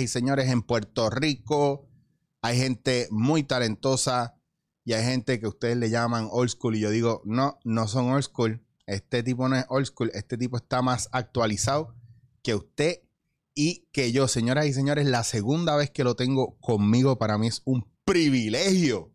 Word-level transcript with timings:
Y 0.00 0.08
señores, 0.08 0.50
en 0.50 0.62
Puerto 0.62 1.10
Rico 1.10 1.88
hay 2.42 2.58
gente 2.58 3.08
muy 3.10 3.42
talentosa 3.42 4.36
y 4.84 4.92
hay 4.92 5.04
gente 5.04 5.40
que 5.40 5.48
ustedes 5.48 5.76
le 5.76 5.90
llaman 5.90 6.28
old 6.30 6.50
school. 6.50 6.76
Y 6.76 6.80
yo 6.80 6.90
digo, 6.90 7.22
no, 7.24 7.58
no 7.64 7.88
son 7.88 8.10
old 8.10 8.22
school. 8.22 8.64
Este 8.86 9.22
tipo 9.22 9.48
no 9.48 9.56
es 9.56 9.66
old 9.68 9.86
school. 9.86 10.10
Este 10.14 10.38
tipo 10.38 10.56
está 10.56 10.80
más 10.80 11.08
actualizado 11.12 11.94
que 12.42 12.54
usted 12.54 13.02
y 13.54 13.88
que 13.92 14.12
yo. 14.12 14.28
Señoras 14.28 14.66
y 14.66 14.72
señores, 14.72 15.06
la 15.06 15.24
segunda 15.24 15.74
vez 15.74 15.90
que 15.90 16.04
lo 16.04 16.14
tengo 16.14 16.56
conmigo 16.60 17.18
para 17.18 17.36
mí 17.38 17.48
es 17.48 17.62
un 17.64 17.90
privilegio 18.04 19.12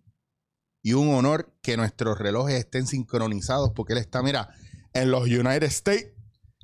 y 0.84 0.94
un 0.94 1.14
honor 1.14 1.56
que 1.62 1.78
nuestros 1.78 2.20
relojes 2.20 2.56
estén 2.56 2.88
sincronizados 2.88 3.72
porque 3.72 3.94
él 3.94 4.00
está, 4.00 4.22
mira, 4.22 4.50
en 4.94 5.12
los 5.12 5.24
United 5.24 5.64
States 5.64 6.11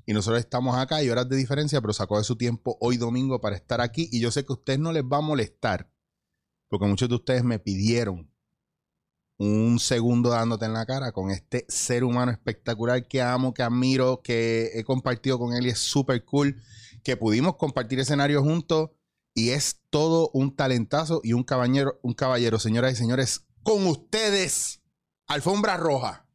y 0.08 0.14
nosotros 0.14 0.40
estamos 0.40 0.76
acá 0.76 1.04
y 1.04 1.10
horas 1.10 1.30
de 1.30 1.36
diferencia, 1.36 1.80
pero 1.82 1.94
sacó 1.94 2.18
de 2.18 2.24
su 2.24 2.36
tiempo 2.36 2.78
hoy 2.82 2.98
domingo 2.98 3.40
para 3.40 3.56
estar 3.56 3.82
aquí 3.82 4.10
y 4.12 4.20
yo 4.20 4.32
sé 4.32 4.44
que 4.44 4.54
a 4.54 4.56
ustedes 4.56 4.80
no 4.80 4.92
les 4.92 5.04
va 5.04 5.18
a 5.18 5.22
molestar 5.22 5.92
porque 6.70 6.86
muchos 6.86 7.10
de 7.10 7.16
ustedes 7.16 7.44
me 7.44 7.60
pidieron 7.60 8.32
un 9.40 9.80
segundo 9.80 10.30
dándote 10.30 10.66
en 10.66 10.74
la 10.74 10.86
cara 10.86 11.12
con 11.12 11.30
este 11.30 11.66
ser 11.70 12.04
humano 12.04 12.32
espectacular 12.32 13.08
que 13.08 13.22
amo, 13.22 13.54
que 13.54 13.64
admiro, 13.64 14.22
que 14.24 14.72
he 14.74 14.84
compartido 14.84 15.38
con 15.38 15.54
él 15.54 15.68
y 15.68 15.70
es 15.70 15.80
súper 15.80 16.26
cool, 16.26 16.60
que 17.04 17.18
pudimos 17.18 17.56
compartir 17.56 18.00
escenario 18.00 18.42
juntos 18.42 18.90
y 19.36 19.50
es 19.50 19.82
todo 19.92 20.32
un 20.34 20.56
talentazo 20.56 21.22
y 21.24 21.34
un 21.34 21.44
caballero, 21.44 22.00
un 22.02 22.14
caballero, 22.14 22.58
señoras 22.58 22.94
y 22.94 22.96
señores, 22.96 23.46
con 23.62 23.86
ustedes, 23.86 24.82
alfombra 25.28 25.78
roja. 25.78 26.27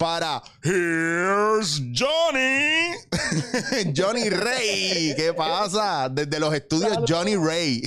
Para 0.00 0.42
Here's 0.62 1.78
Johnny. 1.92 2.96
Johnny 3.94 4.30
Rey. 4.30 5.12
¿Qué 5.14 5.34
pasa? 5.36 6.08
Desde 6.08 6.40
los 6.40 6.54
estudios 6.54 7.00
Johnny 7.06 7.36
Rey. 7.36 7.82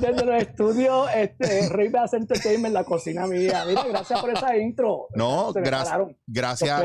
Desde 0.00 0.24
los 0.24 0.40
estudios 0.40 1.08
este, 1.16 1.68
Rey 1.70 1.88
Bass 1.88 2.12
Entertainment, 2.12 2.72
la 2.72 2.84
cocina 2.84 3.26
mía. 3.26 3.64
Mira, 3.66 3.84
gracias 3.88 4.20
por 4.20 4.30
esa 4.30 4.56
intro. 4.56 5.08
No, 5.16 5.52
gracias. 5.52 5.98
Gracias. 6.28 6.82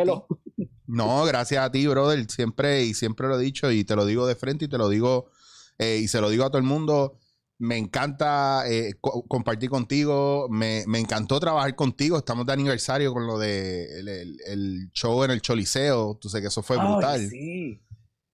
No, 0.87 1.23
gracias 1.25 1.63
a 1.63 1.71
ti, 1.71 1.85
brother. 1.85 2.25
Siempre 2.31 2.85
y 2.85 2.95
siempre 2.95 3.27
lo 3.27 3.39
he 3.39 3.43
dicho 3.43 3.69
y 3.69 3.83
te 3.83 3.95
lo 3.95 4.07
digo 4.07 4.25
de 4.25 4.33
frente 4.33 4.65
y 4.65 4.69
te 4.69 4.79
lo 4.79 4.89
digo 4.89 5.29
eh, 5.77 5.99
y 6.01 6.07
se 6.07 6.19
lo 6.19 6.31
digo 6.31 6.45
a 6.45 6.49
todo 6.49 6.57
el 6.57 6.63
mundo. 6.63 7.18
Me 7.61 7.77
encanta 7.77 8.63
eh, 8.69 8.93
co- 9.01 9.25
compartir 9.27 9.69
contigo. 9.69 10.47
Me, 10.49 10.83
me 10.87 10.99
encantó 10.99 11.39
trabajar 11.39 11.75
contigo. 11.75 12.17
Estamos 12.17 12.45
de 12.45 12.53
aniversario 12.53 13.13
con 13.13 13.27
lo 13.27 13.37
de 13.37 13.99
el, 13.99 14.07
el- 14.07 14.37
el 14.47 14.91
show 14.93 15.23
en 15.25 15.31
el 15.31 15.41
Choliseo. 15.41 16.17
Tú 16.21 16.29
sé 16.29 16.39
que 16.41 16.47
eso 16.47 16.63
fue 16.63 16.77
Ay, 16.79 16.87
brutal. 16.87 17.27
sí. 17.29 17.81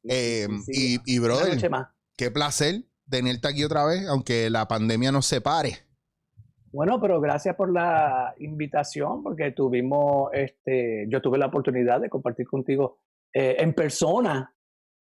Eh, 0.03 0.47
Sí, 0.63 0.73
sí. 0.73 1.01
y, 1.05 1.15
y, 1.15 1.19
brother, 1.19 1.59
qué 2.15 2.29
placer 2.29 2.83
tenerte 3.09 3.47
aquí 3.47 3.63
otra 3.63 3.83
vez, 3.85 4.07
aunque 4.07 4.49
la 4.51 4.67
pandemia 4.67 5.11
nos 5.11 5.25
separe. 5.25 5.79
Bueno, 6.71 6.99
pero 7.01 7.19
gracias 7.21 7.55
por 7.55 7.71
la 7.71 8.35
invitación, 8.37 9.23
porque 9.23 9.51
tuvimos, 9.51 10.29
este, 10.33 11.07
yo 11.09 11.21
tuve 11.21 11.37
la 11.39 11.47
oportunidad 11.47 12.01
de 12.01 12.09
compartir 12.09 12.45
contigo 12.47 12.99
eh, 13.33 13.55
en 13.59 13.73
persona 13.73 14.54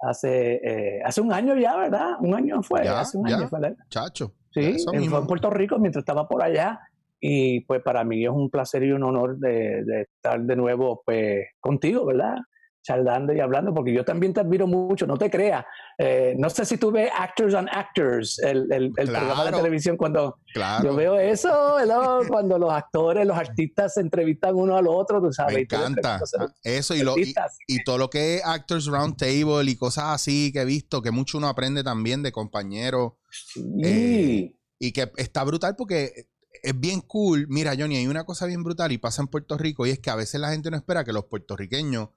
hace, 0.09 0.55
eh, 0.63 1.03
hace 1.05 1.21
un 1.21 1.33
año 1.33 1.57
ya, 1.57 1.77
¿verdad? 1.77 2.13
Un 2.21 2.35
año 2.35 2.63
fue, 2.63 2.85
Ya, 2.85 3.01
hace 3.01 3.19
un 3.19 3.27
ya. 3.29 3.37
año 3.37 3.49
fue, 3.49 3.61
¿verdad? 3.61 3.77
Chacho. 3.89 4.33
Sí, 4.53 4.77
fue 4.85 5.19
en 5.19 5.27
Puerto 5.27 5.51
Rico 5.51 5.79
mientras 5.79 6.03
estaba 6.03 6.29
por 6.29 6.43
allá. 6.43 6.81
Y 7.21 7.61
pues 7.61 7.83
para 7.83 8.05
mí 8.05 8.23
es 8.25 8.31
un 8.31 8.51
placer 8.51 8.83
y 8.85 8.93
un 8.93 9.03
honor 9.03 9.39
de, 9.39 9.83
de 9.85 10.03
estar 10.03 10.41
de 10.41 10.57
nuevo 10.57 11.03
pues 11.05 11.47
contigo, 11.59 12.05
¿verdad? 12.05 12.37
Charlando 12.85 13.33
y 13.33 13.41
hablando, 13.41 13.73
porque 13.73 13.95
yo 13.95 14.05
también 14.05 14.35
te 14.35 14.41
admiro 14.41 14.67
mucho, 14.67 15.07
no 15.07 15.17
te 15.17 15.31
creas. 15.31 15.65
Eh, 15.97 16.35
no 16.39 16.51
sé 16.51 16.67
si 16.67 16.77
tú 16.77 16.91
ves 16.93 17.11
Actors 17.19 17.55
on 17.55 17.67
Actors, 17.73 18.39
el, 18.41 18.71
el, 18.71 18.85
el 18.85 18.93
programa 19.09 19.45
de 19.45 19.51
Claro. 19.51 19.57
televisión, 19.57 19.97
cuando 19.97 20.37
Claro. 20.53 20.85
yo 20.85 20.95
veo 20.95 21.19
eso, 21.19 21.77
¿verdad? 21.77 22.19
cuando 22.29 22.59
los 22.59 22.71
actores, 22.71 23.27
los 23.27 23.37
artistas 23.39 23.95
se 23.95 24.03
entrevistan 24.03 24.55
uno 24.55 24.77
al 24.77 24.87
otro, 24.87 25.23
tú 25.23 25.33
sabes. 25.33 25.55
Me 25.55 25.61
encanta. 25.63 26.21
Eso 26.63 26.95
y 26.95 27.03
lo, 27.03 27.17
y, 27.19 27.35
y 27.67 27.83
todo 27.85 27.97
lo 27.97 28.11
que 28.11 28.37
es 28.37 28.45
Actors 28.45 28.85
Round 28.87 29.17
Table 29.17 29.65
y 29.71 29.77
cosas 29.77 30.05
así 30.09 30.53
que 30.53 30.61
he 30.61 30.65
visto, 30.67 31.01
que 31.01 31.11
mucho 31.11 31.39
uno 31.39 31.49
aprende 31.49 31.83
también 31.83 32.23
de 32.23 32.33
compañeros 32.33 33.15
Sí. 33.31 33.63
eh, 33.83 34.57
y 34.79 34.93
que 34.93 35.11
está 35.17 35.43
brutal 35.45 35.75
porque 35.75 36.27
es 36.63 36.79
bien 36.79 37.01
cool. 37.01 37.47
Mira, 37.49 37.73
Johnny, 37.79 37.97
hay 37.97 38.07
una 38.07 38.25
cosa 38.25 38.47
bien 38.47 38.63
brutal 38.63 38.93
y 38.93 38.99
pasa 38.99 39.23
en 39.23 39.29
Puerto 39.29 39.57
Rico 39.57 39.87
y 39.87 39.91
es 39.91 39.99
que 40.01 40.11
a 40.11 40.15
veces 40.17 40.41
la 40.41 40.51
gente 40.51 40.71
no 40.71 40.77
espera 40.77 41.03
que 41.05 41.13
los 41.13 41.25
puertorriqueños 41.25 42.11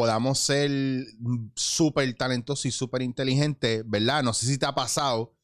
podamos 0.00 0.38
ser 0.38 0.70
súper 1.54 2.14
talentosos 2.14 2.66
y 2.66 2.70
súper 2.70 3.02
inteligentes, 3.02 3.82
¿verdad? 3.86 4.22
No 4.22 4.32
sé 4.32 4.46
si 4.46 4.56
te 4.56 4.64
ha 4.64 4.74
pasado 4.74 5.34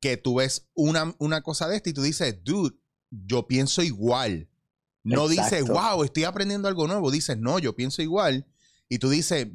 que 0.00 0.16
tú 0.16 0.36
ves 0.36 0.68
una, 0.72 1.14
una 1.18 1.42
cosa 1.42 1.68
de 1.68 1.76
esta 1.76 1.90
y 1.90 1.92
tú 1.92 2.00
dices, 2.00 2.38
dude, 2.42 2.74
yo 3.10 3.46
pienso 3.46 3.82
igual. 3.82 4.48
No 5.04 5.28
dices, 5.28 5.68
wow, 5.68 6.02
estoy 6.02 6.24
aprendiendo 6.24 6.66
algo 6.66 6.86
nuevo. 6.86 7.10
Dices, 7.10 7.36
no, 7.36 7.58
yo 7.58 7.76
pienso 7.76 8.00
igual. 8.00 8.46
Y 8.88 8.98
tú 8.98 9.10
dices, 9.10 9.48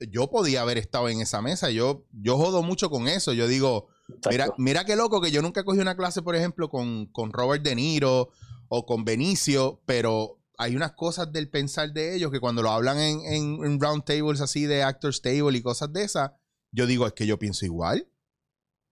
yo 0.00 0.28
podía 0.28 0.62
haber 0.62 0.76
estado 0.76 1.08
en 1.08 1.20
esa 1.20 1.40
mesa. 1.40 1.70
Yo, 1.70 2.04
yo 2.12 2.36
jodo 2.36 2.64
mucho 2.64 2.90
con 2.90 3.06
eso. 3.06 3.32
Yo 3.32 3.46
digo, 3.46 3.88
Mira, 4.28 4.52
mira 4.58 4.84
qué 4.84 4.96
loco 4.96 5.20
que 5.20 5.30
yo 5.30 5.40
nunca 5.40 5.62
cogí 5.62 5.78
una 5.78 5.96
clase, 5.96 6.20
por 6.20 6.34
ejemplo, 6.34 6.68
con, 6.68 7.06
con 7.06 7.32
Robert 7.32 7.62
De 7.62 7.76
Niro 7.76 8.30
o 8.68 8.86
con 8.86 9.04
Benicio, 9.04 9.80
pero 9.86 10.39
hay 10.60 10.76
unas 10.76 10.92
cosas 10.92 11.32
del 11.32 11.48
pensar 11.48 11.90
de 11.90 12.14
ellos 12.14 12.30
que 12.30 12.38
cuando 12.38 12.62
lo 12.62 12.68
hablan 12.68 12.98
en, 12.98 13.80
round 13.80 14.04
tables 14.04 14.42
así 14.42 14.66
de 14.66 14.82
actors 14.82 15.22
table 15.22 15.56
y 15.56 15.62
cosas 15.62 15.90
de 15.90 16.04
esas, 16.04 16.32
yo 16.70 16.86
digo, 16.86 17.06
es 17.06 17.14
que 17.14 17.26
yo 17.26 17.38
pienso 17.38 17.64
igual. 17.64 18.06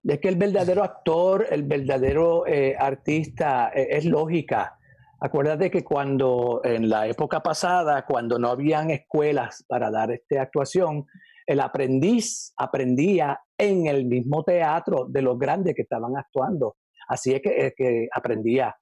Es 0.03 0.19
que 0.19 0.29
el 0.29 0.35
verdadero 0.35 0.83
actor, 0.83 1.45
el 1.51 1.61
verdadero 1.61 2.47
eh, 2.47 2.75
artista 2.75 3.69
eh, 3.75 3.87
es 3.91 4.05
lógica. 4.05 4.79
Acuérdate 5.21 5.69
que 5.69 5.83
cuando 5.83 6.61
en 6.63 6.89
la 6.89 7.05
época 7.05 7.43
pasada, 7.43 8.03
cuando 8.03 8.39
no 8.39 8.49
habían 8.49 8.89
escuelas 8.89 9.63
para 9.67 9.91
dar 9.91 10.11
este 10.11 10.39
actuación, 10.39 11.05
el 11.45 11.59
aprendiz 11.59 12.51
aprendía 12.57 13.41
en 13.55 13.85
el 13.85 14.05
mismo 14.05 14.43
teatro 14.43 15.05
de 15.07 15.21
los 15.21 15.37
grandes 15.37 15.75
que 15.75 15.83
estaban 15.83 16.17
actuando. 16.17 16.77
Así 17.07 17.35
es 17.35 17.41
que, 17.43 17.67
es 17.67 17.73
que 17.77 18.07
aprendía 18.11 18.75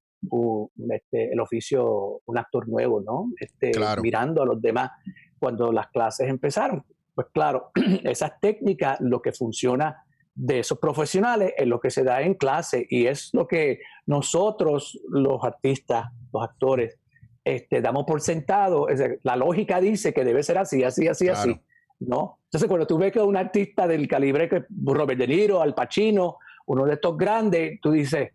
este, 0.90 1.32
el 1.32 1.40
oficio, 1.40 2.22
un 2.26 2.38
actor 2.38 2.68
nuevo, 2.68 3.02
¿no? 3.02 3.32
Este, 3.40 3.72
Claro. 3.72 4.02
Mirando 4.02 4.42
a 4.42 4.46
los 4.46 4.62
demás 4.62 4.92
cuando 5.40 5.72
las 5.72 5.88
clases 5.88 6.30
empezaron. 6.30 6.84
Pues 7.14 7.28
claro, 7.34 7.72
esas 8.04 8.40
técnicas, 8.40 9.00
lo 9.02 9.22
que 9.22 9.32
funciona 9.32 10.04
de 10.36 10.60
esos 10.60 10.78
profesionales 10.78 11.54
es 11.58 11.66
lo 11.66 11.80
que 11.80 11.90
se 11.90 12.04
da 12.04 12.22
en 12.22 12.36
clase 12.36 12.86
y 12.90 13.08
es 13.08 13.30
lo 13.34 13.48
que 13.48 13.80
nosotros, 14.06 15.00
los 15.10 15.44
artistas, 15.44 16.06
los 16.32 16.44
actores, 16.44 17.00
este, 17.44 17.82
damos 17.82 18.04
por 18.06 18.22
sentado. 18.22 18.90
Es 18.90 19.00
decir, 19.00 19.20
la 19.24 19.36
lógica 19.36 19.80
dice 19.80 20.14
que 20.14 20.24
debe 20.24 20.44
ser 20.44 20.58
así, 20.58 20.84
así, 20.84 21.08
así, 21.08 21.26
Claro. 21.26 21.40
así. 21.40 21.62
¿no? 22.00 22.40
Entonces, 22.44 22.68
cuando 22.68 22.86
tú 22.86 22.98
ves 23.00 23.12
que 23.12 23.20
un 23.20 23.36
artista 23.36 23.88
del 23.88 24.08
calibre 24.08 24.48
que 24.48 24.66
Robert 24.86 25.18
De 25.20 25.28
Niro, 25.28 25.62
Al 25.62 25.74
Pacino, 25.74 26.38
uno 26.68 26.86
de 26.86 26.94
estos 26.94 27.18
grandes, 27.18 27.80
tú 27.82 27.92
dices, 27.92 28.30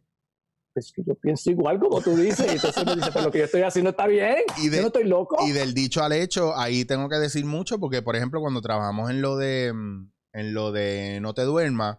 es 0.74 0.92
que 0.92 1.02
yo 1.04 1.14
pienso 1.14 1.50
igual 1.50 1.78
como 1.78 2.00
tú 2.00 2.16
dices, 2.16 2.46
y 2.46 2.54
entonces 2.56 2.82
uno 2.82 2.96
dice, 2.96 3.10
pero 3.12 3.26
lo 3.26 3.30
que 3.32 3.38
yo 3.40 3.44
estoy 3.44 3.62
haciendo 3.62 3.90
está 3.90 4.06
bien, 4.06 4.36
Y 4.58 4.68
de- 4.68 4.76
yo 4.76 4.82
no 4.82 4.86
estoy 4.88 5.04
loco. 5.04 5.36
Y 5.46 5.52
del 5.52 5.74
dicho 5.74 6.02
al 6.02 6.12
hecho, 6.12 6.56
ahí 6.56 6.84
tengo 6.84 7.08
que 7.08 7.16
decir 7.16 7.44
mucho, 7.44 7.78
porque, 7.78 8.02
por 8.02 8.16
ejemplo, 8.16 8.40
cuando 8.40 8.60
trabajamos 8.62 9.10
en 9.10 9.20
lo 9.22 9.36
de 9.36 9.72
mm, 9.72 10.10
en 10.34 10.54
lo 10.54 10.72
de 10.72 11.18
No 11.20 11.34
te 11.34 11.42
duermas, 11.42 11.98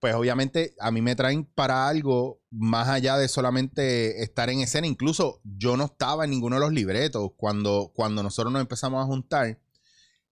pues 0.00 0.14
obviamente 0.14 0.74
a 0.80 0.90
mí 0.90 1.02
me 1.02 1.14
traen 1.14 1.44
para 1.44 1.86
algo 1.86 2.40
más 2.50 2.88
allá 2.88 3.16
de 3.16 3.28
solamente 3.28 4.22
estar 4.22 4.48
en 4.50 4.60
escena. 4.60 4.86
Incluso 4.86 5.40
yo 5.44 5.76
no 5.76 5.84
estaba 5.84 6.24
en 6.24 6.30
ninguno 6.30 6.56
de 6.56 6.60
los 6.60 6.72
libretos 6.72 7.30
cuando, 7.36 7.92
cuando 7.94 8.22
nosotros 8.22 8.52
nos 8.52 8.62
empezamos 8.62 9.02
a 9.02 9.06
juntar. 9.06 9.60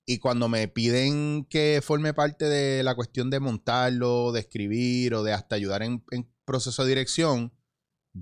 Y 0.06 0.18
cuando 0.20 0.48
me 0.48 0.68
piden 0.68 1.44
que 1.50 1.80
forme 1.84 2.14
parte 2.14 2.46
de 2.46 2.82
la 2.82 2.94
cuestión 2.94 3.28
de 3.28 3.40
montarlo, 3.40 4.32
de 4.32 4.40
escribir 4.40 5.14
o 5.14 5.22
de 5.22 5.34
hasta 5.34 5.54
ayudar 5.54 5.82
en, 5.82 6.02
en 6.12 6.26
proceso 6.46 6.82
de 6.82 6.88
dirección, 6.88 7.52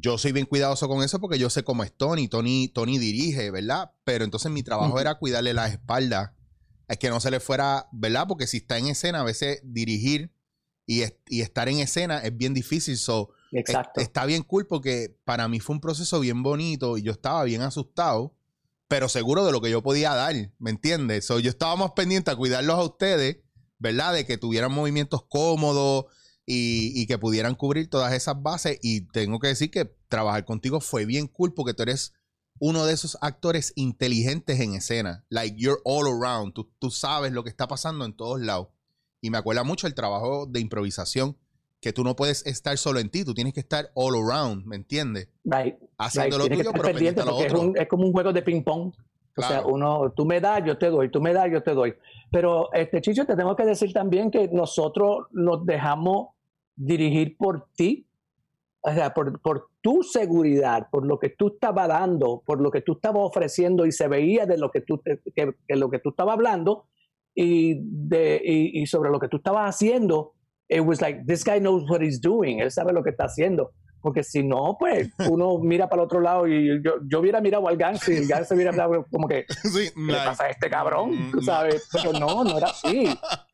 yo 0.01 0.19
soy 0.19 0.33
bien 0.33 0.47
cuidadoso 0.47 0.89
con 0.89 1.03
eso 1.03 1.21
porque 1.21 1.39
yo 1.39 1.51
sé 1.51 1.63
cómo 1.65 1.83
es 1.85 1.93
Tony. 1.97 2.29
Tony, 2.29 2.69
Tony 2.69 2.99
dirige, 2.99 3.51
¿verdad? 3.51 3.93
Pero 4.05 4.25
entonces 4.25 4.51
mi 4.53 4.63
trabajo 4.63 5.01
era 5.01 5.17
cuidarle 5.19 5.55
las 5.55 5.73
espaldas. 5.73 6.31
Es 6.89 6.99
que 6.99 7.09
no 7.11 7.21
se 7.21 7.31
le 7.31 7.41
fuera, 7.41 7.89
¿verdad? 7.93 8.27
Porque 8.29 8.47
si 8.47 8.59
está 8.59 8.79
en 8.79 8.87
escena, 8.89 9.21
a 9.21 9.25
veces 9.25 9.61
dirigir 9.65 10.33
y, 10.87 11.03
es- 11.03 11.15
y 11.29 11.41
estar 11.41 11.69
en 11.69 11.79
escena 11.79 12.19
es 12.19 12.37
bien 12.37 12.55
difícil. 12.55 12.97
So, 12.97 13.31
es- 13.53 13.61
Exacto. 13.61 14.01
está 14.01 14.25
bien 14.25 14.43
cool 14.43 14.67
porque 14.67 15.17
para 15.25 15.49
mí 15.49 15.61
fue 15.61 15.75
un 15.75 15.81
proceso 15.81 16.21
bien 16.21 16.43
bonito 16.43 16.97
y 16.99 17.03
yo 17.03 17.13
estaba 17.13 17.43
bien 17.45 17.63
asustado, 17.63 18.35
pero 18.89 19.09
seguro 19.09 19.45
de 19.45 19.51
lo 19.53 19.61
que 19.61 19.71
yo 19.71 19.83
podía 19.83 20.15
dar, 20.15 20.35
¿me 20.59 20.71
entiendes? 20.71 21.27
So, 21.27 21.41
yo 21.41 21.51
estaba 21.51 21.75
más 21.75 21.91
pendiente 21.93 22.31
a 22.31 22.37
cuidarlos 22.37 22.77
a 22.79 22.85
ustedes, 22.85 23.39
¿verdad? 23.79 24.13
De 24.15 24.25
que 24.27 24.39
tuvieran 24.39 24.73
movimientos 24.73 25.25
cómodos 25.29 26.05
y, 26.47 26.93
y 26.95 27.07
que 27.07 27.19
pudieran 27.19 27.55
cubrir 27.57 27.91
todas 27.91 28.13
esas 28.13 28.41
bases. 28.43 28.79
Y 28.83 29.03
tengo 29.03 29.39
que 29.41 29.49
decir 29.49 29.71
que 29.71 29.85
trabajar 30.09 30.45
contigo 30.45 30.81
fue 30.81 31.05
bien 31.05 31.27
cool 31.27 31.53
porque 31.53 31.75
tú 31.75 31.83
eres 31.83 32.15
uno 32.59 32.87
de 32.87 32.95
esos 32.95 33.19
actores 33.21 33.73
inteligentes 33.77 34.61
en 34.61 34.75
escena. 34.75 35.25
Like, 35.29 35.57
you're 35.59 35.81
all 35.85 36.07
around. 36.07 36.55
Tú, 36.55 36.71
tú 36.79 36.91
sabes 36.91 37.33
lo 37.33 37.43
que 37.45 37.51
está 37.51 37.67
pasando 37.69 38.05
en 38.05 38.15
todos 38.15 38.41
lados. 38.41 38.69
Y 39.21 39.31
me 39.31 39.39
acuerda 39.39 39.65
mucho 39.65 39.87
el 39.87 39.95
trabajo 39.95 40.47
de 40.47 40.61
improvisación, 40.61 41.37
que 41.81 41.93
tú 41.93 42.05
no 42.05 42.17
puedes 42.17 42.47
estar 42.47 42.79
solo 42.79 43.01
en 43.01 43.11
ti, 43.11 43.25
tú 43.25 43.35
tienes 43.35 43.53
que 43.53 43.61
estar 43.61 43.91
all 43.95 44.15
around, 44.15 44.65
¿me 44.67 44.77
entiendes? 44.77 45.29
Right. 45.45 45.75
Haciendo 45.99 46.39
right. 46.39 46.49
lo 46.51 46.57
tuyo, 46.57 46.73
pero 46.73 46.85
pendiente 46.85 47.21
a 47.21 47.25
lo 47.25 47.33
porque 47.33 47.47
es, 47.47 47.53
otro. 47.53 47.67
un- 47.69 47.77
es 47.77 47.89
como 47.89 48.07
un 48.07 48.13
juego 48.13 48.33
de 48.33 48.43
ping-pong. 48.43 48.93
O 49.39 49.43
sea, 49.43 49.49
Claro. 49.49 49.69
uno, 49.69 50.13
tú 50.17 50.25
me 50.25 50.41
das, 50.41 50.63
yo 50.65 50.79
te 50.79 50.89
doy, 50.89 51.11
tú 51.11 51.21
me 51.21 51.35
das, 51.35 51.51
yo 51.53 51.63
te 51.63 51.73
doy. 51.75 51.95
Pero, 52.31 52.73
este 52.73 53.03
Chicho, 53.03 53.27
te 53.27 53.37
tengo 53.37 53.55
que 53.55 53.67
decir 53.67 53.93
también 53.93 54.31
que 54.31 54.49
nosotros 54.49 55.27
nos 55.33 55.67
dejamos 55.67 56.29
dirigir 56.77 57.37
por 57.37 57.69
ti, 57.75 58.07
o 58.83 58.93
sea, 58.93 59.13
por, 59.13 59.41
tu 59.81 60.03
seguridad, 60.03 60.89
por 60.91 61.05
lo 61.07 61.19
que 61.19 61.31
tú 61.31 61.49
estabas 61.49 61.89
dando, 61.89 62.43
por 62.47 62.61
lo 62.61 62.71
que 62.71 62.83
tú 62.83 62.93
estabas 62.93 63.23
ofreciendo 63.23 63.87
y 63.87 63.93
se 63.93 64.07
veía 64.07 64.47
de 64.47 64.59
lo 64.59 64.71
que 64.71 64.81
tú, 64.81 65.01
que, 65.03 65.21
que 65.35 65.77
lo 65.77 65.91
que 65.91 65.99
tú 65.99 66.11
estabas 66.11 66.35
hablando 66.35 66.87
y, 67.35 67.79
de, 67.81 68.41
y, 68.45 68.83
y 68.83 68.87
sobre 68.87 69.11
lo 69.11 69.19
que 69.19 69.29
tú 69.29 69.39
estabas 69.39 69.75
haciendo. 69.75 70.35
It 70.69 70.81
was 70.81 71.01
like, 71.01 71.25
this 71.27 71.45
guy 71.45 71.59
knows 71.59 71.89
what 71.89 72.01
he's 72.01 72.21
doing, 72.21 72.61
él 72.61 72.71
sabe 72.71 72.93
lo 72.93 73.03
que 73.03 73.11
está 73.11 73.25
haciendo. 73.25 73.73
Porque 74.01 74.23
si 74.23 74.43
no, 74.45 74.77
pues 74.79 75.11
uno 75.29 75.59
mira 75.59 75.89
para 75.89 76.03
el 76.03 76.07
otro 76.07 76.21
lado 76.21 76.47
y 76.47 76.81
yo, 76.83 76.95
yo 77.09 77.21
hubiera 77.21 77.41
mirado 77.41 77.67
al 77.67 77.77
Gans 77.77 78.09
y 78.09 78.17
el 78.17 78.27
Gans 78.29 78.51
hubiera 78.53 78.71
mirado 78.73 79.05
como 79.11 79.27
que, 79.27 79.45
Sí, 79.49 79.91
¿qué 79.95 80.01
le 80.13 80.15
pasa 80.15 80.45
a 80.45 80.51
este 80.51 80.71
cabrón? 80.71 81.11
mm, 81.29 81.31
Tú 81.33 81.41
sabes, 81.43 81.89
pero 81.93 82.13
no, 82.13 82.45
no 82.45 82.57
era 82.59 82.69
así. 82.69 83.09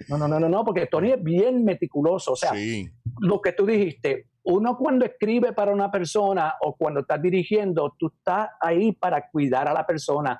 No, 0.08 0.18
no, 0.18 0.28
no, 0.28 0.38
no, 0.38 0.48
no, 0.48 0.64
porque 0.64 0.86
Tony 0.86 1.12
es 1.12 1.22
bien 1.22 1.64
meticuloso. 1.64 2.32
O 2.32 2.36
sea, 2.36 2.52
sí, 2.52 2.90
lo 3.20 3.40
que 3.40 3.52
tú 3.52 3.64
dijiste, 3.64 4.26
uno 4.44 4.76
cuando 4.76 5.04
escribe 5.04 5.52
para 5.52 5.72
una 5.72 5.90
persona 5.90 6.54
o 6.60 6.74
cuando 6.76 7.00
estás 7.00 7.22
dirigiendo, 7.22 7.94
tú 7.98 8.12
estás 8.14 8.50
ahí 8.60 8.92
para 8.92 9.28
cuidar 9.30 9.68
a 9.68 9.72
la 9.72 9.86
persona. 9.86 10.38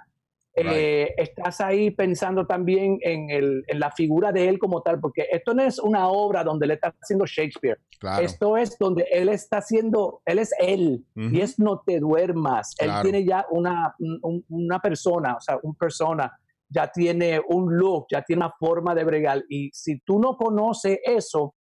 Eh, 0.54 1.14
estás 1.16 1.62
ahí 1.62 1.90
pensando 1.90 2.46
también 2.46 2.98
en, 3.00 3.30
el, 3.30 3.64
en 3.66 3.80
la 3.80 3.90
figura 3.90 4.32
de 4.32 4.48
él 4.50 4.58
como 4.58 4.82
tal, 4.82 5.00
porque 5.00 5.26
esto 5.32 5.54
no 5.54 5.62
es 5.62 5.78
una 5.78 6.08
obra 6.08 6.44
donde 6.44 6.66
él 6.66 6.72
está 6.72 6.94
haciendo 7.00 7.24
Shakespeare. 7.24 7.78
claro. 7.98 8.22
Esto 8.22 8.56
es 8.58 8.76
donde 8.78 9.06
él 9.10 9.30
está 9.30 9.58
haciendo, 9.58 10.20
él 10.26 10.38
es 10.38 10.50
él, 10.58 11.06
Ujú. 11.16 11.34
y 11.34 11.40
es 11.40 11.58
no 11.58 11.80
te 11.80 11.98
duermas. 12.00 12.74
Claro. 12.76 12.98
Él 12.98 13.02
tiene 13.10 13.24
ya 13.26 13.46
una, 13.50 13.94
un- 13.98 14.44
una 14.50 14.78
persona, 14.78 15.36
o 15.36 15.40
sea, 15.40 15.58
un 15.62 15.74
persona, 15.74 16.30
ya 16.68 16.86
tiene 16.92 17.40
un 17.48 17.74
look, 17.76 18.06
ya 18.10 18.20
tiene 18.22 18.44
una 18.44 18.54
forma 18.58 18.94
de 18.94 19.04
bregar. 19.04 19.42
Y 19.48 19.70
si 19.72 20.00
tú 20.00 20.18
no 20.18 20.36
conoces 20.36 20.98
eso, 21.04 21.54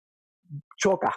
choca, 0.78 1.12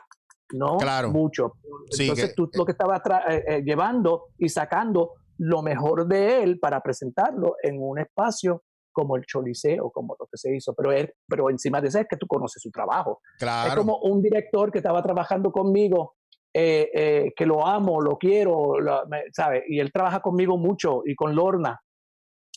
¿no? 0.54 0.78
Claro. 0.78 1.10
Mucho. 1.12 1.54
Sí, 1.90 2.04
Entonces 2.04 2.30
que- 2.30 2.36
tú 2.36 2.50
lo 2.54 2.66
que 2.66 2.74
estabas 2.74 3.02
eh, 3.30 3.44
eh, 3.48 3.62
llevando 3.64 4.26
y 4.38 4.50
sacando 4.50 5.12
lo 5.42 5.62
mejor 5.62 6.08
de 6.08 6.44
él 6.44 6.60
para 6.60 6.82
presentarlo 6.82 7.56
en 7.64 7.82
un 7.82 7.98
espacio 8.00 8.64
como 8.94 9.16
el 9.16 9.26
Choliseo, 9.26 9.90
como 9.90 10.16
lo 10.20 10.26
que 10.28 10.38
se 10.38 10.56
hizo. 10.56 10.74
Pero, 10.76 10.92
él, 10.92 11.14
pero 11.28 11.50
encima 11.50 11.80
de 11.82 11.88
eso 11.88 12.00
es 12.00 12.08
que 12.10 12.18
tú 12.18 12.28
conoces 12.28 12.62
su 12.62 12.70
trabajo. 12.70 13.22
claro. 13.40 13.70
Es 13.70 13.76
como 13.76 13.98
un 14.00 14.22
director 14.22 14.72
que 14.72 14.80
estaba 14.80 15.02
trabajando 15.02 15.52
conmigo, 15.52 16.16
eh, 16.54 16.90
eh, 16.94 17.34
que 17.36 17.46
lo 17.46 17.66
amo, 17.66 18.02
lo 18.02 18.18
quiero, 18.18 18.80
lo- 18.80 19.08
me- 19.08 19.24
¿sabe? 19.32 19.64
Y 19.68 19.80
él 19.80 19.92
trabaja 19.92 20.20
conmigo 20.22 20.58
mucho 20.58 21.02
y 21.06 21.16
con 21.16 21.34
Lorna, 21.34 21.80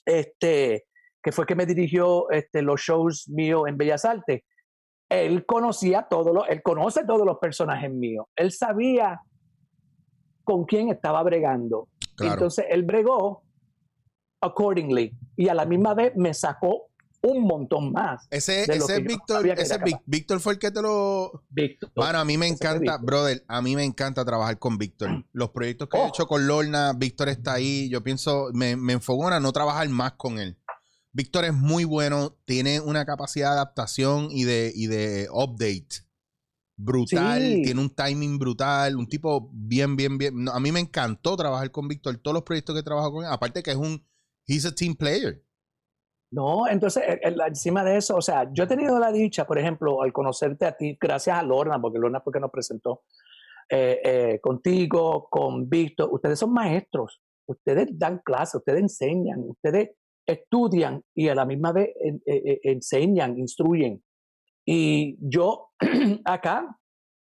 este, 0.05 0.85
que 1.23 1.33
fue 1.33 1.47
que 1.47 1.55
me 1.55 1.65
dirigió 1.67 2.29
este, 2.31 2.61
los 2.63 2.81
shows 2.81 3.29
míos 3.29 3.63
en 3.69 3.77
Bellas 3.79 4.05
Artes. 4.05 4.43
Él 5.09 5.47
conocía 5.47 6.03
todo 6.03 6.33
lo, 6.35 6.47
él 6.47 6.61
conoce 6.63 7.05
todos 7.07 7.25
los 7.25 7.39
personajes 7.39 7.91
míos. 7.93 8.27
Él 8.37 8.51
sabía 8.51 9.21
con 10.43 10.65
quién 10.65 10.89
estaba 10.91 11.23
bregando. 11.23 11.89
Claro. 12.15 12.35
Entonces 12.35 12.65
él 12.71 12.83
bregó 12.85 13.45
accordingly 14.41 15.17
y 15.37 15.49
a 15.49 15.55
la 15.55 15.65
misma 15.65 15.95
vez 15.95 16.13
me 16.17 16.35
sacó 16.35 16.91
un 17.23 17.45
montón 17.45 17.91
más. 17.91 18.27
ese 18.31 18.67
de 18.67 18.77
lo 18.79 18.85
ese 18.85 18.97
que 18.97 19.09
Víctor, 19.09 19.47
ese. 19.49 19.79
Víctor 20.05 20.41
fue 20.41 20.53
el 20.55 20.59
que 20.59 20.71
te 20.71 20.83
lo. 20.83 21.43
Víctor. 21.49 21.91
Bueno, 21.97 22.19
a 22.19 22.25
mí 22.25 22.37
me 22.37 22.47
encanta, 22.47 22.99
brother, 22.99 23.43
a 23.49 23.63
mí 23.63 23.75
me 23.75 23.83
encanta 23.85 24.25
trabajar 24.27 24.59
con 24.59 24.77
Víctor. 24.77 25.25
Los 25.33 25.51
proyectos 25.51 25.89
que 25.89 25.97
he 25.97 26.01
Oh. 26.01 26.09
hecho 26.09 26.27
con 26.27 26.47
Lorna, 26.47 26.93
Víctor 26.95 27.31
está 27.31 27.55
ahí. 27.55 27.89
Yo 27.89 28.03
pienso, 28.05 28.51
me, 28.53 28.77
me 28.77 28.93
enfogona 28.93 29.41
no 29.41 29.53
trabajar 29.53 29.89
más 29.89 30.13
con 30.13 30.39
él. 30.39 30.59
Víctor 31.13 31.45
es 31.47 31.55
muy 31.55 31.85
bueno, 31.85 32.37
tiene 32.45 32.81
una 32.81 33.07
capacidad 33.07 33.51
de 33.51 33.55
adaptación 33.55 34.29
y 34.31 34.45
de, 34.45 34.73
y 34.75 34.89
de 34.89 35.29
update 35.33 36.05
brutal, 36.77 37.41
Sí. 37.41 37.63
tiene 37.63 37.81
un 37.81 37.91
timing 37.91 38.39
brutal, 38.39 38.97
un 38.97 39.07
tipo 39.07 39.49
bien, 39.53 39.97
bien, 39.97 40.19
bien. 40.19 40.45
no, 40.45 40.51
a 40.53 40.61
mí 40.61 40.73
me 40.73 40.81
encantó 40.81 41.37
trabajar 41.37 41.71
con 41.71 41.87
Víctor, 41.89 42.17
todos 42.19 42.35
los 42.35 42.43
proyectos 42.43 42.75
que 42.75 42.81
he 42.81 42.85
trabajado 42.85 43.13
con 43.13 43.25
él, 43.25 43.31
aparte 43.33 43.63
que 43.63 43.71
es 43.71 43.77
un, 43.77 44.05
he's 44.47 44.67
a 44.67 44.75
team 44.75 44.95
player. 44.95 45.43
No, 46.33 46.67
entonces, 46.67 47.05
el- 47.07 47.21
el- 47.35 47.41
encima 47.47 47.85
de 47.85 47.97
eso, 47.97 48.17
o 48.17 48.23
sea, 48.23 48.51
yo 48.53 48.65
he 48.65 48.67
tenido 48.67 48.99
la 48.99 49.13
dicha, 49.13 49.47
por 49.47 49.57
ejemplo, 49.59 50.03
al 50.03 50.13
conocerte 50.13 50.67
a 50.67 50.77
ti, 50.77 50.99
gracias 51.01 51.39
a 51.39 51.43
Lorna, 51.45 51.81
porque 51.81 51.99
Lorna 51.99 52.21
fue 52.21 52.33
que 52.33 52.41
nos 52.41 52.51
presentó, 52.51 53.03
eh, 53.71 54.01
eh, 54.05 54.41
contigo, 54.43 55.29
con 55.31 55.69
Víctor, 55.69 56.09
ustedes 56.13 56.39
son 56.41 56.53
maestros, 56.53 57.23
ustedes 57.47 57.89
dan 57.97 58.21
clases, 58.25 58.57
ustedes 58.57 58.81
enseñan, 58.81 59.41
ustedes 59.49 59.91
estudian 60.27 61.03
y 61.15 61.29
a 61.29 61.35
la 61.37 61.45
misma 61.45 61.71
vez 61.73 61.91
en- 62.01 62.23
eh, 62.27 62.43
eh, 62.45 62.61
enseñan, 62.65 63.39
instruyen. 63.39 64.03
Y 64.65 65.17
yo 65.21 65.69
acá, 66.25 66.77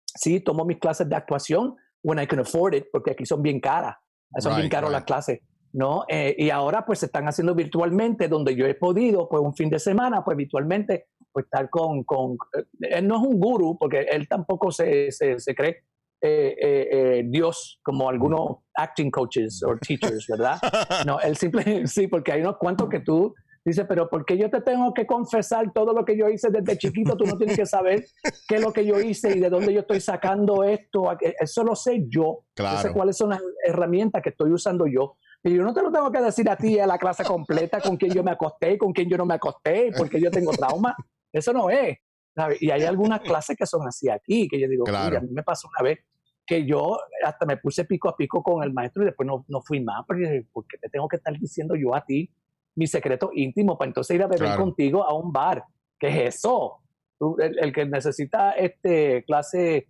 sí, 0.05 0.39
tomo 0.39 0.65
mis 0.65 0.79
clases 0.79 1.09
de 1.09 1.15
actuación 1.15 1.75
when 2.03 2.19
I 2.19 2.27
can 2.27 2.39
afford 2.39 2.75
it, 2.75 2.85
porque 2.91 3.11
aquí 3.11 3.25
son 3.25 3.41
bien 3.41 3.59
caras, 3.59 3.95
son 4.39 4.53
bien 4.55 4.63
Right, 4.63 4.71
caras 4.71 4.89
right. 4.89 4.97
las 4.97 5.03
clases. 5.05 5.39
¿no? 5.73 6.03
Eh, 6.07 6.35
y 6.37 6.49
ahora 6.51 6.85
pues 6.85 6.99
se 6.99 7.07
están 7.07 7.27
haciendo 7.27 7.55
virtualmente, 7.55 8.27
donde 8.27 8.55
yo 8.55 8.67
he 8.67 8.75
podido, 8.75 9.27
pues 9.27 9.41
un 9.41 9.55
fin 9.55 9.69
de 9.69 9.79
semana, 9.79 10.23
pues 10.23 10.37
virtualmente, 10.37 11.07
pues 11.31 11.45
estar 11.45 11.69
con, 11.69 12.03
con 12.03 12.37
eh, 12.55 12.89
él 12.91 13.07
no 13.07 13.15
es 13.15 13.21
un 13.23 13.39
gurú, 13.39 13.77
porque 13.79 14.01
él 14.01 14.27
tampoco 14.27 14.71
se, 14.71 15.11
se, 15.11 15.39
se 15.39 15.55
cree 15.55 15.83
eh, 16.25 16.55
eh, 16.57 16.87
eh, 16.89 17.23
Dios 17.25 17.81
como 17.83 18.07
algunos 18.07 18.59
acting 18.75 19.11
coaches 19.11 19.61
o 19.61 19.75
teachers, 19.75 20.25
¿verdad? 20.29 20.57
No, 21.05 21.19
él 21.19 21.35
simple, 21.35 21.85
sí, 21.87 22.07
porque 22.07 22.31
hay 22.31 22.39
unos 22.39 22.55
cuantos 22.55 22.87
que 22.87 23.01
tú 23.01 23.35
dices, 23.65 23.85
pero 23.87 24.09
¿por 24.09 24.25
qué 24.25 24.37
yo 24.37 24.49
te 24.49 24.61
tengo 24.61 24.93
que 24.93 25.05
confesar 25.05 25.71
todo 25.73 25.93
lo 25.93 26.03
que 26.05 26.17
yo 26.17 26.29
hice 26.29 26.49
desde 26.49 26.77
chiquito? 26.77 27.15
Tú 27.15 27.25
no 27.25 27.37
tienes 27.37 27.55
que 27.57 27.65
saber 27.65 28.05
qué 28.47 28.55
es 28.55 28.61
lo 28.61 28.73
que 28.73 28.85
yo 28.85 28.99
hice 28.99 29.35
y 29.35 29.39
de 29.39 29.49
dónde 29.49 29.73
yo 29.73 29.81
estoy 29.81 30.01
sacando 30.01 30.63
esto. 30.63 31.05
Eso 31.39 31.63
lo 31.63 31.75
sé 31.75 32.05
yo. 32.07 32.45
Claro. 32.55 32.77
Yo 32.77 32.81
sé 32.83 32.93
cuáles 32.93 33.17
son 33.17 33.29
las 33.29 33.41
herramientas 33.65 34.21
que 34.21 34.29
estoy 34.29 34.51
usando 34.51 34.85
yo. 34.87 35.17
Y 35.43 35.55
yo 35.55 35.63
no 35.63 35.73
te 35.73 35.81
lo 35.81 35.91
tengo 35.91 36.11
que 36.11 36.21
decir 36.21 36.49
a 36.49 36.55
ti 36.55 36.79
a 36.79 36.87
la 36.87 36.97
clase 36.97 37.23
completa 37.23 37.81
con 37.81 37.97
quién 37.97 38.11
yo 38.13 38.23
me 38.23 38.31
acosté, 38.31 38.77
con 38.77 38.93
quién 38.93 39.09
yo 39.09 39.17
no 39.17 39.25
me 39.25 39.33
acosté, 39.33 39.91
porque 39.97 40.19
yo 40.21 40.31
tengo 40.31 40.51
trauma. 40.51 40.95
Eso 41.31 41.51
no 41.53 41.69
es. 41.69 41.97
¿sabes? 42.35 42.59
Y 42.63 42.71
hay 42.71 42.81
algunas 42.83 43.19
clases 43.21 43.55
que 43.55 43.65
son 43.67 43.87
así 43.87 44.09
aquí, 44.09 44.47
que 44.47 44.59
yo 44.59 44.67
digo, 44.67 44.85
Claro. 44.85 45.05
"Mira, 45.09 45.19
a 45.19 45.21
mí 45.21 45.29
me 45.31 45.43
pasó 45.43 45.67
una 45.77 45.87
vez 45.87 45.99
que 46.47 46.65
yo 46.65 46.97
hasta 47.23 47.45
me 47.45 47.57
puse 47.57 47.85
pico 47.85 48.09
a 48.09 48.17
pico 48.17 48.41
con 48.41 48.63
el 48.63 48.73
maestro 48.73 49.03
y 49.03 49.05
después 49.05 49.27
no, 49.27 49.45
no 49.47 49.61
fui 49.61 49.81
más, 49.81 50.03
porque 50.07 50.45
¿por 50.51 50.65
qué 50.65 50.77
te 50.79 50.89
tengo 50.89 51.07
que 51.07 51.17
estar 51.17 51.37
diciendo 51.37 51.75
yo 51.75 51.93
a 51.95 52.03
ti 52.03 52.29
mi 52.75 52.87
secreto 52.87 53.29
íntimo 53.33 53.77
para 53.77 53.89
entonces 53.89 54.15
ir 54.15 54.23
a 54.23 54.27
beber 54.27 54.47
Claro. 54.47 54.61
contigo 54.63 55.03
a 55.03 55.13
un 55.13 55.31
bar? 55.31 55.63
¿Qué 55.99 56.07
es 56.07 56.35
eso? 56.35 56.79
Tú, 57.19 57.35
el, 57.39 57.57
el 57.59 57.73
que 57.73 57.85
necesita 57.85 58.51
este 58.51 59.23
clase 59.25 59.87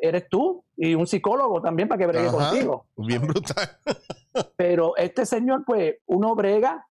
eres 0.00 0.28
tú 0.28 0.64
y 0.76 0.94
un 0.94 1.06
psicólogo 1.06 1.60
también 1.60 1.88
para 1.88 1.98
que 1.98 2.06
bregue 2.06 2.28
Ajá. 2.28 2.50
contigo. 2.50 2.86
Bien 2.96 3.22
brutal. 3.26 3.68
Pero 4.56 4.96
este 4.96 5.26
señor, 5.26 5.64
pues, 5.66 5.96
uno 6.06 6.34
brega 6.36 6.86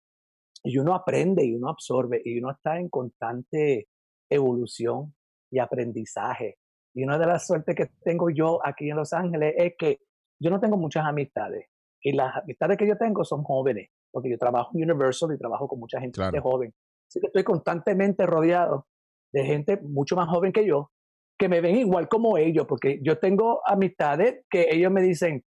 y 0.63 0.77
uno 0.77 0.94
aprende 0.96 1.44
y 1.46 1.55
uno 1.55 1.70
absorbe 1.70 2.22
y 2.24 2.39
uno 2.39 2.51
está 2.51 2.79
en 2.79 2.89
constante 2.89 3.88
evolución 4.29 5.13
y 5.51 5.60
aprendizaje. 5.60 6.58
Y 6.94 7.03
una 7.03 7.17
de 7.17 7.25
las 7.27 7.46
suertes 7.46 7.75
que 7.75 7.88
tengo 8.03 8.29
yo 8.29 8.60
aquí 8.65 8.89
en 8.89 8.96
Los 8.96 9.12
Ángeles 9.13 9.53
es 9.58 9.74
que 9.77 10.00
yo 10.39 10.50
no 10.50 10.60
tengo 10.60 10.77
muchas 10.77 11.05
amistades. 11.05 11.67
Y 12.01 12.13
las 12.13 12.36
amistades 12.38 12.77
que 12.77 12.88
yo 12.88 12.98
tengo 12.98 13.25
son 13.25 13.44
jóvenes, 13.44 13.89
porque 14.15 14.29
yo 14.29 14.38
trabajo 14.38 14.72
en 14.74 14.89
Universal 14.89 15.34
y 15.36 15.38
trabajo 15.38 15.67
con 15.67 15.77
mucha 15.77 16.00
gente 16.00 16.15
Claro. 16.15 16.41
joven. 16.41 16.74
Así 17.05 17.19
que 17.19 17.27
estoy 17.27 17.43
constantemente 17.43 18.25
rodeado 18.25 18.88
de 19.34 19.43
gente 19.43 19.77
mucho 19.81 20.15
más 20.15 20.29
joven 20.29 20.53
que 20.53 20.65
yo, 20.65 20.89
que 21.38 21.50
me 21.50 21.60
ven 21.60 21.75
igual 21.75 22.07
como 22.07 22.38
ellos, 22.38 22.65
porque 22.65 23.01
yo 23.03 23.19
tengo 23.19 23.60
amistades 23.65 24.45
que 24.50 24.69
ellos 24.72 24.89
me 24.89 25.01
dicen, 25.01 25.43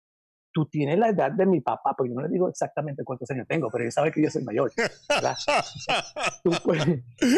tú 0.52 0.66
tienes 0.66 0.98
la 0.98 1.08
edad 1.08 1.32
de 1.32 1.46
mi 1.46 1.62
papá, 1.62 1.94
porque 1.96 2.10
yo 2.10 2.16
no 2.16 2.20
le 2.20 2.28
digo 2.28 2.46
exactamente 2.50 3.04
cuántos 3.04 3.30
años 3.30 3.46
tengo, 3.48 3.70
pero 3.72 3.84
ellos 3.84 3.94
saben 3.94 4.12
que 4.12 4.22
yo 4.22 4.28
soy 4.28 4.44
mayor. 4.44 4.70
tú, 6.44 6.50
pues, 6.62 6.84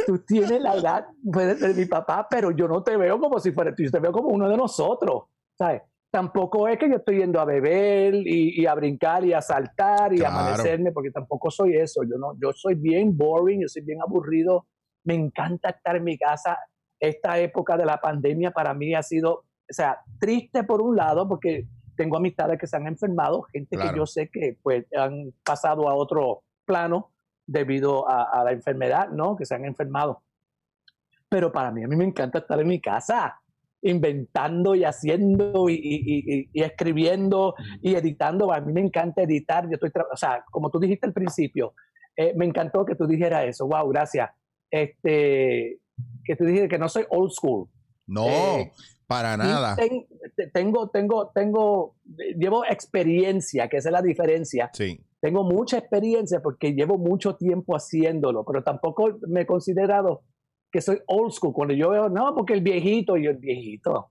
tú 0.04 0.18
tienes 0.26 0.60
la 0.60 0.74
edad 0.74 1.06
pues, 1.32 1.60
de 1.60 1.74
mi 1.74 1.86
papá, 1.86 2.26
pero 2.28 2.50
yo 2.50 2.66
no 2.66 2.82
te 2.82 2.96
veo 2.96 3.20
como 3.20 3.38
si 3.38 3.52
fuera 3.52 3.72
tú, 3.72 3.84
yo 3.84 3.90
te 3.92 4.00
veo 4.00 4.10
como 4.10 4.30
uno 4.30 4.48
de 4.48 4.56
nosotros, 4.56 5.26
¿sabes? 5.56 5.82
Tampoco 6.10 6.66
es 6.66 6.76
que 6.78 6.88
yo 6.88 6.96
estoy 6.96 7.18
yendo 7.18 7.40
a 7.40 7.44
beber 7.44 8.14
y, 8.14 8.60
y 8.60 8.66
a 8.66 8.74
brincar 8.74 9.24
y 9.24 9.32
a 9.32 9.40
saltar 9.40 10.12
y 10.12 10.18
Claro. 10.18 10.34
a 10.34 10.40
amanecerme, 10.40 10.90
porque 10.92 11.10
tampoco 11.12 11.50
soy 11.50 11.76
eso. 11.76 12.02
Yo 12.02 12.18
no, 12.18 12.34
yo 12.40 12.52
soy 12.52 12.74
bien 12.74 13.16
boring, 13.16 13.60
yo 13.62 13.68
soy 13.68 13.82
bien 13.82 14.00
aburrido. 14.02 14.66
Me 15.04 15.14
encanta 15.14 15.70
estar 15.70 15.94
en 15.96 16.04
mi 16.04 16.18
casa. 16.18 16.58
Esta 16.98 17.38
época 17.38 17.76
de 17.76 17.86
la 17.86 18.00
pandemia 18.00 18.50
para 18.50 18.74
mí 18.74 18.92
ha 18.94 19.02
sido, 19.02 19.32
o 19.34 19.44
sea, 19.68 20.00
triste 20.18 20.64
por 20.64 20.82
un 20.82 20.96
lado, 20.96 21.28
porque 21.28 21.66
tengo 21.96 22.16
amistades 22.16 22.58
que 22.58 22.66
se 22.66 22.76
han 22.76 22.86
enfermado, 22.86 23.42
gente 23.42 23.76
que 23.76 23.92
yo 23.94 24.06
sé 24.06 24.28
que 24.30 24.56
pues 24.62 24.86
han 24.96 25.32
pasado 25.44 25.88
a 25.88 25.94
otro 25.94 26.42
plano 26.64 27.10
debido 27.46 28.08
a, 28.08 28.22
a 28.24 28.42
la 28.44 28.52
enfermedad, 28.52 29.10
¿no? 29.10 29.36
Que 29.36 29.44
se 29.44 29.54
han 29.54 29.64
enfermado. 29.64 30.22
Pero 31.28 31.52
para 31.52 31.70
mí, 31.70 31.84
a 31.84 31.88
mí 31.88 31.94
me 31.96 32.04
encanta 32.04 32.38
estar 32.38 32.58
en 32.60 32.68
mi 32.68 32.80
casa, 32.80 33.39
inventando 33.82 34.74
y 34.74 34.84
haciendo 34.84 35.68
y, 35.68 35.74
y- 35.74 36.34
y- 36.40 36.48
y 36.52 36.62
escribiendo 36.62 37.54
y 37.82 37.94
editando. 37.94 38.52
A 38.52 38.60
mí 38.60 38.72
me 38.72 38.80
encanta 38.80 39.22
editar. 39.22 39.64
Yo 39.64 39.74
estoy, 39.74 39.90
o 40.12 40.16
sea, 40.16 40.44
como 40.50 40.70
tú 40.70 40.78
dijiste 40.78 41.06
al 41.06 41.12
principio, 41.14 41.74
eh, 42.16 42.32
me 42.36 42.44
encantó 42.44 42.84
que 42.84 42.94
tú 42.94 43.06
dijeras 43.06 43.44
eso. 43.46 43.66
Wow, 43.66 43.88
gracias. 43.88 44.30
Este, 44.70 45.78
que 46.24 46.36
tú 46.36 46.44
dijiste 46.44 46.68
que 46.68 46.78
no 46.78 46.88
soy 46.88 47.04
old 47.10 47.30
school. 47.30 47.68
No, 48.06 48.26
Eh, 48.26 48.72
para 49.06 49.36
nada. 49.36 49.76
ten- 49.76 50.06
te- 50.36 50.48
tengo, 50.48 50.88
tengo, 50.90 51.30
tengo, 51.34 51.96
llevo 52.36 52.64
experiencia, 52.64 53.68
que 53.68 53.78
esa 53.78 53.88
es 53.88 53.92
la 53.92 54.02
diferencia. 54.02 54.70
Sí. 54.72 55.00
Tengo 55.20 55.44
mucha 55.44 55.78
experiencia 55.78 56.40
porque 56.42 56.72
llevo 56.74 56.96
mucho 56.98 57.36
tiempo 57.36 57.76
haciéndolo, 57.76 58.44
pero 58.44 58.62
tampoco 58.62 59.18
me 59.28 59.42
he 59.42 59.46
considerado 59.46 60.22
que 60.70 60.80
soy 60.80 61.00
old 61.06 61.32
school. 61.32 61.52
Cuando 61.52 61.74
yo 61.74 61.90
veo, 61.90 62.08
no, 62.08 62.34
porque 62.34 62.54
el 62.54 62.62
viejito, 62.62 63.16
yo 63.16 63.30
el 63.30 63.38
viejito. 63.38 64.10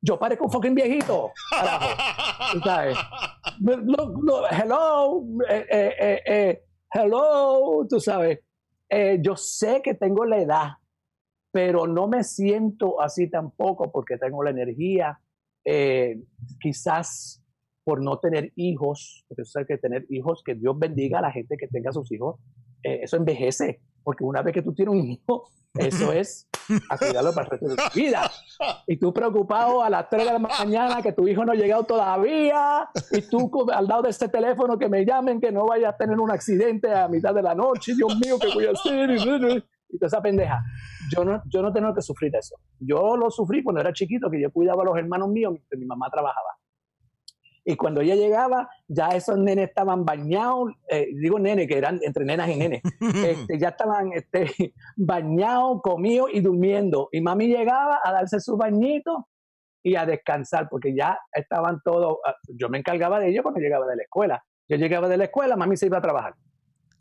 Yo 0.00 0.18
parezco 0.18 0.46
un 0.46 0.50
fucking 0.50 0.74
viejito. 0.74 1.30
sabes. 2.64 2.98
Look, 3.60 4.20
look, 4.22 4.44
hello, 4.50 5.24
eh, 5.48 5.66
eh, 5.70 6.20
eh, 6.26 6.64
hello, 6.92 7.86
tú 7.88 8.00
sabes. 8.00 8.40
Yo 9.20 9.36
sé 9.36 9.80
que 9.80 9.94
tengo 9.94 10.26
la 10.26 10.38
edad, 10.38 10.68
pero 11.50 11.86
no 11.86 12.08
me 12.08 12.24
siento 12.24 13.00
así 13.00 13.30
tampoco 13.30 13.90
porque 13.90 14.18
tengo 14.18 14.42
la 14.42 14.50
energía. 14.50 15.18
Quizás 16.60 17.42
por 17.84 18.02
no 18.02 18.18
tener 18.18 18.52
hijos, 18.56 19.24
porque 19.28 19.44
sé 19.44 19.64
que 19.66 19.78
tener 19.78 20.04
hijos, 20.10 20.42
que 20.44 20.54
Dios 20.56 20.78
bendiga 20.78 21.20
a 21.20 21.22
la 21.22 21.32
gente 21.32 21.56
que 21.56 21.68
tenga 21.68 21.90
sus 21.92 22.12
hijos, 22.12 22.38
eso 22.82 23.16
envejece, 23.16 23.80
porque 24.02 24.24
una 24.24 24.42
vez 24.42 24.54
que 24.54 24.62
tú 24.62 24.72
tienes 24.74 24.94
un 24.94 25.06
hijo, 25.06 25.48
eso 25.74 26.12
es 26.12 26.48
a 26.88 26.98
cuidarlo 26.98 27.32
para 27.32 27.46
el 27.46 27.50
resto 27.50 27.68
de 27.68 27.76
tu 27.76 27.98
vida. 27.98 28.30
Y 28.86 28.96
tú 28.96 29.12
preocupado 29.12 29.82
a 29.82 29.90
las 29.90 30.08
3 30.08 30.26
de 30.26 30.32
la 30.32 30.38
mañana 30.38 31.02
que 31.02 31.12
tu 31.12 31.26
hijo 31.26 31.44
no 31.44 31.52
ha 31.52 31.54
llegado 31.54 31.84
todavía, 31.84 32.88
y 33.10 33.22
tú 33.22 33.50
al 33.72 33.86
lado 33.86 34.02
de 34.02 34.10
este 34.10 34.28
teléfono 34.28 34.78
que 34.78 34.88
me 34.88 35.04
llamen 35.04 35.40
que 35.40 35.50
no 35.50 35.66
vaya 35.66 35.90
a 35.90 35.96
tener 35.96 36.18
un 36.18 36.30
accidente 36.30 36.92
a 36.92 37.08
mitad 37.08 37.34
de 37.34 37.42
la 37.42 37.54
noche, 37.54 37.94
Dios 37.94 38.14
mío, 38.16 38.36
¿qué 38.40 38.48
voy 38.54 38.66
a 38.66 38.70
hacer? 38.72 39.10
Y 39.10 39.98
toda 39.98 40.06
esa 40.06 40.22
pendeja. 40.22 40.62
Yo 41.14 41.22
no, 41.22 41.42
yo 41.46 41.60
no 41.60 41.70
tengo 41.70 41.92
que 41.94 42.00
sufrir 42.00 42.34
eso. 42.34 42.56
Yo 42.78 43.14
lo 43.16 43.30
sufrí 43.30 43.62
cuando 43.62 43.80
era 43.80 43.92
chiquito, 43.92 44.30
que 44.30 44.40
yo 44.40 44.50
cuidaba 44.50 44.82
a 44.82 44.86
los 44.86 44.96
hermanos 44.96 45.28
míos 45.28 45.52
mientras 45.52 45.78
mi 45.78 45.84
mamá 45.84 46.08
trabajaba. 46.10 46.48
Y 47.64 47.76
cuando 47.76 48.00
ella 48.00 48.16
llegaba, 48.16 48.68
ya 48.88 49.08
esos 49.10 49.38
nenes 49.38 49.68
estaban 49.68 50.04
bañados, 50.04 50.72
eh, 50.88 51.08
digo 51.14 51.38
nenes, 51.38 51.68
que 51.68 51.78
eran 51.78 52.00
entre 52.02 52.24
nenas 52.24 52.48
y 52.50 52.56
nenes, 52.56 52.82
este, 53.24 53.58
ya 53.58 53.68
estaban 53.68 54.12
este, 54.12 54.74
bañados, 54.96 55.80
comidos 55.82 56.30
y 56.32 56.40
durmiendo. 56.40 57.08
Y 57.12 57.20
mami 57.20 57.46
llegaba 57.46 58.00
a 58.02 58.12
darse 58.12 58.40
su 58.40 58.56
bañito 58.56 59.28
y 59.84 59.94
a 59.94 60.06
descansar, 60.06 60.68
porque 60.68 60.94
ya 60.94 61.18
estaban 61.32 61.80
todos, 61.84 62.18
ah, 62.26 62.34
yo 62.48 62.68
me 62.68 62.78
encargaba 62.78 63.20
de 63.20 63.30
ellos 63.30 63.42
cuando 63.42 63.60
llegaba 63.60 63.86
de 63.86 63.96
la 63.96 64.02
escuela. 64.02 64.44
Yo 64.68 64.76
llegaba 64.76 65.08
de 65.08 65.16
la 65.16 65.24
escuela, 65.24 65.56
mami 65.56 65.76
se 65.76 65.86
iba 65.86 65.98
a 65.98 66.02
trabajar. 66.02 66.34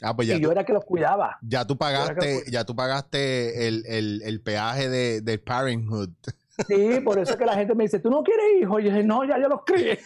Ah, 0.04 0.16
pues 0.16 0.28
ya, 0.28 0.36
y 0.36 0.42
yo 0.42 0.52
era 0.52 0.64
que 0.64 0.74
los 0.74 0.84
cuidaba. 0.84 1.38
ya 1.44 1.66
tú 1.66 1.78
pagaste, 1.78 2.44
ya 2.52 2.66
tú 2.66 2.76
pagaste 2.76 3.68
el, 3.68 3.86
el, 3.86 4.22
el 4.24 4.42
peaje 4.42 4.90
de, 4.90 5.22
del 5.22 5.40
Parenthood. 5.42 6.10
Sí, 6.68 7.00
por 7.04 7.18
eso 7.20 7.32
es 7.34 7.38
que 7.38 7.46
la 7.46 7.54
gente 7.56 7.74
me 7.76 7.84
dice, 7.86 8.00
¿tú 8.00 8.10
no 8.10 8.24
quieres 8.24 8.46
hijos? 8.62 8.82
Y 8.82 8.86
yo 8.86 8.90
dije, 8.92 9.04
no, 9.04 9.24
ya 9.24 9.40
yo 9.40 9.48
los 9.48 9.64
crié. 9.66 9.98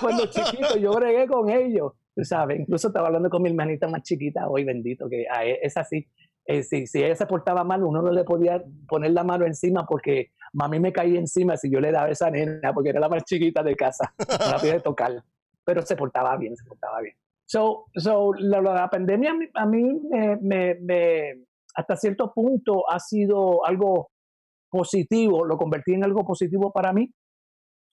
Cuando 0.00 0.26
chiquito, 0.26 0.76
yo 0.76 0.92
bregué 0.92 1.26
con 1.26 1.48
ellos, 1.50 1.92
tú 2.14 2.24
sabes. 2.24 2.60
Incluso 2.60 2.88
estaba 2.88 3.08
hablando 3.08 3.30
con 3.30 3.42
mi 3.42 3.50
hermanita 3.50 3.88
más 3.88 4.02
chiquita 4.02 4.48
hoy, 4.48 4.64
bendito, 4.64 5.08
que 5.08 5.22
e- 5.22 5.58
es 5.62 5.76
así. 5.76 6.06
Eh, 6.46 6.62
si, 6.62 6.86
si 6.86 7.02
ella 7.04 7.14
se 7.14 7.26
portaba 7.26 7.62
mal, 7.64 7.82
uno 7.84 8.00
no 8.00 8.10
le 8.10 8.24
podía 8.24 8.62
poner 8.88 9.10
la 9.10 9.22
mano 9.24 9.44
encima 9.44 9.84
porque 9.86 10.30
mami 10.54 10.80
me 10.80 10.92
caía 10.92 11.18
encima 11.18 11.56
si 11.58 11.70
yo 11.70 11.78
le 11.80 11.92
daba 11.92 12.08
esa 12.08 12.30
nena, 12.30 12.72
porque 12.72 12.88
era 12.90 13.00
la 13.00 13.08
más 13.08 13.24
chiquita 13.24 13.62
de 13.62 13.76
casa. 13.76 14.14
No 14.18 14.50
la 14.52 14.58
podía 14.58 14.80
tocar. 14.80 15.22
Pero 15.64 15.82
se 15.82 15.96
portaba 15.96 16.36
bien, 16.38 16.56
se 16.56 16.64
portaba 16.64 17.00
bien. 17.00 17.14
So, 17.44 17.86
so 17.94 18.32
la, 18.38 18.60
la 18.62 18.88
pandemia 18.88 19.30
a 19.30 19.34
mí- 19.34 19.48
a 19.54 19.66
mí 19.66 20.00
me, 20.10 20.36
me- 20.36 20.74
me- 20.80 21.34
hasta 21.74 21.96
cierto 21.96 22.32
punto 22.32 22.90
ha 22.90 22.98
sido 22.98 23.64
algo 23.66 24.10
positivo, 24.70 25.44
lo 25.44 25.56
convertí 25.56 25.94
en 25.94 26.04
algo 26.04 26.24
positivo 26.24 26.72
para 26.72 26.92
mí, 26.92 27.10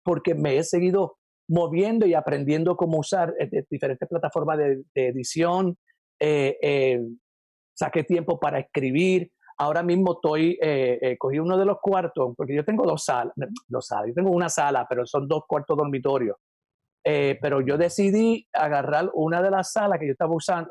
porque 0.04 0.36
me 0.36 0.58
he 0.58 0.64
seguido 0.64 1.18
moviendo 1.50 2.06
y 2.06 2.14
aprendiendo 2.14 2.76
cómo 2.76 3.00
usar 3.00 3.34
eh, 3.40 3.64
diferentes 3.70 4.08
plataformas 4.08 4.58
de, 4.58 4.84
de 4.94 5.08
edición. 5.08 5.78
eh, 6.20 6.58
eh, 6.62 7.00
saqué 7.76 8.04
tiempo 8.04 8.40
para 8.40 8.60
escribir. 8.60 9.32
Ahora 9.58 9.84
mismo 9.84 10.14
estoy, 10.14 10.58
eh, 10.62 11.00
eh, 11.02 11.18
cogí 11.18 11.40
uno 11.40 11.58
de 11.58 11.66
los 11.66 11.78
cuartos, 11.82 12.34
porque 12.36 12.56
yo 12.56 12.64
tengo 12.66 12.86
dos 12.86 13.04
salas, 13.06 13.34
dos 13.68 13.88
salas, 13.88 14.08
yo 14.08 14.14
tengo 14.14 14.32
una 14.32 14.50
sala, 14.50 14.86
pero 14.90 15.06
son 15.06 15.28
dos 15.28 15.44
cuartos 15.48 15.78
dormitorios. 15.78 16.38
Pero 17.04 17.62
yo 17.62 17.78
decidí 17.78 18.46
agarrar 18.54 19.10
una 19.14 19.42
de 19.42 19.50
las 19.50 19.72
salas 19.72 19.98
que 20.00 20.06
yo 20.06 20.12
estaba 20.12 20.34
usando, 20.36 20.70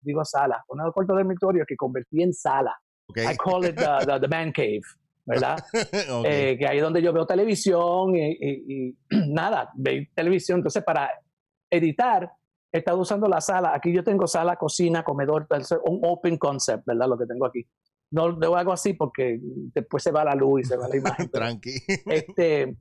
digo 0.00 0.24
sala, 0.24 0.62
una 0.68 0.84
de 0.84 0.88
los 0.88 0.94
cuartos 0.94 1.16
dormitorios 1.16 1.66
que 1.66 1.74
convertí 1.76 2.22
en 2.22 2.32
sala. 2.32 2.74
Ok. 3.08 3.18
I 3.18 3.36
call 3.36 3.64
it 3.64 3.74
the, 3.76 4.06
the- 4.06 4.20
the 4.20 4.28
man 4.28 4.52
cave, 4.52 4.82
¿verdad? 5.24 5.56
Ok. 6.10 6.26
Eh, 6.28 6.56
que 6.58 6.66
ahí 6.66 6.78
es 6.78 6.82
donde 6.82 7.02
yo 7.02 7.12
veo 7.12 7.26
televisión 7.26 8.14
y, 8.16 8.32
y- 8.40 8.64
y 8.88 8.96
nada, 9.32 9.70
veo 9.74 10.04
televisión. 10.14 10.58
Entonces, 10.58 10.82
para 10.84 11.10
editar, 11.70 12.30
he 12.72 12.78
estado 12.78 12.98
usando 13.00 13.28
la 13.28 13.40
sala. 13.40 13.74
Aquí 13.74 13.92
yo 13.92 14.02
tengo 14.02 14.26
sala, 14.26 14.56
cocina, 14.56 15.02
comedor, 15.04 15.46
un 15.84 16.00
open 16.02 16.38
concept, 16.38 16.86
¿verdad? 16.86 17.08
Lo 17.08 17.18
que 17.18 17.26
tengo 17.26 17.46
aquí. 17.46 17.66
No 18.10 18.28
lo 18.28 18.56
hago 18.56 18.72
así 18.72 18.92
porque 18.94 19.38
después 19.42 20.02
se 20.02 20.10
va 20.10 20.24
la 20.24 20.34
luz 20.34 20.60
y 20.62 20.64
se 20.64 20.76
va 20.76 20.88
la 20.88 20.96
imagen. 20.96 21.30
Tranqui. 21.32 21.70
este, 22.06 22.76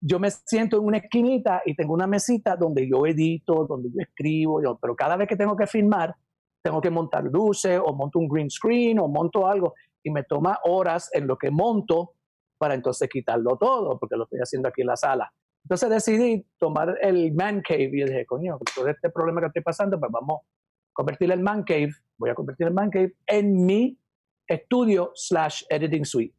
yo 0.00 0.18
me 0.20 0.30
siento 0.30 0.76
en 0.78 0.84
una 0.84 0.98
esquinita 0.98 1.62
y 1.64 1.74
tengo 1.74 1.92
una 1.94 2.06
mesita 2.06 2.54
donde 2.56 2.88
yo 2.88 3.04
edito, 3.06 3.66
donde 3.66 3.88
yo 3.90 4.00
escribo, 4.00 4.62
yo- 4.62 4.78
pero 4.80 4.94
cada 4.94 5.16
vez 5.16 5.26
que 5.28 5.36
tengo 5.36 5.56
que 5.56 5.66
filmar, 5.66 6.14
tengo 6.62 6.80
que 6.80 6.90
montar 6.90 7.24
luces 7.24 7.80
o 7.84 7.92
monto 7.94 8.18
un 8.18 8.28
green 8.28 8.50
screen 8.50 8.98
o 8.98 9.08
monto 9.08 9.46
algo 9.46 9.74
y 10.06 10.10
me 10.10 10.22
toma 10.22 10.60
horas 10.62 11.10
en 11.12 11.26
lo 11.26 11.36
que 11.36 11.50
monto 11.50 12.12
para 12.58 12.74
entonces 12.74 13.08
quitarlo 13.08 13.56
todo, 13.56 13.98
porque 13.98 14.14
lo 14.14 14.22
estoy 14.22 14.38
haciendo 14.38 14.68
aquí 14.68 14.82
en 14.82 14.86
la 14.86 14.96
sala. 14.96 15.32
Entonces 15.64 15.90
decidí 15.90 16.46
tomar 16.58 16.96
el 17.02 17.32
man 17.32 17.60
cave 17.60 17.90
y 17.92 18.04
dije, 18.04 18.24
coño, 18.24 18.56
todo 18.72 18.86
este 18.86 19.10
problema 19.10 19.40
que 19.40 19.48
estoy 19.48 19.62
pasando, 19.62 19.98
pues 19.98 20.12
vamos 20.12 20.42
a 20.42 20.46
convertir 20.92 21.32
el 21.32 21.40
man 21.40 21.64
cave, 21.64 21.90
voy 22.16 22.30
a 22.30 22.36
convertir 22.36 22.68
el 22.68 22.72
man 22.72 22.88
cave 22.88 23.16
en 23.26 23.66
mi 23.66 23.98
estudio 24.46 25.10
slash 25.16 25.64
editing 25.68 26.04
suite. 26.04 26.36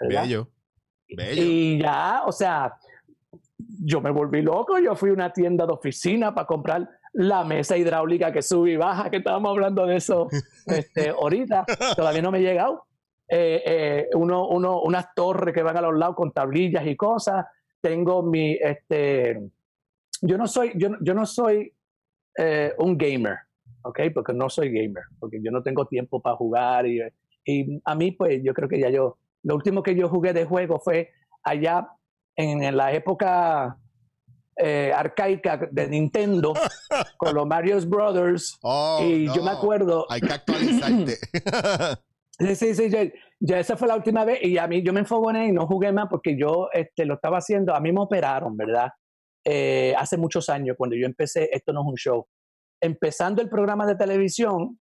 ¿verdad? 0.00 0.22
Bello. 0.22 0.48
Bello. 1.16 1.40
Y 1.40 1.78
ya, 1.80 2.24
o 2.26 2.32
sea, 2.32 2.74
yo 3.58 4.00
me 4.00 4.10
volví 4.10 4.42
loco, 4.42 4.76
yo 4.80 4.96
fui 4.96 5.10
a 5.10 5.12
una 5.12 5.32
tienda 5.32 5.66
de 5.66 5.72
oficina 5.72 6.34
para 6.34 6.48
comprar 6.48 6.88
la 7.12 7.44
mesa 7.44 7.76
hidráulica 7.76 8.32
que 8.32 8.42
sube 8.42 8.72
y 8.72 8.76
baja, 8.76 9.08
que 9.08 9.18
estábamos 9.18 9.52
hablando 9.52 9.86
de 9.86 9.96
eso 9.96 10.26
este, 10.66 11.10
ahorita, 11.10 11.64
todavía 11.94 12.22
no 12.22 12.32
me 12.32 12.38
he 12.38 12.42
llegado. 12.42 12.88
Eh, 13.28 13.62
eh, 13.64 14.08
uno, 14.14 14.48
uno, 14.48 14.82
unas 14.82 15.14
torres 15.14 15.54
que 15.54 15.62
van 15.62 15.76
a 15.76 15.80
los 15.80 15.96
lados 15.98 16.14
con 16.16 16.32
tablillas 16.32 16.86
y 16.86 16.94
cosas. 16.96 17.46
Tengo 17.80 18.22
mi, 18.22 18.52
este, 18.54 19.40
yo 20.22 20.38
no 20.38 20.46
soy, 20.46 20.72
yo, 20.76 20.90
no- 20.90 20.98
yo 21.00 21.14
no 21.14 21.24
soy 21.26 21.72
eh, 22.38 22.72
un 22.78 22.96
gamer, 22.98 23.36
¿ok? 23.82 24.00
Porque 24.12 24.32
no 24.32 24.48
soy 24.48 24.70
gamer, 24.70 25.04
porque 25.18 25.38
yo 25.42 25.50
no 25.50 25.62
tengo 25.62 25.86
tiempo 25.86 26.20
para 26.20 26.36
jugar 26.36 26.86
y, 26.86 27.00
y 27.44 27.80
a 27.84 27.94
mí 27.94 28.12
pues 28.12 28.42
yo 28.42 28.52
creo 28.54 28.68
que 28.68 28.78
ya 28.80 28.90
yo, 28.90 29.18
lo 29.42 29.54
último 29.54 29.82
que 29.82 29.94
yo 29.94 30.08
jugué 30.08 30.32
de 30.32 30.44
juego 30.44 30.78
fue 30.80 31.10
allá 31.42 31.88
en, 32.36 32.62
en 32.62 32.76
la 32.76 32.92
época 32.92 33.76
eh, 34.56 34.92
arcaica 34.94 35.56
de 35.70 35.88
Nintendo 35.88 36.54
con 37.18 37.34
los 37.34 37.46
Mario 37.46 37.78
Brothers 37.86 38.58
Oh, 38.62 39.00
y 39.04 39.26
yo 39.34 39.42
me 39.42 39.50
acuerdo 39.50 40.06
Hay 40.10 40.20
que 40.20 40.32
actualizarte. 40.32 41.18
Sí, 42.38 42.54
sí, 42.56 42.74
sí, 42.74 42.90
ya, 42.90 43.04
ya 43.38 43.60
esa 43.60 43.76
fue 43.76 43.86
la 43.86 43.96
última 43.96 44.24
vez 44.24 44.42
y 44.42 44.58
a 44.58 44.66
mí 44.66 44.82
yo 44.82 44.92
me 44.92 45.00
enfogoné 45.00 45.48
y 45.48 45.52
no 45.52 45.66
jugué 45.66 45.92
más 45.92 46.08
porque 46.10 46.36
yo 46.36 46.68
este, 46.72 47.04
lo 47.04 47.14
estaba 47.14 47.38
haciendo, 47.38 47.74
a 47.74 47.80
mí 47.80 47.92
me 47.92 48.00
operaron, 48.00 48.56
¿verdad? 48.56 48.90
Eh, 49.44 49.94
hace 49.96 50.16
muchos 50.16 50.48
años, 50.48 50.74
cuando 50.76 50.96
yo 50.96 51.06
empecé, 51.06 51.48
esto 51.52 51.72
no 51.72 51.82
es 51.82 51.86
un 51.86 51.94
show, 51.94 52.26
empezando 52.80 53.40
el 53.40 53.48
programa 53.48 53.86
de 53.86 53.94
televisión, 53.94 54.78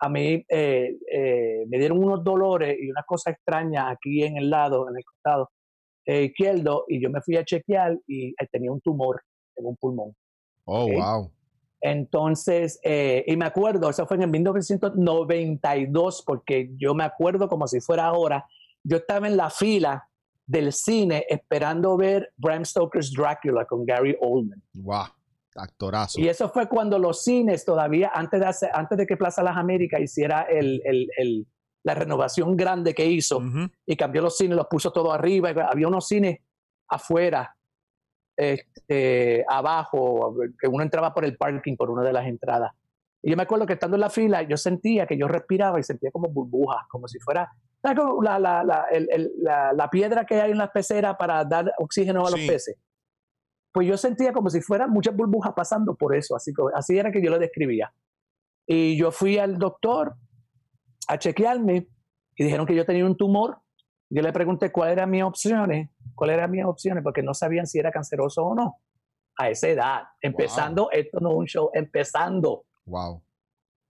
a 0.00 0.08
mí 0.08 0.44
eh, 0.48 0.96
eh, 1.12 1.64
me 1.68 1.78
dieron 1.78 2.02
unos 2.02 2.24
dolores 2.24 2.76
y 2.80 2.90
unas 2.90 3.04
cosas 3.04 3.34
extrañas 3.34 3.92
aquí 3.92 4.22
en 4.22 4.36
el 4.36 4.48
lado, 4.48 4.88
en 4.88 4.96
el 4.96 5.04
costado 5.04 5.50
eh, 6.06 6.24
izquierdo 6.24 6.84
y 6.88 7.02
yo 7.02 7.10
me 7.10 7.20
fui 7.20 7.36
a 7.36 7.44
chequear 7.44 7.98
y 8.06 8.34
tenía 8.50 8.72
un 8.72 8.80
tumor 8.80 9.20
en 9.56 9.66
un 9.66 9.76
pulmón. 9.76 10.14
Oh, 10.64 10.88
wow. 10.90 11.30
Entonces, 11.80 12.78
eh, 12.84 13.24
y 13.26 13.36
me 13.36 13.46
acuerdo, 13.46 13.88
eso 13.90 14.06
fue 14.06 14.16
en 14.18 14.24
el 14.24 14.30
1992, 14.30 16.22
porque 16.26 16.70
yo 16.76 16.94
me 16.94 17.04
acuerdo 17.04 17.48
como 17.48 17.66
si 17.66 17.80
fuera 17.80 18.04
ahora, 18.06 18.46
yo 18.82 18.98
estaba 18.98 19.26
en 19.28 19.36
la 19.36 19.50
fila 19.50 20.06
del 20.46 20.72
cine 20.72 21.24
esperando 21.28 21.96
ver 21.96 22.32
Bram 22.36 22.64
Stoker's 22.64 23.12
Drácula 23.12 23.64
con 23.66 23.84
Gary 23.86 24.16
Oldman. 24.20 24.62
Wow, 24.74 25.04
actorazo. 25.54 26.20
Y 26.20 26.28
eso 26.28 26.48
fue 26.48 26.68
cuando 26.68 26.98
los 26.98 27.22
cines 27.22 27.64
todavía, 27.64 28.10
antes 28.14 28.40
de, 28.40 28.46
hacer- 28.46 28.70
antes 28.74 28.98
de 28.98 29.06
que 29.06 29.16
Plaza 29.16 29.42
Las 29.42 29.56
Américas 29.56 30.00
hiciera 30.00 30.42
el- 30.42 30.82
el- 30.84 31.08
el- 31.16 31.46
la 31.82 31.94
renovación 31.94 32.56
grande 32.56 32.92
que 32.94 33.06
hizo 33.06 33.40
y 33.86 33.96
cambió 33.96 34.20
los 34.20 34.36
cines, 34.36 34.56
los 34.56 34.66
puso 34.66 34.92
todo 34.92 35.12
arriba, 35.12 35.48
había 35.70 35.88
unos 35.88 36.06
cines 36.08 36.40
afuera, 36.88 37.56
este, 38.40 39.44
abajo, 39.48 40.34
que 40.58 40.66
uno 40.66 40.82
entraba 40.82 41.12
por 41.12 41.24
el 41.24 41.36
parking, 41.36 41.76
por 41.76 41.90
una 41.90 42.02
de 42.02 42.12
las 42.12 42.26
entradas. 42.26 42.72
Y 43.22 43.30
yo 43.30 43.36
me 43.36 43.42
acuerdo 43.42 43.66
que 43.66 43.74
estando 43.74 43.96
en 43.96 44.00
la 44.00 44.08
fila, 44.10 44.42
yo 44.42 44.56
sentía 44.56 45.06
que 45.06 45.18
yo 45.18 45.28
respiraba 45.28 45.78
y 45.78 45.82
sentía 45.82 46.10
como 46.10 46.28
burbujas, 46.28 46.86
como 46.88 47.06
si 47.06 47.18
fuera 47.20 47.50
¿sabes 47.82 47.98
cómo 47.98 48.22
la, 48.22 48.38
la, 48.38 48.62
la, 48.64 48.84
el- 48.90 49.08
el- 49.10 49.32
la- 49.38 49.72
la 49.72 49.88
piedra 49.90 50.24
que 50.24 50.40
hay 50.40 50.50
en 50.52 50.58
las 50.58 50.70
peceras 50.70 51.16
para 51.18 51.44
dar 51.44 51.72
oxígeno 51.78 52.20
a 52.26 52.30
los 52.30 52.40
Sí. 52.40 52.46
peces. 52.46 52.76
Pues 53.72 53.86
yo 53.86 53.96
sentía 53.96 54.32
como 54.32 54.50
si 54.50 54.60
fueran 54.60 54.90
muchas 54.90 55.14
burbujas 55.16 55.52
pasando 55.54 55.94
por 55.94 56.14
eso, 56.16 56.34
así, 56.36 56.52
así 56.74 56.98
era 56.98 57.10
que 57.12 57.22
yo 57.22 57.30
lo 57.30 57.38
describía. 57.38 57.92
Y 58.66 58.96
yo 58.96 59.10
fui 59.12 59.38
al 59.38 59.58
doctor 59.58 60.14
a 61.08 61.18
chequearme 61.18 61.88
y 62.36 62.44
dijeron 62.44 62.66
que 62.66 62.74
yo 62.74 62.84
tenía 62.84 63.04
un 63.04 63.16
tumor. 63.16 63.58
Yo 64.10 64.22
le 64.22 64.32
pregunté 64.32 64.72
cuáles 64.72 64.96
eran 64.96 65.10
mis 65.10 65.22
opciones, 65.22 65.88
cuáles 66.14 66.34
eran 66.36 66.50
mis 66.50 66.64
opciones, 66.64 67.02
porque 67.02 67.22
no 67.22 67.34
sabían 67.34 67.66
si 67.66 67.78
era 67.78 67.90
canceroso 67.90 68.44
o 68.44 68.54
no. 68.54 68.76
A 69.36 69.48
esa 69.48 69.68
edad, 69.68 70.02
empezando, 70.20 70.90
esto 70.90 71.18
no 71.20 71.30
es 71.30 71.36
un 71.36 71.46
show, 71.46 71.70
empezando. 71.72 72.64
Wow. 72.84 73.22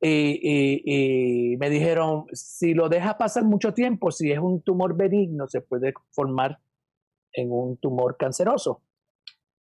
Y, 0.00 0.40
y- 0.42 1.52
y 1.52 1.56
me 1.58 1.68
dijeron, 1.68 2.24
si 2.32 2.72
lo 2.74 2.88
deja 2.88 3.18
pasar 3.18 3.44
mucho 3.44 3.74
tiempo, 3.74 4.10
si 4.10 4.30
es 4.32 4.38
un 4.38 4.62
tumor 4.62 4.96
benigno, 4.96 5.46
se 5.48 5.60
puede 5.60 5.92
formar 6.10 6.58
en 7.32 7.50
un 7.52 7.76
tumor 7.78 8.16
canceroso. 8.16 8.82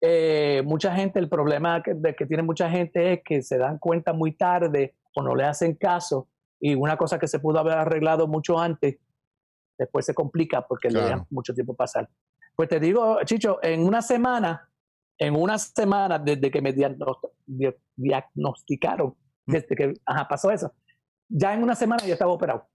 Eh, 0.00 0.62
mucha 0.64 0.94
gente, 0.94 1.18
el 1.18 1.28
problema 1.28 1.82
que, 1.82 1.92
de 1.94 2.14
que 2.14 2.24
tiene 2.24 2.42
mucha 2.42 2.70
gente 2.70 3.12
es 3.12 3.20
que 3.24 3.42
se 3.42 3.58
dan 3.58 3.78
cuenta 3.78 4.12
muy 4.14 4.32
tarde 4.34 4.96
o 5.14 5.22
no 5.22 5.34
le 5.34 5.44
hacen 5.44 5.74
caso 5.74 6.28
y 6.58 6.74
una 6.74 6.96
cosa 6.96 7.18
que 7.18 7.26
se 7.28 7.38
pudo 7.38 7.58
haber 7.58 7.74
arreglado 7.74 8.26
mucho 8.26 8.58
antes, 8.58 8.96
después 9.78 10.06
se 10.06 10.14
complica 10.14 10.66
porque 10.66 10.88
le 10.88 10.94
Claro. 10.94 11.06
dejan 11.08 11.26
mucho 11.30 11.52
tiempo 11.52 11.74
pasar. 11.74 12.08
Pues 12.60 12.68
te 12.68 12.78
digo, 12.78 13.16
Chicho, 13.24 13.58
en 13.62 13.86
una 13.86 14.02
semana, 14.02 14.68
en 15.16 15.34
una 15.34 15.56
semana 15.56 16.18
desde 16.18 16.50
que 16.50 16.60
me 16.60 16.74
diagnost- 16.74 17.30
di- 17.46 17.74
diagnosticaron, 17.96 19.14
Mm. 19.46 19.52
desde 19.52 19.74
que 19.74 19.94
ajá, 20.04 20.28
pasó 20.28 20.50
eso, 20.50 20.74
ya 21.26 21.54
en 21.54 21.62
una 21.62 21.74
semana 21.74 22.04
yo 22.04 22.12
estaba 22.12 22.30
operado. 22.30 22.68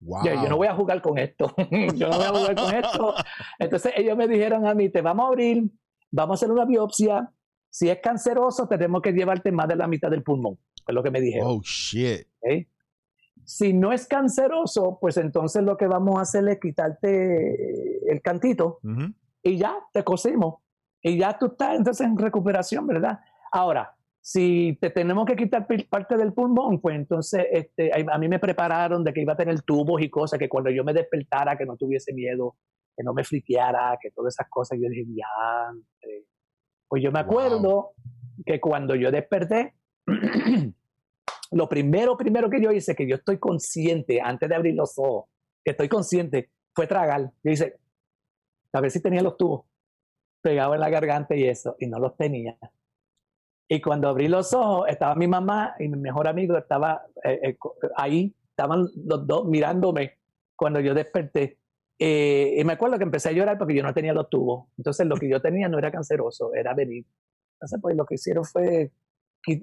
Wow. 0.00 0.24
Yo, 0.24 0.34
yo 0.42 0.48
no 0.48 0.56
voy 0.56 0.66
a 0.66 0.74
jugar 0.74 1.00
con 1.00 1.18
esto. 1.18 1.54
yo 1.94 2.08
no 2.08 2.16
voy 2.16 2.24
a 2.24 2.28
jugar 2.30 2.54
con 2.56 2.74
esto. 2.74 3.14
Entonces 3.60 3.92
ellos 3.96 4.16
me 4.16 4.26
dijeron 4.26 4.66
a 4.66 4.74
mí, 4.74 4.88
te 4.88 5.00
vamos 5.02 5.26
a 5.26 5.28
abrir, 5.28 5.70
vamos 6.10 6.34
a 6.34 6.36
hacer 6.44 6.50
una 6.50 6.64
biopsia. 6.64 7.30
Si 7.70 7.88
es 7.88 8.00
canceroso, 8.00 8.66
tenemos 8.66 9.02
que 9.02 9.12
llevarte 9.12 9.52
más 9.52 9.68
de 9.68 9.76
la 9.76 9.86
mitad 9.86 10.10
del 10.10 10.24
pulmón. 10.24 10.58
Es 10.84 10.92
lo 10.92 11.00
que 11.04 11.12
me 11.12 11.20
dijeron. 11.20 11.46
Oh, 11.48 11.60
shit. 11.62 12.26
Si 13.46 13.72
no 13.72 13.92
es 13.92 14.06
canceroso, 14.08 14.98
pues 15.00 15.16
entonces 15.16 15.62
lo 15.62 15.76
que 15.76 15.86
vamos 15.86 16.18
a 16.18 16.22
hacer 16.22 16.48
es 16.48 16.58
quitarte 16.58 18.10
el 18.10 18.20
cantito 18.20 18.80
y 19.42 19.56
ya 19.56 19.78
te 19.92 20.02
cosimos. 20.02 20.56
Y 21.00 21.16
ya 21.18 21.38
tú 21.38 21.46
estás 21.46 21.76
entonces 21.76 22.06
en 22.06 22.18
recuperación, 22.18 22.86
¿verdad? 22.88 23.20
Ahora, 23.52 23.94
si 24.20 24.76
te 24.80 24.90
tenemos 24.90 25.24
que 25.26 25.36
quitar 25.36 25.64
parte 25.88 26.16
del 26.16 26.32
pulmón, 26.32 26.80
pues 26.80 26.96
entonces 26.96 27.46
este, 27.52 27.92
a 27.94 28.18
mí 28.18 28.28
me 28.28 28.40
prepararon 28.40 29.04
de 29.04 29.12
que 29.12 29.20
iba 29.20 29.34
a 29.34 29.36
tener 29.36 29.62
tubos 29.62 30.02
y 30.02 30.10
cosas, 30.10 30.40
que 30.40 30.48
cuando 30.48 30.68
yo 30.70 30.82
me 30.82 30.92
despertara, 30.92 31.56
que 31.56 31.64
no 31.64 31.76
tuviese 31.76 32.12
miedo, 32.12 32.56
que 32.96 33.04
no 33.04 33.14
me 33.14 33.22
friqueara, 33.22 33.96
que 34.02 34.10
todas 34.10 34.34
esas 34.34 34.48
cosas, 34.50 34.78
yo 34.82 34.88
dije, 34.88 35.04
ya. 35.14 35.24
Pues 36.88 37.02
yo 37.02 37.12
me 37.12 37.22
Wow. 37.22 37.30
acuerdo 37.30 37.92
que 38.44 38.60
cuando 38.60 38.96
yo 38.96 39.12
desperté, 39.12 39.74
lo 41.50 41.68
primero, 41.68 42.16
primero 42.16 42.50
que 42.50 42.60
yo 42.60 42.72
hice, 42.72 42.94
que 42.94 43.06
yo 43.06 43.16
estoy 43.16 43.38
consciente, 43.38 44.20
antes 44.20 44.48
de 44.48 44.54
abrir 44.54 44.74
los 44.74 44.98
ojos, 44.98 45.26
que 45.64 45.72
estoy 45.72 45.88
consciente, 45.88 46.50
fue 46.74 46.86
tragar. 46.86 47.32
Yo 47.42 47.50
hice, 47.50 47.78
a 48.72 48.80
ver 48.80 48.90
si 48.90 49.00
tenía 49.00 49.22
los 49.22 49.36
tubos 49.36 49.64
pegados 50.42 50.74
en 50.74 50.80
la 50.80 50.90
garganta 50.90 51.34
y 51.34 51.44
eso, 51.44 51.76
y 51.78 51.86
no 51.86 51.98
los 51.98 52.16
tenía. 52.16 52.56
Y 53.68 53.80
cuando 53.80 54.08
abrí 54.08 54.28
los 54.28 54.52
ojos, 54.54 54.88
estaba 54.88 55.14
mi 55.16 55.26
mamá 55.26 55.74
y 55.78 55.88
mi 55.88 55.98
mejor 55.98 56.28
amigo 56.28 56.56
estaba 56.56 57.04
eh, 57.24 57.40
eh, 57.42 57.58
ahí, 57.96 58.34
estaban 58.50 58.88
los 58.94 59.26
dos 59.26 59.46
mirándome 59.46 60.18
cuando 60.54 60.80
yo 60.80 60.94
desperté. 60.94 61.58
Eh, 61.98 62.56
y 62.58 62.64
me 62.64 62.74
acuerdo 62.74 62.98
que 62.98 63.04
empecé 63.04 63.30
a 63.30 63.32
llorar 63.32 63.58
porque 63.58 63.74
yo 63.74 63.82
no 63.82 63.92
tenía 63.92 64.12
los 64.12 64.30
tubos. 64.30 64.68
Entonces 64.76 65.06
lo 65.06 65.16
que 65.16 65.28
yo 65.28 65.40
tenía 65.40 65.68
no 65.68 65.78
era 65.78 65.90
canceroso, 65.90 66.54
era 66.54 66.74
benigno. 66.74 67.10
Entonces 67.54 67.80
pues 67.82 67.96
lo 67.96 68.06
que 68.06 68.14
hicieron 68.14 68.44
fue, 68.44 68.92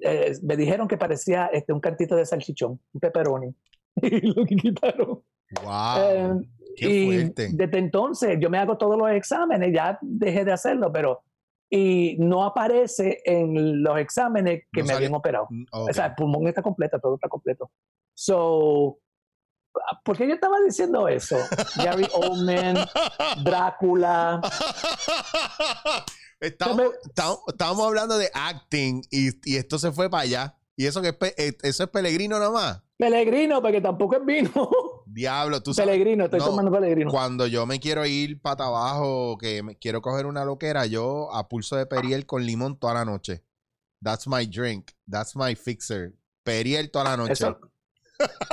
eh, 0.02 0.32
me 0.42 0.56
dijeron 0.56 0.88
que 0.88 0.96
parecía 0.96 1.46
este, 1.52 1.72
un 1.72 1.80
cantito 1.80 2.16
de 2.16 2.26
salchichón, 2.26 2.80
un 2.92 3.00
pepperoni. 3.00 3.54
Y 4.02 4.20
lo 4.34 4.44
que 4.44 4.56
quitaron. 4.56 5.22
Wow. 5.62 5.98
Eh, 5.98 6.32
Qué 6.76 6.88
y 6.90 7.06
fuerte. 7.06 7.48
desde 7.52 7.78
entonces 7.78 8.36
yo 8.40 8.50
me 8.50 8.58
hago 8.58 8.76
todos 8.76 8.98
los 8.98 9.08
exámenes, 9.12 9.72
ya 9.72 9.96
dejé 10.02 10.44
de 10.44 10.52
hacerlo, 10.52 10.90
pero 10.92 11.22
y 11.70 12.16
no 12.18 12.44
aparece 12.44 13.20
en 13.24 13.82
los 13.82 13.98
exámenes 13.98 14.64
que 14.72 14.80
No 14.80 14.86
me 14.86 14.92
sale- 14.92 14.96
habían 15.06 15.14
operado. 15.14 15.46
Mm, 15.50 15.64
ok. 15.70 15.90
O 15.90 15.92
sea, 15.92 16.06
el 16.06 16.14
pulmón 16.14 16.46
está 16.48 16.62
completo, 16.62 16.98
todo 17.00 17.14
está 17.14 17.28
completo. 17.28 17.70
So, 18.14 18.98
¿por 20.04 20.16
qué 20.16 20.26
yo 20.28 20.34
estaba 20.34 20.56
diciendo 20.64 21.06
eso? 21.08 21.36
Gary 21.84 22.06
Oldman, 22.14 22.76
Drácula. 23.44 24.40
Estamos, 26.40 26.92
estamos, 27.04 27.38
estamos 27.48 27.86
hablando 27.86 28.18
de 28.18 28.30
acting 28.34 29.02
y, 29.10 29.30
y 29.50 29.56
esto 29.56 29.78
se 29.78 29.92
fue 29.92 30.10
para 30.10 30.22
allá. 30.24 30.58
Y 30.76 30.86
eso 30.86 31.00
que 31.00 31.08
es, 31.08 31.14
pe- 31.14 31.34
eh, 31.38 31.56
eso 31.62 31.84
es 31.84 31.90
Pelegrino 31.90 32.38
nomás. 32.38 32.82
Pelegrino, 32.96 33.62
porque 33.62 33.80
tampoco 33.80 34.16
es 34.16 34.24
vino. 34.24 34.50
Diablo, 35.06 35.62
tú 35.62 35.72
sabes. 35.72 35.90
Pelegrino, 35.90 36.24
estoy 36.24 36.40
no, 36.40 36.46
tomando. 36.46 36.76
Cuando 37.10 37.46
yo 37.46 37.64
me 37.66 37.78
quiero 37.78 38.04
ir 38.06 38.40
para 38.40 38.66
abajo, 38.66 39.38
que 39.38 39.62
me 39.62 39.76
quiero 39.76 40.02
coger 40.02 40.26
una 40.26 40.44
loquera, 40.44 40.86
yo 40.86 41.32
a 41.32 41.48
pulso 41.48 41.76
de 41.76 41.86
Periel 41.86 42.26
con 42.26 42.44
limón 42.44 42.78
toda 42.78 42.94
la 42.94 43.04
noche. 43.04 43.44
That's 44.02 44.26
my 44.26 44.46
drink. 44.46 44.90
That's 45.08 45.36
my 45.36 45.54
fixer. 45.54 46.14
Periel 46.42 46.90
toda 46.90 47.04
la 47.04 47.16
noche. 47.16 47.32
Eso, 47.34 47.58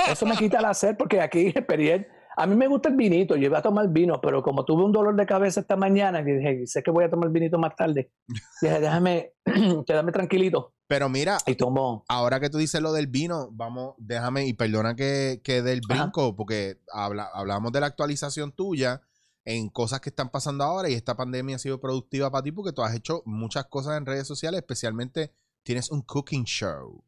eso 0.08 0.26
me 0.26 0.36
quita 0.36 0.60
la 0.60 0.74
sed 0.74 0.96
porque 0.96 1.20
aquí 1.20 1.52
Periel, 1.52 2.06
a 2.36 2.46
mí 2.46 2.56
me 2.56 2.66
gusta 2.66 2.88
el 2.88 2.96
vinito, 2.96 3.36
yo 3.36 3.46
iba 3.46 3.58
a 3.58 3.62
tomar 3.62 3.88
vino, 3.88 4.20
pero 4.20 4.42
como 4.42 4.64
tuve 4.64 4.84
un 4.84 4.92
dolor 4.92 5.16
de 5.16 5.26
cabeza 5.26 5.60
esta 5.60 5.76
mañana, 5.76 6.24
que 6.24 6.32
dije, 6.32 6.66
sé 6.66 6.82
que 6.82 6.90
voy 6.90 7.04
a 7.04 7.10
tomar 7.10 7.30
vinito 7.30 7.58
más 7.58 7.76
tarde, 7.76 8.10
dije, 8.62 8.80
déjame, 8.80 9.32
quédame 9.86 10.12
tranquilito. 10.12 10.74
Pero 10.86 11.08
mira, 11.08 11.38
Y 11.46 11.54
tomo, 11.54 12.04
ahora 12.08 12.38
que 12.38 12.50
tú 12.50 12.58
dices 12.58 12.80
lo 12.82 12.92
del 12.92 13.06
vino, 13.06 13.48
vamos, 13.52 13.94
déjame, 13.98 14.46
y 14.46 14.52
perdona 14.52 14.94
que, 14.94 15.40
que 15.42 15.62
del 15.62 15.80
Ajá. 15.88 16.02
brinco, 16.02 16.36
porque 16.36 16.78
habla, 16.92 17.30
hablamos 17.32 17.72
de 17.72 17.80
la 17.80 17.86
actualización 17.86 18.52
tuya 18.52 19.00
en 19.44 19.68
cosas 19.68 20.00
que 20.00 20.10
están 20.10 20.28
pasando 20.28 20.64
ahora 20.64 20.88
y 20.88 20.94
esta 20.94 21.16
pandemia 21.16 21.56
ha 21.56 21.58
sido 21.58 21.80
productiva 21.80 22.30
para 22.30 22.42
ti 22.44 22.52
porque 22.52 22.72
tú 22.72 22.82
has 22.82 22.94
hecho 22.94 23.22
muchas 23.24 23.66
cosas 23.66 23.96
en 23.98 24.06
redes 24.06 24.26
sociales, 24.26 24.58
especialmente 24.60 25.32
tienes 25.62 25.90
un 25.90 26.02
cooking 26.02 26.44
show. 26.44 27.02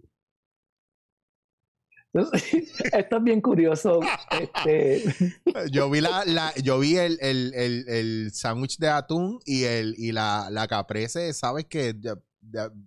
esto 2.93 3.17
es 3.17 3.23
bien 3.23 3.41
curioso. 3.41 4.01
Este, 4.41 5.03
Yo 5.73 5.91
vi 5.91 6.01
la, 6.01 6.25
la- 6.25 6.55
yo 6.63 6.79
vi 6.79 6.97
el, 6.97 7.19
el, 7.21 7.53
el, 7.55 7.85
el 7.89 8.31
sándwich 8.33 8.79
de 8.79 8.89
atún 8.89 9.41
y 9.45 9.65
el 9.65 9.95
y 9.99 10.13
la, 10.13 10.49
la 10.51 10.67
caprese, 10.69 11.33
sabes 11.33 11.67
que 11.67 11.95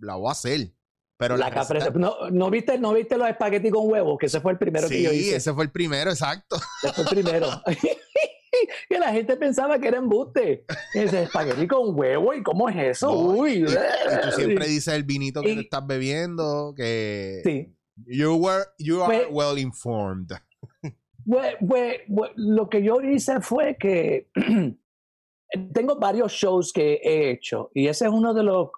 la 0.01 0.15
voy 0.15 0.29
a 0.29 0.31
hacer. 0.31 0.71
Pero 1.17 1.35
la 1.35 1.49
receta- 1.49 1.79
caprese. 1.79 1.99
¿No, 1.99 2.29
no 2.31 2.49
viste, 2.51 2.77
¿No 2.77 2.93
viste 2.93 3.17
los 3.17 3.27
espaguetis 3.27 3.71
con 3.71 3.89
huevo? 3.89 4.17
Que 4.17 4.27
ese 4.27 4.39
fue 4.39 4.51
el 4.51 4.57
primero 4.59 4.87
que 4.87 5.01
yo 5.01 5.09
Sí, 5.09 5.15
hice. 5.17 5.35
ese 5.37 5.53
fue 5.53 5.63
el 5.63 5.71
primero, 5.71 6.11
exacto. 6.11 6.57
Ese 6.83 6.93
fue 6.93 7.03
el 7.03 7.09
primero. 7.09 7.47
y 8.89 8.97
la 8.97 9.11
gente 9.11 9.35
pensaba 9.35 9.79
que 9.79 9.87
era 9.87 9.97
embuste. 9.97 10.65
Y 10.93 10.99
dice, 10.99 11.23
espagueti 11.23 11.67
con 11.67 11.97
huevo, 11.97 12.33
¿y 12.33 12.43
cómo 12.43 12.69
es 12.69 12.75
eso? 12.77 13.07
No, 13.07 13.19
Uy, 13.39 13.51
Y, 13.53 13.63
y 13.63 13.65
tú 13.65 14.31
siempre 14.35 14.67
dices 14.67 14.93
el 14.93 15.03
vinito 15.03 15.41
que 15.41 15.51
Y- 15.51 15.55
te 15.55 15.61
estás 15.61 15.85
bebiendo, 15.87 16.73
que 16.77 17.41
Sí. 17.43 17.73
You 18.05 18.35
were 18.35 18.65
you 18.77 19.01
are 19.03 19.07
Pues- 19.25 19.27
well 19.31 19.57
informed. 19.57 20.31
Pues, 21.29 21.55
pues, 22.07 22.31
lo 22.37 22.69
que 22.69 22.81
yo 22.81 23.01
hice 23.01 23.41
fue 23.41 23.75
que 23.77 24.29
tengo 25.73 25.97
varios 25.99 26.31
shows 26.31 26.71
que 26.73 26.99
he 27.03 27.31
hecho 27.31 27.69
y 27.73 27.87
ese 27.87 28.05
es 28.05 28.11
uno 28.11 28.33
de 28.33 28.43
los 28.43 28.69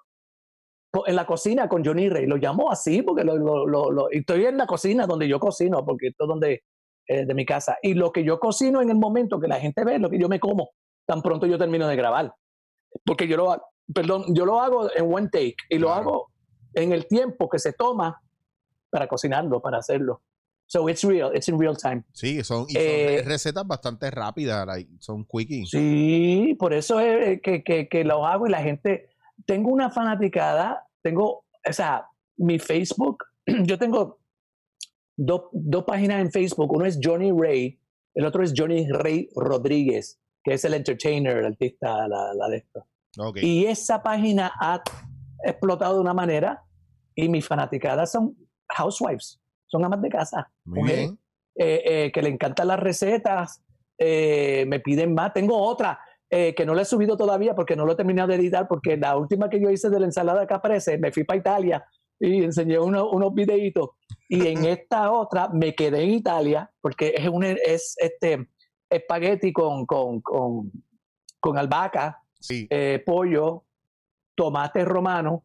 en 1.06 1.16
la 1.16 1.26
cocina 1.28 1.70
con 1.70 1.86
Johnny 1.86 2.10
Rey. 2.10 2.26
Lo 2.26 2.38
llamo 2.38 2.72
así 2.72 3.04
porque 3.04 3.24
lo, 3.24 3.38
lo- 3.38 3.68
lo- 3.68 3.92
lo- 3.92 4.10
estoy 4.10 4.46
en 4.46 4.58
la 4.58 4.66
cocina 4.66 5.06
donde 5.06 5.28
yo 5.28 5.40
cocino 5.40 5.86
porque 5.86 6.08
esto 6.08 6.24
es 6.24 6.28
donde 6.28 6.64
eh, 7.08 7.26
de 7.26 7.34
mi 7.36 7.46
casa 7.46 7.78
y 7.84 7.94
lo 7.94 8.12
que 8.12 8.24
yo 8.24 8.40
cocino 8.40 8.82
en 8.82 8.90
el 8.90 8.98
momento 8.98 9.40
que 9.40 9.48
la 9.48 9.60
gente 9.60 9.84
ve 9.84 10.00
lo 10.00 10.10
que 10.10 10.18
yo 10.20 10.28
me 10.28 10.40
como 10.40 10.72
tan 11.08 11.22
pronto 11.22 11.46
yo 11.46 11.58
termino 11.60 11.88
de 11.88 11.96
grabar 11.96 12.34
porque 13.06 13.28
yo 13.28 13.38
lo 13.38 13.62
perdón 13.94 14.26
yo 14.34 14.46
lo 14.46 14.60
hago 14.60 14.90
en 14.96 15.14
one 15.14 15.30
take 15.32 15.56
y 15.70 15.78
lo 15.78 15.88
Claro. 15.88 16.02
hago 16.02 16.28
en 16.74 16.92
el 16.94 17.08
tiempo 17.08 17.48
que 17.50 17.60
se 17.60 17.74
toma 17.74 18.20
para 18.90 19.08
cocinarlo 19.08 19.62
para 19.62 19.78
hacerlo 19.78 20.22
So 20.72 20.88
it's 20.88 21.04
real, 21.04 21.32
it's 21.34 21.48
in 21.48 21.58
real 21.58 21.76
time. 21.76 22.04
Sí, 22.14 22.44
son, 22.44 22.66
y 22.70 22.74
son 22.74 22.82
Eh, 22.84 23.24
recetas 23.26 23.66
bastante 23.66 24.12
rápidas, 24.12 24.68
like, 24.68 24.88
son 25.00 25.26
quickie. 25.26 25.66
Sí, 25.66 26.56
por 26.60 26.74
eso 26.74 27.00
es 27.00 27.28
eh, 27.28 27.42
que, 27.42 27.64
que, 27.64 27.90
que 27.90 28.04
lo 28.04 28.24
hago 28.28 28.46
y 28.46 28.52
la 28.52 28.62
gente. 28.62 29.10
Tengo 29.48 29.72
una 29.72 29.90
fanaticada, 29.90 30.86
tengo, 31.02 31.46
o 31.68 31.74
sea, 31.74 32.06
mi 32.38 32.60
Facebook, 32.60 33.24
yo 33.64 33.80
tengo 33.80 34.20
dos, 35.18 35.46
dos 35.54 35.86
páginas 35.86 36.22
en 36.22 36.32
Facebook. 36.32 36.72
Uno 36.72 36.86
es 36.86 37.00
Johnny 37.02 37.32
Ray, 37.32 37.80
el 38.14 38.26
otro 38.26 38.44
es 38.44 38.54
Johnny 38.56 38.88
Ray 38.92 39.28
Rodríguez, 39.36 40.20
que 40.44 40.54
es 40.54 40.64
el 40.66 40.76
entertainer, 40.76 41.38
el 41.38 41.46
artista, 41.48 42.08
la, 42.08 42.32
la 42.36 42.48
de 42.48 42.58
esto. 42.58 42.86
Ok. 43.18 43.38
Y 43.42 43.66
esa 43.66 44.04
página 44.04 44.52
ha 44.60 44.84
explotado 45.44 45.96
de 45.96 46.02
una 46.02 46.14
manera 46.14 46.64
y 47.16 47.28
mis 47.28 47.48
fanaticadas 47.48 48.12
son 48.12 48.38
housewives, 48.70 49.40
son 49.66 49.84
amas 49.86 50.02
de 50.02 50.10
casa 50.10 50.52
Muy 50.66 50.84
bien. 50.92 51.20
eh, 51.56 51.82
eh, 51.86 52.12
que 52.14 52.22
le 52.22 52.30
encantan 52.30 52.68
las 52.68 52.80
recetas, 52.80 53.62
eh, 53.98 54.66
me 54.68 54.80
piden 54.80 55.14
más. 55.14 55.34
Tengo 55.34 55.58
otra 55.58 56.00
que 56.32 56.64
no 56.64 56.76
la 56.76 56.84
he 56.84 56.86
subido 56.86 57.18
todavía 57.18 57.56
porque 57.56 57.76
no 57.76 57.86
lo 57.88 57.94
he 57.94 57.96
terminado 57.96 58.28
de 58.28 58.36
editar, 58.36 58.68
porque 58.68 58.96
la 58.96 59.18
última 59.18 59.50
que 59.50 59.60
yo 59.60 59.72
hice 59.72 59.90
de 59.90 60.00
la 60.00 60.06
ensalada 60.06 60.46
caprese, 60.46 61.00
me 61.00 61.12
fui 61.12 61.24
para 61.24 61.40
Italia 61.40 61.84
y 62.20 62.44
enseñé 62.44 62.78
uno- 62.78 63.10
unos 63.10 63.34
videitos. 63.34 63.90
Y 64.28 64.46
en 64.46 64.64
esta 64.66 65.12
otra 65.12 65.50
me 65.50 65.74
quedé 65.74 66.04
en 66.04 66.12
Italia 66.12 66.70
porque 66.82 67.16
es, 67.18 67.28
un, 67.28 67.44
es 67.44 67.96
este 67.98 68.48
espagueti 68.88 69.52
con, 69.52 69.88
con, 69.88 70.22
con, 70.22 70.72
con 71.40 71.58
albahaca, 71.58 72.22
Sí. 72.40 72.70
pollo, 73.08 73.66
tomate 74.36 74.86
romano. 74.86 75.44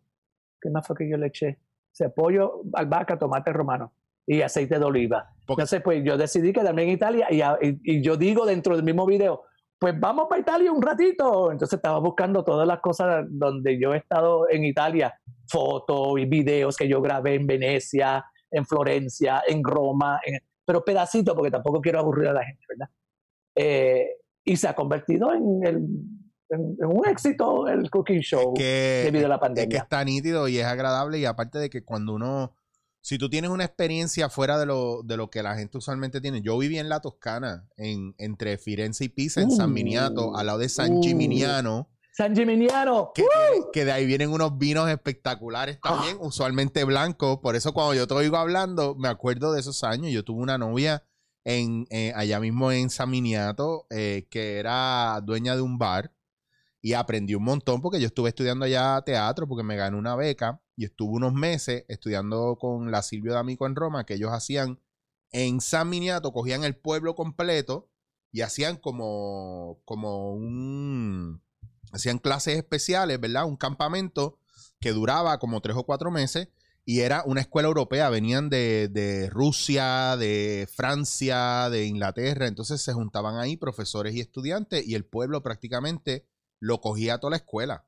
¿Qué 0.60 0.68
más 0.70 0.86
fue 0.86 0.96
que 0.96 1.08
yo 1.08 1.16
le 1.16 1.28
eché? 1.28 1.58
Sea, 1.94 2.08
pollo, 2.10 2.62
albahaca, 2.72 3.16
tomate 3.18 3.52
romano 3.52 3.92
y 4.26 4.42
aceite 4.42 4.78
de 4.78 4.84
oliva. 4.84 5.28
Porque- 5.46 5.62
Entonces, 5.62 5.80
pues 5.82 6.02
yo 6.04 6.16
decidí 6.16 6.52
quedarme 6.52 6.82
en 6.82 6.88
Italia 6.90 7.28
y, 7.30 7.40
a- 7.40 7.58
y- 7.62 7.78
y 7.84 8.02
yo 8.02 8.16
digo 8.16 8.44
dentro 8.44 8.74
del 8.74 8.84
mismo 8.84 9.06
video, 9.06 9.42
pues 9.78 9.98
vamos 10.00 10.26
para 10.28 10.40
Italia 10.40 10.72
un 10.72 10.82
ratito. 10.82 11.52
Entonces 11.52 11.76
estaba 11.76 11.98
buscando 12.00 12.42
todas 12.42 12.66
las 12.66 12.80
cosas 12.80 13.26
donde 13.28 13.78
yo 13.78 13.94
he 13.94 13.98
estado 13.98 14.48
en 14.50 14.64
Italia, 14.64 15.14
fotos 15.46 16.18
y 16.18 16.24
videos 16.24 16.76
que 16.76 16.88
yo 16.88 17.00
grabé 17.00 17.34
en 17.34 17.46
Venecia, 17.46 18.24
en 18.50 18.64
Florencia, 18.66 19.42
en 19.46 19.62
Roma, 19.62 20.20
en- 20.24 20.40
pero 20.64 20.82
pedacitos 20.84 21.34
porque 21.34 21.50
tampoco 21.50 21.80
quiero 21.80 22.00
aburrir 22.00 22.28
a 22.28 22.32
la 22.32 22.44
gente, 22.44 22.64
¿verdad? 22.68 22.88
Eh, 23.54 24.08
y 24.44 24.56
se 24.56 24.66
ha 24.68 24.74
convertido 24.74 25.32
en, 25.32 25.64
el- 25.66 25.86
en- 26.50 26.76
en 26.80 26.86
un 26.86 27.06
éxito 27.06 27.66
el 27.68 27.90
cooking 27.90 28.20
show 28.20 28.54
que, 28.54 29.02
debido 29.04 29.26
a 29.26 29.28
la 29.28 29.34
es 29.36 29.40
que 29.40 29.46
pandemia. 29.46 29.78
está 29.78 30.04
nítido 30.04 30.48
y 30.48 30.58
es 30.58 30.64
agradable 30.66 31.18
y 31.18 31.24
aparte 31.24 31.58
de 31.58 31.70
que 31.70 31.84
cuando 31.84 32.14
uno, 32.14 32.54
si 33.00 33.18
tú 33.18 33.28
tienes 33.30 33.50
una 33.50 33.64
experiencia 33.64 34.28
fuera 34.28 34.58
de 34.58 34.66
lo, 34.66 35.02
de 35.02 35.16
lo 35.16 35.30
que 35.30 35.42
la 35.42 35.56
gente 35.56 35.78
usualmente 35.78 36.20
tiene, 36.20 36.42
yo 36.42 36.56
viví 36.58 36.78
en 36.78 36.88
la 36.88 37.00
Toscana, 37.00 37.66
en, 37.76 38.14
entre 38.18 38.58
Firenze 38.58 39.04
y 39.04 39.08
Pisa, 39.08 39.40
en 39.42 39.50
San 39.50 39.70
Uh, 39.70 39.74
Miniato, 39.74 40.36
al 40.36 40.46
lado 40.46 40.58
de 40.58 40.68
San 40.68 40.92
uh. 40.98 41.02
Gimignano, 41.02 41.90
San 42.12 42.34
Gimignano. 42.36 43.10
que, 43.14 43.22
tiene- 43.22 43.66
que 43.72 43.84
de 43.84 43.92
ahí 43.92 44.06
vienen 44.06 44.30
unos 44.30 44.56
vinos 44.56 44.88
espectaculares 44.88 45.80
también, 45.80 46.16
usualmente 46.20 46.84
blancos, 46.84 47.38
por 47.40 47.56
eso 47.56 47.72
cuando 47.74 47.94
yo 47.94 48.06
te 48.06 48.14
oigo 48.14 48.36
hablando, 48.36 48.94
me 48.94 49.08
acuerdo 49.08 49.52
de 49.52 49.60
esos 49.60 49.82
años, 49.82 50.12
yo 50.12 50.24
tuve 50.24 50.40
una 50.42 50.56
novia 50.56 51.02
en, 51.44 51.86
eh, 51.90 52.12
allá 52.16 52.38
mismo 52.40 52.70
en 52.72 52.88
San 52.88 53.10
Miniato, 53.10 53.86
eh, 53.90 54.26
que 54.30 54.58
era 54.58 55.20
dueña 55.22 55.56
de 55.56 55.60
un 55.62 55.76
bar, 55.76 56.12
y 56.84 56.92
aprendí 56.92 57.34
un 57.34 57.44
montón 57.44 57.80
porque 57.80 57.98
yo 57.98 58.08
estuve 58.08 58.28
estudiando 58.28 58.66
allá 58.66 59.00
teatro 59.06 59.48
porque 59.48 59.62
me 59.62 59.74
gané 59.74 59.96
una 59.96 60.16
beca 60.16 60.60
y 60.76 60.84
estuve 60.84 61.14
unos 61.14 61.32
meses 61.32 61.86
estudiando 61.88 62.58
con 62.60 62.90
la 62.90 63.00
Silvio 63.00 63.32
D'Amico 63.32 63.66
en 63.66 63.74
Roma 63.74 64.04
que 64.04 64.12
ellos 64.12 64.32
hacían 64.32 64.78
en 65.32 65.62
San 65.62 65.88
Miniato, 65.88 66.34
cogían 66.34 66.62
el 66.62 66.76
pueblo 66.76 67.14
completo 67.14 67.88
y 68.32 68.42
hacían 68.42 68.76
como, 68.76 69.80
como 69.86 70.34
un, 70.34 71.42
hacían 71.90 72.18
clases 72.18 72.58
especiales, 72.58 73.18
¿verdad? 73.18 73.46
Un 73.46 73.56
campamento 73.56 74.38
que 74.78 74.92
duraba 74.92 75.38
como 75.38 75.62
tres 75.62 75.78
o 75.78 75.84
cuatro 75.84 76.10
meses 76.10 76.48
y 76.84 77.00
era 77.00 77.22
una 77.24 77.40
escuela 77.40 77.68
europea, 77.68 78.10
venían 78.10 78.50
de, 78.50 78.88
de 78.88 79.30
Rusia, 79.30 80.18
de 80.18 80.68
Francia, 80.70 81.70
de 81.70 81.86
Inglaterra, 81.86 82.46
entonces 82.46 82.82
se 82.82 82.92
juntaban 82.92 83.38
ahí 83.38 83.56
profesores 83.56 84.14
y 84.14 84.20
estudiantes 84.20 84.86
y 84.86 84.96
el 84.96 85.06
pueblo 85.06 85.42
prácticamente 85.42 86.26
lo 86.64 86.80
cogía 86.80 87.18
toda 87.18 87.32
la 87.32 87.36
escuela. 87.36 87.86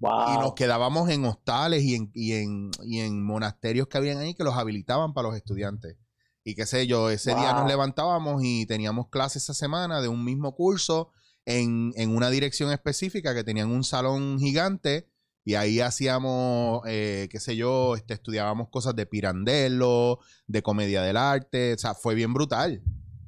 Wow. 0.00 0.34
Y 0.34 0.38
nos 0.38 0.54
quedábamos 0.54 1.08
en 1.10 1.24
hostales 1.24 1.82
y 1.82 1.94
en, 1.94 2.10
y, 2.14 2.32
en, 2.34 2.70
y 2.84 3.00
en 3.00 3.24
monasterios 3.24 3.88
que 3.88 3.96
habían 3.96 4.18
ahí 4.18 4.34
que 4.34 4.44
los 4.44 4.56
habilitaban 4.56 5.14
para 5.14 5.28
los 5.28 5.36
estudiantes. 5.36 5.96
Y 6.44 6.54
qué 6.54 6.66
sé 6.66 6.86
yo, 6.86 7.10
ese 7.10 7.34
día 7.34 7.52
nos 7.54 7.66
levantábamos 7.66 8.42
y 8.44 8.66
teníamos 8.66 9.08
clases 9.08 9.42
esa 9.42 9.54
semana 9.54 10.00
de 10.00 10.08
un 10.08 10.24
mismo 10.24 10.54
curso 10.54 11.10
en, 11.46 11.92
en 11.96 12.14
una 12.14 12.30
dirección 12.30 12.70
específica 12.70 13.34
que 13.34 13.42
tenían 13.42 13.70
un 13.70 13.84
salón 13.84 14.38
gigante 14.38 15.08
y 15.44 15.54
ahí 15.54 15.80
hacíamos, 15.80 16.82
eh, 16.86 17.26
qué 17.30 17.40
sé 17.40 17.56
yo, 17.56 17.96
este, 17.96 18.14
estudiábamos 18.14 18.68
cosas 18.68 18.94
de 18.94 19.06
Pirandello, 19.06 20.18
de 20.46 20.62
comedia 20.62 21.02
del 21.02 21.16
arte, 21.16 21.72
o 21.72 21.78
sea, 21.78 21.94
fue 21.94 22.14
bien 22.14 22.34
brutal. 22.34 22.82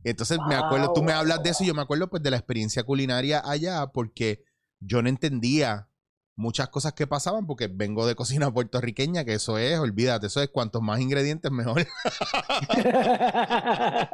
Entonces 0.05 0.39
me 0.49 0.55
acuerdo, 0.55 0.93
tú 0.93 1.03
me 1.03 1.13
hablas 1.13 1.43
de 1.43 1.51
eso 1.51 1.65
y 1.65 1.69
yo 1.69 1.75
me 1.75 1.83
acuerdo 1.83 2.09
pues 2.09 2.23
de 2.23 2.31
la 2.31 2.37
experiencia 2.37 2.85
culinaria 2.85 3.43
allá 3.45 3.87
porque 3.87 4.45
yo 4.81 5.03
no 5.03 5.09
entendía 5.09 5.89
muchas 6.37 6.69
cosas 6.71 6.95
que 6.95 7.07
pasaban 7.07 7.47
porque 7.47 7.69
vengo 7.69 8.07
de 8.07 8.15
cocina 8.15 8.51
puertorriqueña, 8.53 9.25
que 9.25 9.35
eso 9.35 9.59
es, 9.59 9.79
olvídate, 9.79 10.27
eso 10.27 10.43
es 10.43 10.49
cuantos 10.49 10.83
más 10.83 11.01
ingredientes 11.01 11.51
mejor. 11.53 11.87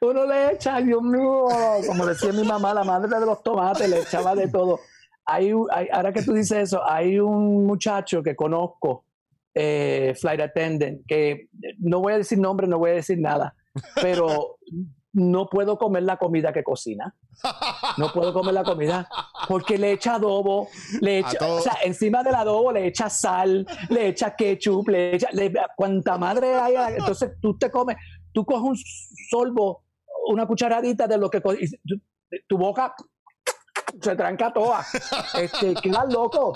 Uno 0.00 0.26
le 0.26 0.52
echa, 0.54 0.80
Dios 0.80 1.02
mío, 1.02 1.44
como 1.86 2.06
decía 2.06 2.32
mi 2.32 2.44
mamá, 2.44 2.74
la 2.74 2.84
madre 2.84 3.08
de 3.18 3.26
los 3.26 3.42
tomates, 3.42 3.88
le 3.88 4.00
echaba 4.00 4.34
de 4.34 4.48
todo. 4.48 4.80
Hay, 5.24 5.52
hay- 5.72 5.88
ahora 5.92 6.12
que 6.12 6.22
tú 6.22 6.32
dices 6.32 6.58
eso, 6.58 6.88
hay 6.88 7.18
un 7.20 7.66
muchacho 7.66 8.22
que 8.22 8.34
conozco, 8.34 9.04
eh, 9.54 10.14
flight 10.20 10.40
attendant, 10.40 11.00
que 11.06 11.48
no 11.78 12.00
voy 12.00 12.14
a 12.14 12.18
decir 12.18 12.38
nombre, 12.38 12.66
no 12.66 12.78
voy 12.78 12.90
a 12.90 12.94
decir 12.94 13.18
nada, 13.18 13.54
pero 14.00 14.58
no 15.12 15.48
puedo 15.48 15.78
comer 15.78 16.02
la 16.02 16.16
comida 16.16 16.52
que 16.52 16.62
cocina. 16.62 17.14
No 17.96 18.12
puedo 18.12 18.32
comer 18.32 18.54
la 18.54 18.64
comida 18.64 19.08
porque 19.48 19.78
le 19.78 19.92
echa 19.92 20.16
adobo, 20.16 20.68
le 21.00 21.20
echa, 21.20 21.38
o 21.46 21.60
sea, 21.60 21.78
encima 21.84 22.22
del 22.22 22.34
adobo 22.34 22.72
le 22.72 22.86
echa 22.86 23.08
sal, 23.08 23.66
le 23.88 24.08
echa 24.08 24.36
ketchup, 24.36 24.88
le 24.88 25.16
echa, 25.16 25.28
le, 25.32 25.52
cuanta 25.76 26.18
madre 26.18 26.54
haya. 26.54 26.90
Entonces 26.90 27.32
tú 27.40 27.56
te 27.56 27.70
comes, 27.70 27.96
tú 28.32 28.44
coges 28.44 28.62
un 28.62 28.76
sorbo, 29.30 29.84
una 30.28 30.46
cucharadita 30.46 31.06
de 31.06 31.18
lo 31.18 31.30
que 31.30 31.40
tu, 31.40 31.50
tu 32.46 32.58
boca 32.58 32.94
se 34.00 34.14
tranca 34.14 34.52
toda. 34.52 34.84
Este, 35.40 35.74
quedas 35.74 36.12
loco 36.12 36.52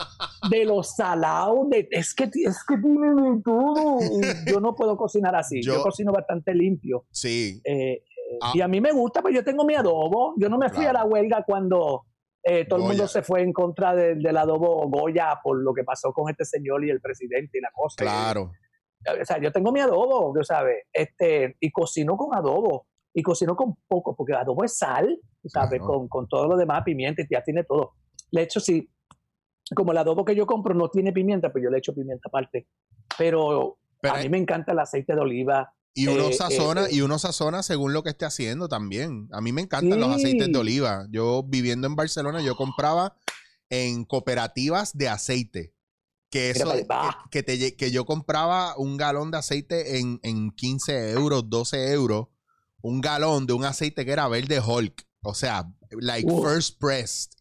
de 0.50 0.64
los 0.64 0.94
salados, 0.94 1.68
de, 1.70 1.88
es 1.90 2.14
que 2.14 2.24
es 2.24 2.64
que 2.68 2.76
tiene 2.76 3.40
todo. 3.44 3.98
Yo 4.46 4.60
no 4.60 4.74
puedo 4.74 4.96
cocinar 4.96 5.34
así. 5.34 5.62
Yo, 5.62 5.76
Yo- 5.76 5.82
cocino 5.82 6.12
bastante 6.12 6.54
limpio. 6.54 7.06
sí, 7.10 7.60
eh, 7.64 8.02
Ah. 8.40 8.52
Y 8.54 8.60
a 8.60 8.68
mí 8.68 8.80
me 8.80 8.92
gusta, 8.92 9.20
pues 9.22 9.34
yo 9.34 9.44
tengo 9.44 9.64
mi 9.64 9.74
adobo. 9.74 10.34
Yo 10.38 10.48
no 10.48 10.58
me 10.58 10.68
fui 10.68 10.84
Claro. 10.84 10.98
a 10.98 11.02
la 11.02 11.08
huelga 11.08 11.44
cuando 11.46 12.04
eh, 12.44 12.66
todo 12.66 12.80
el 12.80 12.86
mundo 12.86 13.06
se 13.06 13.22
fue 13.22 13.42
en 13.42 13.52
contra 13.52 13.94
de- 13.94 14.16
del 14.16 14.36
adobo 14.36 14.88
Goya 14.88 15.38
por 15.44 15.62
lo 15.62 15.72
que 15.72 15.84
pasó 15.84 16.12
con 16.12 16.28
este 16.28 16.44
señor 16.44 16.84
y 16.84 16.90
el 16.90 17.00
presidente 17.00 17.58
y 17.58 17.60
la 17.60 17.70
cosa. 17.72 17.96
claro. 18.02 18.50
O 19.20 19.24
sea, 19.24 19.38
yo 19.38 19.50
tengo 19.52 19.70
mi 19.72 19.80
adobo, 19.80 20.32
tú 20.32 20.42
sabes, 20.44 20.84
este, 20.92 21.56
y 21.60 21.70
cocino 21.72 22.16
con 22.16 22.34
adobo. 22.36 22.86
Y 23.14 23.22
cocino 23.22 23.54
con 23.56 23.74
poco, 23.86 24.14
porque 24.16 24.32
el 24.32 24.38
adobo 24.38 24.64
es 24.64 24.76
sal, 24.78 25.18
sabes, 25.44 25.80
Claro. 25.80 25.86
con, 25.86 26.08
con 26.08 26.28
todo 26.28 26.46
lo 26.48 26.56
demás, 26.56 26.82
pimienta, 26.84 27.22
y 27.22 27.26
ya 27.30 27.42
tiene 27.42 27.62
todo. 27.64 27.92
Le 28.30 28.42
echo, 28.42 28.58
sí, 28.58 28.88
como 29.76 29.92
el 29.92 29.98
adobo 29.98 30.24
que 30.24 30.34
yo 30.34 30.46
compro 30.46 30.72
no 30.74 30.88
tiene 30.88 31.12
pimienta, 31.12 31.50
pues 31.52 31.62
yo 31.64 31.70
le 31.70 31.78
echo 31.78 31.94
pimienta 31.94 32.28
aparte. 32.28 32.66
Pero, 33.18 33.78
Pero 34.00 34.14
a 34.14 34.18
mí 34.18 34.28
me 34.28 34.38
encanta 34.38 34.72
el 34.72 34.78
aceite 34.78 35.14
de 35.14 35.20
oliva. 35.20 35.72
Y 35.94 36.06
uno 36.06 36.28
Eh, 36.28 36.32
sazona, 36.32 36.86
eh, 36.86 36.94
y 36.94 37.00
uno 37.02 37.18
sazona 37.18 37.62
según 37.62 37.92
lo 37.92 38.02
que 38.02 38.10
esté 38.10 38.24
haciendo 38.24 38.68
también. 38.68 39.28
A 39.32 39.40
mí 39.40 39.52
me 39.52 39.60
encantan 39.60 40.00
los 40.00 40.14
aceites 40.14 40.50
de 40.50 40.58
oliva. 40.58 41.06
Yo 41.10 41.42
viviendo 41.42 41.86
en 41.86 41.96
Barcelona, 41.96 42.40
yo 42.40 42.56
compraba 42.56 43.16
en 43.68 44.04
cooperativas 44.04 44.96
de 44.96 45.08
aceite. 45.08 45.74
Que 46.30 46.50
eso, 46.50 46.72
que, 46.72 46.86
que 47.30 47.42
te 47.42 47.76
que 47.76 47.90
yo 47.90 48.06
compraba 48.06 48.74
un 48.78 48.96
galón 48.96 49.30
de 49.30 49.36
aceite 49.36 49.98
en, 49.98 50.18
en 50.22 50.50
15 50.50 51.10
euros, 51.12 51.50
12 51.50 51.92
euros. 51.92 52.28
Un 52.80 53.02
galón 53.02 53.46
de 53.46 53.52
un 53.52 53.64
aceite 53.66 54.06
que 54.06 54.12
era 54.12 54.28
verde 54.28 54.60
Hulk. 54.60 55.06
O 55.22 55.34
sea, 55.34 55.70
like 55.90 56.28
first 56.42 56.80
pressed. 56.80 57.32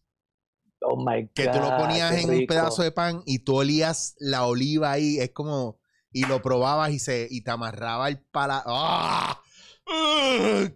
Oh 0.82 0.96
my 0.96 1.22
God. 1.22 1.30
Que 1.34 1.48
tú 1.48 1.58
lo 1.58 1.76
ponías 1.78 2.12
en 2.16 2.28
un 2.30 2.46
pedazo 2.46 2.82
de 2.82 2.92
pan 2.92 3.22
y 3.24 3.40
tú 3.40 3.56
olías 3.56 4.14
la 4.18 4.44
oliva 4.46 4.92
ahí. 4.92 5.18
Es 5.18 5.30
como. 5.30 5.78
Y 6.12 6.26
lo 6.26 6.42
probabas 6.42 6.90
y 6.90 6.98
se 6.98 7.26
y 7.30 7.40
te 7.42 7.50
amarraba 7.50 8.08
el 8.08 8.18
pala. 8.20 8.62
¡Ah! 8.66 9.40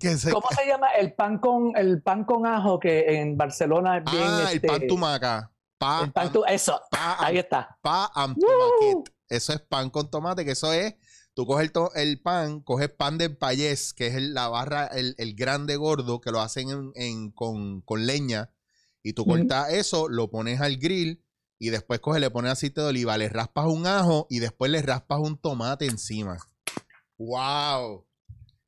Se- 0.01 0.33
¿Cómo 0.33 0.49
se 0.51 0.67
llama 0.67 0.89
el 0.99 1.15
pan 1.15 1.39
con 1.39 1.77
el 1.77 2.03
pan 2.03 2.25
con 2.25 2.47
ajo 2.47 2.79
que 2.79 3.21
en 3.21 3.37
Barcelona 3.37 3.99
es 3.99 4.05
bien 4.11 4.23
ah, 4.25 4.49
el 4.51 4.57
este, 4.57 4.67
pan 4.69 4.87
tumaca. 4.87 5.53
Pa, 5.79 6.05
el 6.05 6.13
pan 6.13 6.33
tu- 6.33 6.45
eso, 6.45 6.81
pa, 6.91 7.17
ahí 7.25 7.39
está. 7.39 7.79
pa 7.83 8.11
am 8.15 8.35
tumaquet. 8.35 9.15
Eso 9.29 9.53
es 9.53 9.61
pan 9.61 9.91
con 9.91 10.11
tomate, 10.11 10.45
que 10.45 10.53
eso 10.53 10.73
es. 10.73 10.95
Tú 11.35 11.47
coges 11.47 11.67
el, 11.67 11.73
to- 11.73 11.93
el 11.95 12.21
pan, 12.23 12.61
coges 12.61 12.89
pan 12.89 13.19
de 13.19 13.29
payés, 13.29 13.93
que 13.93 14.07
es 14.07 14.15
el- 14.15 14.33
la 14.33 14.49
barra, 14.49 14.87
el, 14.87 15.15
el 15.19 15.35
grande 15.35 15.77
gordo, 15.77 16.21
que 16.21 16.31
lo 16.31 16.41
hacen 16.41 16.71
en, 16.71 16.93
en- 16.95 17.31
con, 17.31 17.83
con 17.83 18.07
leña, 18.07 18.51
y 19.03 19.13
tú 19.13 19.27
cortas 19.27 19.71
eso, 19.73 20.09
lo 20.09 20.31
pones 20.31 20.61
al 20.63 20.79
grill, 20.79 21.23
y 21.59 21.71
después 21.71 22.01
coges, 22.01 22.21
le 22.21 22.31
pones 22.31 22.53
aceite 22.53 22.81
de 22.81 22.89
oliva, 22.89 23.17
le 23.19 23.29
raspas 23.29 23.67
un 23.67 23.87
ajo, 23.87 24.27
y 24.31 24.39
después 24.39 24.71
le 24.71 24.83
raspas 24.83 25.21
un 25.21 25.39
tomate 25.39 25.87
encima. 25.87 26.37
¡Wow! 27.19 28.07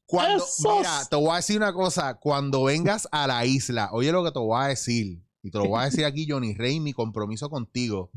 Cuando, 0.06 0.44
mira, 0.64 1.04
te 1.10 1.16
voy 1.16 1.32
a 1.32 1.36
decir 1.36 1.58
una 1.58 1.72
cosa, 1.72 2.14
cuando 2.14 2.64
vengas 2.64 3.06
a 3.12 3.26
la 3.26 3.44
isla, 3.44 3.90
oye 3.92 4.10
lo 4.10 4.24
que 4.24 4.32
te 4.32 4.38
voy 4.38 4.58
a 4.62 4.68
decir, 4.68 5.22
y 5.42 5.50
te 5.50 5.58
lo 5.58 5.66
voy 5.66 5.82
a 5.82 5.84
decir 5.84 6.06
aquí, 6.06 6.26
Johnny 6.26 6.54
Rey, 6.54 6.80
mi 6.80 6.94
compromiso 6.94 7.50
contigo. 7.50 8.10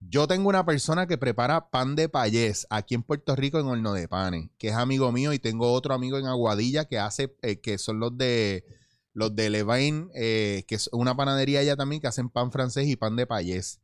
Yo 0.00 0.26
tengo 0.26 0.48
una 0.48 0.64
persona 0.64 1.06
que 1.06 1.18
prepara 1.18 1.70
pan 1.70 1.96
de 1.96 2.08
payés 2.08 2.66
aquí 2.70 2.94
en 2.94 3.02
Puerto 3.02 3.36
Rico 3.36 3.58
en 3.58 3.66
Horno 3.66 3.92
de 3.92 4.08
Panes, 4.08 4.48
que 4.56 4.68
es 4.68 4.74
amigo 4.74 5.12
mío, 5.12 5.34
y 5.34 5.38
tengo 5.38 5.72
otro 5.72 5.92
amigo 5.92 6.18
en 6.18 6.26
Aguadilla 6.26 6.86
que 6.86 6.98
hace, 6.98 7.36
eh, 7.42 7.60
que 7.60 7.76
son 7.76 8.00
los 8.00 8.16
de 8.16 8.64
los 9.12 9.34
de 9.34 9.50
Levain, 9.50 10.10
eh, 10.14 10.64
que 10.68 10.76
es 10.76 10.88
una 10.92 11.16
panadería 11.16 11.60
allá 11.60 11.76
también 11.76 12.00
que 12.00 12.06
hacen 12.06 12.30
pan 12.30 12.52
francés 12.52 12.86
y 12.86 12.96
pan 12.96 13.16
de 13.16 13.26
payés. 13.26 13.80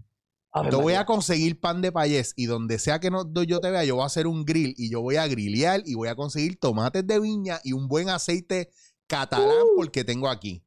Ave 0.56 0.70
Te 0.70 0.76
voy 0.76 0.84
María. 0.84 1.00
a 1.00 1.04
conseguir 1.04 1.58
pan 1.60 1.82
de 1.82 1.90
payés 1.90 2.32
y 2.36 2.46
donde 2.46 2.78
sea 2.78 3.00
que 3.00 3.10
no, 3.10 3.24
yo 3.42 3.58
te 3.60 3.70
vea, 3.72 3.82
yo 3.84 3.96
voy 3.96 4.04
a 4.04 4.06
hacer 4.06 4.28
un 4.28 4.44
grill 4.44 4.72
y 4.78 4.88
yo 4.88 5.02
voy 5.02 5.16
a 5.16 5.26
grillear 5.26 5.82
y 5.84 5.96
voy 5.96 6.06
a 6.08 6.14
conseguir 6.14 6.60
tomates 6.60 7.04
de 7.04 7.18
viña 7.18 7.58
y 7.64 7.72
un 7.72 7.88
buen 7.88 8.08
aceite 8.08 8.70
catalán 9.08 9.48
Uh. 9.48 9.76
porque 9.76 10.04
tengo 10.04 10.28
aquí. 10.28 10.64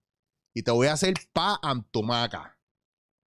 Y 0.53 0.63
te 0.63 0.71
voy 0.71 0.87
a 0.87 0.93
hacer 0.93 1.13
pan 1.31 1.55
and 1.61 1.85
tomaca. 1.89 2.57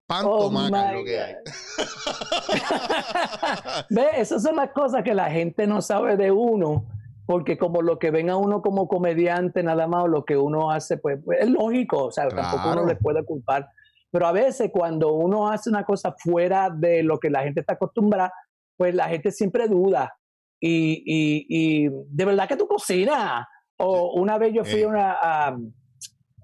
Pan 0.07 0.27
Oh 0.29 0.39
tomaca 0.51 0.91
es 0.93 0.99
lo 0.99 1.05
que 1.05 1.21
hay. 1.21 1.35
Ve, 3.91 4.07
esas 4.19 4.43
son 4.43 4.57
las 4.57 4.71
cosas 4.73 5.03
que 5.03 5.15
la 5.15 5.31
gente 5.31 5.67
no 5.67 5.81
sabe 5.81 6.17
de 6.17 6.31
uno, 6.31 6.87
porque 7.27 7.57
como 7.57 7.81
lo 7.81 7.99
que 7.99 8.11
ven 8.11 8.29
a 8.29 8.37
uno 8.37 8.61
como 8.61 8.89
comediante 8.89 9.63
nada 9.63 9.87
más, 9.87 10.05
o 10.05 10.09
lo 10.09 10.25
que 10.25 10.37
uno 10.37 10.71
hace, 10.71 10.99
pues, 10.99 11.19
pues, 11.25 11.39
es 11.41 11.49
lógico, 11.49 12.07
o 12.07 12.11
sea, 12.11 12.29
tampoco 12.29 12.73
uno 12.73 12.87
le 12.87 12.97
puede 12.97 13.25
culpar. 13.25 13.69
Pero 14.11 14.27
a 14.27 14.33
veces 14.33 14.71
cuando 14.73 15.13
uno 15.15 15.49
hace 15.49 15.71
una 15.71 15.85
cosa 15.85 16.15
fuera 16.19 16.69
de 16.71 17.03
lo 17.03 17.19
que 17.19 17.31
la 17.31 17.43
gente 17.43 17.61
está 17.61 17.75
acostumbrada, 17.75 18.33
pues 18.77 18.95
la 18.95 19.09
gente 19.09 19.31
siempre 19.31 19.69
duda. 19.69 20.15
Y, 20.61 21.03
y, 21.07 21.47
y 21.49 21.89
de 22.09 22.25
verdad 22.25 22.49
que 22.49 22.57
tú 22.57 22.67
cocinas. 22.67 23.47
O 23.79 24.13
una 24.21 24.37
vez 24.37 24.53
yo 24.53 24.65
fui 24.65 24.83
a, 24.83 24.89
una- 24.89 25.17
a, 25.21 25.57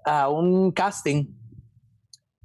a 0.04 0.28
un 0.28 0.70
casting 0.72 1.26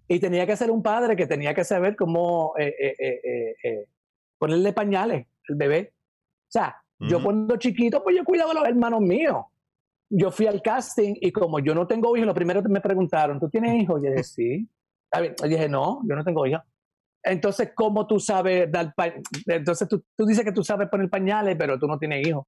y 0.08 0.20
tenía 0.20 0.46
que 0.46 0.58
ser 0.58 0.70
un 0.72 0.84
padre 0.84 1.16
que 1.16 1.28
tenía 1.28 1.54
que 1.54 1.64
saber 1.64 1.96
cómo 1.96 2.54
eh, 2.58 2.74
eh, 2.78 3.56
eh, 3.64 3.86
ponerle 4.38 4.74
pañales 4.74 5.28
al 5.48 5.56
bebé. 5.56 5.94
O 5.94 6.52
sea, 6.52 6.76
yo 7.00 7.24
cuando 7.24 7.56
chiquito, 7.58 8.04
pues 8.04 8.16
yo 8.18 8.24
cuidaba 8.26 8.52
a 8.52 8.56
los 8.56 8.68
hermanos 8.68 9.00
míos. 9.02 9.38
Yo 10.10 10.30
fui 10.30 10.48
al 10.48 10.62
casting 10.62 11.16
y 11.22 11.32
como 11.32 11.60
yo 11.60 11.74
no 11.74 11.88
tengo 11.88 12.16
hijos, 12.18 12.28
lo 12.28 12.34
primero 12.34 12.62
que 12.62 12.68
me 12.70 12.82
preguntaron, 12.82 13.40
¿tú 13.40 13.50
tienes 13.50 13.82
hijos? 13.82 14.02
Yo 14.04 14.10
dije, 14.12 14.24
sí. 14.24 14.70
Bien. 15.19 15.36
Yo 15.41 15.47
dije, 15.47 15.69
no, 15.69 16.02
yo 16.08 16.15
no 16.15 16.24
tengo 16.24 16.45
hijos. 16.45 16.62
Entonces, 17.24 17.71
¿cómo 17.76 18.08
tú 18.08 18.19
sabes 18.19 18.71
dar 18.71 18.93
pa- 18.95 19.13
Entonces, 19.45 19.88
tú, 19.88 20.04
tú 20.17 20.26
dices 20.26 20.43
que 20.43 20.52
tú 20.52 20.63
sabes 20.63 20.89
poner 20.89 21.10
pañales, 21.10 21.56
pero 21.58 21.78
tú 21.78 21.88
no 21.88 22.00
tienes 22.00 22.28
hijos. 22.28 22.45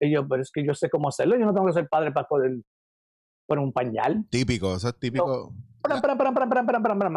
Y 0.00 0.12
yo, 0.12 0.26
pero 0.28 0.42
es 0.42 0.50
que 0.52 0.64
yo 0.64 0.74
sé 0.74 0.88
cómo 0.90 1.08
hacerlo. 1.08 1.36
Yo 1.38 1.46
no 1.46 1.54
tengo 1.54 1.66
que 1.66 1.72
ser 1.72 1.88
padre 1.88 2.12
para 2.12 2.28
poder 2.28 2.56
poner 3.46 3.64
un 3.64 3.72
pañal. 3.72 4.24
Típico, 4.30 4.76
eso 4.76 4.88
es 4.88 4.98
típico. 4.98 5.52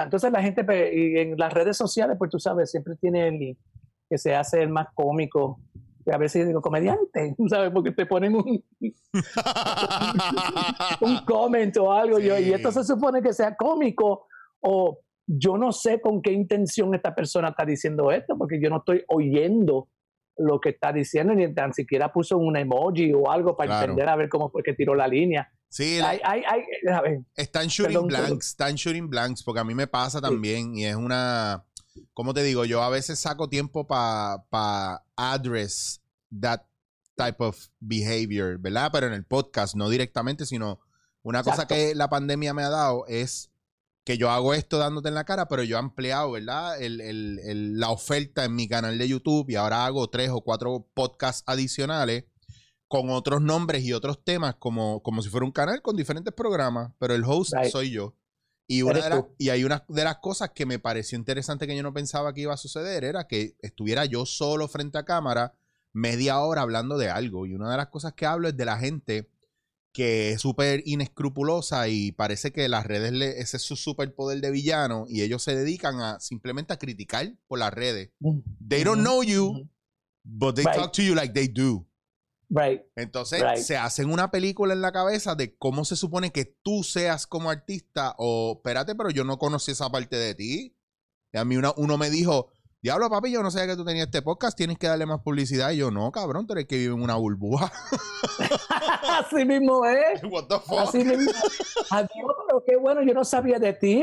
Entonces 0.06 0.32
la 0.32 0.41
gente 0.41 0.63
pues, 0.63 0.93
y 0.93 1.17
en 1.17 1.38
las 1.38 1.52
redes 1.54 1.75
sociales, 1.75 2.15
pues 2.17 2.32
tú 2.32 2.39
sabes, 2.39 2.71
siempre 2.71 2.95
tiene 2.95 3.28
el 3.28 3.58
que 4.10 4.17
se 4.17 4.36
hace 4.36 4.62
el 4.63 4.69
más 4.69 4.88
cómico. 4.93 5.60
Y 6.06 6.12
a 6.12 6.17
veces 6.17 6.41
yo 6.41 6.47
digo 6.47 6.62
comediante, 6.62 7.36
¿sabes? 7.49 7.71
Porque 7.71 7.91
te 7.91 8.06
ponen 8.06 8.36
un, 8.36 8.63
un 11.02 11.17
comment 11.25 11.75
o 11.78 11.91
algo. 11.91 12.19
yo, 12.19 12.38
y 12.39 12.54
esto 12.54 12.71
se 12.71 12.84
supone 12.84 13.21
que 13.21 13.34
sea 13.34 13.56
cómico 13.56 14.28
o 14.62 15.00
yo 15.28 15.58
no 15.58 15.72
sé 15.72 16.02
con 16.02 16.22
qué 16.22 16.32
intención 16.32 16.93
esta 16.95 17.13
persona 17.13 17.50
está 17.50 17.65
diciendo 17.65 18.12
esto, 18.12 18.36
porque 18.38 18.60
yo 18.62 18.69
no 18.69 18.78
estoy 18.78 19.04
oyendo 19.08 19.88
lo 20.38 20.60
que 20.60 20.69
está 20.69 20.91
diciendo, 20.93 21.34
ni 21.36 21.54
tan 21.54 21.74
siquiera 21.74 22.12
puso 22.13 22.38
un 22.38 22.56
emoji 22.58 23.12
o 23.13 23.30
algo 23.30 23.56
para 23.58 23.67
Claro. 23.72 23.84
entender 23.91 24.10
a 24.10 24.15
ver 24.15 24.30
cómo 24.30 24.50
fue 24.50 24.63
que 24.63 24.74
tiró 24.74 24.95
la 24.95 25.08
línea. 25.08 25.52
sí, 25.72 26.00
la- 26.00 26.10
Hay, 26.10 26.19
hay, 26.24 26.41
hay, 26.48 26.62
a 26.91 27.02
ver, 27.02 27.19
Están 27.36 27.67
shooting 27.67 27.93
Perdón, 27.93 28.08
perdón. 28.10 28.26
blanks, 28.28 28.48
están 28.48 28.74
shooting 28.76 29.08
blanks, 29.10 29.43
porque 29.43 29.60
a 29.60 29.63
mí 29.63 29.76
me 29.76 29.86
pasa 29.86 30.19
también 30.19 30.76
y 30.76 30.86
es 30.86 30.95
una, 30.95 31.63
¿cómo 32.15 32.34
te 32.34 32.41
digo? 32.41 32.65
Yo 32.65 32.82
a 32.82 32.89
veces 32.89 33.19
saco 33.19 33.50
tiempo 33.50 33.86
para 33.86 34.43
pa 34.50 35.04
address 35.15 36.02
that 36.41 36.62
type 37.15 37.43
of 37.43 37.67
behavior, 37.80 38.58
¿verdad? 38.58 38.89
Pero 38.91 39.08
en 39.08 39.13
el 39.13 39.26
podcast, 39.26 39.76
no 39.76 39.89
directamente, 39.89 40.45
sino 40.48 40.80
una 41.22 41.43
cosa 41.43 41.67
que 41.67 41.93
la 41.93 42.10
pandemia 42.10 42.54
me 42.54 42.63
ha 42.63 42.69
dado 42.69 43.06
es 43.08 43.52
que 44.10 44.17
yo 44.17 44.32
hago 44.32 44.56
esto 44.56 44.80
dándote 44.80 45.10
en 45.10 45.13
la 45.13 45.24
cara, 45.24 45.48
pero 45.48 45.62
yo 45.62 45.76
he 45.76 45.80
ampliado, 45.80 46.32
¿verdad? 46.32 46.82
El- 46.82 47.00
el- 47.00 47.38
el- 47.43 47.80
la 47.80 47.91
oferta 47.91 48.43
en 48.43 48.56
mi 48.56 48.67
canal 48.67 48.98
de 48.98 49.08
YouTube 49.08 49.48
y 49.52 49.56
ahora 49.56 49.86
hago 49.86 50.10
tres 50.10 50.32
o 50.32 50.41
cuatro 50.41 50.88
podcasts 50.95 51.43
adicionales 51.45 52.24
con 52.88 53.12
otros 53.12 53.39
nombres 53.39 53.84
y 53.84 53.93
otros 53.93 54.24
temas 54.24 54.56
como, 54.56 55.04
como 55.04 55.22
si 55.22 55.30
fuera 55.30 55.45
un 55.45 55.52
canal 55.52 55.84
con 55.84 55.95
diferentes 55.95 56.34
programas, 56.34 56.91
pero 56.98 57.13
el 57.13 57.24
host 57.24 57.54
Right. 57.54 57.72
soy 57.72 57.91
yo. 57.91 58.15
Y, 58.65 58.82
una 58.82 59.10
de 59.10 59.24
y 59.38 59.50
hay 59.50 59.63
una 59.63 59.86
de 59.88 60.04
las 60.04 60.17
cosas 60.17 60.50
que 60.56 60.65
me 60.65 60.80
pareció 60.80 61.15
interesante 61.15 61.67
que 61.67 61.76
yo 61.76 61.84
no 61.84 61.93
pensaba 61.93 62.34
que 62.34 62.41
iba 62.41 62.54
a 62.56 62.58
suceder 62.58 63.04
era 63.04 63.28
que 63.28 63.58
estuviera 63.62 64.06
yo 64.06 64.26
solo 64.26 64.67
frente 64.67 64.98
a 64.98 65.06
cámara 65.06 65.54
media 65.93 66.39
hora 66.39 66.63
hablando 66.63 66.98
de 66.98 67.12
algo. 67.12 67.45
Y 67.45 67.54
una 67.54 67.69
de 67.69 67.78
las 67.78 67.89
cosas 67.89 68.13
que 68.13 68.26
hablo 68.26 68.48
es 68.48 68.58
de 68.58 68.65
la 68.65 68.80
gente 68.80 69.30
que 70.00 70.32
es 70.32 70.40
súper 70.42 70.82
inescrupulosa 70.86 71.90
y 71.90 72.14
parece 72.14 72.54
que 72.54 72.70
las 72.70 72.86
redes, 72.86 73.12
le- 73.12 73.42
ese 73.42 73.58
es 73.58 73.64
su 73.64 73.76
superpoder 73.76 74.40
de 74.40 74.50
villano 74.50 75.06
y 75.10 75.24
ellos 75.24 75.44
se 75.44 75.54
dedican 75.56 76.00
a 76.00 76.22
simplemente 76.22 76.72
a 76.72 76.78
criticar 76.78 77.34
por 77.48 77.60
las 77.60 77.74
redes. 77.74 78.12
They 78.66 78.86
don't 78.86 79.02
know 79.02 79.24
you, 79.24 79.68
but 80.24 80.56
they 80.56 80.64
Right. 80.64 80.76
talk 80.78 80.94
to 80.94 81.02
you 81.02 81.16
like 81.16 81.34
they 81.34 81.50
do. 81.50 81.86
Right. 82.50 82.82
Entonces 82.96 83.42
Right. 83.42 83.58
se 83.62 83.76
hacen 83.76 84.10
una 84.10 84.32
película 84.32 84.74
en 84.74 84.80
la 84.82 84.94
cabeza 84.94 85.36
de 85.36 85.58
cómo 85.58 85.84
se 85.84 85.98
supone 85.98 86.32
que 86.32 86.46
tú 86.46 86.84
seas 86.86 87.28
como 87.28 87.50
artista 87.50 88.16
o, 88.18 88.54
espérate, 88.56 88.96
pero 88.96 89.10
yo 89.10 89.26
no 89.26 89.38
conocí 89.38 89.72
esa 89.72 89.90
parte 89.92 90.16
de 90.16 90.34
ti. 90.34 90.76
Y 91.34 91.38
a 91.38 91.44
mí 91.44 91.58
una- 91.58 91.74
uno 91.76 91.98
me 91.98 92.10
dijo, 92.10 92.48
diablo 92.82 93.10
papi, 93.10 93.32
yo 93.32 93.44
no 93.44 93.52
sabía 93.52 93.68
que 93.68 93.76
tú 93.76 93.86
tenías 93.86 94.06
este 94.06 94.22
podcast, 94.22 94.58
tienes 94.58 94.78
que 94.78 94.88
darle 94.88 95.06
más 95.06 95.22
publicidad. 95.22 95.72
Y 95.72 95.78
yo, 95.78 95.92
no, 95.92 96.12
cabrón, 96.12 96.48
tú 96.48 96.54
eres 96.54 96.65
que 96.68 96.78
vive 96.78 96.94
en 96.94 97.02
una 97.02 97.15
burbuja. 97.15 97.72
Así 99.20 99.46
mismo 99.46 99.86
es. 99.86 100.24
What 100.30 100.48
the 100.48 100.60
fuck? 100.60 100.80
Así 100.80 101.04
mismo. 101.04 101.32
Adiós, 101.92 102.36
pero 102.48 102.63
qué 102.65 102.78
bueno, 102.78 103.02
yo 103.04 103.13
no 103.13 103.24
sabía 103.24 103.60
de 103.60 103.74
ti, 103.74 104.02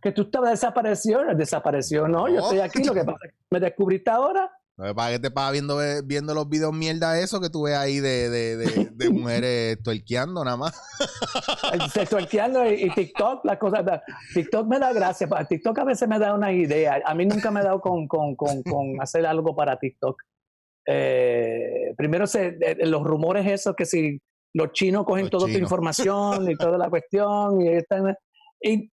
que 0.00 0.12
tú 0.12 0.22
estabas 0.22 0.50
desaparecido. 0.50 1.22
Desapareció, 1.34 2.08
no, 2.08 2.28
yo 2.28 2.40
estoy 2.40 2.60
aquí, 2.60 2.84
lo 2.84 2.94
que 2.94 3.04
pasa 3.04 3.18
es 3.24 3.32
que 3.32 3.38
me 3.50 3.60
descubriste 3.60 4.10
ahora. 4.10 4.50
Lo 4.76 4.86
que 4.86 4.94
pasa 4.94 5.10
es 5.10 5.16
que 5.16 5.20
te 5.20 5.28
estaba 5.28 5.50
viendo, 5.52 5.78
viendo 6.04 6.34
los 6.34 6.48
videos 6.48 6.72
mierda 6.72 7.20
eso 7.20 7.40
que 7.40 7.48
tú 7.48 7.62
ves 7.62 7.76
ahí 7.76 8.00
de, 8.00 8.28
de, 8.28 8.56
de, 8.56 8.88
de 8.90 9.10
mujeres 9.10 9.78
tuerqueando 9.84 10.44
nada 10.44 10.56
más. 10.56 10.74
Sexualqueando 11.92 12.68
y, 12.68 12.84
y 12.84 12.90
TikTok, 12.90 13.44
las 13.44 13.58
cosas. 13.58 13.84
TikTok 14.34 14.66
me 14.66 14.80
da 14.80 14.92
gracia, 14.92 15.28
TikTok 15.48 15.78
a 15.78 15.84
veces 15.84 16.08
me 16.08 16.18
da 16.18 16.34
una 16.34 16.52
idea. 16.52 17.00
A 17.06 17.14
mí 17.14 17.24
nunca 17.24 17.52
me 17.52 17.60
ha 17.60 17.64
dado 17.64 17.80
con, 17.80 18.08
con, 18.08 18.34
con, 18.34 18.62
con 18.64 19.00
hacer 19.00 19.24
algo 19.26 19.54
para 19.54 19.78
TikTok. 19.78 20.20
Eh, 20.86 21.94
primero 21.96 22.26
se, 22.26 22.58
eh, 22.60 22.76
los 22.86 23.04
rumores 23.04 23.46
esos 23.46 23.74
que 23.74 23.86
si 23.86 24.20
los 24.52 24.72
chinos 24.72 25.04
cogen 25.04 25.24
Los 25.24 25.30
toda 25.30 25.46
tu 25.46 25.58
información 25.58 26.50
y 26.50 26.56
toda 26.56 26.76
la 26.76 26.90
cuestión 26.90 27.60
y, 27.60 27.68
están, 27.68 28.14
y 28.60 28.90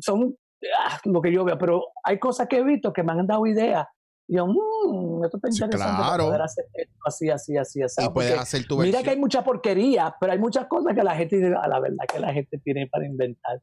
son 0.00 0.36
ah, 0.78 1.00
lo 1.04 1.20
que 1.20 1.32
yo 1.32 1.44
veo, 1.44 1.58
pero 1.58 1.82
hay 2.02 2.18
cosas 2.18 2.46
que 2.46 2.58
he 2.58 2.64
visto 2.64 2.92
que 2.92 3.02
me 3.02 3.12
han 3.12 3.26
dado 3.26 3.46
ideas. 3.46 3.86
Y 4.26 4.36
yo, 4.36 4.46
mmm, 4.46 5.24
esto 5.24 5.36
está 5.36 5.50
Sí, 5.50 5.62
interesante 5.62 5.96
para 5.96 5.96
claro. 6.08 6.24
poder 6.26 6.42
hacer 6.42 6.64
esto 6.74 6.94
así, 7.04 7.28
así, 7.30 7.56
así, 7.56 7.82
así. 7.82 8.02
y 8.04 8.08
puedes 8.08 8.38
hacer 8.38 8.66
tu 8.66 8.74
Mira 8.76 8.84
versión. 8.86 9.04
que 9.04 9.10
hay 9.10 9.18
mucha 9.18 9.44
porquería, 9.44 10.14
pero 10.18 10.32
hay 10.32 10.38
muchas 10.38 10.66
cosas 10.66 10.94
que 10.94 11.02
la 11.02 11.14
gente 11.16 11.36
dice, 11.36 11.54
a 11.60 11.68
la 11.68 11.78
verdad 11.80 12.04
que 12.10 12.18
la 12.20 12.32
gente 12.32 12.58
tiene 12.58 12.86
para 12.86 13.06
inventar. 13.06 13.60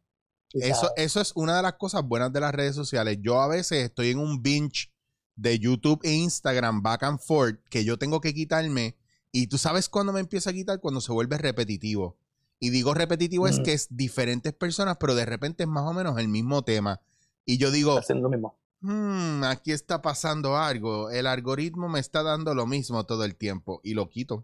Eso, 0.54 0.82
sabes. 0.82 0.94
eso 0.98 1.22
es 1.22 1.32
una 1.36 1.56
de 1.58 1.64
las 1.64 1.74
cosas 1.74 2.04
buenas 2.04 2.32
de 2.34 2.42
las 2.42 2.54
redes 2.54 2.76
sociales. 2.76 3.18
Yo 3.22 3.42
a 3.42 3.48
veces 3.48 3.86
estoy 3.86 4.10
en 4.12 4.20
un 4.20 4.44
binge 4.44 4.92
de 5.36 5.58
YouTube 5.58 6.02
e 6.04 6.12
Instagram 6.14 6.84
back 6.84 7.04
and 7.04 7.20
forth 7.20 7.60
que 7.70 7.84
yo 7.86 7.98
tengo 7.98 8.20
que 8.22 8.34
quitarme. 8.34 8.98
Y 9.32 9.48
tú 9.48 9.58
sabes 9.58 9.88
cuándo 9.90 10.12
me 10.12 10.20
empieza 10.20 10.50
a 10.50 10.54
quitar 10.54 10.80
cuando 10.82 11.00
se 11.02 11.12
vuelve 11.14 11.38
repetitivo. 11.38 12.18
Y 12.60 12.70
digo 12.70 12.94
repetitivo 12.94 13.48
es 13.48 13.60
Mm. 13.60 13.64
que 13.64 13.74
es 13.74 13.88
diferentes 13.90 14.54
personas, 14.54 14.98
pero 15.00 15.16
de 15.16 15.26
repente 15.26 15.64
es 15.64 15.70
más 15.70 15.86
o 15.90 15.94
menos 15.94 16.20
el 16.20 16.28
mismo 16.28 16.64
tema. 16.64 17.00
Y 17.46 17.58
yo 17.58 17.72
digo, 17.72 17.98
haciendo 17.98 18.24
lo 18.24 18.30
mismo. 18.30 18.60
"Hmm, 18.82 19.44
aquí 19.44 19.72
está 19.72 20.02
pasando 20.02 20.58
algo. 20.58 21.10
El 21.10 21.28
algoritmo 21.28 21.88
me 21.90 22.00
está 22.00 22.24
dando 22.24 22.54
lo 22.56 22.66
mismo 22.66 23.06
todo 23.06 23.24
el 23.24 23.36
tiempo. 23.36 23.80
Y 23.84 23.94
lo 23.94 24.10
quito. 24.10 24.42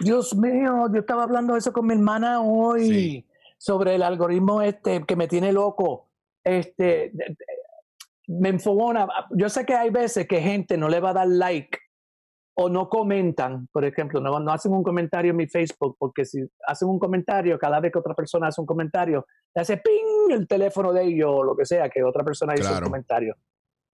Dios 0.00 0.36
mío, 0.36 0.86
yo 0.92 1.00
estaba 1.00 1.24
hablando 1.24 1.54
de 1.54 1.58
eso 1.60 1.72
con 1.72 1.86
mi 1.86 1.94
hermana 1.94 2.40
hoy, 2.40 2.88
Sí. 2.88 3.26
sobre 3.56 3.94
el 3.96 4.02
algoritmo 4.02 4.62
este 4.62 5.04
que 5.04 5.16
me 5.16 5.26
tiene 5.26 5.52
loco. 5.52 6.08
Este, 6.44 7.12
me 8.28 8.50
enfogona. 8.50 9.08
Yo 9.30 9.48
sé 9.48 9.64
que 9.66 9.74
hay 9.74 9.90
veces 9.90 10.28
que 10.28 10.40
gente 10.40 10.76
no 10.76 10.88
le 10.88 11.00
va 11.00 11.10
a 11.10 11.14
dar 11.14 11.28
like 11.28 11.78
o 12.60 12.68
no 12.68 12.88
comentan, 12.88 13.68
por 13.70 13.84
ejemplo, 13.84 14.20
no, 14.20 14.40
no 14.40 14.50
hacen 14.52 14.72
un 14.72 14.82
comentario 14.82 15.30
en 15.30 15.36
mi 15.36 15.46
Facebook, 15.46 15.94
porque 15.96 16.24
si 16.24 16.40
hacen 16.66 16.88
un 16.88 16.98
comentario, 16.98 17.56
cada 17.56 17.78
vez 17.78 17.92
que 17.92 18.00
otra 18.00 18.14
persona 18.14 18.48
hace 18.48 18.60
un 18.60 18.66
comentario, 18.66 19.26
le 19.54 19.62
hace 19.62 19.76
ping 19.76 20.32
el 20.32 20.48
teléfono 20.48 20.92
de 20.92 21.04
ellos 21.04 21.30
o 21.32 21.44
lo 21.44 21.54
que 21.56 21.64
sea, 21.64 21.88
que 21.88 22.02
otra 22.02 22.24
persona 22.24 22.54
hizo 22.54 22.64
Claro. 22.68 22.86
un 22.86 22.90
comentario. 22.90 23.36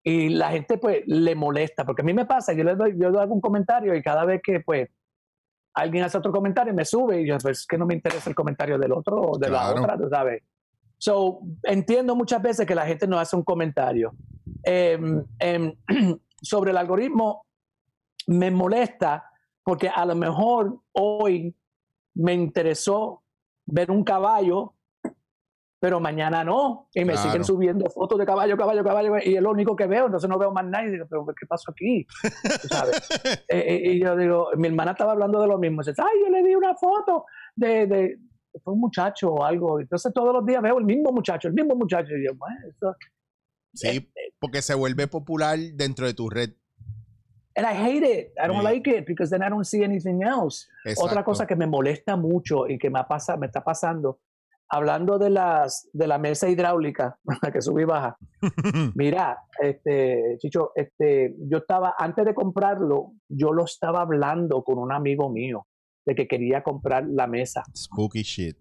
Y 0.03 0.31
la 0.31 0.51
gente 0.51 0.79
pues 0.79 1.03
le 1.07 1.35
molesta, 1.35 1.85
porque 1.85 2.01
a 2.01 2.05
mí 2.07 2.15
me 2.15 2.25
pasa, 2.25 2.55
yo 2.55 2.65
le 2.65 2.75
doy, 2.75 2.95
yo 2.99 3.09
hago 3.21 3.35
un 3.35 3.41
comentario 3.43 3.95
y 3.95 4.03
cada 4.03 4.25
vez 4.25 4.41
que 4.43 4.61
pues 4.61 4.89
alguien 5.75 6.05
hace 6.05 6.17
otro 6.17 6.33
comentario 6.33 6.73
me 6.73 6.87
sube 6.87 7.21
y 7.21 7.27
yo 7.27 7.37
pues 7.39 7.61
es 7.61 7.67
que 7.67 7.77
no 7.77 7.85
me 7.85 7.93
interesa 7.95 8.31
el 8.31 8.35
comentario 8.37 8.79
del 8.79 8.93
otro 8.93 9.21
o 9.21 9.39
de 9.39 9.49
Claro. 9.49 9.75
la 9.77 9.83
otra, 9.83 9.99
tú 9.99 10.09
sabes. 10.09 10.43
So, 10.97 11.41
entiendo 11.65 12.17
muchas 12.17 12.41
veces 12.41 12.67
que 12.67 12.75
la 12.75 12.87
gente 12.87 13.07
no 13.07 13.19
hace 13.19 13.37
un 13.37 13.43
comentario. 13.43 14.13
Em, 14.63 15.23
em, 15.39 15.75
sobre 16.41 16.71
el 16.71 16.79
algoritmo, 16.79 17.45
me 18.27 18.51
molesta 18.51 19.31
porque 19.63 19.89
a 19.89 20.05
lo 20.05 20.15
mejor 20.15 20.81
hoy 20.93 21.57
me 22.15 22.35
interesó 22.35 23.23
ver 23.67 23.91
un 23.91 24.05
caballo, 24.05 24.75
pero 25.81 26.01
mañana 26.01 26.45
no. 26.45 26.89
Y 26.95 27.01
me 27.05 27.13
Claro. 27.13 27.23
siguen 27.29 27.45
subiendo 27.45 27.91
fotos 27.91 28.19
de 28.19 28.25
caballo, 28.27 28.57
caballo, 28.57 28.83
caballo, 28.85 29.17
y 29.23 29.37
es 29.37 29.43
lo 29.43 29.51
único 29.51 29.75
que 29.77 29.87
veo, 29.87 30.07
entonces 30.07 30.29
no 30.31 30.39
veo 30.39 30.51
más 30.53 30.65
nada. 30.65 30.87
Y 30.87 30.91
digo, 30.93 31.07
pero 31.09 31.27
¿qué 31.27 31.47
pasó 31.47 31.71
aquí? 31.73 32.07
Sabes. 32.71 33.09
Eh, 33.49 33.59
eh, 33.59 33.93
y 33.95 34.01
yo 34.01 34.17
digo, 34.17 34.49
mi 34.57 34.69
hermana 34.69 34.93
estaba 34.93 35.13
hablando 35.13 35.41
de 35.41 35.49
lo 35.49 35.59
mismo. 35.59 35.83
Dice, 35.83 36.01
ay, 36.03 36.21
yo 36.25 36.31
le 36.31 36.43
di 36.43 36.55
una 36.55 36.75
foto 36.75 37.25
de, 37.57 37.87
de 37.87 38.19
fue 38.63 38.73
un 38.75 38.81
muchacho 38.81 39.33
o 39.33 39.45
algo. 39.45 39.81
Entonces 39.81 40.13
todos 40.15 40.33
los 40.33 40.47
días 40.47 40.63
veo 40.63 40.79
el 40.79 40.85
mismo 40.85 41.11
muchacho, 41.13 41.49
el 41.49 41.55
mismo 41.55 41.75
muchacho. 41.75 42.17
Y 42.17 42.25
yo, 42.27 42.35
bueno, 42.37 42.57
eso, 42.69 42.95
Sí, 43.77 44.09
porque 44.39 44.63
se 44.63 44.75
vuelve 44.75 45.09
popular 45.09 45.59
dentro 45.75 46.07
de 46.07 46.15
tu 46.15 46.31
red. 46.31 46.51
And 47.57 47.67
I 47.67 47.73
hate 47.75 48.03
it. 48.05 48.33
I 48.37 48.49
don't 48.49 48.59
Sí. 48.59 48.65
like 48.65 48.91
it 48.91 49.07
because 49.07 49.31
then 49.31 49.43
I 49.43 49.49
don't 49.49 49.65
see 49.65 49.85
anything 49.85 50.23
else. 50.23 50.67
Otra 50.99 51.23
cosa 51.25 51.47
que 51.47 51.55
me 51.55 51.67
molesta 51.67 52.17
mucho 52.17 52.67
y 52.69 52.79
que 52.79 52.91
me, 52.91 53.03
pasa, 53.05 53.37
me 53.37 53.47
está 53.47 53.63
pasando, 53.63 54.19
hablando 54.69 55.19
de, 55.19 55.31
las, 55.31 55.89
de 55.93 56.07
la 56.09 56.19
mesa 56.19 56.49
hidráulica, 56.49 57.17
la 57.43 57.53
que 57.53 57.61
sube 57.63 57.83
y 57.83 57.85
baja. 57.85 58.17
Mira, 58.97 59.39
este, 59.61 60.37
Chicho, 60.39 60.73
este, 60.75 61.37
yo 61.49 61.59
estaba, 61.59 61.95
antes 61.97 62.25
de 62.25 62.35
comprarlo, 62.35 63.13
yo 63.29 63.53
lo 63.53 63.65
estaba 63.67 64.01
hablando 64.03 64.65
con 64.65 64.79
un 64.79 64.91
amigo 64.93 65.31
mío 65.31 65.67
de 66.07 66.15
que 66.17 66.27
quería 66.27 66.63
comprar 66.65 67.05
la 67.07 67.27
mesa. 67.29 67.63
Spooky 67.77 68.23
shit. 68.23 68.57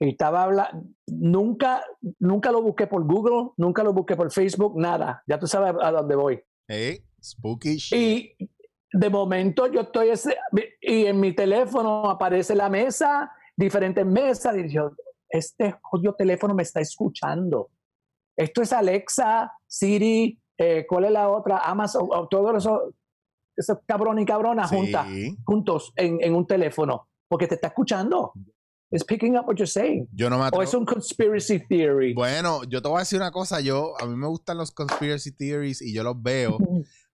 Y 0.00 0.08
estaba 0.10 0.42
hablando, 0.42 0.82
nunca, 1.06 1.84
nunca 2.18 2.50
lo 2.50 2.60
busqué 2.62 2.88
por 2.88 3.06
Google, 3.06 3.50
nunca 3.56 3.84
lo 3.84 3.92
busqué 3.92 4.16
por 4.16 4.32
Facebook, 4.32 4.74
nada. 4.76 5.22
Ya 5.28 5.38
tú 5.38 5.46
sabes 5.46 5.74
a 5.80 5.92
dónde 5.92 6.16
voy. 6.16 6.42
Eh, 6.68 7.04
spooky 7.22 7.76
shit. 7.76 7.98
Y 7.98 8.48
de 8.92 9.10
momento 9.10 9.66
yo 9.66 9.82
estoy 9.82 10.10
ese, 10.10 10.36
y 10.80 11.06
en 11.06 11.18
mi 11.20 11.32
teléfono 11.34 12.10
aparece 12.10 12.54
la 12.54 12.68
mesa, 12.68 13.30
diferentes 13.56 14.04
mesas, 14.04 14.56
y 14.56 14.68
yo, 14.72 14.92
este 15.28 15.74
jodido 15.82 16.14
teléfono 16.14 16.54
me 16.54 16.62
está 16.62 16.80
escuchando. 16.80 17.70
Esto 18.36 18.62
es 18.62 18.72
Alexa, 18.72 19.52
Siri, 19.66 20.38
eh, 20.58 20.84
¿cuál 20.88 21.04
es 21.04 21.10
la 21.12 21.28
otra? 21.28 21.58
Amazon, 21.58 22.08
o 22.10 22.28
todo 22.28 22.56
eso, 22.56 22.92
esos 23.56 23.78
cabrón 23.86 24.18
y 24.18 24.24
cabrona 24.26 24.66
juntas, 24.68 25.06
Sí. 25.08 25.36
juntos 25.44 25.92
en, 25.96 26.18
en 26.22 26.34
un 26.34 26.46
teléfono, 26.46 27.08
porque 27.28 27.46
te 27.46 27.54
está 27.54 27.68
escuchando. 27.68 28.32
It's 28.90 29.04
picking 29.04 29.38
up 29.38 29.46
what 29.46 29.54
you're 29.56 29.66
saying. 29.66 30.06
Yo 30.12 30.28
no 30.28 30.36
me 30.36 30.42
O 30.42 30.46
atrevo. 30.48 30.62
es 30.64 30.74
un 30.74 30.84
conspiracy 30.84 31.60
theory. 31.66 32.12
Bueno, 32.12 32.62
yo 32.64 32.82
te 32.82 32.88
voy 32.88 32.96
a 32.96 33.00
decir 33.00 33.18
una 33.18 33.30
cosa. 33.30 33.58
Yo, 33.62 33.94
a 33.98 34.04
mí 34.04 34.14
me 34.16 34.26
gustan 34.26 34.58
los 34.58 34.70
conspiracy 34.70 35.32
theories 35.32 35.80
y 35.80 35.94
yo 35.94 36.02
los 36.02 36.22
veo. 36.22 36.58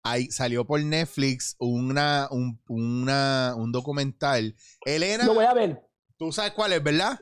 Ahí 0.03 0.31
salió 0.31 0.65
por 0.65 0.81
Netflix 0.81 1.55
una, 1.59 2.27
un, 2.31 2.59
una, 2.67 3.53
un 3.57 3.71
documental. 3.71 4.55
Elena, 4.85 5.25
Lo 5.25 5.33
voy 5.33 5.45
a 5.45 5.53
ver. 5.53 5.81
tú 6.17 6.31
sabes 6.31 6.51
cuál 6.53 6.73
es, 6.73 6.81
¿verdad? 6.83 7.19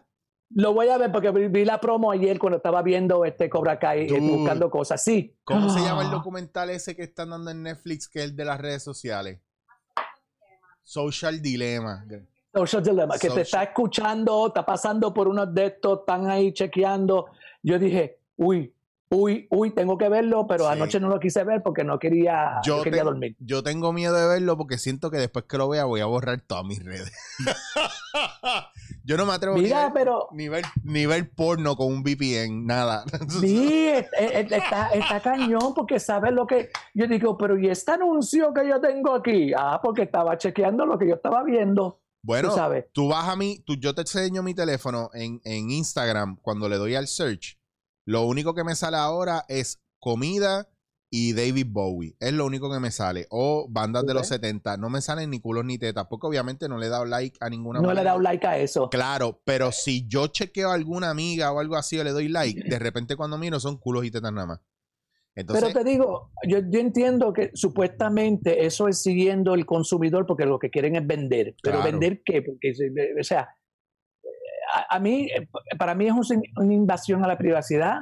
Lo 0.49 0.73
voy 0.73 0.87
a 0.87 0.97
ver 0.97 1.11
porque 1.11 1.29
vi, 1.31 1.65
la 1.65 1.81
promo 1.81 2.09
ayer 2.11 2.39
cuando 2.39 2.57
estaba 2.57 2.81
viendo 2.81 3.25
este 3.25 3.49
Cobra 3.49 3.77
Kai 3.79 4.03
eh, 4.03 4.07
Dude. 4.07 4.37
buscando 4.37 4.69
cosas. 4.69 5.03
Sí. 5.03 5.35
¿Cómo 5.43 5.69
se 5.69 5.81
llama 5.81 6.03
el 6.03 6.11
documental 6.11 6.69
ese 6.69 6.95
que 6.95 7.03
están 7.03 7.31
dando 7.31 7.51
en 7.51 7.63
Netflix, 7.63 8.07
que 8.07 8.19
es 8.19 8.25
el 8.25 8.35
de 8.35 8.45
las 8.45 8.61
redes 8.61 8.83
sociales? 8.83 9.41
Social 10.83 11.41
Dilemma. 11.41 12.05
Social 12.53 12.83
Dilemma, 12.83 13.17
que 13.17 13.29
te 13.29 13.41
está 13.41 13.63
escuchando, 13.63 14.47
está 14.47 14.65
pasando 14.65 15.13
por 15.13 15.27
unos 15.27 15.53
de 15.53 15.65
estos, 15.65 15.99
están 15.99 16.29
ahí 16.29 16.53
chequeando. 16.53 17.25
Yo 17.61 17.77
dije, 17.77 18.21
uy, 18.37 18.73
uy, 19.09 19.47
uy, 19.51 19.71
tengo 19.71 19.97
que 19.97 20.09
verlo, 20.09 20.47
pero 20.47 20.65
Sí. 20.65 20.71
anoche 20.73 20.99
no 20.99 21.07
lo 21.09 21.19
quise 21.19 21.43
ver 21.43 21.63
porque 21.63 21.83
no 21.83 21.97
quería, 21.99 22.59
Yo 22.65 22.81
quería 22.83 23.03
dormir. 23.03 23.35
Yo 23.39 23.63
tengo 23.63 23.93
miedo 23.93 24.15
de 24.15 24.27
verlo 24.27 24.57
porque 24.57 24.77
siento 24.77 25.09
que 25.09 25.17
después 25.17 25.45
que 25.45 25.57
lo 25.57 25.69
vea 25.69 25.85
voy 25.85 26.01
a 26.01 26.05
borrar 26.05 26.41
todas 26.41 26.65
mis 26.65 26.83
redes. 26.83 27.11
yo 29.03 29.17
no 29.17 29.25
me 29.25 29.33
atrevo 29.33 29.57
Mira, 29.57 29.83
ver- 29.85 29.93
pero 29.93 30.27
ni 30.31 30.49
ver, 30.49 30.65
ni 30.83 31.05
ver 31.05 31.29
porno 31.31 31.75
con 31.75 31.87
un 31.87 32.03
VPN, 32.03 32.65
nada. 32.65 33.03
sí, 33.39 33.87
es- 33.87 34.07
es- 34.17 34.51
está, 34.51 34.89
está 34.89 35.19
cañón 35.21 35.73
porque 35.73 35.99
sabes 35.99 36.33
lo 36.33 36.45
que 36.45 36.69
yo 36.93 37.07
digo, 37.07 37.37
pero 37.37 37.57
¿y 37.57 37.69
este 37.69 37.91
anuncio 37.91 38.53
que 38.53 38.67
yo 38.67 38.79
tengo 38.81 39.13
aquí? 39.15 39.51
Ah, 39.57 39.79
porque 39.81 40.03
estaba 40.03 40.37
chequeando 40.37 40.85
lo 40.85 40.97
que 40.97 41.07
yo 41.07 41.15
estaba 41.15 41.43
viendo. 41.43 42.01
Bueno, 42.23 42.49
tú 42.49 42.55
sabes. 42.55 42.85
tú 42.91 43.07
vas 43.07 43.29
a 43.29 43.35
mí, 43.37 43.63
tú, 43.65 43.75
yo 43.79 43.95
te 43.95 44.01
enseño 44.01 44.43
mi 44.43 44.53
teléfono 44.53 45.09
en, 45.13 45.39
en 45.45 45.69
Instagram 45.69 46.35
cuando 46.41 46.67
le 46.67 46.75
doy 46.75 46.95
al 46.95 47.07
search. 47.07 47.57
Lo 48.07 48.25
único 48.25 48.55
que 48.55 48.63
me 48.63 48.73
sale 48.73 48.95
ahora 48.95 49.43
es 49.49 49.81
comida 49.99 50.69
y 51.09 51.33
David 51.33 51.67
Bowie. 51.69 52.15
Es 52.21 52.31
lo 52.31 52.45
único 52.45 52.71
que 52.71 52.79
me 52.79 52.89
sale. 52.89 53.27
O 53.29 53.67
bandas 53.69 54.05
de 54.05 54.13
los 54.13 54.29
70. 54.29 54.77
No 54.77 54.89
me 54.89 55.01
salen 55.01 55.29
ni 55.29 55.41
culos 55.41 55.65
ni 55.65 55.77
tetas, 55.77 56.07
porque 56.09 56.25
obviamente 56.25 56.69
no 56.69 56.77
le 56.77 56.85
he 56.85 56.89
dado 56.89 57.03
like 57.03 57.37
a 57.41 57.49
ninguna. 57.49 57.81
No 57.81 57.93
le 57.93 57.99
he 57.99 58.03
dado 58.05 58.21
like 58.21 58.47
a 58.47 58.59
eso. 58.59 58.89
Claro, 58.89 59.41
pero 59.43 59.73
si 59.73 60.07
yo 60.07 60.27
chequeo 60.27 60.69
a 60.69 60.75
alguna 60.75 61.09
amiga 61.09 61.51
o 61.51 61.59
algo 61.59 61.75
así 61.75 61.99
o 61.99 62.03
le 62.05 62.11
doy 62.11 62.29
like, 62.29 62.69
de 62.69 62.79
repente 62.79 63.17
cuando 63.17 63.37
miro 63.37 63.59
son 63.59 63.75
culos 63.77 64.05
y 64.05 64.11
tetas 64.11 64.31
nada 64.31 64.47
más. 64.47 64.61
Entonces, 65.35 65.65
Pero 65.65 65.83
te 65.83 65.89
digo, 65.89 66.31
yo, 66.47 66.59
yo 66.69 66.79
entiendo 66.79 67.33
que 67.33 67.51
supuestamente 67.53 68.65
eso 68.65 68.87
es 68.87 69.01
siguiendo 69.01 69.53
el 69.53 69.65
consumidor 69.65 70.25
porque 70.25 70.45
lo 70.45 70.59
que 70.59 70.69
quieren 70.69 70.95
es 70.95 71.05
vender. 71.05 71.55
Pero 71.61 71.77
Claro. 71.81 71.91
vender 71.91 72.21
qué? 72.23 72.41
Porque, 72.41 72.71
o 73.19 73.23
sea, 73.23 73.49
a, 74.79 74.95
a 74.95 74.99
mí, 74.99 75.27
eh, 75.31 75.47
para 75.77 75.93
mí 75.95 76.07
es 76.07 76.13
un- 76.13 76.43
una 76.57 76.73
invasión 76.73 77.23
a 77.23 77.27
la 77.27 77.37
privacidad 77.37 77.99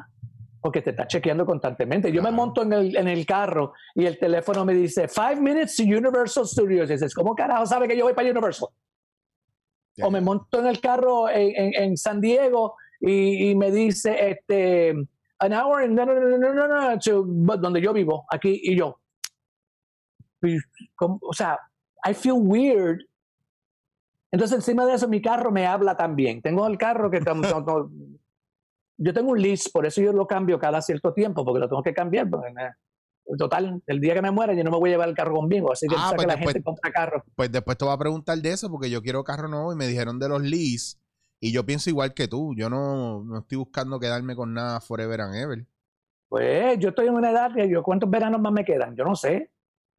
porque 0.62 0.82
te 0.82 0.90
está 0.92 1.06
chequeando 1.08 1.46
constantemente. 1.46 2.12
Yo 2.12 2.24
me 2.24 2.32
monto 2.32 2.64
en 2.64 2.74
el, 2.74 2.96
en 2.98 3.08
el 3.08 3.26
carro 3.26 3.74
y 3.94 4.06
el 4.06 4.18
teléfono 4.18 4.66
me 4.66 4.74
dice, 4.74 5.08
five 5.08 5.36
minutes 5.40 5.76
to 5.78 5.84
Universal 5.84 6.46
Studios. 6.48 6.90
Y 6.90 6.94
dices, 6.94 7.14
¿cómo 7.14 7.36
carajo 7.36 7.66
sabe 7.68 7.88
que 7.88 7.96
yo 7.96 8.06
voy 8.06 8.14
para 8.14 8.30
Universal? 8.32 8.70
O 10.02 10.10
me 10.12 10.22
monto 10.22 10.60
en 10.60 10.66
el 10.68 10.80
carro 10.82 11.30
en, 11.30 11.56
en- 11.56 11.84
en 11.84 11.98
San 11.98 12.20
Diego 12.20 12.76
y, 13.00 13.52
y 13.52 13.56
me 13.56 13.70
dice, 13.72 14.30
este, 14.32 14.90
an 15.40 15.54
hour 15.54 15.84
and 15.84 15.94
no, 15.94 16.06
no, 16.06 16.16
no, 16.16 16.38
no, 16.38 16.54
no, 16.54 16.68
no, 16.68 17.00
to 17.00 17.24
donde 17.26 17.80
yo 17.82 17.94
vivo, 17.94 18.26
aquí, 18.32 18.60
y 18.64 18.76
yo. 18.76 19.00
Y, 20.42 20.58
como- 20.96 21.20
O 21.22 21.34
sea, 21.34 21.60
I 22.10 22.14
feel 22.14 22.36
weird. 22.40 23.02
Entonces, 24.36 24.58
encima 24.58 24.86
de 24.86 24.96
eso, 24.96 25.08
mi 25.08 25.22
carro 25.22 25.50
me 25.50 25.66
habla 25.66 25.96
también. 25.96 26.42
Tengo 26.42 26.68
el 26.68 26.78
carro 26.78 27.10
que... 27.10 27.22
yo 28.98 29.14
tengo 29.14 29.32
un 29.32 29.42
lease, 29.42 29.70
por 29.72 29.86
eso 29.86 30.02
yo 30.02 30.12
lo 30.12 30.28
cambio 30.28 30.60
cada 30.60 30.82
cierto 30.82 31.14
tiempo, 31.14 31.46
porque 31.46 31.60
lo 31.62 31.70
tengo 31.70 31.82
que 31.82 31.94
cambiar. 31.94 32.30
porque, 32.30 32.52
total, 33.38 33.82
el 33.88 34.02
día 34.02 34.14
que 34.14 34.22
me 34.22 34.32
muera, 34.32 34.54
yo 34.54 34.62
no 34.66 34.72
me 34.72 34.78
voy 34.78 34.90
a 34.90 34.94
llevar 34.94 35.08
el 35.08 35.16
carro 35.16 35.36
conmigo. 35.36 35.72
Así 35.72 35.88
que 35.88 35.96
Ah, 35.98 36.12
pues 36.14 36.24
que 36.24 36.28
la 36.28 36.34
después- 36.36 36.54
gente 36.54 36.64
compra 36.66 36.92
carros. 36.92 37.24
pues 37.34 37.50
después 37.50 37.78
te 37.78 37.86
voy 37.86 37.94
a 37.94 37.98
preguntar 37.98 38.38
de 38.38 38.52
eso 38.52 38.70
porque 38.70 38.90
yo 38.90 39.02
quiero 39.02 39.24
carro 39.24 39.48
nuevo 39.48 39.72
y 39.72 39.78
me 39.78 39.88
dijeron 39.88 40.20
de 40.20 40.28
los 40.28 40.42
lease 40.42 40.98
y 41.40 41.54
yo 41.54 41.66
pienso 41.66 41.90
igual 41.90 42.14
que 42.14 42.28
tú. 42.28 42.54
Yo 42.58 42.70
no, 42.70 43.24
no 43.24 43.40
estoy 43.40 43.58
buscando 43.58 44.02
quedarme 44.02 44.36
con 44.36 44.54
nada 44.54 44.82
forever 44.82 45.22
and 45.22 45.36
ever. 45.36 45.66
Pues 46.28 46.78
yo 46.80 46.90
estoy 46.90 47.08
en 47.08 47.14
una 47.14 47.32
edad 47.32 47.54
que 47.56 47.70
yo, 47.70 47.84
¿cuántos 47.84 48.10
veranos 48.10 48.42
más 48.42 48.52
me 48.52 48.66
quedan? 48.66 48.98
Yo 48.98 49.06
no 49.06 49.16
sé, 49.16 49.50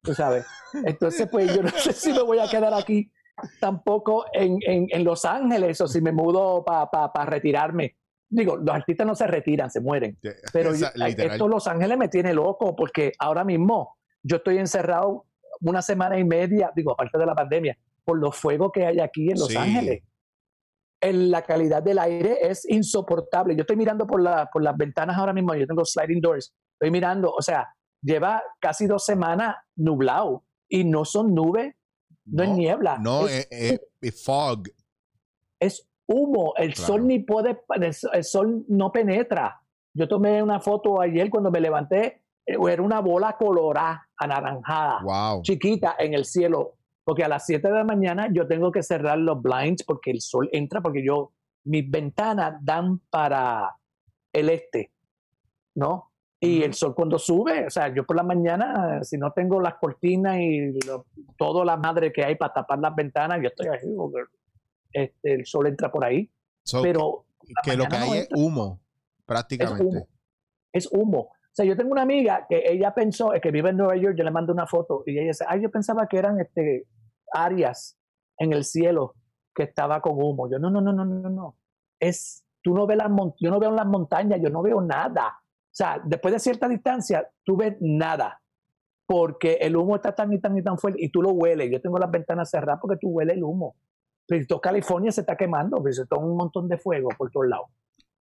tú 0.03 0.13
sabes. 0.13 0.45
Entonces, 0.85 1.27
pues 1.31 1.55
yo 1.55 1.63
no 1.63 1.69
sé 1.69 1.91
si 1.93 2.13
me 2.13 2.21
voy 2.21 2.37
a 2.37 2.47
quedar 2.47 2.73
aquí 2.75 3.11
tampoco 3.59 4.25
en, 4.33 4.57
en, 4.65 4.87
en 4.89 5.03
Los 5.03 5.25
Ángeles 5.25 5.79
o 5.81 5.87
si 5.87 6.01
me 6.01 6.11
mudo 6.11 6.63
para 6.65 7.25
retirarme. 7.25 7.95
Digo, 8.29 8.57
los 8.57 8.75
artistas 8.75 9.07
no 9.07 9.15
se 9.15 9.25
retiran, 9.27 9.69
se 9.71 9.79
mueren. 9.79 10.17
Pero 10.51 10.71
Esa- 10.71 10.93
yo- 10.95 11.05
esto 11.05 11.47
Los 11.47 11.67
Ángeles 11.67 11.97
me 11.97 12.09
tiene 12.09 12.33
loco 12.33 12.75
porque 12.75 13.13
ahora 13.19 13.43
mismo 13.43 13.97
yo 14.23 14.37
estoy 14.37 14.57
encerrado 14.57 15.25
una 15.61 15.81
semana 15.81 16.19
y 16.19 16.23
media, 16.23 16.71
digo, 16.75 16.91
aparte 16.91 17.17
de 17.17 17.25
la 17.25 17.33
pandemia, 17.35 17.77
por 18.03 18.19
los 18.19 18.35
fuegos 18.35 18.71
que 18.73 18.85
hay 18.85 18.99
aquí 18.99 19.29
en 19.31 19.39
Los 19.39 19.47
Sí. 19.47 19.57
Ángeles. 19.57 20.03
En 20.99 21.29
la 21.29 21.43
calidad 21.43 21.83
del 21.83 21.99
aire 21.99 22.37
es 22.41 22.67
insoportable. 22.69 23.55
Yo 23.55 23.61
estoy 23.61 23.75
mirando 23.75 24.07
por, 24.07 24.21
la, 24.21 24.49
por 24.51 24.63
las 24.63 24.75
ventanas 24.75 25.15
ahora 25.17 25.31
mismo, 25.31 25.53
yo 25.53 25.67
tengo 25.67 25.85
sliding 25.85 26.19
doors, 26.21 26.53
estoy 26.73 26.89
mirando, 26.91 27.31
o 27.31 27.41
sea, 27.41 27.67
lleva 28.01 28.41
casi 28.59 28.87
dos 28.87 29.05
semanas 29.05 29.55
nublado 29.75 30.43
y 30.67 30.83
no 30.83 31.05
son 31.05 31.33
nubes, 31.35 31.75
no, 32.27 32.43
es 32.43 32.49
niebla, 32.49 32.97
No, 32.99 33.27
es, 33.27 33.47
es, 33.51 33.81
es- 34.01 34.23
fog. 34.25 34.63
es 35.59 35.87
humo, 36.07 36.53
el 36.57 36.73
Claro. 36.73 36.87
sol 36.93 37.07
ni 37.07 37.19
puede, 37.19 37.59
el, 37.75 37.91
el 38.13 38.23
sol 38.23 38.65
no 38.67 38.91
penetra. 38.91 39.59
Yo 39.93 40.07
tomé 40.07 40.41
una 40.43 40.59
foto 40.59 41.01
ayer 41.01 41.29
cuando 41.29 41.49
me 41.51 41.59
levanté, 41.59 42.23
eh, 42.45 42.55
era 42.69 42.81
una 42.81 42.99
bola 43.01 43.35
colorada, 43.37 44.07
anaranjada, 44.17 44.99
Wow. 45.03 45.41
chiquita 45.41 45.95
en 45.99 46.13
el 46.13 46.25
cielo. 46.25 46.75
Porque 47.03 47.23
a 47.23 47.29
las 47.29 47.45
7 47.45 47.67
de 47.69 47.73
la 47.73 47.83
mañana 47.85 48.27
yo 48.31 48.45
tengo 48.47 48.69
que 48.71 48.83
cerrar 48.83 49.17
los 49.17 49.41
blinds 49.41 49.83
porque 49.83 50.11
el 50.11 50.19
sol 50.21 50.49
entra, 50.51 50.81
porque 50.81 51.03
yo, 51.05 51.31
mis 51.63 51.89
ventanas 51.89 52.55
dan 52.61 52.99
para 53.09 53.75
el 54.33 54.49
este, 54.49 54.91
¿no? 55.75 56.11
Y 56.39 56.61
el 56.61 56.73
sol 56.75 56.93
cuando 56.93 57.17
sube, 57.17 57.65
o 57.65 57.69
sea, 57.69 57.91
yo 57.93 58.05
por 58.05 58.15
la 58.15 58.21
mañana, 58.23 59.03
si 59.03 59.17
no 59.17 59.31
tengo 59.31 59.59
las 59.59 59.75
cortinas 59.75 60.37
y 60.39 60.71
lo- 60.85 61.05
todo 61.35 61.65
la 61.65 61.77
madre 61.77 62.11
que 62.13 62.23
hay 62.23 62.35
para 62.35 62.53
tapar 62.53 62.77
las 62.79 62.93
ventanas, 62.95 63.39
yo 63.41 63.47
estoy 63.47 63.67
porque 63.95 64.29
este, 64.91 65.33
el 65.33 65.45
sol 65.47 65.65
entra 65.67 65.91
por 65.91 66.05
ahí. 66.05 66.29
So, 66.63 66.81
Pero 66.83 67.25
que 67.63 67.75
lo 67.75 67.85
que 67.85 67.89
no 67.89 67.95
hay 68.11 68.19
es 68.19 68.29
humo, 68.35 68.79
es 68.81 69.25
prácticamente. 69.25 69.83
humo. 69.83 70.07
Es 70.71 70.87
humo. 70.91 71.19
O 71.19 71.53
sea, 71.57 71.65
yo 71.65 71.75
tengo 71.75 71.91
una 71.91 72.03
amiga 72.03 72.45
que 72.47 72.63
ella 72.71 72.93
pensó, 72.93 73.31
que 73.41 73.49
vive 73.49 73.71
en 73.71 73.77
Nueva 73.77 73.95
York, 73.95 74.15
yo 74.15 74.23
le 74.23 74.29
mando 74.29 74.53
una 74.53 74.67
foto 74.67 75.01
y 75.07 75.13
ella 75.17 75.29
dice, 75.29 75.43
ay, 75.47 75.61
yo 75.63 75.71
pensaba 75.71 76.07
que 76.07 76.17
eran 76.17 76.39
este, 76.39 76.85
áreas 77.33 77.97
en 78.37 78.53
el 78.53 78.63
cielo 78.63 79.15
que 79.55 79.63
estaba 79.63 80.01
con 80.01 80.13
humo. 80.21 80.47
Yo, 80.51 80.59
no, 80.59 80.69
no, 80.69 80.81
no, 80.81 80.93
no, 80.93 81.03
no, 81.03 81.29
no. 81.31 81.57
Es, 81.99 82.45
tú 82.61 82.75
no 82.75 82.85
ves 82.85 82.97
las 82.97 83.09
yo 83.39 83.49
no 83.49 83.59
veo 83.59 83.71
las 83.71 83.87
montañas, 83.87 84.39
yo 84.39 84.49
no 84.51 84.61
veo 84.61 84.81
nada. 84.81 85.39
O 85.77 85.83
sea, 85.83 86.01
después 86.03 86.33
de 86.33 86.39
cierta 86.39 86.67
distancia, 86.67 87.29
tú 87.43 87.55
ves 87.55 87.75
nada. 87.79 88.41
Porque 89.05 89.53
el 89.61 89.77
humo 89.77 89.95
está 89.95 90.13
tan 90.15 90.33
y 90.33 90.39
tan 90.39 90.57
y 90.57 90.63
tan 90.63 90.77
fuerte 90.79 90.99
y 91.03 91.09
tú 91.09 91.21
lo 91.21 91.31
hueles. 91.33 91.69
Yo 91.71 91.79
tengo 91.79 91.99
las 91.99 92.09
ventanas 92.09 92.49
cerradas 92.49 92.79
porque 92.81 92.97
tú 92.97 93.09
hueles 93.09 93.37
el 93.37 93.43
humo. 93.43 93.75
Pero 94.27 94.43
todo 94.47 94.59
California 94.59 95.11
se 95.11 95.21
está 95.21 95.37
quemando, 95.37 95.77
pues, 95.81 95.97
se 95.97 96.01
está 96.01 96.17
un 96.17 96.35
montón 96.35 96.67
de 96.67 96.77
fuego 96.79 97.09
por 97.15 97.29
todos 97.31 97.47
lados. 97.47 97.67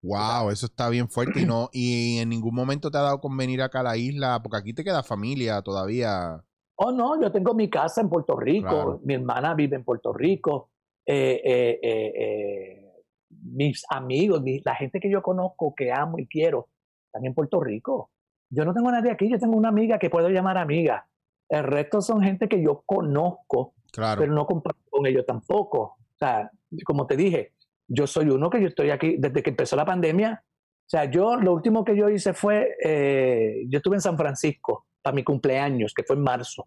Wow, 0.03 0.51
eso 0.51 0.67
está 0.67 0.91
bien 0.91 1.09
fuerte 1.09 1.41
y 1.41 1.47
no 1.47 1.71
y 1.73 2.19
en 2.19 2.29
ningún 2.29 2.55
momento 2.55 2.91
te 2.91 2.99
ha 2.99 3.01
dado 3.01 3.21
con 3.21 3.35
venir 3.37 3.63
acá 3.63 3.81
a 3.81 3.85
la 3.85 3.97
isla, 3.97 4.39
porque 4.43 4.59
aquí 4.59 4.75
te 4.75 4.85
queda 4.85 5.03
familia 5.03 5.63
todavía. 5.63 6.45
Oh, 6.77 6.93
no, 6.93 7.19
yo 7.21 7.33
tengo 7.33 7.55
mi 7.55 7.71
casa 7.71 8.03
en 8.03 8.11
Puerto 8.11 8.37
Rico, 8.37 8.69
Claro. 8.69 9.01
mi 9.03 9.15
hermana 9.15 9.55
vive 9.55 9.75
en 9.77 9.83
Puerto 9.83 10.13
Rico, 10.13 10.69
eh, 11.07 11.41
eh, 11.43 11.81
eh, 11.83 12.13
eh, 12.15 12.93
mis 13.31 13.83
amigos, 13.89 14.43
mi- 14.43 14.61
la 14.61 14.75
gente 14.77 15.01
que 15.01 15.11
yo 15.11 15.23
conozco, 15.23 15.75
que 15.75 15.91
amo 15.91 16.19
y 16.19 16.27
quiero, 16.29 16.69
están 17.17 17.27
en 17.27 17.35
Puerto 17.35 17.61
Rico. 17.61 18.11
Yo 18.51 18.65
no 18.65 18.73
tengo 18.73 18.89
a 18.91 18.93
nadie 18.93 19.11
aquí, 19.11 19.29
yo 19.29 19.39
tengo 19.39 19.57
una 19.57 19.69
amiga 19.71 19.99
que 19.99 20.11
puedo 20.11 20.29
llamar 20.29 20.59
amiga. 20.59 21.07
El 21.49 21.65
resto 21.65 22.01
son 22.01 22.21
gente 22.23 22.49
que 22.49 22.63
yo 22.63 22.83
conozco, 22.87 23.75
Claro. 23.93 24.21
pero 24.21 24.33
no 24.33 24.47
comparto 24.47 24.83
con 24.91 25.07
ellos 25.07 25.25
tampoco. 25.27 25.79
O 25.81 26.19
sea, 26.19 26.51
como 26.85 27.07
te 27.07 27.17
dije, 27.17 27.53
yo 27.89 28.07
soy 28.07 28.29
uno 28.31 28.51
que 28.51 28.61
yo 28.61 28.69
estoy 28.69 28.91
aquí 28.91 29.17
desde 29.19 29.43
que 29.43 29.51
empezó 29.51 29.77
la 29.77 29.85
pandemia. 29.85 30.43
O 30.45 30.89
sea, 30.89 31.05
yo 31.07 31.37
lo 31.37 31.53
último 31.53 31.85
que 31.85 31.97
yo 31.97 32.09
hice 32.09 32.33
fue, 32.35 32.77
eh, 32.83 33.65
yo 33.69 33.79
estuve 33.79 33.97
en 33.97 34.01
San 34.03 34.17
Francisco 34.17 34.87
para 35.03 35.15
mi 35.15 35.25
cumpleaños, 35.25 35.93
que 35.95 36.05
fue 36.05 36.17
en 36.17 36.23
marzo. 36.23 36.67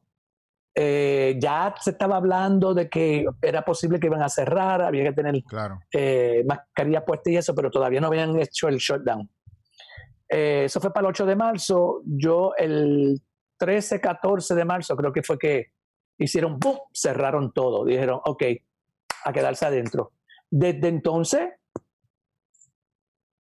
Eh, 0.75 1.37
ya 1.39 1.73
se 1.79 1.91
estaba 1.91 2.17
hablando 2.17 2.73
de 2.73 2.89
que 2.89 3.25
era 3.41 3.63
posible 3.63 3.99
que 3.99 4.07
iban 4.07 4.21
a 4.21 4.29
cerrar, 4.29 4.81
había 4.81 5.03
que 5.05 5.13
tener 5.13 5.43
Claro. 5.43 5.79
eh, 5.93 6.43
mascarilla 6.47 7.03
puesta 7.03 7.29
y 7.31 7.37
eso, 7.37 7.53
pero 7.55 7.69
todavía 7.69 7.99
no 7.99 8.07
habían 8.07 8.37
hecho 8.39 8.67
el 8.69 8.77
shutdown. 8.77 9.29
Eh, 10.29 10.63
eso 10.65 10.79
fue 10.79 10.93
para 10.93 11.07
el 11.07 11.11
8 11.11 11.25
de 11.25 11.35
marzo. 11.35 12.01
Yo 12.05 12.53
el 12.57 13.19
13, 13.57 13.99
14 13.99 14.55
de 14.55 14.65
marzo 14.65 14.95
creo 14.95 15.11
que 15.11 15.23
fue 15.23 15.37
que 15.37 15.67
hicieron, 16.17 16.59
¡bum! 16.59 16.77
cerraron 16.93 17.51
todo. 17.51 17.83
Dijeron, 17.85 18.19
ok, 18.25 18.43
a 19.25 19.33
quedarse 19.33 19.65
adentro. 19.65 20.11
Desde 20.51 20.87
entonces, 20.87 21.49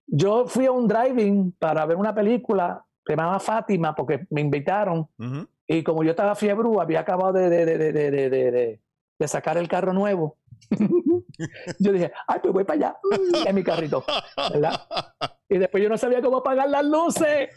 yo 0.06 0.46
fui 0.46 0.66
a 0.66 0.72
un 0.72 0.88
driving 0.88 1.52
para 1.58 1.84
ver 1.86 1.96
una 1.96 2.14
película 2.14 2.84
que 3.04 3.12
se 3.12 3.16
llamaba 3.16 3.40
Fátima 3.40 3.94
porque 3.94 4.26
me 4.30 4.40
invitaron 4.40 5.08
Ujú. 5.18 5.46
y 5.66 5.82
como 5.82 6.02
yo 6.02 6.10
estaba 6.10 6.34
fiebre, 6.34 6.68
había 6.80 7.00
acabado 7.00 7.32
de, 7.34 7.48
de, 7.50 7.64
de- 7.92 8.80
de 9.20 9.28
sacar 9.28 9.58
el 9.58 9.66
carro 9.68 9.92
nuevo. 9.92 10.36
yo 11.78 11.92
dije, 11.92 12.12
ay, 12.26 12.40
pues 12.42 12.52
voy 12.52 12.64
para 12.64 12.78
allá, 12.78 12.96
mm, 13.02 13.46
en 13.46 13.54
mi 13.54 13.62
carrito, 13.62 14.04
¿verdad? 14.52 14.80
Y 15.48 15.58
después 15.58 15.82
yo 15.82 15.88
no 15.88 15.96
sabía 15.96 16.20
cómo 16.20 16.38
apagar 16.38 16.68
las 16.68 16.84
luces. 16.84 17.48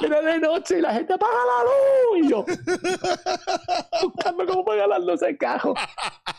Era 0.00 0.22
de 0.22 0.38
noche 0.38 0.78
y 0.78 0.80
la 0.80 0.94
gente 0.94 1.12
apaga 1.12 1.32
la 1.32 1.64
luz. 1.64 2.24
Y 2.24 2.28
yo, 2.30 2.44
buscando 4.02 4.46
cómo 4.46 4.62
apagar 4.62 4.88
las 4.88 5.04
luces 5.04 5.36
carro. 5.38 5.74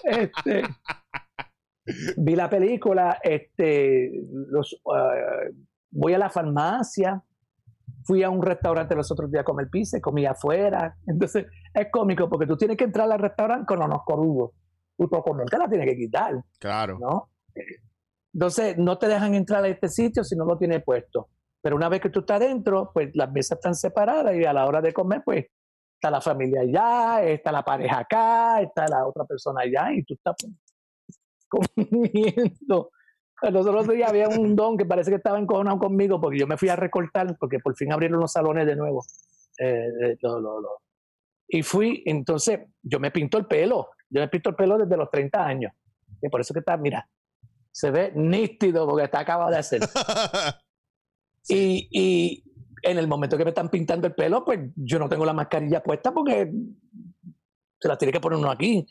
Este, 0.04 0.64
vi 2.18 2.36
la 2.36 2.49
película, 2.49 3.20
este, 3.22 4.12
los, 4.49 4.82
ah, 4.91 5.14
voy 5.91 6.14
a 6.14 6.18
la 6.18 6.30
farmacia, 6.30 7.24
fui 8.06 8.24
a 8.24 8.30
un 8.30 8.41
restaurante 8.41 8.95
los 8.95 9.12
otros 9.12 9.30
días 9.32 9.41
a 9.41 9.45
comer 9.45 9.70
pizza, 9.70 9.99
comí 10.01 10.26
afuera. 10.26 10.95
Entonces 11.06 11.45
es 11.74 11.88
cómico 11.91 12.28
porque 12.30 12.47
tú 12.47 12.58
tienes 12.58 12.78
que 12.78 12.86
entrar 12.86 13.12
al 13.12 13.20
restaurante 13.20 13.66
con 13.68 13.84
unos 13.84 14.01
corudos. 14.06 14.51
Tu 14.97 15.07
comer 15.09 15.47
te 15.49 15.57
la 15.57 15.67
tienes 15.67 15.87
que 15.87 15.95
quitar, 15.97 16.35
Claro. 16.59 16.97
¿no? 16.99 17.29
Entonces 18.33 18.77
no 18.77 18.97
te 18.97 19.07
dejan 19.07 19.33
entrar 19.35 19.63
a 19.63 19.67
este 19.67 19.89
sitio 19.89 20.23
si 20.23 20.35
no 20.35 20.45
lo 20.45 20.57
tienes 20.57 20.83
puesto. 20.83 21.29
Pero 21.61 21.75
una 21.75 21.87
vez 21.89 22.01
que 22.01 22.09
tú 22.09 22.21
estás 22.21 22.39
dentro, 22.39 22.91
pues 22.93 23.11
las 23.15 23.31
mesas 23.31 23.57
están 23.57 23.75
separadas 23.75 24.35
y 24.35 24.43
a 24.43 24.53
la 24.53 24.65
hora 24.65 24.81
de 24.81 24.91
comer, 24.93 25.21
pues 25.23 25.45
está 25.95 26.11
la 26.11 26.19
familia 26.21 26.61
allá, 26.61 27.23
está 27.23 27.51
la 27.51 27.63
pareja 27.63 27.99
acá, 27.99 28.61
está 28.61 28.85
la 28.87 29.07
otra 29.07 29.23
persona 29.25 29.61
allá 29.61 29.93
y 29.93 30.03
tú 30.03 30.15
estás 30.15 30.35
pues, 31.49 31.69
comiendo. 31.79 32.91
Los 33.41 33.67
otros 33.67 33.87
días 33.89 34.09
había 34.09 34.27
un 34.29 34.55
don 34.55 34.77
que 34.77 34.85
parece 34.85 35.09
que 35.11 35.17
estaba 35.17 35.37
encojonado 35.39 35.77
conmigo 35.79 36.19
porque 36.19 36.39
yo 36.39 36.47
me 36.47 36.57
fui 36.57 36.69
a 36.69 36.75
recortar 36.75 37.35
porque 37.37 37.59
por 37.59 37.75
fin 37.75 37.91
abrieron 37.91 38.19
los 38.19 38.31
salones 38.31 38.65
de 38.65 38.75
nuevo. 38.75 39.03
Eh, 39.59 39.87
eh, 40.03 40.17
lo- 40.21 40.39
lo- 40.39 40.61
lo. 40.61 40.69
Y 41.47 41.61
fui, 41.61 42.03
entonces 42.05 42.61
yo 42.81 42.99
me 42.99 43.11
pinto 43.11 43.37
el 43.37 43.45
pelo. 43.45 43.89
Yo 44.10 44.22
me 44.22 44.28
pinto 44.28 44.49
el 44.49 44.56
pelo 44.56 44.78
desde 44.78 44.97
los 44.97 45.10
30 45.10 45.45
años. 45.45 45.74
Y 46.22 46.30
por 46.30 46.41
eso 46.41 46.54
que 46.54 46.60
está, 46.60 46.78
mira, 46.78 47.08
se 47.72 47.91
ve 47.91 48.12
nítido 48.16 48.88
porque 48.88 49.06
está 49.06 49.20
acabado 49.20 49.51
de 49.51 49.58
hacer. 49.58 49.82
Y, 51.49 51.89
y 51.91 52.43
en 52.84 52.97
el 52.97 53.08
momento 53.08 53.38
que 53.38 53.43
me 53.43 53.49
están 53.49 53.70
pintando 53.70 54.08
el 54.08 54.14
pelo, 54.14 54.45
pues 54.45 54.60
yo 54.76 54.99
no 54.99 55.10
tengo 55.10 55.26
la 55.26 55.34
mascarilla 55.34 55.84
puesta 55.84 56.14
porque 56.14 56.51
se 57.80 57.88
la 57.88 57.97
tiene 57.97 58.12
que 58.12 58.20
poner 58.20 58.39
uno 58.39 58.51
aquí. 58.51 58.86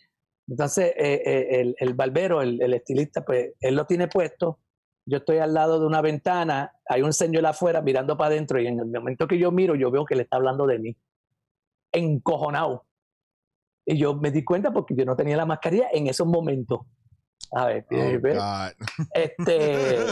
Entonces, 0.48 0.92
eh, 0.96 1.22
eh, 1.24 1.60
el, 1.60 1.76
el 1.78 1.94
barbero, 1.94 2.42
el, 2.42 2.60
el 2.60 2.74
estilista, 2.74 3.24
pues 3.24 3.54
él 3.60 3.74
lo 3.74 3.86
tiene 3.86 4.08
puesto. 4.08 4.58
Yo 5.06 5.18
estoy 5.18 5.38
al 5.38 5.54
lado 5.54 5.80
de 5.80 5.86
una 5.86 6.00
ventana, 6.00 6.72
hay 6.86 7.02
un 7.02 7.12
señor 7.12 7.44
afuera 7.46 7.80
mirando 7.80 8.16
para 8.16 8.28
adentro 8.28 8.60
y 8.60 8.66
en 8.66 8.78
el 8.78 8.86
momento 8.86 9.26
que 9.26 9.38
yo 9.38 9.50
miro, 9.50 9.74
yo 9.74 9.90
veo 9.90 10.04
que 10.04 10.14
le 10.14 10.22
está 10.22 10.36
hablando 10.36 10.66
de 10.66 10.78
mí. 10.78 10.96
Encojonado. 11.90 12.86
Y 13.84 13.98
yo 13.98 14.14
me 14.14 14.30
di 14.30 14.44
cuenta 14.44 14.72
porque 14.72 14.94
yo 14.94 15.04
no 15.04 15.16
tenía 15.16 15.36
la 15.36 15.46
mascarilla 15.46 15.88
en 15.92 16.06
esos 16.06 16.26
momentos. 16.26 16.80
A 17.52 17.66
ver, 17.66 17.86
Oh, 17.90 17.94
eh, 17.94 18.74
este, 19.14 20.06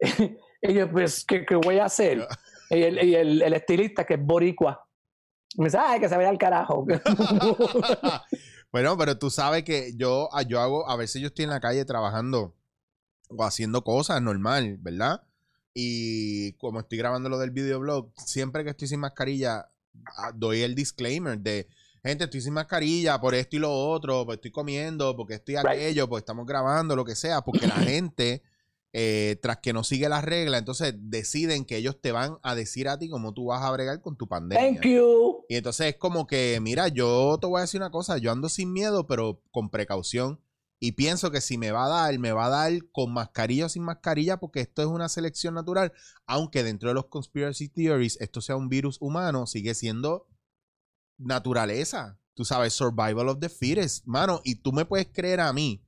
y 0.62 0.74
yo, 0.74 0.90
pues, 0.90 1.24
¿qué, 1.24 1.44
qué 1.46 1.54
voy 1.56 1.78
a 1.78 1.86
hacer? 1.86 2.26
Y 2.70 2.82
el, 2.82 3.02
y 3.04 3.14
el- 3.14 3.42
el 3.42 3.52
estilista, 3.54 4.04
que 4.04 4.14
es 4.14 4.20
boricua, 4.24 4.86
me 5.56 5.66
dice, 5.66 5.78
ay, 5.80 6.00
que 6.00 6.08
se 6.08 6.16
vaya 6.16 6.28
al 6.28 6.38
carajo. 6.38 6.84
bueno, 8.72 8.96
pero 8.98 9.18
tú 9.18 9.30
sabes 9.30 9.62
que 9.64 9.92
yo, 9.96 10.28
ah, 10.32 10.42
yo 10.42 10.60
hago, 10.60 10.88
a 10.90 10.96
veces 10.96 11.22
yo 11.22 11.28
estoy 11.28 11.44
en 11.44 11.50
la 11.50 11.60
calle 11.60 11.84
trabajando 11.84 12.54
o 13.28 13.44
haciendo 13.44 13.84
cosas 13.84 14.20
normal, 14.20 14.76
¿verdad? 14.80 15.22
Y 15.72 16.52
como 16.54 16.80
estoy 16.80 16.98
grabando 16.98 17.28
lo 17.28 17.38
del 17.38 17.50
videoblog, 17.50 18.12
siempre 18.16 18.64
que 18.64 18.70
estoy 18.70 18.88
sin 18.88 19.00
mascarilla, 19.00 19.70
ah, 20.16 20.32
doy 20.34 20.62
el 20.62 20.74
disclaimer 20.74 21.38
de, 21.38 21.68
gente, 22.04 22.24
estoy 22.24 22.40
sin 22.42 22.52
mascarilla 22.52 23.18
por 23.20 23.34
esto 23.34 23.56
y 23.56 23.58
lo 23.58 23.72
otro, 23.72 24.26
pues 24.26 24.36
estoy 24.36 24.50
comiendo, 24.50 25.16
porque 25.16 25.34
estoy 25.34 25.56
aquello, 25.56 26.08
pues 26.08 26.22
estamos 26.22 26.46
grabando, 26.46 26.94
lo 26.94 27.04
que 27.04 27.14
sea, 27.14 27.40
porque 27.40 27.66
la 27.66 27.76
gente, 27.76 28.42
eh, 28.92 29.38
tras 29.40 29.58
que 29.58 29.72
no 29.72 29.84
sigue 29.84 30.08
las 30.08 30.22
reglas, 30.22 30.58
entonces 30.58 30.94
deciden 30.96 31.64
que 31.64 31.78
ellos 31.78 32.00
te 32.00 32.12
van 32.12 32.38
a 32.42 32.54
decir 32.54 32.88
a 32.88 32.98
ti 32.98 33.08
cómo 33.08 33.32
tú 33.32 33.46
vas 33.46 33.62
a 33.62 33.70
bregar 33.70 34.02
con 34.02 34.16
tu 34.16 34.28
pandemia. 34.28 34.80
Thank 34.80 34.86
you. 34.86 35.44
Y 35.48 35.56
entonces 35.56 35.86
es 35.88 35.96
como 35.96 36.26
que, 36.26 36.58
mira, 36.60 36.88
yo 36.88 37.38
te 37.40 37.46
voy 37.46 37.58
a 37.58 37.62
decir 37.62 37.80
una 37.80 37.90
cosa, 37.90 38.18
yo 38.18 38.30
ando 38.30 38.48
sin 38.48 38.72
miedo, 38.72 39.06
pero 39.06 39.42
con 39.50 39.70
precaución. 39.70 40.40
Y 40.80 40.92
pienso 40.92 41.30
que 41.30 41.40
si 41.40 41.56
me 41.56 41.70
va 41.70 41.86
a 41.86 41.88
dar, 41.88 42.18
me 42.18 42.32
va 42.32 42.46
a 42.46 42.50
dar 42.50 42.72
con 42.92 43.10
mascarilla 43.14 43.66
o 43.66 43.68
sin 43.70 43.82
mascarilla, 43.82 44.36
porque 44.36 44.60
esto 44.60 44.82
es 44.82 44.88
una 44.88 45.08
selección 45.08 45.54
natural. 45.54 45.94
Aunque 46.26 46.62
dentro 46.62 46.90
de 46.90 46.94
los 46.94 47.06
conspiracy 47.06 47.68
theories 47.68 48.18
esto 48.20 48.42
sea 48.42 48.56
un 48.56 48.68
virus 48.68 48.98
humano, 49.00 49.46
sigue 49.46 49.74
siendo 49.74 50.26
naturaleza. 51.18 52.18
Tú 52.34 52.44
sabes, 52.44 52.72
survival 52.74 53.28
of 53.28 53.40
the 53.40 53.48
fittest. 53.48 54.04
Mano, 54.06 54.40
y 54.44 54.56
tú 54.56 54.72
me 54.72 54.84
puedes 54.84 55.08
creer 55.12 55.40
a 55.40 55.52
mí 55.52 55.82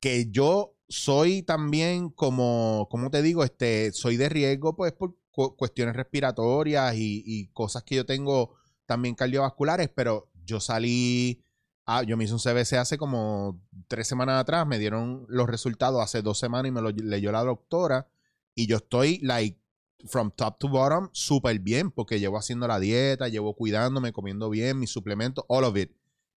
que 0.00 0.30
yo 0.30 0.74
soy 0.88 1.42
también 1.42 2.10
como, 2.10 2.88
¿cómo 2.90 3.10
te 3.10 3.22
digo? 3.22 3.44
Este, 3.44 3.92
soy 3.92 4.16
de 4.16 4.28
riesgo, 4.28 4.76
pues, 4.76 4.92
por 4.92 5.16
cu- 5.30 5.56
cuestiones 5.56 5.96
respiratorias 5.96 6.94
y, 6.96 7.22
y 7.26 7.48
cosas 7.48 7.82
que 7.84 7.96
yo 7.96 8.06
tengo 8.06 8.54
también 8.86 9.14
cardiovasculares, 9.14 9.88
pero 9.94 10.30
yo 10.44 10.60
salí, 10.60 11.42
ah, 11.86 12.02
yo 12.02 12.16
me 12.16 12.24
hice 12.24 12.32
un 12.34 12.40
CBC 12.40 12.76
hace 12.78 12.98
como 12.98 13.60
tres 13.88 14.06
semanas 14.08 14.40
atrás, 14.40 14.66
me 14.66 14.78
dieron 14.78 15.24
los 15.28 15.48
resultados 15.48 16.02
hace 16.02 16.20
dos 16.22 16.38
semanas 16.38 16.68
y 16.68 16.72
me 16.72 16.82
lo 16.82 16.90
leyó 16.90 17.32
la 17.32 17.42
doctora 17.44 18.08
y 18.54 18.66
yo 18.66 18.76
estoy, 18.78 19.18
like, 19.20 19.58
from 20.06 20.30
top 20.30 20.58
to 20.58 20.68
bottom, 20.68 21.08
súper 21.12 21.58
bien, 21.58 21.90
porque 21.90 22.20
llevo 22.20 22.38
haciendo 22.38 22.66
la 22.66 22.78
dieta, 22.78 23.28
llevo 23.28 23.54
cuidándome, 23.54 24.12
comiendo 24.12 24.50
bien, 24.50 24.78
mis 24.78 24.90
suplementos, 24.90 25.44
all 25.48 25.64
of 25.64 25.76
it. 25.76 25.92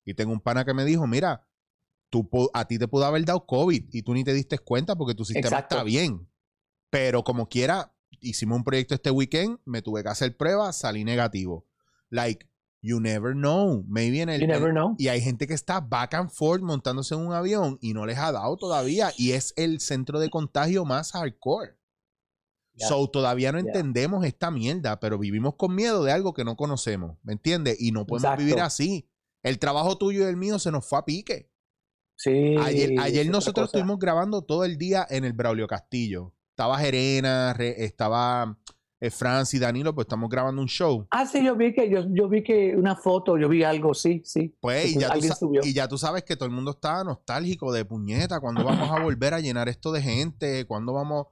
Y 0.06 0.14
tengo 0.14 0.34
un 0.34 0.40
pana 0.40 0.66
que 0.66 0.74
me 0.74 0.86
dijo, 0.86 1.08
mira, 1.08 1.48
tú, 2.10 2.30
a 2.54 2.66
ti 2.68 2.78
te 2.78 2.88
pudo 2.88 3.06
haber 3.06 3.26
dado 3.26 3.46
COVID 3.46 3.86
y 3.92 4.02
tú 4.04 4.14
ni 4.14 4.24
te 4.24 4.34
diste 4.34 4.60
cuenta 4.60 4.96
porque 4.96 5.16
tu 5.16 5.26
sistema 5.26 5.60
está 5.60 5.84
bien. 5.84 6.30
Pero 6.90 7.24
como 7.24 7.50
quiera, 7.50 7.94
hicimos 8.20 8.58
un 8.58 8.64
proyecto 8.64 8.94
este 8.94 9.12
weekend, 9.12 9.60
me 9.66 9.82
tuve 9.82 10.04
que 10.04 10.10
hacer 10.10 10.38
pruebas, 10.38 10.78
salí 10.78 11.04
negativo. 11.04 11.66
Like, 12.10 12.48
you 12.82 13.00
never 13.00 13.34
know. 13.34 13.84
Maybe 13.88 14.22
en 14.22 14.30
el, 14.30 14.42
you 14.42 14.48
never 14.48 14.72
know. 14.72 14.96
Y 15.00 15.08
hay 15.08 15.22
gente 15.22 15.48
que 15.48 15.54
está 15.54 15.80
back 15.80 16.14
and 16.14 16.30
forth 16.30 16.62
montándose 16.62 17.16
en 17.16 17.22
un 17.22 17.34
avión 17.34 17.80
y 17.82 17.94
no 17.94 18.06
les 18.06 18.18
ha 18.20 18.32
dado 18.32 18.58
todavía. 18.58 19.12
Y 19.18 19.32
es 19.32 19.54
el 19.56 19.80
centro 19.80 20.20
de 20.20 20.30
contagio 20.30 20.86
más 20.86 21.14
hardcore. 21.14 21.78
So, 22.76 23.08
todavía 23.08 23.52
no 23.52 23.60
entendemos 23.60 24.26
esta 24.26 24.50
mierda, 24.50 25.00
pero 25.00 25.20
vivimos 25.20 25.56
con 25.56 25.76
miedo 25.76 26.04
de 26.04 26.12
algo 26.12 26.34
que 26.34 26.44
no 26.44 26.56
conocemos, 26.56 27.18
¿me 27.24 27.34
entiendes? 27.34 27.80
Y 27.80 27.92
no 27.92 28.06
podemos 28.06 28.38
vivir 28.38 28.60
así. 28.60 29.08
El 29.44 29.60
trabajo 29.60 29.98
tuyo 29.98 30.26
y 30.26 30.30
el 30.30 30.38
mío 30.38 30.58
se 30.58 30.72
nos 30.72 30.88
fue 30.88 31.00
a 31.00 31.06
pique. 31.06 31.50
Sí. 32.16 32.56
Ayer, 32.60 33.00
ayer 33.00 33.30
nosotros 33.30 33.68
estuvimos 33.68 34.00
grabando 34.00 34.42
todo 34.44 34.66
el 34.66 34.78
día 34.78 35.06
en 35.10 35.26
el 35.26 35.34
Braulio 35.34 35.68
Castillo. 35.68 36.34
Estaba 36.52 36.80
Jerena, 36.80 37.52
estaba 37.60 38.58
eh, 39.04 39.10
Francis, 39.10 39.60
Danilo, 39.60 39.94
pues 39.94 40.06
estamos 40.06 40.30
grabando 40.30 40.62
un 40.62 40.68
show. 40.68 41.06
Ah, 41.12 41.26
sí, 41.26 41.44
yo 41.44 41.58
vi 41.58 41.74
que, 41.74 41.90
yo, 41.90 42.06
yo 42.10 42.30
vi 42.30 42.42
que 42.42 42.74
una 42.78 42.96
foto, 42.96 43.38
yo 43.38 43.50
vi 43.50 43.62
algo, 43.64 43.94
sí, 43.94 44.22
sí. 44.24 44.56
Pues, 44.62 44.96
y 44.96 45.00
ya, 45.00 45.10
tú, 45.40 45.52
y 45.62 45.74
ya, 45.74 45.88
tú, 45.90 45.98
sabes 45.98 46.24
que 46.24 46.38
todo 46.38 46.46
el 46.46 46.56
mundo 46.56 46.72
está 46.72 47.04
nostálgico 47.04 47.74
de 47.74 47.84
puñeta. 47.84 48.40
¿Cuándo 48.40 48.64
vamos 48.64 48.90
a 48.90 49.04
volver 49.04 49.34
a 49.34 49.42
llenar 49.42 49.68
esto 49.68 49.92
de 49.92 50.02
gente? 50.02 50.66
¿Cuándo 50.66 50.94
vamos 50.94 51.28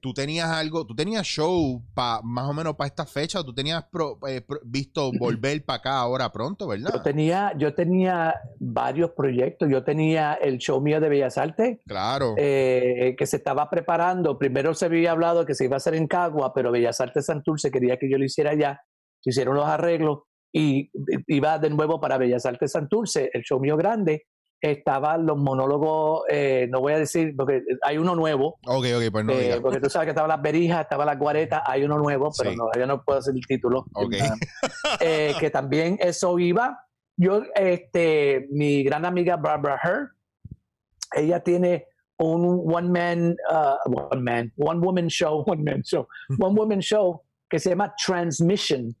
tú 0.00 0.14
tenías 0.14 0.48
algo, 0.48 0.86
tú 0.86 0.94
tenías 0.94 1.26
show 1.26 1.82
pa, 1.94 2.20
más 2.22 2.48
o 2.48 2.52
menos 2.52 2.74
para 2.76 2.88
esta 2.88 3.06
fecha, 3.06 3.42
tú 3.42 3.54
tenías 3.54 3.84
eh, 4.28 4.42
visto 4.64 5.10
volver 5.18 5.64
para 5.64 5.78
acá 5.78 5.98
ahora 5.98 6.30
pronto, 6.32 6.66
¿verdad? 6.68 6.90
Yo 6.92 7.02
tenía, 7.02 7.52
yo 7.56 7.74
tenía 7.74 8.34
varios 8.58 9.10
proyectos. 9.12 9.68
Yo 9.70 9.84
tenía 9.84 10.34
el 10.34 10.58
show 10.58 10.80
mío 10.80 11.00
de 11.00 11.08
Bellas 11.08 11.38
Artes. 11.38 11.78
Claro. 11.86 12.34
Eh, 12.36 13.14
que 13.18 13.26
se 13.26 13.36
estaba 13.36 13.68
preparando. 13.70 14.38
Primero 14.38 14.74
se 14.74 14.86
había 14.86 15.12
hablado 15.12 15.44
que 15.46 15.54
se 15.54 15.64
iba 15.64 15.76
a 15.76 15.78
hacer 15.78 15.94
en 15.94 16.06
Cagua, 16.06 16.52
pero 16.54 16.72
Bellas 16.72 17.00
Artes 17.00 17.26
Santurce 17.26 17.70
quería 17.70 17.96
que 17.98 18.10
yo 18.10 18.18
lo 18.18 18.24
hiciera 18.24 18.50
allá. 18.50 18.80
Se 19.20 19.30
hicieron 19.30 19.56
los 19.56 19.66
arreglos 19.66 20.20
y 20.52 20.90
iba 21.26 21.58
de 21.58 21.70
nuevo 21.70 22.00
para 22.00 22.18
Bellas 22.18 22.46
Artes 22.46 22.72
Santurce, 22.72 23.30
el 23.32 23.42
show 23.42 23.60
mío 23.60 23.76
grande 23.76 24.26
estaban 24.60 25.26
los 25.26 25.36
monólogos, 25.36 26.22
eh, 26.28 26.66
no 26.70 26.80
voy 26.80 26.94
a 26.94 26.98
decir, 26.98 27.34
porque 27.36 27.62
hay 27.82 27.98
uno 27.98 28.14
nuevo. 28.14 28.58
Ok, 28.66 28.86
ok, 28.96 29.12
pues 29.12 29.24
no 29.24 29.32
eh, 29.32 29.60
Porque 29.60 29.80
tú 29.80 29.88
sabes 29.88 30.06
que 30.06 30.10
estaban 30.10 30.28
las 30.28 30.42
berijas, 30.42 30.82
estaba 30.82 31.04
la 31.04 31.14
guareta, 31.14 31.62
hay 31.64 31.84
uno 31.84 31.98
nuevo, 31.98 32.30
pero 32.36 32.54
no, 32.54 32.68
yo 32.76 32.86
no 32.86 33.02
puedo 33.02 33.20
hacer 33.20 33.34
el 33.34 33.46
título. 33.46 33.86
Ok. 33.94 34.14
Eh, 35.00 35.34
que 35.38 35.50
también 35.50 35.96
eso 36.00 36.38
iba. 36.38 36.84
Yo, 37.16 37.42
este, 37.54 38.48
mi 38.50 38.82
gran 38.82 39.04
amiga 39.04 39.36
Barbara 39.36 39.78
Herr, 39.82 40.10
ella 41.14 41.40
tiene 41.40 41.86
un 42.18 42.64
one 42.66 42.88
man, 42.88 43.36
uh, 43.50 43.76
one 43.90 44.22
man, 44.22 44.52
one 44.56 44.80
woman 44.80 45.08
show, 45.08 45.42
one 45.46 45.62
man 45.62 45.82
show, 45.84 46.06
one 46.38 46.54
woman 46.54 46.80
show 46.80 47.22
que 47.48 47.58
se 47.58 47.70
llama 47.70 47.94
Transmission 48.04 48.94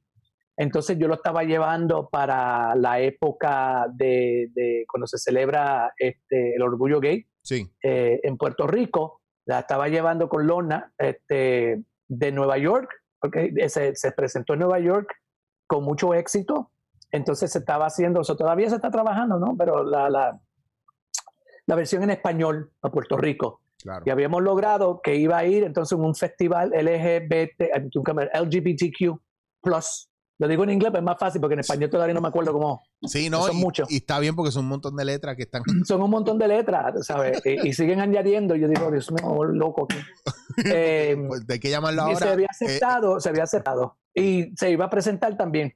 entonces 0.58 0.98
yo 0.98 1.06
lo 1.06 1.14
estaba 1.14 1.44
llevando 1.44 2.08
para 2.08 2.74
la 2.74 2.98
época 2.98 3.86
de, 3.94 4.50
cuando 4.90 5.06
se 5.06 5.16
celebra 5.16 5.94
este, 5.96 6.56
el 6.56 6.62
orgullo 6.62 6.98
gay 6.98 7.24
eh, 7.80 8.20
en 8.24 8.36
Puerto 8.36 8.66
Rico. 8.66 9.20
La 9.46 9.60
estaba 9.60 9.86
llevando 9.86 10.28
con 10.28 10.48
Lona 10.48 10.92
este, 10.98 11.84
de 12.08 12.32
Nueva 12.32 12.58
York, 12.58 12.90
porque 13.20 13.68
se, 13.68 14.12
presentó 14.16 14.54
en 14.54 14.58
Nueva 14.58 14.80
York 14.80 15.08
con 15.68 15.84
mucho 15.84 16.12
éxito. 16.12 16.72
Entonces 17.12 17.52
se 17.52 17.60
estaba 17.60 17.86
haciendo, 17.86 18.22
eso 18.22 18.36
todavía 18.36 18.68
se 18.68 18.74
está 18.74 18.90
trabajando, 18.90 19.38
¿no? 19.38 19.56
Pero 19.56 19.84
la, 19.84 20.10
la, 20.10 20.40
la 21.66 21.74
versión 21.76 22.02
en 22.02 22.10
español 22.10 22.72
a 22.82 22.90
Puerto 22.90 23.16
Rico. 23.16 23.60
Y 24.04 24.10
habíamos 24.10 24.42
logrado 24.42 25.00
que 25.04 25.14
iba 25.14 25.38
a 25.38 25.46
ir 25.46 25.62
entonces 25.62 25.96
en 25.96 26.04
un 26.04 26.16
festival 26.16 26.70
LGBT, 26.70 27.76
LGBTQ 28.34 29.20
plus 29.62 30.08
lo 30.38 30.46
digo 30.46 30.62
en 30.62 30.70
inglés, 30.70 30.90
pero 30.92 31.00
es 31.00 31.04
más 31.04 31.18
fácil 31.18 31.40
porque 31.40 31.54
en 31.54 31.60
español 31.60 31.90
todavía 31.90 32.14
no 32.14 32.20
me 32.20 32.28
acuerdo 32.28 32.52
cómo. 32.52 32.84
Sí, 33.02 33.28
no, 33.28 33.42
son 33.42 33.56
y, 33.56 33.60
muchos. 33.60 33.90
Y 33.90 33.96
está 33.96 34.20
bien 34.20 34.36
porque 34.36 34.52
son 34.52 34.64
un 34.64 34.70
montón 34.70 34.94
de 34.94 35.04
letras 35.04 35.34
que 35.36 35.42
están. 35.42 35.62
Son 35.84 36.00
un 36.00 36.10
montón 36.10 36.38
de 36.38 36.46
letras, 36.46 37.06
¿sabes? 37.06 37.42
y, 37.44 37.72
siguen 37.72 38.00
añadiendo. 38.00 38.54
Yo 38.54 38.68
digo, 38.68 38.90
Dios 38.90 39.10
mío, 39.12 39.44
loco. 39.44 39.86
Eh, 40.64 41.16
pues 41.28 41.44
hay 41.48 41.60
que 41.60 41.70
llamarlo 41.70 42.02
ahora. 42.02 42.16
Se 42.16 42.28
había 42.30 42.46
eh, 42.46 42.50
aceptado, 42.50 43.20
se 43.20 43.28
había 43.28 43.44
aceptado. 43.44 43.98
Y 44.12 44.56
se 44.56 44.72
iba 44.72 44.86
a 44.86 44.90
presentar 44.90 45.36
también 45.36 45.72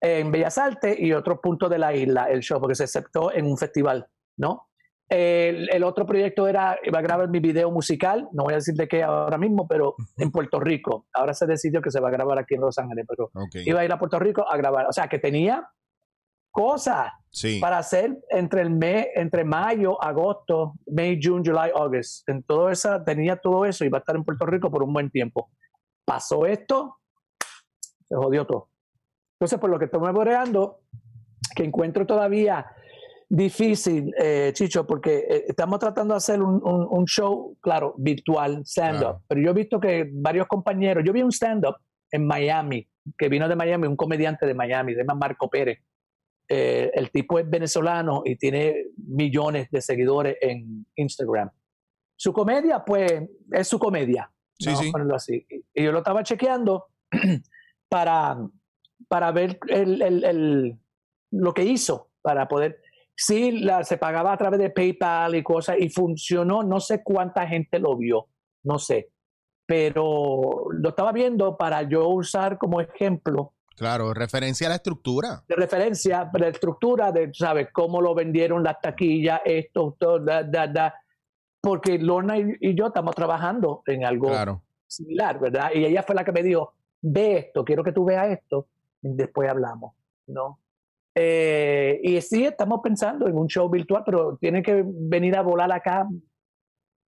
en 0.00 0.32
Bellas 0.32 0.58
Artes 0.58 0.98
y 0.98 1.12
otro 1.12 1.40
punto 1.40 1.68
de 1.68 1.78
la 1.78 1.94
isla, 1.94 2.24
el 2.24 2.40
show, 2.40 2.60
porque 2.60 2.74
se 2.74 2.82
aceptó 2.82 3.32
en 3.32 3.46
un 3.46 3.56
festival, 3.56 4.08
¿no? 4.36 4.70
El, 5.08 5.84
otro 5.84 6.06
proyecto 6.06 6.48
era, 6.48 6.78
iba 6.82 6.98
a 6.98 7.02
grabar 7.02 7.28
mi 7.28 7.38
video 7.38 7.70
musical, 7.70 8.28
no 8.32 8.44
voy 8.44 8.54
a 8.54 8.56
decir 8.56 8.74
de 8.74 8.88
qué 8.88 9.02
ahora 9.02 9.38
mismo, 9.38 9.68
pero 9.68 9.94
en 10.16 10.30
Puerto 10.30 10.58
Rico. 10.60 11.06
Ahora 11.12 11.34
se 11.34 11.46
decidió 11.46 11.80
que 11.82 11.90
se 11.90 12.00
va 12.00 12.08
a 12.08 12.12
grabar 12.12 12.38
aquí 12.38 12.54
en 12.54 12.62
Los 12.62 12.78
Ángeles, 12.78 13.04
pero 13.08 13.30
iba 13.64 13.80
a 13.80 13.84
ir 13.84 13.92
a 13.92 13.98
Puerto 13.98 14.18
Rico 14.18 14.46
a 14.50 14.56
grabar. 14.56 14.86
O 14.86 14.92
sea, 14.92 15.08
que 15.08 15.18
tenía 15.18 15.68
cosas 16.50 17.12
para 17.60 17.78
hacer 17.78 18.16
entre 18.30 18.62
el 18.62 18.70
mes, 18.70 19.08
entre 19.16 19.44
mayo, 19.44 20.02
agosto, 20.02 20.74
May, 20.86 21.18
June, 21.20 21.42
July, 21.44 21.70
August. 21.74 22.28
En 22.28 22.42
todo 22.44 22.70
eso, 22.70 23.02
tenía 23.04 23.36
todo 23.36 23.66
eso 23.66 23.84
y 23.84 23.88
iba 23.88 23.98
a 23.98 24.00
estar 24.00 24.14
en 24.16 24.24
Puerto 24.24 24.46
Rico 24.46 24.70
por 24.70 24.82
un 24.82 24.92
buen 24.92 25.10
tiempo. 25.10 25.50
Pasó 26.04 26.46
esto, 26.46 26.98
se 28.04 28.14
jodió 28.14 28.46
todo. 28.46 28.70
Entonces, 29.34 29.58
por 29.58 29.68
lo 29.68 29.78
que 29.78 29.86
estoy 29.86 30.00
memoreando, 30.00 30.80
que 31.54 31.64
encuentro 31.64 32.06
todavía 32.06 32.66
difícil, 33.28 34.12
eh, 34.18 34.50
Chicho, 34.52 34.86
porque 34.86 35.26
eh, 35.28 35.44
estamos 35.48 35.78
tratando 35.78 36.14
de 36.14 36.18
hacer 36.18 36.40
un, 36.42 37.04
show, 37.06 37.56
claro, 37.60 37.94
virtual, 37.98 38.62
stand-up, 38.64 39.22
pero 39.28 39.40
yo 39.40 39.50
he 39.50 39.54
visto 39.54 39.80
que 39.80 40.10
varios 40.12 40.46
compañeros, 40.46 41.04
yo 41.04 41.12
vi 41.12 41.22
un 41.22 41.32
stand-up 41.32 41.76
en 42.10 42.26
Miami, 42.26 42.88
que 43.18 43.28
vino 43.28 43.48
de 43.48 43.56
Miami, 43.56 43.86
un 43.86 43.96
comediante 43.96 44.46
de 44.46 44.54
Miami, 44.54 44.94
se 44.94 45.00
llama 45.00 45.14
Marco 45.14 45.48
Pérez. 45.48 45.78
Eh, 46.46 46.90
el 46.94 47.10
tipo 47.10 47.38
es 47.38 47.48
venezolano 47.48 48.22
y 48.24 48.36
tiene 48.36 48.88
millones 48.96 49.70
de 49.70 49.80
seguidores 49.80 50.36
en 50.40 50.86
Instagram. 50.94 51.50
Su 52.16 52.32
comedia, 52.32 52.84
pues, 52.84 53.12
es 53.50 53.68
su 53.68 53.78
comedia. 53.78 54.30
Sí, 54.58 54.74
sí. 54.76 54.92
así. 55.12 55.46
Y 55.74 55.82
yo 55.82 55.90
lo 55.90 55.98
estaba 55.98 56.22
chequeando 56.22 56.86
para, 57.88 58.38
para 59.08 59.32
ver 59.32 59.58
el, 59.68 60.78
lo 61.30 61.54
que 61.54 61.64
hizo 61.64 62.10
para 62.22 62.46
poder 62.48 62.80
sí 63.16 63.52
la, 63.60 63.84
se 63.84 63.96
pagaba 63.96 64.32
a 64.32 64.36
través 64.36 64.60
de 64.60 64.70
PayPal 64.70 65.34
y 65.34 65.42
cosas 65.42 65.76
y 65.78 65.88
funcionó, 65.88 66.62
no 66.62 66.80
sé 66.80 67.02
cuánta 67.02 67.46
gente 67.46 67.78
lo 67.78 67.96
vio, 67.96 68.28
no 68.64 68.78
sé, 68.78 69.10
pero 69.66 70.66
lo 70.70 70.88
estaba 70.88 71.12
viendo 71.12 71.56
para 71.56 71.82
yo 71.82 72.08
usar 72.08 72.58
como 72.58 72.80
ejemplo. 72.80 73.52
Claro, 73.76 74.14
referencia 74.14 74.68
a 74.68 74.70
la 74.70 74.76
estructura. 74.76 75.42
De 75.48 75.56
referencia 75.56 76.30
a 76.32 76.38
la 76.38 76.48
estructura 76.48 77.10
de, 77.10 77.30
¿sabes? 77.32 77.68
Cómo 77.72 78.00
lo 78.00 78.14
vendieron 78.14 78.62
las 78.62 78.80
taquillas, 78.80 79.40
esto, 79.44 79.96
todo, 79.98 80.20
da, 80.20 80.44
da, 80.44 80.66
da. 80.68 80.94
Porque 81.60 81.98
Lorna 81.98 82.38
y, 82.38 82.74
yo 82.74 82.86
estamos 82.86 83.14
trabajando 83.14 83.82
en 83.86 84.04
algo 84.04 84.30
similar, 84.86 85.40
¿verdad? 85.40 85.70
Y 85.74 85.84
ella 85.84 86.02
fue 86.02 86.14
la 86.14 86.24
que 86.24 86.30
me 86.30 86.42
dijo, 86.42 86.74
ve 87.00 87.38
esto, 87.38 87.64
quiero 87.64 87.82
que 87.82 87.92
tú 87.92 88.04
veas 88.04 88.28
esto, 88.28 88.68
y 89.02 89.14
después 89.14 89.50
hablamos, 89.50 89.94
¿no? 90.26 90.60
Eh, 91.14 92.00
y 92.02 92.20
sí, 92.20 92.44
estamos 92.44 92.80
pensando 92.82 93.28
en 93.28 93.36
un 93.36 93.46
show 93.46 93.68
virtual, 93.70 94.02
pero 94.04 94.36
tiene 94.38 94.62
que 94.62 94.84
venir 94.84 95.36
a 95.36 95.42
volar 95.42 95.70
acá 95.72 96.06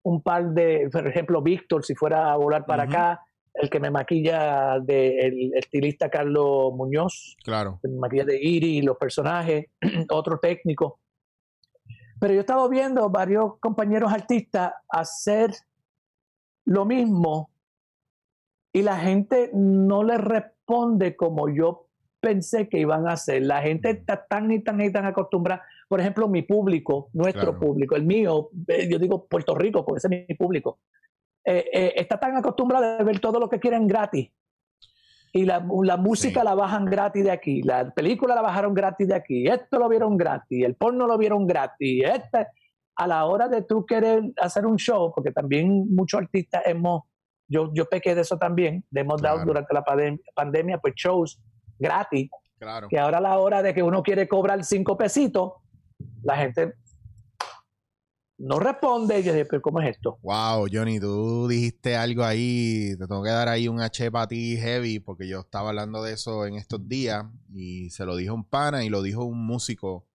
un 0.04 0.22
par 0.22 0.50
de, 0.50 0.88
por 0.92 1.06
ejemplo, 1.06 1.42
Víctor, 1.42 1.84
si 1.84 1.94
fuera 1.96 2.32
a 2.32 2.36
volar 2.36 2.64
para 2.64 2.84
acá, 2.84 3.20
el 3.52 3.68
que 3.68 3.80
me 3.80 3.90
maquilla 3.90 4.78
de 4.78 5.18
el, 5.18 5.54
estilista 5.54 6.08
Carlos 6.08 6.72
Muñoz, 6.74 7.36
claro. 7.42 7.80
que 7.82 7.88
me 7.88 7.98
maquilla 7.98 8.24
de 8.24 8.38
Iri, 8.40 8.82
los 8.82 8.96
personajes, 8.96 9.66
otro 10.10 10.38
técnico. 10.38 11.00
Pero 12.20 12.34
yo 12.34 12.40
estaba 12.40 12.68
viendo 12.68 13.10
varios 13.10 13.58
compañeros 13.58 14.12
artistas 14.12 14.72
hacer 14.88 15.52
lo 16.64 16.84
mismo 16.84 17.50
y 18.72 18.82
la 18.82 18.96
gente 18.98 19.50
no 19.54 20.04
le 20.04 20.18
responde 20.18 21.16
como 21.16 21.48
yo 21.48 21.85
pensé 22.26 22.68
que 22.68 22.78
iban 22.78 23.06
a 23.06 23.12
hacer. 23.12 23.42
La 23.42 23.62
gente 23.62 23.90
está 23.90 24.26
tan 24.26 24.50
y 24.50 24.58
tan 24.58 24.80
y 24.80 24.90
tan 24.90 25.06
acostumbrada. 25.06 25.62
Por 25.88 26.00
ejemplo, 26.00 26.26
mi 26.26 26.42
público, 26.42 27.08
nuestro 27.12 27.56
público, 27.56 27.94
el 27.94 28.04
mío, 28.04 28.50
eh, 28.66 28.88
yo 28.90 28.98
digo 28.98 29.26
Puerto 29.26 29.54
Rico, 29.54 29.84
porque 29.84 29.98
ese 29.98 30.08
es 30.08 30.28
mi 30.28 30.34
público, 30.34 30.80
eh, 31.44 31.64
eh, 31.72 31.92
está 31.94 32.18
tan 32.18 32.36
acostumbrado 32.36 32.84
a 32.84 33.04
ver 33.04 33.20
todo 33.20 33.38
lo 33.38 33.48
que 33.48 33.60
quieren 33.60 33.86
gratis. 33.86 34.28
Y 35.32 35.44
la, 35.44 35.60
música 35.60 36.42
la 36.42 36.54
bajan 36.54 36.86
gratis 36.86 37.22
de 37.22 37.30
aquí, 37.30 37.62
la 37.62 37.90
película 37.90 38.34
la 38.34 38.42
bajaron 38.42 38.74
gratis 38.74 39.06
de 39.06 39.14
aquí, 39.14 39.46
esto 39.46 39.78
lo 39.78 39.88
vieron 39.88 40.16
gratis, 40.16 40.64
el 40.64 40.74
porno 40.74 41.06
lo 41.06 41.16
vieron 41.18 41.46
gratis. 41.46 42.04
Este, 42.04 42.46
a 42.96 43.06
la 43.06 43.24
hora 43.26 43.46
de 43.46 43.62
tú 43.62 43.86
querer 43.86 44.22
hacer 44.40 44.66
un 44.66 44.78
show, 44.78 45.12
porque 45.14 45.30
también 45.30 45.94
muchos 45.94 46.20
artistas 46.20 46.62
hemos 46.64 47.02
yo, 47.48 47.70
yo 47.72 47.84
pequé 47.84 48.16
de 48.16 48.22
eso 48.22 48.36
también. 48.38 48.84
Hemos 48.92 49.22
dado 49.22 49.44
durante 49.44 49.72
la 49.72 49.84
pandem- 49.84 50.20
pandemia, 50.34 50.78
pues 50.78 50.94
shows 50.96 51.40
gratis, 51.78 52.30
Claro. 52.58 52.88
que 52.88 52.98
ahora 52.98 53.18
a 53.18 53.20
la 53.20 53.38
hora 53.38 53.62
de 53.62 53.74
que 53.74 53.82
uno 53.82 54.02
quiere 54.02 54.26
cobrar 54.28 54.64
cinco 54.64 54.96
pesitos, 54.96 55.52
la 56.22 56.36
gente 56.36 56.74
no 58.38 58.58
responde. 58.58 59.20
Y 59.20 59.22
yo 59.22 59.32
dije, 59.32 59.46
pero 59.46 59.62
¿cómo 59.62 59.80
es 59.80 59.90
esto? 59.90 60.18
Wow, 60.22 60.66
Johnny, 60.72 61.00
tú 61.00 61.48
dijiste 61.48 61.96
algo 61.96 62.24
ahí, 62.24 62.96
te 62.98 63.06
tengo 63.06 63.22
que 63.22 63.30
dar 63.30 63.48
ahí 63.48 63.68
un 63.68 63.80
H 63.80 64.10
para 64.10 64.28
ti 64.28 64.56
heavy, 64.56 64.98
porque 65.00 65.28
yo 65.28 65.40
estaba 65.40 65.70
hablando 65.70 66.02
de 66.02 66.12
eso 66.14 66.46
en 66.46 66.54
estos 66.54 66.86
días 66.88 67.24
y 67.52 67.90
se 67.90 68.04
lo 68.04 68.16
dijo 68.16 68.34
un 68.34 68.44
pana 68.44 68.84
y 68.84 68.88
lo 68.88 69.02
dijo 69.02 69.24
un 69.24 69.44
músico 69.46 70.06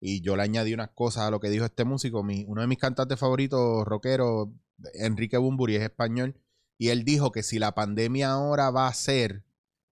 y 0.00 0.22
yo 0.22 0.34
le 0.36 0.42
añadí 0.42 0.72
unas 0.72 0.90
cosas 0.90 1.24
a 1.24 1.30
lo 1.30 1.40
que 1.40 1.50
dijo 1.50 1.64
este 1.64 1.84
músico, 1.84 2.22
mi, 2.22 2.44
uno 2.48 2.62
de 2.62 2.66
mis 2.66 2.78
cantantes 2.78 3.18
favoritos, 3.18 3.84
rockero, 3.84 4.50
Enrique 4.94 5.36
Bumburi, 5.36 5.76
es 5.76 5.82
español, 5.82 6.40
y 6.78 6.88
él 6.88 7.04
dijo 7.04 7.30
que 7.32 7.42
si 7.42 7.58
la 7.58 7.74
pandemia 7.74 8.30
ahora 8.30 8.70
va 8.70 8.86
a 8.86 8.90
hacer 8.90 9.44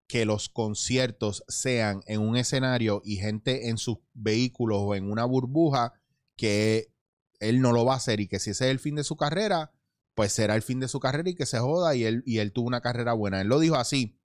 que 0.07 0.25
los 0.25 0.49
conciertos 0.49 1.43
sean 1.47 2.01
en 2.07 2.21
un 2.21 2.35
escenario 2.37 3.01
y 3.03 3.17
gente 3.17 3.69
en 3.69 3.77
sus 3.77 3.97
vehículos 4.13 4.79
o 4.81 4.95
en 4.95 5.09
una 5.09 5.25
burbuja, 5.25 5.93
que 6.35 6.93
él 7.39 7.61
no 7.61 7.71
lo 7.71 7.85
va 7.85 7.93
a 7.93 7.97
hacer 7.97 8.19
y 8.19 8.27
que 8.27 8.39
si 8.39 8.51
ese 8.51 8.65
es 8.65 8.71
el 8.71 8.79
fin 8.79 8.95
de 8.95 9.03
su 9.03 9.17
carrera, 9.17 9.71
pues 10.15 10.31
será 10.33 10.55
el 10.55 10.61
fin 10.61 10.79
de 10.79 10.87
su 10.87 10.99
carrera 10.99 11.29
y 11.29 11.35
que 11.35 11.45
se 11.45 11.59
joda 11.59 11.95
y 11.95 12.03
él, 12.03 12.23
y 12.25 12.39
él 12.39 12.51
tuvo 12.51 12.67
una 12.67 12.81
carrera 12.81 13.13
buena. 13.13 13.41
Él 13.41 13.47
lo 13.47 13.59
dijo 13.59 13.75
así. 13.75 14.19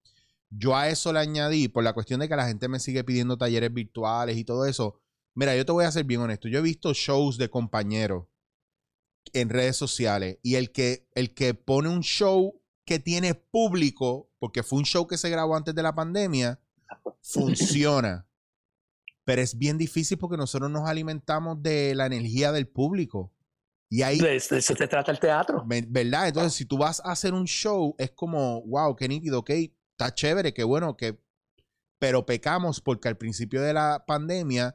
Yo 0.51 0.75
a 0.75 0.89
eso 0.89 1.13
le 1.13 1.19
añadí, 1.19 1.67
por 1.67 1.83
la 1.83 1.93
cuestión 1.93 2.19
de 2.19 2.27
que 2.27 2.35
la 2.35 2.47
gente 2.47 2.67
me 2.67 2.79
sigue 2.79 3.03
pidiendo 3.03 3.37
talleres 3.37 3.73
virtuales 3.73 4.37
y 4.37 4.43
todo 4.43 4.65
eso. 4.65 4.99
Mira, 5.35 5.55
yo 5.55 5.65
te 5.65 5.71
voy 5.71 5.85
a 5.85 5.91
ser 5.91 6.05
bien 6.05 6.21
honesto. 6.21 6.47
Yo 6.47 6.59
he 6.59 6.63
visto 6.63 6.93
shows 6.93 7.37
de 7.37 7.49
compañeros 7.49 8.25
en 9.33 9.49
redes 9.49 9.75
sociales 9.75 10.39
y 10.41 10.55
el 10.55 10.71
que, 10.71 11.07
el 11.13 11.33
que 11.33 11.53
pone 11.53 11.89
un 11.89 12.01
show 12.01 12.61
que 12.85 12.99
tiene 12.99 13.35
público, 13.35 14.28
porque 14.39 14.63
fue 14.63 14.79
un 14.79 14.85
show 14.85 15.05
que 15.07 15.17
se 15.17 15.29
grabó 15.29 15.55
antes 15.55 15.75
de 15.75 15.83
la 15.83 15.93
pandemia, 15.93 16.59
funciona. 17.21 18.25
Pero 19.25 19.41
es 19.41 19.55
bien 19.57 19.77
difícil 19.77 20.17
porque 20.17 20.37
nosotros 20.37 20.71
nos 20.71 20.89
alimentamos 20.89 21.61
de 21.61 21.93
la 21.93 22.07
energía 22.07 22.51
del 22.51 22.67
público. 22.67 23.31
Y 23.91 24.01
ahí, 24.01 24.19
De 24.19 24.35
eso 24.35 24.59
se 24.61 24.87
trata 24.87 25.11
el 25.11 25.19
teatro. 25.19 25.63
Ve- 25.67 25.85
¿Verdad? 25.87 26.27
Entonces, 26.27 26.53
si 26.53 26.65
tú 26.65 26.77
vas 26.77 26.99
a 27.03 27.11
hacer 27.11 27.33
un 27.33 27.45
show, 27.45 27.95
es 27.97 28.11
como, 28.11 28.61
wow, 28.63 28.95
qué 28.95 29.07
nítido, 29.07 29.39
ok, 29.39 29.49
está 29.91 30.13
chévere, 30.13 30.53
qué 30.53 30.63
bueno, 30.63 30.95
que. 30.95 31.19
Pero 31.99 32.25
pecamos 32.25 32.79
porque 32.81 33.07
al 33.07 33.17
principio 33.17 33.61
de 33.61 33.73
la 33.73 34.03
pandemia 34.07 34.73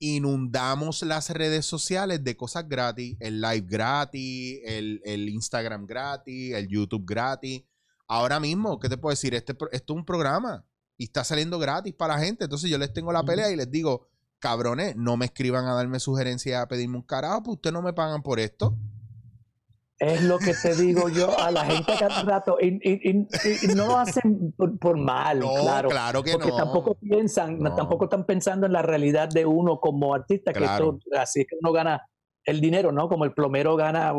inundamos 0.00 1.02
las 1.02 1.30
redes 1.30 1.66
sociales 1.66 2.22
de 2.24 2.36
cosas 2.36 2.68
gratis, 2.68 3.16
el 3.20 3.40
live 3.40 3.66
gratis, 3.68 4.60
el, 4.64 5.00
el 5.04 5.28
Instagram 5.28 5.86
gratis, 5.86 6.54
el 6.54 6.68
YouTube 6.68 7.04
gratis. 7.04 7.64
Ahora 8.08 8.40
mismo, 8.40 8.78
¿qué 8.80 8.88
te 8.88 8.96
puedo 8.96 9.10
decir? 9.12 9.34
Este, 9.34 9.52
esto 9.52 9.68
es 9.92 9.96
un 9.96 10.04
programa 10.04 10.64
y 10.96 11.04
está 11.04 11.22
saliendo 11.24 11.58
gratis 11.58 11.94
para 11.94 12.14
la 12.16 12.20
gente. 12.20 12.44
Entonces 12.44 12.70
yo 12.70 12.78
les 12.78 12.92
tengo 12.92 13.12
la 13.12 13.22
pelea 13.22 13.50
y 13.50 13.56
les 13.56 13.70
digo, 13.70 14.08
cabrones, 14.38 14.96
no 14.96 15.16
me 15.16 15.26
escriban 15.26 15.66
a 15.66 15.74
darme 15.74 16.00
sugerencias, 16.00 16.62
a 16.62 16.68
pedirme 16.68 16.96
un 16.96 17.02
carajo, 17.02 17.42
pues 17.42 17.56
ustedes 17.56 17.74
no 17.74 17.82
me 17.82 17.92
pagan 17.92 18.22
por 18.22 18.40
esto. 18.40 18.76
Es 20.00 20.22
lo 20.22 20.38
que 20.38 20.54
te 20.54 20.76
digo 20.76 21.08
yo 21.08 21.36
a 21.40 21.50
la 21.50 21.64
gente 21.64 21.92
cada 21.98 22.22
rato. 22.22 22.56
Y, 22.60 22.78
y- 22.88 23.10
y- 23.10 23.26
y 23.64 23.74
no 23.74 23.88
lo 23.88 23.98
hacen 23.98 24.52
por, 24.56 24.78
por 24.78 24.96
mal, 24.96 25.40
No, 25.40 25.52
claro. 25.60 25.88
claro 25.88 26.22
que 26.22 26.32
porque 26.32 26.50
no. 26.50 26.56
tampoco 26.56 26.94
piensan, 26.94 27.58
No. 27.58 27.74
tampoco 27.74 28.04
están 28.04 28.24
pensando 28.24 28.64
en 28.66 28.72
la 28.72 28.82
realidad 28.82 29.28
de 29.28 29.44
uno 29.44 29.80
como 29.80 30.14
artista, 30.14 30.52
Claro. 30.52 30.92
que 30.92 30.98
esto, 31.08 31.20
así 31.20 31.40
es 31.40 31.46
que 31.48 31.56
uno 31.60 31.72
gana 31.72 32.08
el 32.44 32.60
dinero, 32.60 32.92
¿no? 32.92 33.08
Como 33.08 33.24
el 33.24 33.34
plomero 33.34 33.74
gana 33.74 34.12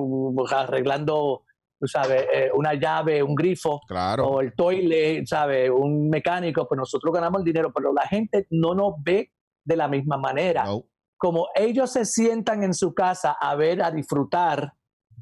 arreglando, 0.51 1.43
tú 1.80 1.88
sabes, 1.88 2.25
eh, 2.34 2.49
una 2.53 2.73
llave, 2.73 3.23
un 3.23 3.34
grifo, 3.36 3.80
Claro. 3.88 4.27
o 4.27 4.41
el 4.41 4.53
toilet, 4.53 5.25
¿sabes? 5.25 5.69
Un 5.69 6.09
mecánico, 6.09 6.67
pues 6.67 6.77
nosotros 6.77 7.13
ganamos 7.13 7.39
el 7.39 7.45
dinero, 7.45 7.71
pero 7.73 7.93
la 7.93 8.05
gente 8.07 8.47
no 8.49 8.75
nos 8.75 8.95
ve 9.01 9.32
de 9.63 9.75
la 9.75 9.88
misma 9.88 10.17
manera. 10.17 10.65
No. 10.65 10.84
Como 11.17 11.47
ellos 11.55 11.91
se 11.91 12.05
sientan 12.05 12.63
en 12.63 12.73
su 12.73 12.93
casa 12.93 13.36
a 13.39 13.55
ver, 13.55 13.82
a 13.82 13.91
disfrutar, 13.91 14.73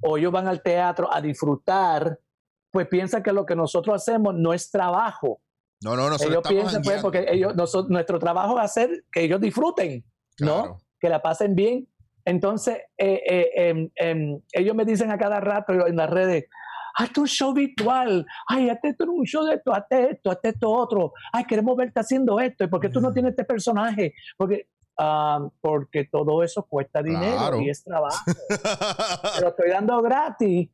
o 0.01 0.17
ellos 0.17 0.31
van 0.31 0.47
al 0.47 0.61
teatro 0.61 1.11
a 1.13 1.21
disfrutar, 1.21 2.19
pues 2.71 2.87
piensan 2.87 3.23
que 3.23 3.31
lo 3.33 3.45
que 3.45 3.55
nosotros 3.55 3.95
hacemos 3.95 4.33
no 4.35 4.53
es 4.53 4.69
trabajo. 4.69 5.41
No, 5.83 5.95
no, 5.95 6.09
nosotros 6.09 6.31
ellos 6.31 6.47
piensan, 6.47 6.81
pues, 6.81 7.01
porque 7.01 7.25
ellos, 7.29 7.53
nuestro 7.89 8.19
trabajo 8.19 8.57
es 8.57 8.65
hacer 8.65 9.05
que 9.11 9.23
ellos 9.23 9.39
disfruten, 9.39 10.03
¿no? 10.39 10.77
Que 10.99 11.09
la 11.09 11.21
pasen 11.21 11.55
bien. 11.55 11.87
Entonces, 12.27 12.79
eh, 12.97 13.21
eh, 13.25 13.49
em, 13.55 13.89
em, 13.95 14.41
ellos 14.51 14.75
me 14.75 14.83
dicen 14.83 15.09
a 15.11 15.17
cada 15.17 15.39
rato 15.39 15.87
en 15.87 15.95
las 15.95 16.09
redes, 16.09 16.47
hazte 16.95 17.21
un 17.21 17.27
show 17.27 17.53
virtual, 17.53 18.25
ay, 18.49 18.69
hazte 18.69 18.89
esto, 18.89 19.05
un 19.09 19.23
show 19.23 19.45
de 19.45 19.55
esto, 19.55 19.73
hazte 19.73 20.11
esto, 20.11 20.31
hazte 20.31 20.49
esto 20.49 20.69
otro, 20.69 21.13
ay, 21.31 21.45
queremos 21.45 21.77
verte 21.77 22.01
haciendo 22.01 22.37
esto, 22.41 22.65
¿y 22.65 22.67
por 22.67 22.81
qué 22.81 22.89
tú 22.89 22.99
no 22.99 23.13
tienes 23.13 23.29
este 23.29 23.45
personaje? 23.45 24.13
Porque, 24.35 24.67
ah, 24.97 25.47
porque 25.61 26.03
todo 26.11 26.43
eso 26.43 26.63
cuesta 26.63 27.01
dinero 27.01 27.37
Claro. 27.37 27.61
y 27.61 27.69
es 27.69 27.81
trabajo. 27.81 28.17
Te 29.37 29.41
lo 29.41 29.47
estoy 29.47 29.69
dando 29.69 30.01
gratis, 30.01 30.69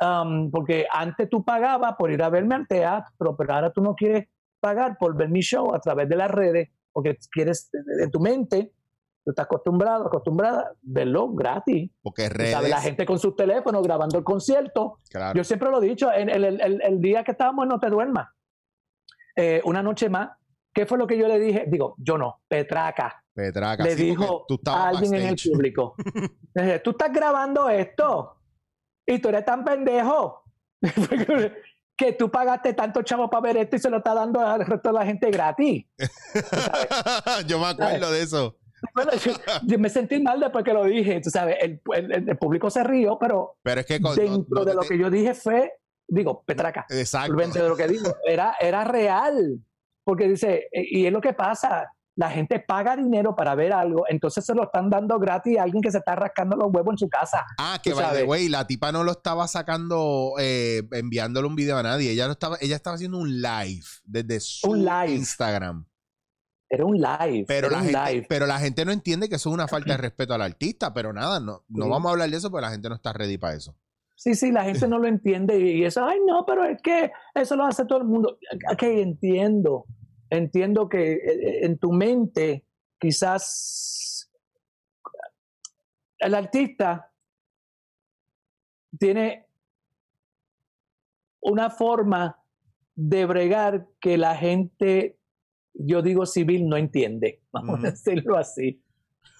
um, 0.00 0.52
porque 0.52 0.86
antes 0.88 1.28
tú 1.28 1.44
pagabas 1.44 1.96
por 1.96 2.12
ir 2.12 2.22
a 2.22 2.30
verme 2.30 2.54
al 2.54 2.68
teatro, 2.68 3.34
pero 3.36 3.54
ahora 3.54 3.72
tú 3.72 3.82
no 3.82 3.96
quieres 3.96 4.28
pagar 4.60 4.96
por 4.98 5.16
ver 5.16 5.30
mi 5.30 5.40
show 5.40 5.74
a 5.74 5.80
través 5.80 6.08
de 6.08 6.14
las 6.14 6.30
redes, 6.30 6.68
porque 6.92 7.18
quieres 7.32 7.70
de 7.72 8.08
tu 8.08 8.20
mente, 8.20 8.70
tú 9.24 9.30
estás 9.30 9.44
acostumbrado, 9.44 10.06
acostumbrada 10.06 10.60
a 10.60 10.72
verlo 10.82 11.30
gratis. 11.32 11.90
Porque 12.02 12.28
redes. 12.28 12.52
sabes, 12.52 12.70
la 12.70 12.80
gente 12.80 13.06
con 13.06 13.18
sus 13.18 13.36
teléfonos 13.36 13.82
grabando 13.82 14.18
el 14.18 14.24
concierto. 14.24 14.98
Claro. 15.10 15.36
Yo 15.36 15.44
siempre 15.44 15.70
lo 15.70 15.82
he 15.82 15.86
dicho, 15.86 16.12
en 16.12 16.28
el, 16.28 16.44
el- 16.44 16.60
el- 16.60 16.82
el 16.82 17.00
día 17.00 17.22
que 17.24 17.32
estábamos 17.32 17.64
en 17.64 17.68
No 17.70 17.78
Te 17.80 17.88
Duermas, 17.90 18.28
eh, 19.36 19.60
una 19.64 19.82
noche 19.82 20.08
más, 20.08 20.30
¿qué 20.74 20.86
fue 20.86 20.98
lo 20.98 21.06
que 21.06 21.16
yo 21.16 21.28
le 21.28 21.38
dije? 21.38 21.64
Digo, 21.68 21.94
yo 21.98 22.18
no, 22.18 22.42
Petraca 22.48 23.22
Petraca. 23.34 23.82
le 23.84 23.96
sí, 23.96 24.04
dijo 24.04 24.44
tú 24.48 24.60
a 24.66 24.88
alguien 24.88 25.14
en 25.14 25.28
el 25.28 25.36
público, 25.52 25.94
le 26.54 26.62
dije, 26.62 26.78
tú 26.80 26.90
estás 26.90 27.12
grabando 27.12 27.68
esto 27.68 28.36
y 29.06 29.18
tú 29.20 29.28
eres 29.30 29.44
tan 29.44 29.64
pendejo 29.64 30.42
que 31.96 32.12
tú 32.14 32.30
pagaste 32.30 32.74
tanto 32.74 33.02
chavo 33.02 33.30
para 33.30 33.40
ver 33.42 33.56
esto 33.58 33.76
y 33.76 33.78
se 33.78 33.88
lo 33.90 33.98
está 33.98 34.14
dando 34.14 34.40
al 34.40 34.66
resto 34.66 34.88
de 34.88 34.92
la 34.94 35.06
gente 35.06 35.30
gratis. 35.30 35.86
Yo 37.46 37.58
me 37.58 37.66
acuerdo 37.66 38.10
de 38.10 38.22
eso. 38.22 38.56
Bueno, 38.94 39.12
yo, 39.12 39.32
yo 39.64 39.78
me 39.78 39.88
sentí 39.88 40.20
mal 40.20 40.40
después 40.40 40.64
que 40.64 40.72
lo 40.72 40.84
dije, 40.84 41.20
tú 41.20 41.30
sabes, 41.30 41.56
el, 41.60 41.80
el- 41.94 42.28
el 42.28 42.36
público 42.38 42.68
se 42.70 42.82
rió, 42.84 43.16
pero 43.20 43.56
Pero 43.62 43.80
es 43.80 43.86
que 43.86 44.00
con- 44.00 44.14
no- 44.16 44.22
dentro 44.22 44.58
no 44.60 44.64
de 44.64 44.74
lo 44.74 44.80
que 44.82 44.98
yo 44.98 45.10
dije 45.10 45.34
fue, 45.34 45.72
digo, 46.08 46.42
Petraca, 46.44 46.86
Exacto. 46.90 47.34
dentro 47.36 47.62
de 47.62 47.68
lo 47.68 47.76
que 47.76 47.88
digo, 47.88 48.14
era, 48.26 48.54
era 48.60 48.84
real. 48.84 49.58
Porque 50.04 50.28
dice, 50.28 50.68
eh, 50.72 50.84
y 50.90 51.06
es 51.06 51.12
lo 51.12 51.20
que 51.20 51.32
pasa, 51.32 51.86
la 52.16 52.28
gente 52.28 52.58
paga 52.58 52.96
dinero 52.96 53.36
para 53.36 53.54
ver 53.54 53.72
algo, 53.72 54.04
entonces 54.08 54.44
se 54.44 54.52
lo 54.52 54.64
están 54.64 54.90
dando 54.90 55.18
gratis 55.20 55.56
a 55.58 55.62
alguien 55.62 55.80
que 55.80 55.92
se 55.92 55.98
está 55.98 56.16
rascando 56.16 56.56
los 56.56 56.70
huevos 56.74 56.94
en 56.94 56.98
su 56.98 57.08
casa. 57.08 57.46
Ah, 57.58 57.78
que 57.82 57.94
by 57.94 58.12
the 58.16 58.24
way, 58.24 58.48
la 58.48 58.66
tipa 58.66 58.90
no 58.90 59.04
lo 59.04 59.12
estaba 59.12 59.46
sacando, 59.46 60.34
eh, 60.40 60.82
enviándole 60.90 61.46
un 61.46 61.54
video 61.54 61.78
a 61.78 61.82
nadie. 61.84 62.10
Ella 62.10 62.26
lo 62.26 62.32
estaba, 62.32 62.56
ella 62.60 62.74
estaba 62.76 62.96
haciendo 62.96 63.16
un 63.18 63.40
live 63.40 63.84
desde 64.04 64.40
su 64.40 64.70
Un 64.72 64.84
live. 64.84 65.12
Instagram. 65.14 65.86
Era 66.74 66.86
un 66.86 66.96
live. 66.96 67.44
Pero 67.46 67.66
era 67.66 67.76
la, 67.76 67.82
un 67.82 67.88
gente, 67.90 68.12
live. 68.14 68.26
pero 68.30 68.46
la 68.46 68.58
gente 68.58 68.84
no 68.86 68.92
entiende 68.92 69.28
que 69.28 69.34
eso 69.36 69.50
es 69.50 69.54
una 69.54 69.68
falta 69.68 69.92
de 69.92 69.98
respeto 70.08 70.32
al 70.32 70.40
artista. 70.40 70.94
Pero 70.94 71.12
nada, 71.12 71.38
no, 71.38 71.64
no 71.68 71.84
Sí. 71.84 71.90
vamos 71.90 72.08
a 72.08 72.12
hablar 72.12 72.30
de 72.30 72.36
eso 72.38 72.50
porque 72.50 72.64
la 72.64 72.70
gente 72.70 72.88
no 72.88 72.94
está 72.94 73.12
ready 73.12 73.36
para 73.36 73.54
eso. 73.56 73.76
Sí, 74.16 74.34
sí, 74.34 74.50
la 74.52 74.64
gente 74.64 74.88
no 74.88 74.98
lo 74.98 75.06
entiende 75.08 75.58
y 75.58 75.84
eso, 75.84 76.04
ay, 76.04 76.18
no, 76.26 76.46
pero 76.46 76.64
es 76.64 76.80
que 76.80 77.10
eso 77.34 77.56
lo 77.56 77.64
hace 77.64 77.84
todo 77.84 77.98
el 77.98 78.04
mundo. 78.04 78.38
Ok, 78.72 78.82
entiendo. 78.84 79.84
Entiendo 80.30 80.88
que 80.88 81.12
eh, 81.14 81.66
en 81.66 81.76
tu 81.76 81.92
mente 81.92 82.64
quizás 82.98 84.30
el 86.20 86.34
artista 86.34 87.12
tiene 88.98 89.46
una 91.40 91.68
forma 91.68 92.38
de 92.94 93.26
bregar 93.26 93.88
que 94.00 94.16
la 94.16 94.36
gente, 94.36 95.18
yo 95.74 96.02
digo 96.02 96.26
civil, 96.26 96.68
no 96.68 96.76
entiende. 96.76 97.40
Vamos 97.52 97.78
Ujú. 97.78 97.86
a 97.86 97.90
decirlo 97.90 98.36
así. 98.36 98.82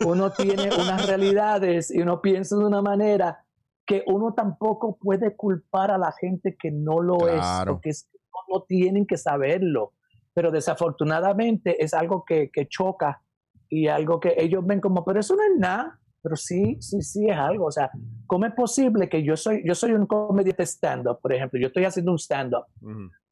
Uno 0.05 0.33
tiene 0.33 0.71
unas 0.75 1.07
realidades 1.07 1.91
y 1.95 2.01
uno 2.01 2.21
piensa 2.21 2.57
de 2.57 2.65
una 2.65 2.83
manera 2.83 3.45
que 3.87 4.03
uno 4.07 4.33
tampoco 4.35 4.97
puede 4.97 5.37
culpar 5.37 5.91
a 5.91 5.99
la 5.99 6.13
gente 6.13 6.57
que 6.59 6.71
no 6.71 7.01
lo 7.01 7.19
Claro. 7.19 7.39
es, 7.39 7.75
porque 7.75 7.91
es 7.91 8.09
no, 8.51 8.63
tienen 8.63 9.07
que 9.07 9.17
saberlo. 9.17 9.93
Pero 10.35 10.51
desafortunadamente 10.51 11.83
es 11.83 11.95
algo 11.95 12.25
que, 12.25 12.51
que 12.51 12.67
choca 12.69 13.23
y 13.69 13.89
algo 13.89 14.19
que 14.21 14.35
ellos 14.39 14.65
ven 14.67 14.81
como, 14.81 15.05
pero 15.05 15.21
eso 15.21 15.35
no 15.37 15.43
es 15.43 15.59
nada. 15.59 15.99
Pero 16.23 16.37
sí, 16.37 16.77
sí, 16.81 17.03
sí 17.03 17.29
es 17.29 17.37
algo. 17.37 17.67
O 17.67 17.71
sea, 17.73 17.91
¿cómo 18.27 18.47
es 18.47 18.55
posible 18.55 19.09
que 19.09 19.23
yo 19.25 19.37
soy, 19.37 19.63
yo 19.67 19.75
soy 19.75 19.93
un 19.93 20.07
comediante 20.07 20.63
stand-up, 20.65 21.19
por 21.21 21.33
ejemplo? 21.33 21.59
Yo 21.61 21.67
estoy 21.67 21.85
haciendo 21.85 22.13
un 22.13 22.19
stand-up. 22.19 22.65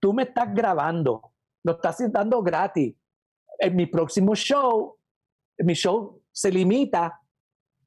Tú 0.01 0.13
me 0.13 0.25
estás 0.25 0.53
grabando, 0.55 1.30
lo 1.65 1.73
estás 1.73 1.99
dando 2.11 2.43
gratis. 2.43 2.95
En 3.59 3.77
mi 3.77 3.87
próximo 3.87 4.35
show, 4.35 4.97
mi 5.59 5.75
show 5.75 6.21
se 6.33 6.51
limita 6.51 7.21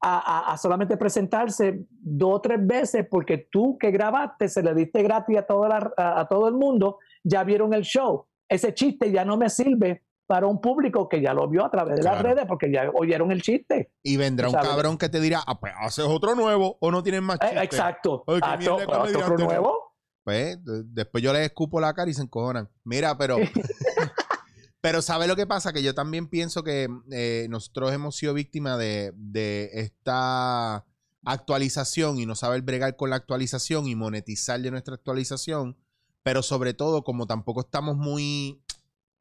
a, 0.00 0.18
a- 0.50 0.52
a 0.52 0.56
solamente 0.58 0.96
presentarse 0.96 1.86
dos 1.90 2.34
o 2.34 2.40
tres 2.40 2.64
veces 2.64 3.06
porque 3.10 3.48
tú 3.50 3.76
que 3.78 3.90
grabaste 3.90 4.48
se 4.48 4.62
le 4.62 4.74
diste 4.74 5.02
gratis 5.02 5.38
a, 5.38 5.42
toda 5.46 5.68
la- 5.68 5.92
a, 5.96 6.20
a 6.20 6.28
todo 6.28 6.46
el 6.48 6.54
mundo, 6.54 6.98
ya 7.24 7.42
vieron 7.42 7.72
el 7.74 7.82
show. 7.82 8.26
Ese 8.48 8.74
chiste 8.74 9.10
ya 9.10 9.24
no 9.24 9.36
me 9.36 9.48
sirve 9.48 10.04
para 10.26 10.46
un 10.46 10.60
público 10.60 11.08
que 11.08 11.20
ya 11.20 11.34
lo 11.34 11.48
vio 11.48 11.64
a 11.64 11.70
través 11.70 11.96
de 11.96 12.02
las 12.02 12.22
redes 12.22 12.44
porque 12.46 12.70
ya 12.70 12.90
oyeron 12.94 13.30
el 13.32 13.42
chiste. 13.42 13.92
Y 14.02 14.16
vendrá 14.16 14.48
un 14.48 14.54
cabrón 14.54 14.96
que 14.96 15.08
te 15.08 15.20
dirá, 15.20 15.40
ah, 15.46 15.58
pues 15.58 15.72
haces 15.78 16.04
otro 16.06 16.34
nuevo 16.34 16.76
o 16.80 16.90
no 16.90 17.02
tienes 17.02 17.20
más 17.22 17.36
Eh, 17.42 17.46
chistes. 17.48 17.62
exacto. 17.64 18.24
Ay, 18.26 18.40
qué 18.40 18.70
Ah, 18.70 18.78
otro 19.18 19.38
¿no? 19.38 19.44
nuevo. 19.44 19.83
Pues 20.24 20.62
de- 20.64 20.82
después 20.84 21.22
yo 21.22 21.32
les 21.32 21.42
escupo 21.42 21.80
la 21.80 21.94
cara 21.94 22.10
y 22.10 22.14
se 22.14 22.22
encojonan. 22.22 22.68
Mira, 22.82 23.16
pero. 23.16 23.36
pero 24.80 25.02
¿sabe 25.02 25.26
lo 25.26 25.36
que 25.36 25.46
pasa? 25.46 25.72
Que 25.72 25.82
yo 25.82 25.94
también 25.94 26.28
pienso 26.28 26.62
que 26.64 26.88
eh, 27.10 27.46
nosotros 27.50 27.92
hemos 27.92 28.16
sido 28.16 28.34
víctimas 28.34 28.78
de, 28.78 29.12
de 29.16 29.70
esta 29.74 30.84
actualización 31.24 32.18
y 32.18 32.26
no 32.26 32.34
saber 32.34 32.62
bregar 32.62 32.96
con 32.96 33.10
la 33.10 33.16
actualización 33.16 33.86
y 33.86 33.94
monetizar 33.94 34.60
de 34.60 34.70
nuestra 34.70 34.94
actualización. 34.94 35.76
Pero 36.22 36.42
sobre 36.42 36.74
todo, 36.74 37.04
como 37.04 37.26
tampoco 37.26 37.60
estamos 37.60 37.96
muy 37.96 38.62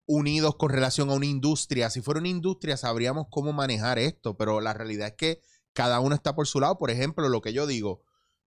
unidos 0.06 0.56
con 0.56 0.70
relación 0.70 1.10
a 1.10 1.14
una 1.14 1.26
industria. 1.26 1.90
Si 1.90 2.02
fuera 2.02 2.20
una 2.20 2.30
industria, 2.30 2.78
sabríamos 2.78 3.28
cómo 3.30 3.54
manejar 3.54 4.00
esto, 4.00 4.36
pero 4.38 4.62
la 4.62 4.74
realidad 4.74 5.08
es 5.10 5.14
que 5.16 5.42
cada 5.74 6.00
uno 6.00 6.16
está 6.16 6.36
por 6.36 6.48
su 6.48 6.60
lado. 6.60 6.78
Por 6.78 6.92
ejemplo, 6.92 7.28
lo 7.30 7.42
que 7.42 7.54
yo 7.54 7.68
digo, 7.68 8.02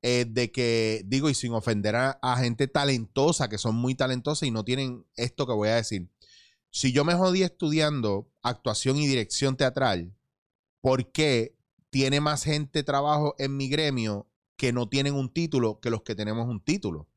eh, 0.09 0.25
de 0.25 0.53
que, 0.53 1.03
digo, 1.05 1.29
y 1.29 1.35
sin 1.35 1.53
ofender 1.53 1.97
a, 1.97 2.21
a 2.23 2.37
gente 2.37 2.69
talentosa, 2.69 3.49
que 3.49 3.59
son 3.59 3.75
muy 3.75 3.97
talentosas 3.97 4.47
y 4.47 4.53
no 4.53 4.65
tienen 4.65 5.05
esto 5.17 5.49
que 5.49 5.53
voy 5.53 5.69
a 5.69 5.75
decir. 5.75 6.09
Si 6.71 6.93
yo 6.93 7.05
me 7.05 7.17
jodí 7.17 7.43
estudiando 7.43 8.31
actuación 8.41 8.99
y 8.99 9.09
dirección 9.09 9.57
teatral, 9.57 10.15
¿por 10.81 11.11
qué 11.11 11.57
tiene 11.91 12.21
más 12.21 12.45
gente 12.45 12.85
trabajo 12.85 13.35
en 13.41 13.57
mi 13.57 13.69
gremio 13.69 14.29
que 14.57 14.73
no 14.73 14.89
tienen 14.89 15.13
un 15.13 15.29
título 15.29 15.81
que 15.81 15.91
los 15.91 16.03
que 16.03 16.15
tenemos 16.15 16.47
un 16.47 16.63
título? 16.63 17.09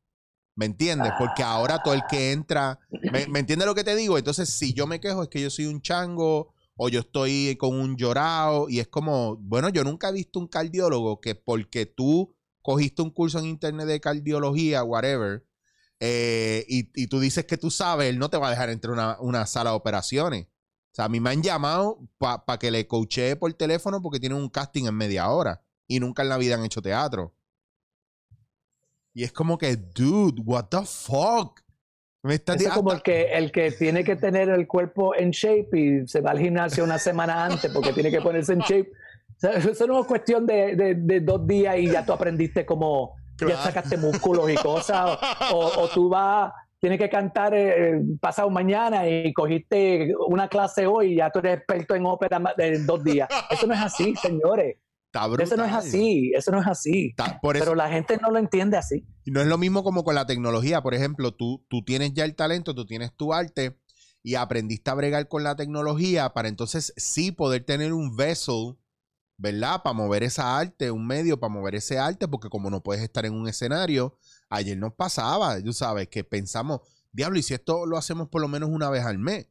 ¿Me 0.56 0.66
entiendes? 0.66 1.12
Porque 1.16 1.44
ahora 1.44 1.84
todo 1.84 1.94
el 1.94 2.02
que 2.10 2.32
entra, 2.32 2.80
¿me, 3.12 3.28
me 3.28 3.38
entiendes 3.38 3.68
lo 3.68 3.76
que 3.76 3.84
te 3.84 3.94
digo? 3.94 4.18
Entonces, 4.18 4.48
si 4.50 4.72
yo 4.72 4.88
me 4.88 4.98
quejo 4.98 5.22
es 5.22 5.28
que 5.28 5.40
yo 5.40 5.50
soy 5.50 5.66
un 5.66 5.80
chango 5.80 6.52
o 6.74 6.88
yo 6.88 6.98
estoy 6.98 7.54
con 7.56 7.72
un 7.72 7.96
llorado 7.96 8.68
y 8.68 8.80
es 8.80 8.88
como, 8.88 9.36
bueno, 9.36 9.68
yo 9.68 9.84
nunca 9.84 10.08
he 10.08 10.12
visto 10.12 10.40
un 10.40 10.48
cardiólogo 10.48 11.20
que 11.20 11.36
porque 11.36 11.86
tú 11.86 12.34
cogiste 12.62 13.02
un 13.02 13.10
curso 13.10 13.38
en 13.38 13.46
internet 13.46 13.86
de 13.86 14.00
cardiología, 14.00 14.82
whatever, 14.84 15.44
eh, 16.00 16.64
y, 16.68 16.90
y 16.94 17.06
tú 17.08 17.20
dices 17.20 17.44
que 17.44 17.58
tú 17.58 17.70
sabes, 17.70 18.08
él 18.08 18.18
no 18.18 18.30
te 18.30 18.38
va 18.38 18.48
a 18.48 18.50
dejar 18.50 18.70
entrar 18.70 18.92
a 18.92 18.94
una, 18.94 19.20
una 19.20 19.46
sala 19.46 19.70
de 19.70 19.76
operaciones. 19.76 20.46
O 20.46 20.94
sea, 20.94 21.04
a 21.04 21.08
mí 21.08 21.20
me 21.20 21.30
han 21.30 21.42
llamado 21.42 22.00
para 22.18 22.58
que 22.58 22.70
le 22.70 22.86
coachee 22.86 23.36
por 23.36 23.52
teléfono 23.54 24.02
porque 24.02 24.18
tienen 24.18 24.38
un 24.38 24.48
casting 24.48 24.86
en 24.86 24.94
media 24.94 25.28
hora 25.28 25.62
y 25.86 26.00
nunca 26.00 26.22
en 26.22 26.30
la 26.30 26.38
vida 26.38 26.56
han 26.56 26.64
hecho 26.64 26.82
teatro. 26.82 27.34
Y 29.12 29.24
es 29.24 29.32
como 29.32 29.58
que, 29.58 29.76
dude, 29.76 30.40
what 30.44 30.66
the 30.70 30.84
fuck? 30.84 31.60
Me 32.22 32.34
está 32.34 32.54
Eso 32.54 32.68
es 32.68 32.74
como 32.74 32.92
el 32.92 33.02
que, 33.02 33.32
el 33.32 33.50
que 33.50 33.70
tiene 33.70 34.04
que 34.04 34.16
tener 34.16 34.50
el 34.50 34.66
cuerpo 34.66 35.14
en 35.14 35.30
shape 35.30 35.78
y 35.78 36.08
se 36.08 36.20
va 36.20 36.32
al 36.32 36.38
gimnasio 36.38 36.84
una 36.84 36.98
semana 36.98 37.44
antes 37.44 37.70
porque 37.72 37.92
tiene 37.92 38.10
que 38.10 38.20
ponerse 38.20 38.52
en 38.52 38.60
shape. 38.60 38.92
Sea, 39.40 39.52
eso 39.52 39.86
no 39.86 40.00
es 40.00 40.06
cuestión 40.06 40.46
de, 40.46 40.76
de- 40.76 40.94
de 40.94 41.20
dos 41.20 41.46
días 41.46 41.76
y 41.78 41.86
ya 41.90 42.04
tú 42.04 42.12
aprendiste 42.12 42.66
como, 42.66 43.14
Claro. 43.36 43.54
ya 43.54 43.62
sacaste 43.62 43.96
músculos 43.96 44.50
y 44.50 44.54
cosas. 44.56 45.18
O, 45.52 45.56
o- 45.56 45.80
o 45.84 45.88
tú 45.88 46.08
vas, 46.10 46.52
tienes 46.78 46.98
que 46.98 47.08
cantar 47.08 47.54
eh, 47.54 48.02
pasado 48.20 48.50
mañana 48.50 49.08
y 49.08 49.32
cogiste 49.32 50.12
una 50.28 50.48
clase 50.48 50.86
hoy 50.86 51.12
y 51.12 51.16
ya 51.16 51.30
tú 51.30 51.38
eres 51.38 51.56
experto 51.58 51.94
en 51.94 52.04
ópera 52.06 52.40
en 52.58 52.86
dos 52.86 53.02
días. 53.02 53.28
Eso 53.50 53.66
no 53.66 53.74
es 53.74 53.80
así, 53.80 54.14
señores. 54.22 54.76
Eso 55.40 55.56
no 55.56 55.64
es 55.64 55.72
así, 55.72 56.32
eso 56.36 56.52
no 56.52 56.60
es 56.60 56.66
así. 56.68 57.08
Está- 57.16 57.40
por 57.40 57.56
eso, 57.56 57.64
Pero 57.64 57.74
la 57.74 57.88
gente 57.88 58.16
no 58.22 58.30
lo 58.30 58.38
entiende 58.38 58.76
así. 58.76 59.04
No 59.26 59.40
es 59.40 59.46
lo 59.48 59.58
mismo 59.58 59.82
como 59.82 60.04
con 60.04 60.14
la 60.14 60.26
tecnología. 60.26 60.82
Por 60.82 60.94
ejemplo, 60.94 61.32
tú, 61.32 61.64
tú 61.68 61.82
tienes 61.84 62.12
ya 62.14 62.24
el 62.24 62.36
talento, 62.36 62.74
tú 62.76 62.86
tienes 62.86 63.12
tu 63.16 63.32
arte 63.34 63.76
y 64.22 64.36
aprendiste 64.36 64.88
a 64.90 64.94
bregar 64.94 65.26
con 65.26 65.42
la 65.42 65.56
tecnología 65.56 66.28
para 66.34 66.48
entonces 66.48 66.92
sí 66.96 67.32
poder 67.32 67.64
tener 67.64 67.92
un 67.92 68.14
vessel, 68.16 68.76
¿verdad? 69.40 69.82
Para 69.82 69.94
mover 69.94 70.22
esa 70.22 70.58
arte, 70.58 70.90
un 70.90 71.06
medio 71.06 71.40
para 71.40 71.52
mover 71.52 71.74
ese 71.74 71.98
arte, 71.98 72.28
porque 72.28 72.50
como 72.50 72.68
no 72.68 72.82
puedes 72.82 73.02
estar 73.02 73.24
en 73.24 73.32
un 73.32 73.48
escenario, 73.48 74.18
ayer 74.50 74.76
nos 74.76 74.92
pasaba, 74.92 75.60
tú 75.62 75.72
sabes, 75.72 76.08
que 76.08 76.24
pensamos, 76.24 76.80
diablo, 77.10 77.38
y 77.38 77.42
si 77.42 77.54
esto 77.54 77.86
lo 77.86 77.96
hacemos 77.96 78.28
por 78.28 78.42
lo 78.42 78.48
menos 78.48 78.68
una 78.68 78.90
vez 78.90 79.02
al 79.04 79.18
mes, 79.18 79.48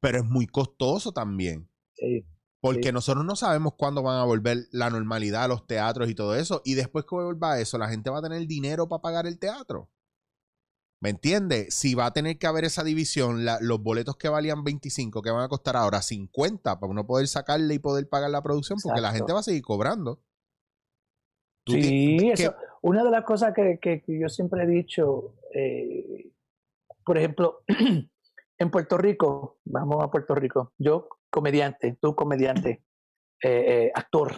pero 0.00 0.18
es 0.18 0.24
muy 0.24 0.48
costoso 0.48 1.12
también. 1.12 1.68
Sí. 1.94 2.26
Porque 2.60 2.88
Sí. 2.88 2.92
nosotros 2.92 3.24
no 3.24 3.36
sabemos 3.36 3.74
cuándo 3.76 4.02
van 4.02 4.18
a 4.18 4.24
volver 4.24 4.66
la 4.72 4.90
normalidad, 4.90 5.48
los 5.48 5.66
teatros 5.68 6.08
y 6.10 6.14
todo 6.16 6.34
eso. 6.34 6.60
Y 6.64 6.74
después 6.74 7.04
que 7.04 7.14
vuelva 7.14 7.60
eso, 7.60 7.78
la 7.78 7.88
gente 7.88 8.10
va 8.10 8.18
a 8.18 8.22
tener 8.22 8.44
dinero 8.48 8.88
para 8.88 9.02
pagar 9.02 9.26
el 9.28 9.38
teatro. 9.38 9.88
¿Me 11.02 11.10
entiendes? 11.10 11.74
Si 11.74 11.96
va 11.96 12.06
a 12.06 12.12
tener 12.12 12.38
que 12.38 12.46
haber 12.46 12.64
esa 12.64 12.84
división, 12.84 13.44
la- 13.44 13.58
los 13.60 13.82
boletos 13.82 14.14
que 14.16 14.28
valían 14.28 14.62
25, 14.62 15.20
que 15.20 15.32
van 15.32 15.42
a 15.42 15.48
costar 15.48 15.76
ahora 15.76 16.00
50 16.00 16.78
para 16.78 16.88
uno 16.88 17.04
poder 17.04 17.26
sacarle 17.26 17.74
y 17.74 17.80
poder 17.80 18.08
pagar 18.08 18.30
la 18.30 18.40
producción, 18.40 18.78
porque 18.80 19.00
la 19.00 19.10
gente 19.10 19.32
va 19.32 19.40
a 19.40 19.42
seguir 19.42 19.62
cobrando. 19.62 20.20
Sí, 21.66 22.18
que- 22.36 22.42
eso, 22.44 22.54
una 22.82 23.02
de 23.02 23.10
las 23.10 23.24
cosas 23.24 23.52
que, 23.52 23.80
que- 23.82 24.00
que 24.00 24.16
yo 24.16 24.28
siempre 24.28 24.62
he 24.62 24.66
dicho, 24.68 25.34
eh, 25.52 26.30
por 27.04 27.18
ejemplo, 27.18 27.64
en 28.58 28.70
Puerto 28.70 28.96
Rico, 28.96 29.58
vamos 29.64 30.04
a 30.04 30.08
Puerto 30.08 30.36
Rico, 30.36 30.72
yo 30.78 31.08
comediante, 31.30 31.98
tú 32.00 32.14
comediante, 32.14 32.84
eh, 33.42 33.64
eh, 33.86 33.92
actor, 33.92 34.36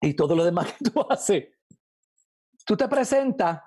y 0.00 0.14
todo 0.14 0.34
lo 0.34 0.42
demás 0.42 0.72
que 0.72 0.90
tú 0.90 1.04
haces, 1.10 1.48
tú 2.64 2.78
te 2.78 2.88
presentas 2.88 3.60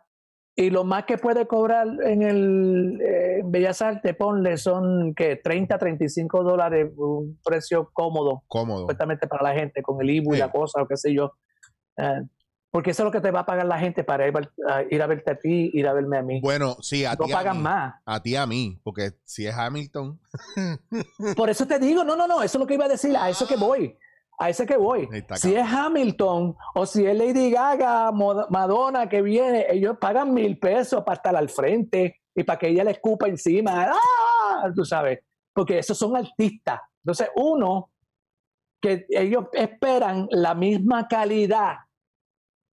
y 0.59 0.71
lo 0.71 0.83
más 0.83 1.05
que 1.05 1.19
puede 1.19 1.45
cobrar 1.45 1.87
en 2.03 2.23
el 2.23 2.99
eh, 2.99 3.41
Bellas 3.45 3.79
Artes, 3.83 4.15
ponle, 4.15 4.57
son 4.57 5.13
que 5.13 5.35
30, 5.35 5.77
35 5.77 6.43
dólares, 6.43 6.91
un 6.97 7.39
precio 7.45 7.91
cómodo 7.93 8.43
cómodo. 8.47 8.79
supuestamente 8.79 9.27
para 9.27 9.43
la 9.43 9.53
gente 9.53 9.83
con 9.83 10.01
el 10.01 10.09
IBU 10.09 10.33
y 10.33 10.39
la 10.39 10.51
cosa 10.51 10.81
o 10.81 10.87
qué 10.87 10.97
sé 10.97 11.13
yo. 11.13 11.33
Eh, 11.97 12.21
porque 12.71 12.89
eso 12.89 13.03
es 13.03 13.05
lo 13.05 13.11
que 13.11 13.21
te 13.21 13.29
va 13.29 13.41
a 13.41 13.45
pagar 13.45 13.67
la 13.67 13.77
gente 13.77 14.03
para 14.03 14.27
ir, 14.27 14.33
a 14.67 14.83
ir 14.89 15.01
a 15.01 15.05
verte 15.07 15.31
a 15.31 15.35
ti, 15.35 15.69
ir 15.73 15.87
a 15.87 15.93
verme 15.93 16.17
a 16.17 16.23
mí. 16.23 16.41
Bueno, 16.41 16.75
sí, 16.81 17.05
a 17.05 17.13
no 17.13 17.25
ti 17.25 17.31
a 17.31 17.35
pagan 17.35 17.57
mí. 17.57 17.63
más. 17.63 17.93
A 18.03 18.19
ti 18.21 18.35
a 18.35 18.47
mí, 18.47 18.79
porque 18.83 19.11
si 19.25 19.45
es 19.45 19.55
Hamilton, 19.55 20.19
Por 21.35 21.51
eso 21.51 21.67
te 21.67 21.77
digo, 21.77 22.03
no, 22.03 22.15
no, 22.15 22.27
no, 22.27 22.41
eso 22.41 22.57
es 22.57 22.59
lo 22.59 22.65
que 22.65 22.73
iba 22.73 22.85
a 22.85 22.89
decir, 22.89 23.15
a 23.15 23.29
eso 23.29 23.47
que 23.47 23.55
voy. 23.57 23.95
A 24.39 24.49
ese 24.49 24.65
que 24.67 24.77
voy. 24.77 25.07
Si 25.35 25.55
es 25.55 25.65
Hamilton 25.67 26.55
o 26.75 26.85
si 26.85 27.05
es 27.05 27.17
Lady 27.17 27.49
Gaga, 27.49 28.11
Madonna 28.11 29.09
que 29.09 29.21
viene, 29.21 29.65
ellos 29.69 29.97
pagan 29.99 30.33
mil 30.33 30.59
pesos 30.59 31.03
para 31.03 31.15
estar 31.15 31.35
al 31.35 31.49
frente 31.49 32.21
y 32.35 32.43
para 32.43 32.59
que 32.59 32.67
ella 32.67 32.83
le 32.83 32.91
escupa 32.91 33.27
encima. 33.27 33.91
¡Ah! 33.91 34.71
Tú 34.75 34.85
sabes, 34.85 35.19
porque 35.53 35.79
esos 35.79 35.97
son 35.97 36.15
artistas. 36.15 36.79
Entonces, 37.03 37.29
uno, 37.35 37.89
que 38.79 39.07
ellos 39.09 39.45
esperan 39.53 40.27
la 40.29 40.53
misma 40.53 41.07
calidad 41.07 41.77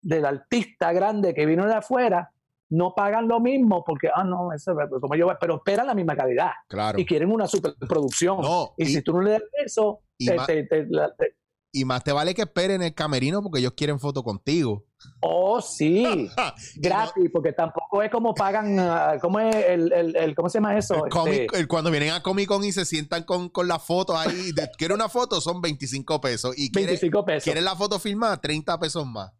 del 0.01 0.25
artista 0.25 0.93
grande 0.93 1.33
que 1.33 1.45
vino 1.45 1.65
de 1.65 1.73
afuera, 1.75 2.31
no 2.69 2.93
pagan 2.95 3.27
lo 3.27 3.41
mismo 3.41 3.83
porque, 3.83 4.09
ah, 4.13 4.23
no, 4.23 4.53
eso 4.53 4.79
es 4.79 4.89
como 5.01 5.15
yo, 5.15 5.27
pero 5.41 5.55
esperan 5.55 5.87
la 5.87 5.93
misma 5.95 6.15
calidad 6.15 6.51
claro. 6.69 6.97
y 6.99 7.05
quieren 7.05 7.31
una 7.33 7.47
superproducción. 7.47 8.39
No, 8.41 8.75
y, 8.77 8.83
y- 8.83 8.85
si 8.93 9.01
tú 9.01 9.11
no 9.13 9.21
le 9.21 9.31
das 9.31 9.41
eso, 9.65 9.99
y 10.17 10.27
te- 10.27 10.35
ma- 10.35 10.45
te- 10.45 10.63
te- 10.63 10.85
la- 10.89 11.13
te- 11.15 11.35
Y 11.71 11.85
más 11.85 12.03
te 12.03 12.11
vale 12.11 12.33
que 12.33 12.41
esperen 12.41 12.81
el 12.81 12.95
camerino 12.95 13.43
porque 13.43 13.59
ellos 13.59 13.73
quieren 13.77 13.99
foto 13.99 14.23
contigo. 14.23 14.85
oh, 15.21 15.61
sí. 15.61 16.03
No- 16.37 16.53
gratis, 16.77 17.29
porque 17.31 17.53
tampoco 17.53 18.01
es 18.01 18.09
como 18.09 18.33
pagan, 18.33 18.79
ah, 18.79 19.17
¿cómo 19.21 19.39
es 19.39 19.55
el, 19.55 19.93
el, 19.93 20.15
el- 20.15 20.35
cómo 20.35 20.49
se 20.49 20.57
llama 20.57 20.77
eso? 20.77 21.05
El 21.05 21.11
Comic- 21.11 21.41
Este, 21.53 21.67
cuando 21.67 21.91
vienen 21.91 22.11
a 22.11 22.23
Comic 22.23 22.47
Con 22.47 22.63
y 22.63 22.71
se 22.71 22.85
sientan 22.85 23.23
con, 23.23 23.49
con 23.49 23.67
la 23.67 23.77
foto 23.77 24.17
ahí, 24.17 24.51
de, 24.51 24.67
quiere 24.77 24.93
una 24.95 25.09
foto, 25.09 25.39
son 25.41 25.61
25 25.61 26.19
pesos. 26.19 26.57
Y 26.57 26.71
quiere, 26.71 26.87
25 26.87 27.25
pesos. 27.25 27.43
quiere 27.43 27.61
la 27.61 27.75
foto 27.75 27.99
filmada, 27.99 28.41
30 28.41 28.79
pesos 28.79 29.05
más. 29.05 29.31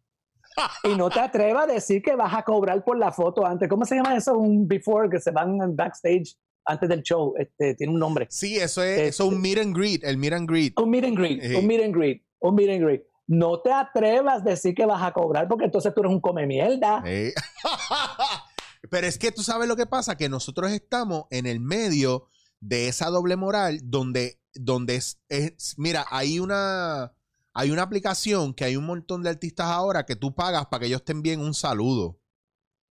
Y 0.84 0.94
no 0.96 1.10
te 1.10 1.20
atrevas 1.20 1.64
a 1.64 1.72
decir 1.72 2.00
que 2.02 2.14
vas 2.16 2.32
a 2.34 2.42
cobrar 2.42 2.84
por 2.84 2.96
la 2.98 3.10
foto 3.12 3.44
antes. 3.46 3.68
¿Cómo 3.68 3.84
se 3.84 3.96
llama 3.96 4.16
eso? 4.16 4.36
Un 4.36 4.66
before 4.68 5.08
que 5.10 5.20
se 5.20 5.30
van 5.30 5.58
backstage 5.74 6.36
antes 6.64 6.88
del 6.88 7.02
show. 7.02 7.34
Este, 7.38 7.74
tiene 7.74 7.92
un 7.92 7.98
nombre. 7.98 8.26
Sí, 8.30 8.56
eso 8.56 8.82
es, 8.82 9.00
eso 9.00 9.26
es 9.26 9.32
un 9.32 9.40
meet 9.40 9.58
and 9.58 9.76
greet, 9.76 10.04
el 10.04 10.16
meet 10.18 10.32
and 10.32 10.48
greet. 10.48 10.78
Un 10.78 10.90
meet 10.90 11.04
and 11.04 11.16
greet, 11.16 11.42
Sí. 11.42 11.54
un 11.54 11.66
meet 11.66 11.82
and 11.84 11.94
greet, 11.94 12.22
un 12.40 12.54
meet 12.54 12.70
and 12.70 12.82
greet. 12.84 13.02
No 13.26 13.60
te 13.60 13.72
atrevas 13.72 14.42
a 14.42 14.44
decir 14.44 14.74
que 14.74 14.84
vas 14.86 15.02
a 15.02 15.12
cobrar 15.12 15.46
porque 15.48 15.64
entonces 15.66 15.94
tú 15.94 16.00
eres 16.00 16.12
un 16.12 16.20
come 16.20 16.46
mierda. 16.46 17.02
Pero 18.90 19.06
es 19.06 19.18
que 19.18 19.30
tú 19.30 19.42
sabes 19.42 19.68
lo 19.68 19.76
que 19.76 19.86
pasa, 19.86 20.16
que 20.16 20.28
nosotros 20.28 20.70
estamos 20.72 21.24
en 21.30 21.46
el 21.46 21.60
medio 21.60 22.28
de 22.60 22.88
esa 22.88 23.06
doble 23.10 23.36
moral 23.36 23.78
donde, 23.84 24.40
donde 24.54 24.96
es, 24.96 25.20
es- 25.28 25.74
mira, 25.78 26.06
hay 26.10 26.38
una, 26.40 27.12
hay 27.52 27.70
una 27.70 27.82
aplicación 27.82 28.54
que 28.54 28.64
hay 28.64 28.76
un 28.76 28.86
montón 28.86 29.22
de 29.22 29.30
artistas 29.30 29.66
ahora 29.66 30.06
que 30.06 30.16
tú 30.16 30.34
pagas 30.34 30.66
para 30.66 30.80
que 30.80 30.86
ellos 30.86 31.04
te 31.04 31.12
envíen 31.12 31.40
un 31.40 31.54
saludo. 31.54 32.18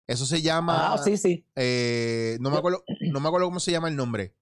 Eso 0.06 0.26
se 0.26 0.42
llama... 0.42 0.92
Ah, 0.92 0.98
sí, 0.98 1.16
sí. 1.16 1.46
Eh, 1.56 2.36
no, 2.40 2.50
me 2.50 2.58
acuerdo, 2.58 2.84
no 3.00 3.20
me 3.20 3.28
acuerdo 3.28 3.46
cómo 3.46 3.60
se 3.60 3.72
llama 3.72 3.88
el 3.88 3.96
nombre. 3.96 4.34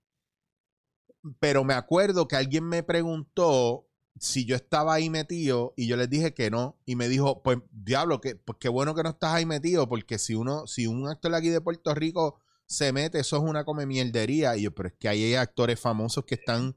Pero 1.39 1.63
me 1.63 1.75
acuerdo 1.75 2.27
que 2.27 2.37
alguien 2.37 2.65
me 2.65 2.83
preguntó 2.83 3.87
si 4.19 4.45
yo 4.45 4.57
estaba 4.57 4.95
ahí 4.95 5.09
metido 5.09 5.73
y 5.77 5.87
yo 5.87 5.97
les 5.97 6.11
dije 6.11 6.35
que 6.35 6.51
no, 6.51 6.79
y 6.85 6.97
me 6.97 7.09
dijo, 7.09 7.43
pues 7.43 7.59
diablo, 7.71 8.21
que, 8.21 8.37
pues 8.37 8.59
qué 8.61 8.69
bueno 8.69 8.95
que 8.95 9.03
no 9.03 9.11
estás 9.11 9.35
ahí 9.35 9.47
metido, 9.47 9.89
porque 9.89 10.19
si 10.19 10.35
uno, 10.35 10.67
si 10.67 10.87
un 10.87 11.09
actor 11.09 11.35
aquí 11.35 11.49
de 11.49 11.61
Puerto 11.61 11.95
Rico 11.95 12.41
se 12.67 12.93
mete, 12.93 13.21
eso 13.21 13.37
es 13.37 13.43
una 13.43 13.65
come 13.65 13.87
mierdería. 13.87 14.57
Y 14.57 14.63
yo, 14.63 14.75
pero 14.75 14.89
es 14.89 14.95
que 14.99 15.09
ahí 15.09 15.25
hay 15.25 15.35
actores 15.35 15.79
famosos 15.81 16.25
que 16.25 16.35
están, 16.35 16.77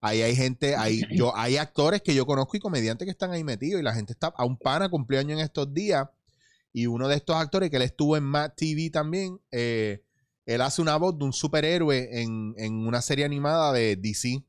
ahí 0.00 0.22
hay 0.22 0.36
gente, 0.36 0.76
ahí, 0.76 1.02
yo, 1.14 1.36
hay 1.36 1.56
actores 1.56 2.02
que 2.02 2.14
yo 2.14 2.26
conozco 2.26 2.56
y 2.56 2.60
comediantes 2.60 3.06
que 3.06 3.12
están 3.12 3.32
ahí 3.32 3.44
metidos, 3.44 3.80
y 3.80 3.84
la 3.84 3.94
gente 3.94 4.12
está, 4.12 4.28
a 4.28 4.44
un 4.44 4.58
pana 4.58 4.88
cumpleaños 4.88 5.38
en 5.38 5.44
estos 5.44 5.72
días, 5.72 6.08
y 6.72 6.86
uno 6.86 7.08
de 7.08 7.16
estos 7.16 7.36
actores 7.36 7.70
que 7.70 7.76
él 7.76 7.82
estuvo 7.82 8.16
en 8.16 8.24
Matt 8.24 8.56
TV 8.56 8.90
también, 8.90 9.40
eh, 9.50 10.02
él 10.46 10.60
hace 10.60 10.80
una 10.80 10.96
voz 10.96 11.18
de 11.18 11.24
un 11.24 11.32
superhéroe 11.32 12.22
en, 12.22 12.54
en 12.56 12.86
una 12.86 13.02
serie 13.02 13.24
animada 13.24 13.72
de 13.72 13.96
DC 13.96 14.44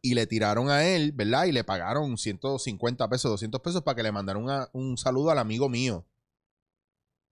y 0.00 0.14
le 0.14 0.26
tiraron 0.26 0.70
a 0.70 0.84
él, 0.86 1.12
¿verdad? 1.12 1.44
Y 1.46 1.52
le 1.52 1.64
pagaron 1.64 2.16
150 2.16 3.08
pesos, 3.08 3.30
200 3.30 3.60
pesos 3.60 3.82
para 3.82 3.96
que 3.96 4.02
le 4.02 4.12
mandaran 4.12 4.68
un 4.72 4.96
saludo 4.96 5.30
al 5.30 5.38
amigo 5.38 5.68
mío. 5.68 6.06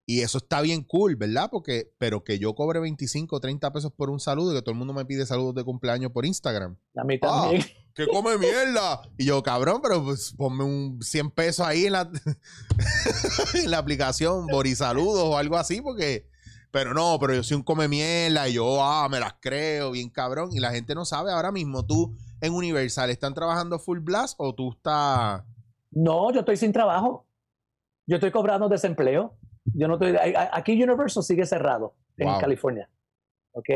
Y 0.09 0.21
eso 0.21 0.39
está 0.39 0.61
bien 0.61 0.85
cool, 0.85 1.17
¿verdad? 1.17 1.49
Porque, 1.51 1.93
pero 1.99 2.23
que 2.23 2.39
yo 2.39 2.55
cobre 2.55 2.79
25 2.79 3.35
o 3.35 3.41
30 3.41 3.73
pesos 3.73 3.93
por 3.93 4.09
un 4.09 4.21
saludo 4.21 4.53
y 4.53 4.55
que 4.55 4.63
todo 4.63 4.71
el 4.71 4.79
mundo 4.79 4.95
me 4.95 5.05
pide 5.05 5.27
saludos 5.27 5.57
de 5.57 5.65
cumpleaños 5.65 6.13
por 6.13 6.25
Instagram. 6.25 6.77
A 6.97 7.03
mí 7.05 7.19
Ah, 7.23 7.43
también. 7.43 7.65
¡Que 7.93 8.07
come 8.07 8.39
mierda! 8.39 9.03
Y 9.19 9.25
yo, 9.25 9.43
cabrón, 9.43 9.81
pero 9.83 10.05
pues 10.05 10.33
ponme 10.37 10.63
un 10.63 11.03
100 11.03 11.31
pesos 11.33 11.67
ahí 11.67 11.87
en 11.87 11.93
la, 11.95 12.09
en 13.55 13.71
la 13.71 13.79
aplicación, 13.79 14.47
Boris 14.47 14.79
Saludos 14.79 15.25
o 15.25 15.37
algo 15.37 15.57
así, 15.57 15.81
porque. 15.81 16.29
Pero 16.71 16.93
no, 16.93 17.17
pero 17.19 17.33
yo 17.35 17.43
soy 17.43 17.57
un 17.57 17.63
come 17.63 17.89
mierda 17.89 18.49
y 18.49 18.55
yo, 18.55 18.85
ah, 18.85 19.09
me 19.09 19.19
las 19.19 19.35
creo, 19.41 19.93
bien 19.93 20.11
cabrón. 20.11 20.51
Y 20.53 20.61
la 20.61 20.73
gente 20.73 20.95
no 20.95 21.05
sabe 21.07 21.33
ahora 21.33 21.51
mismo, 21.51 21.87
tú 21.87 22.15
en 22.41 22.53
Universal, 22.53 23.09
¿están 23.09 23.33
trabajando 23.35 23.79
full 23.79 24.01
blast 24.01 24.35
o 24.39 24.55
tú 24.55 24.73
estás. 24.73 25.43
No, 25.91 26.31
yo 26.33 26.41
estoy 26.41 26.57
sin 26.59 26.73
trabajo. 26.73 27.27
Yo 28.07 28.17
estoy 28.17 28.31
cobrando 28.31 28.69
desempleo. 28.69 29.39
Yo 29.75 29.89
no 29.89 29.95
estoy. 29.95 30.17
Aquí 30.53 30.83
Universal 30.83 31.23
sigue 31.23 31.47
cerrado 31.47 31.95
en. 32.17 32.29
California. 32.41 32.89
¿Ok? 33.53 33.69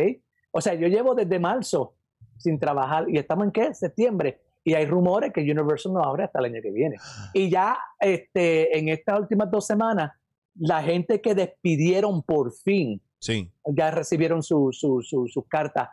O 0.52 0.60
sea, 0.60 0.74
yo 0.74 0.88
llevo 0.88 1.14
desde 1.14 1.38
marzo 1.38 1.94
sin 2.36 2.58
trabajar 2.58 3.08
y 3.08 3.18
estamos 3.18 3.46
en 3.46 3.52
qué? 3.52 3.74
Septiembre. 3.74 4.40
Y 4.62 4.74
hay 4.74 4.86
rumores 4.86 5.32
que 5.32 5.40
Universal 5.40 5.92
no 5.94 6.02
abre 6.02 6.24
hasta 6.24 6.38
el 6.38 6.46
año 6.46 6.62
que 6.62 6.70
viene. 6.70 6.96
Y 7.32 7.48
ya 7.48 7.78
este, 7.98 8.78
en 8.78 8.88
estas 8.88 9.18
últimas 9.18 9.50
dos 9.50 9.66
semanas, 9.66 10.12
la 10.54 10.82
gente 10.82 11.20
que 11.20 11.34
despidieron 11.34 12.22
por 12.22 12.52
fin 12.52 13.00
Sí. 13.18 13.50
ya 13.66 13.90
recibieron 13.90 14.42
sus 14.42 14.80
su, 14.80 15.02
su, 15.02 15.46
cartas 15.46 15.88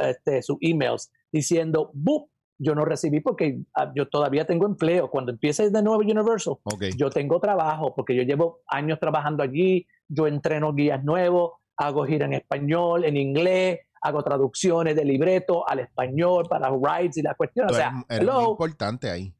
este, 0.00 0.42
sus 0.42 0.56
emails 0.60 1.12
diciendo, 1.30 1.90
¡bup! 1.94 2.28
Yo 2.58 2.74
no 2.74 2.84
recibí 2.84 3.20
porque 3.20 3.58
ah, 3.74 3.92
yo 3.94 4.08
todavía 4.08 4.46
tengo 4.46 4.66
empleo. 4.66 5.10
Cuando 5.10 5.32
empiece 5.32 5.70
de 5.70 5.82
nuevo 5.82 6.00
Universal, 6.00 6.54
yo 6.96 7.10
tengo 7.10 7.40
trabajo 7.40 7.94
porque 7.94 8.14
yo 8.14 8.22
llevo 8.22 8.60
años 8.68 8.98
trabajando 9.00 9.42
allí, 9.42 9.86
yo 10.08 10.26
entreno 10.26 10.72
guías 10.72 11.02
nuevos, 11.02 11.52
hago 11.76 12.04
gira 12.04 12.26
en 12.26 12.34
español, 12.34 13.04
en 13.04 13.16
inglés, 13.16 13.80
hago 14.02 14.22
traducciones 14.22 14.94
de 14.94 15.04
libreto 15.04 15.68
al 15.68 15.80
español 15.80 16.46
para 16.48 16.68
rides 16.70 17.16
y 17.16 17.22
la 17.22 17.34
cuestión. 17.34 17.66
O 17.66 17.74
sea, 17.74 17.88
eres 18.08 18.24
muy 18.34 18.50
importante 18.50 19.10
ahí. 19.10 19.34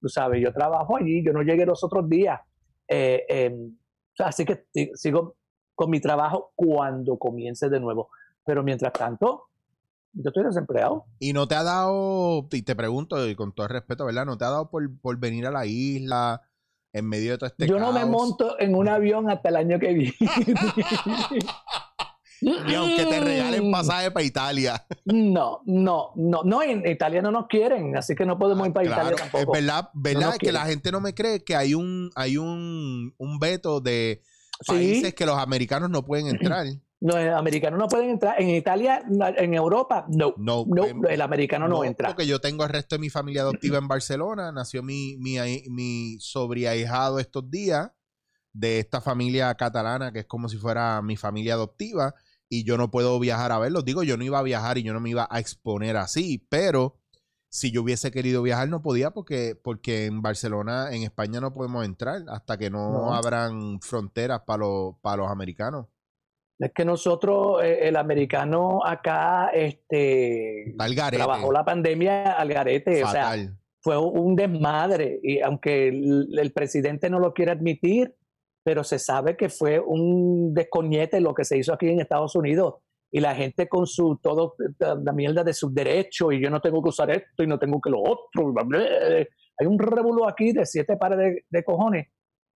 tú 0.00 0.08
sabes, 0.08 0.40
yo 0.40 0.52
trabajo 0.52 0.96
allí, 0.96 1.24
yo 1.24 1.32
no 1.32 1.42
llegué 1.42 1.66
los 1.66 1.82
otros 1.82 2.08
días. 2.08 2.38
Eh, 2.86 3.24
em, 3.28 3.76
así 4.20 4.44
que 4.44 4.64
si- 4.72 4.92
sigo 4.94 5.34
con 5.74 5.90
mi 5.90 6.00
trabajo 6.00 6.52
cuando 6.54 7.18
comience 7.18 7.68
de 7.68 7.80
nuevo. 7.80 8.08
Pero 8.44 8.62
mientras 8.62 8.92
tanto, 8.92 9.47
yo 10.22 10.28
estoy 10.28 10.44
desempleado. 10.44 11.04
Y 11.18 11.32
no 11.32 11.46
te 11.48 11.54
ha 11.54 11.62
dado, 11.62 12.48
y 12.52 12.62
te 12.62 12.74
pregunto, 12.76 13.28
y 13.28 13.34
con 13.34 13.52
todo 13.54 13.66
el 13.66 13.72
respeto, 13.72 14.04
¿verdad? 14.04 14.26
¿No 14.26 14.36
te 14.38 14.44
ha 14.44 14.50
dado 14.50 14.70
por, 14.70 14.82
por 15.00 15.16
venir 15.18 15.46
a 15.46 15.50
la 15.50 15.66
isla 15.66 16.42
en 16.92 17.06
medio 17.08 17.32
de 17.32 17.38
todo 17.38 17.48
este 17.48 17.66
yo 17.68 17.78
no 17.78 17.92
me 17.92 18.04
monto 18.06 18.58
en 18.58 18.74
un 18.74 18.88
avión 18.88 19.28
hasta 19.30 19.50
el 19.50 19.56
año 19.56 19.78
que 19.78 19.92
viene. 19.92 20.14
Ni 22.40 22.74
aunque 22.74 23.04
te 23.04 23.20
regalen 23.20 23.70
pasaje 23.72 24.10
para 24.12 24.24
Italia. 24.24 24.86
No, 25.04 25.60
no, 25.66 26.12
no, 26.14 26.42
no, 26.44 26.62
en 26.62 26.86
Italia 26.88 27.20
no 27.20 27.32
nos 27.32 27.46
quieren, 27.48 27.96
así 27.96 28.14
que 28.14 28.24
no 28.24 28.38
podemos 28.38 28.66
ir 28.68 28.72
para 28.72 28.86
Claro, 28.86 29.08
Italia 29.08 29.24
es 29.24 29.32
tampoco. 29.32 29.52
verdad, 29.52 29.90
verdad 29.94 30.20
nos 30.26 30.32
es 30.34 30.38
que 30.38 30.52
la 30.52 30.64
gente 30.66 30.92
no 30.92 31.00
me 31.00 31.14
cree 31.14 31.42
que 31.42 31.56
hay 31.56 31.74
un, 31.74 32.10
hay 32.14 32.36
un, 32.36 33.12
un 33.18 33.38
veto 33.38 33.80
de 33.80 34.22
Sí. 34.60 34.72
países 34.72 35.14
que 35.14 35.24
los 35.26 35.36
americanos 35.38 35.88
no 35.90 36.04
pueden 36.04 36.28
entrar. 36.28 36.66
No, 37.00 37.16
los 37.16 37.34
americanos 37.38 37.78
no 37.78 37.86
pueden 37.86 38.10
entrar. 38.10 38.40
En 38.40 38.48
Italia, 38.50 39.02
en 39.36 39.54
Europa, 39.54 40.04
no. 40.08 40.34
No, 40.36 40.64
No, 40.66 40.84
em, 40.84 41.04
el 41.08 41.20
americano 41.20 41.68
no, 41.68 41.76
No, 41.76 41.84
entra. 41.84 42.08
Porque 42.08 42.26
yo 42.26 42.40
tengo 42.40 42.64
el 42.64 42.70
resto 42.70 42.96
de 42.96 43.00
mi 43.00 43.08
familia 43.10 43.42
adoptiva 43.42 43.78
en 43.78 43.86
Barcelona. 43.86 44.50
Nació 44.50 44.82
mi, 44.82 45.16
mi, 45.18 45.36
mi 45.70 46.16
sobrihijado 46.18 47.20
estos 47.20 47.48
días 47.50 47.92
de 48.52 48.80
esta 48.80 49.00
familia 49.00 49.54
catalana 49.54 50.10
que 50.12 50.20
es 50.20 50.26
como 50.26 50.48
si 50.48 50.56
fuera 50.56 51.00
mi 51.02 51.16
familia 51.16 51.54
adoptiva. 51.54 52.14
Y 52.48 52.64
yo 52.64 52.76
no 52.78 52.90
puedo 52.90 53.18
viajar 53.20 53.52
a 53.52 53.58
verlos. 53.58 53.84
Digo, 53.84 54.02
yo 54.02 54.16
no 54.16 54.24
iba 54.24 54.38
a 54.38 54.42
viajar 54.42 54.78
y 54.78 54.82
yo 54.82 54.92
no 54.92 55.00
me 55.00 55.10
iba 55.10 55.28
a 55.30 55.38
exponer 55.38 55.96
así. 55.98 56.44
Pero 56.48 56.98
si 57.50 57.70
yo 57.70 57.82
hubiese 57.82 58.10
querido 58.10 58.42
viajar, 58.42 58.68
no 58.68 58.82
podía 58.82 59.10
porque, 59.12 59.54
porque 59.54 60.06
en 60.06 60.20
Barcelona, 60.22 60.88
en 60.92 61.02
España, 61.02 61.40
no 61.40 61.52
podemos 61.54 61.84
entrar 61.84 62.22
hasta 62.28 62.56
que 62.58 62.70
no, 62.70 62.90
No. 62.90 63.14
abran 63.14 63.80
fronteras 63.80 64.40
para 64.46 64.60
los, 64.60 64.96
para 65.00 65.18
los 65.18 65.30
americanos. 65.30 65.86
Es 66.58 66.72
que 66.74 66.84
nosotros, 66.84 67.62
eh, 67.62 67.88
el 67.88 67.96
americano 67.96 68.80
acá, 68.84 69.50
este, 69.54 70.74
trabajó 71.10 71.52
la 71.52 71.64
pandemia 71.64 72.32
al 72.32 72.48
garete. 72.48 73.04
O 73.04 73.08
sea, 73.08 73.34
fue 73.80 73.96
un 73.96 74.34
desmadre. 74.34 75.20
Y 75.22 75.40
aunque 75.40 75.88
el, 75.88 76.36
el 76.36 76.52
presidente 76.52 77.08
no 77.08 77.20
lo 77.20 77.32
quiere 77.32 77.52
admitir, 77.52 78.14
pero 78.64 78.84
se 78.84 78.98
sabe 78.98 79.36
que 79.36 79.48
fue 79.48 79.78
un 79.78 80.52
descoñete 80.52 81.20
lo 81.20 81.32
que 81.32 81.44
se 81.44 81.56
hizo 81.56 81.72
aquí 81.72 81.88
en 81.88 82.00
Estados 82.00 82.34
Unidos. 82.34 82.74
Y 83.10 83.20
la 83.20 83.34
gente 83.34 83.68
con 83.68 83.86
su, 83.86 84.18
todo, 84.22 84.56
la 84.78 85.12
mierda 85.12 85.42
de 85.42 85.54
sus 85.54 85.72
derechos, 85.72 86.34
y 86.34 86.42
yo 86.42 86.50
no 86.50 86.60
tengo 86.60 86.82
que 86.82 86.90
usar 86.90 87.10
esto 87.10 87.42
y 87.42 87.46
no 87.46 87.58
tengo 87.58 87.80
que 87.80 87.88
lo 87.88 88.02
otro. 88.02 88.50
y 88.50 88.52
bla, 88.52 88.64
bla, 88.64 88.78
bla. 88.78 89.26
Hay 89.60 89.66
un 89.66 89.78
revuelo 89.78 90.28
aquí 90.28 90.52
de 90.52 90.66
siete 90.66 90.96
pares 90.96 91.18
de, 91.18 91.44
de 91.48 91.64
cojones, 91.64 92.08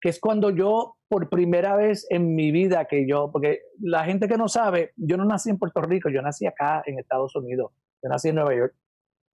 que 0.00 0.08
es 0.08 0.18
cuando 0.20 0.50
yo, 0.50 0.96
por 1.08 1.28
primera 1.28 1.76
vez 1.76 2.06
en 2.10 2.34
mi 2.34 2.50
vida, 2.52 2.86
que 2.86 3.06
yo, 3.06 3.30
porque 3.30 3.60
la 3.80 4.04
gente 4.04 4.28
que 4.28 4.36
no 4.38 4.48
sabe, 4.48 4.92
yo 4.96 5.16
no 5.16 5.24
nací 5.24 5.50
en 5.50 5.58
Puerto 5.58 5.82
Rico, 5.82 6.08
yo 6.08 6.22
nací 6.22 6.46
acá 6.46 6.82
en 6.86 6.98
Estados 6.98 7.34
Unidos, 7.36 7.72
yo 8.02 8.08
nací 8.08 8.28
en 8.28 8.36
Nueva 8.36 8.54
York. 8.54 8.74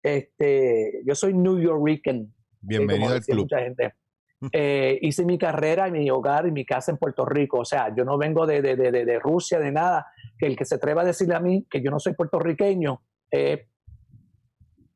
Este, 0.03 1.03
yo 1.07 1.15
soy 1.15 1.35
New 1.35 1.59
Yorkican, 1.61 2.33
Bienvenido 2.61 3.13
al 3.13 3.21
club. 3.23 3.41
Mucha 3.41 3.59
gente. 3.61 3.95
Eh, 4.53 4.99
hice 5.03 5.25
mi 5.25 5.39
carrera, 5.39 5.89
mi 5.91 6.11
hogar 6.11 6.47
y 6.47 6.51
mi 6.53 6.65
casa 6.65 6.91
en 6.93 6.99
Puerto 6.99 7.25
Rico. 7.25 7.59
O 7.61 7.65
sea, 7.65 7.95
yo 7.95 8.05
no 8.05 8.17
vengo 8.19 8.47
de, 8.47 8.61
de, 8.63 8.77
de, 8.77 8.91
de- 8.91 9.05
de 9.05 9.19
Rusia, 9.19 9.59
de 9.59 9.71
nada. 9.73 10.07
Que 10.39 10.47
el 10.47 10.57
que 10.57 10.65
se 10.65 10.75
atreva 10.77 11.03
a 11.03 11.05
decirle 11.05 11.35
a 11.35 11.41
mí 11.41 11.67
que 11.71 11.83
yo 11.83 11.91
no 11.91 11.99
soy 11.99 12.15
puertorriqueño, 12.15 13.03
eh, 13.31 13.69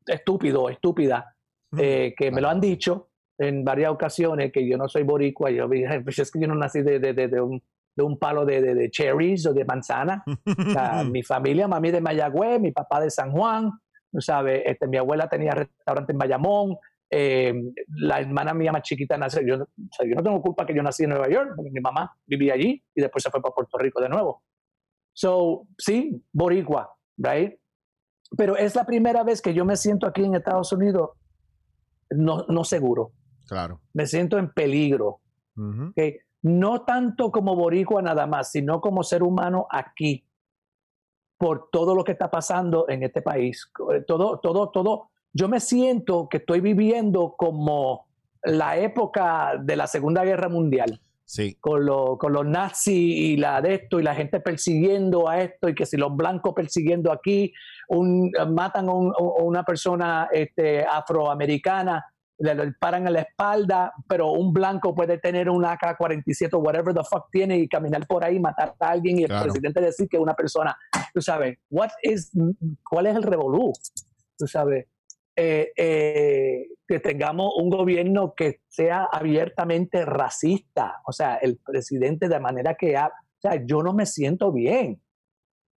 estúpido, 0.05 0.69
estúpida, 0.69 1.35
eh, 1.77 2.13
que 2.17 2.31
me 2.31 2.41
lo 2.41 2.49
han 2.49 2.59
dicho 2.59 3.08
en 3.39 3.63
varias 3.63 3.91
ocasiones, 3.91 4.51
que 4.51 4.67
yo 4.67 4.77
no 4.77 4.87
soy 4.87 5.03
boricua. 5.03 5.49
Yo 5.49 5.67
dije, 5.67 6.01
pues 6.03 6.19
es 6.19 6.31
que 6.31 6.39
yo 6.39 6.47
no 6.47 6.55
nací 6.55 6.81
de, 6.81 6.99
de, 6.99 7.13
de, 7.13 7.27
de 7.27 7.41
un, 7.41 7.61
de 7.95 8.03
un 8.03 8.19
palo 8.19 8.45
de, 8.45 8.89
cherries 8.91 9.45
o 9.47 9.53
de 9.53 9.65
manzana. 9.65 10.23
O 10.45 10.71
sea, 10.71 11.03
mi 11.03 11.23
familia, 11.23 11.67
mami 11.67 11.91
de 11.91 12.01
Mayagüez, 12.01 12.59
mi 12.59 12.71
papá 12.71 13.01
de 13.01 13.09
San 13.09 13.31
Juan, 13.31 13.71
sabes, 14.19 14.61
este, 14.65 14.87
mi 14.87 14.97
abuela 14.97 15.27
tenía 15.27 15.51
restaurante 15.51 16.11
en 16.11 16.17
Bayamón, 16.17 16.77
eh, 17.11 17.53
la 17.87 18.19
hermana 18.19 18.53
mía 18.53 18.71
más 18.71 18.83
chiquita 18.83 19.17
nació, 19.17 19.41
yo, 19.41 19.57
no- 19.57 19.63
o 19.63 19.89
sea, 19.91 20.07
yo 20.07 20.13
no 20.15 20.21
tengo 20.23 20.41
culpa 20.41 20.65
que 20.65 20.75
yo 20.75 20.83
nací 20.83 21.03
en 21.05 21.09
Nueva 21.09 21.27
York, 21.27 21.53
porque 21.55 21.71
mi 21.71 21.79
mamá 21.79 22.15
vivía 22.27 22.53
allí 22.53 22.83
y 22.93 23.01
después 23.01 23.23
se 23.23 23.31
fue 23.31 23.41
para 23.41 23.53
Puerto 23.55 23.77
Rico 23.79 23.99
de 24.01 24.09
nuevo. 24.09 24.43
So, 25.13 25.65
sí, 25.77 26.23
boricua, 26.31 26.93
right? 27.17 27.53
Pero 28.37 28.55
es 28.57 28.75
la 28.75 28.85
primera 28.85 29.23
vez 29.23 29.41
que 29.41 29.53
yo 29.55 29.65
me 29.65 29.75
siento 29.75 30.05
aquí 30.05 30.23
en 30.23 30.35
Estados 30.35 30.71
Unidos 30.71 31.11
no, 32.11 32.45
no 32.47 32.63
seguro, 32.63 33.11
Claro. 33.49 33.81
me 33.93 34.05
siento 34.05 34.37
en 34.37 34.49
peligro. 34.53 35.19
¿ok? 35.57 35.99
No 36.43 36.83
tanto 36.83 37.31
como 37.31 37.55
boricua 37.55 38.01
nada 38.01 38.25
más, 38.27 38.51
sino 38.51 38.79
como 38.79 39.03
ser 39.03 39.23
humano 39.23 39.67
aquí, 39.69 40.23
por 41.37 41.69
todo 41.71 41.95
lo 41.95 42.03
que 42.03 42.11
está 42.13 42.29
pasando 42.29 42.85
en 42.89 43.03
este 43.03 43.21
país. 43.21 43.69
Todo, 44.07 44.39
todo, 44.39 44.69
todo. 44.69 45.09
Yo 45.33 45.47
me 45.49 45.59
siento 45.59 46.27
que 46.29 46.37
estoy 46.37 46.59
viviendo 46.61 47.35
como 47.37 48.07
la 48.43 48.77
época 48.77 49.53
de 49.61 49.75
la 49.75 49.87
Segunda 49.87 50.23
Guerra 50.23 50.47
Mundial, 50.49 51.01
Sí. 51.25 51.55
con, 51.59 51.85
lo- 51.85 52.17
con 52.17 52.33
los 52.33 52.45
nazis 52.45 52.95
y 52.97 53.37
la 53.37 53.61
de 53.61 53.75
esto, 53.75 53.99
y 53.99 54.03
la 54.03 54.15
gente 54.15 54.39
persiguiendo 54.39 55.29
a 55.29 55.41
esto, 55.41 55.69
y 55.69 55.75
que 55.75 55.85
si 55.85 55.95
los 55.97 56.15
blancos 56.15 56.53
persiguiendo 56.53 57.11
aquí, 57.11 57.53
un, 57.89 58.31
matan 58.51 58.89
a, 58.89 58.93
un- 58.93 59.13
a 59.13 59.43
una 59.43 59.63
persona 59.63 60.27
este, 60.31 60.83
afroamericana, 60.85 62.05
le, 62.39 62.55
le 62.55 62.71
paran 62.73 63.05
en 63.05 63.13
la 63.13 63.21
espalda, 63.21 63.93
pero 64.07 64.31
un 64.31 64.53
blanco 64.53 64.95
puede 64.95 65.17
tener 65.17 65.49
un 65.49 65.65
AK-47 65.65 66.53
o 66.53 66.59
whatever 66.59 66.93
the 66.93 67.03
fuck 67.03 67.29
tiene 67.31 67.57
y 67.57 67.67
caminar 67.67 68.07
por 68.07 68.23
ahí, 68.23 68.39
matar 68.39 68.75
a 68.79 68.89
alguien 68.89 69.19
y 69.19 69.23
el 69.23 69.27
presidente 69.27 69.81
decir 69.81 70.07
que 70.07 70.17
una 70.17 70.33
persona, 70.33 70.75
tú 71.13 71.21
sabes, 71.21 71.57
what 71.69 71.89
is, 72.01 72.31
¿cuál 72.83 73.07
es 73.07 73.15
el 73.15 73.23
revolú? 73.23 73.73
Tú 74.37 74.47
sabes, 74.47 74.87
eh, 75.35 75.71
eh, 75.75 76.67
que 76.87 76.99
tengamos 76.99 77.53
un 77.57 77.69
gobierno 77.69 78.33
que 78.35 78.61
sea 78.67 79.05
abiertamente 79.11 80.05
racista, 80.05 81.01
o 81.05 81.11
sea, 81.11 81.35
el 81.35 81.57
presidente 81.57 82.29
de 82.29 82.39
manera 82.39 82.75
que, 82.75 82.97
o 82.97 83.09
sea, 83.41 83.63
yo 83.65 83.83
no 83.83 83.93
me 83.93 84.05
siento 84.05 84.51
bien. 84.51 85.01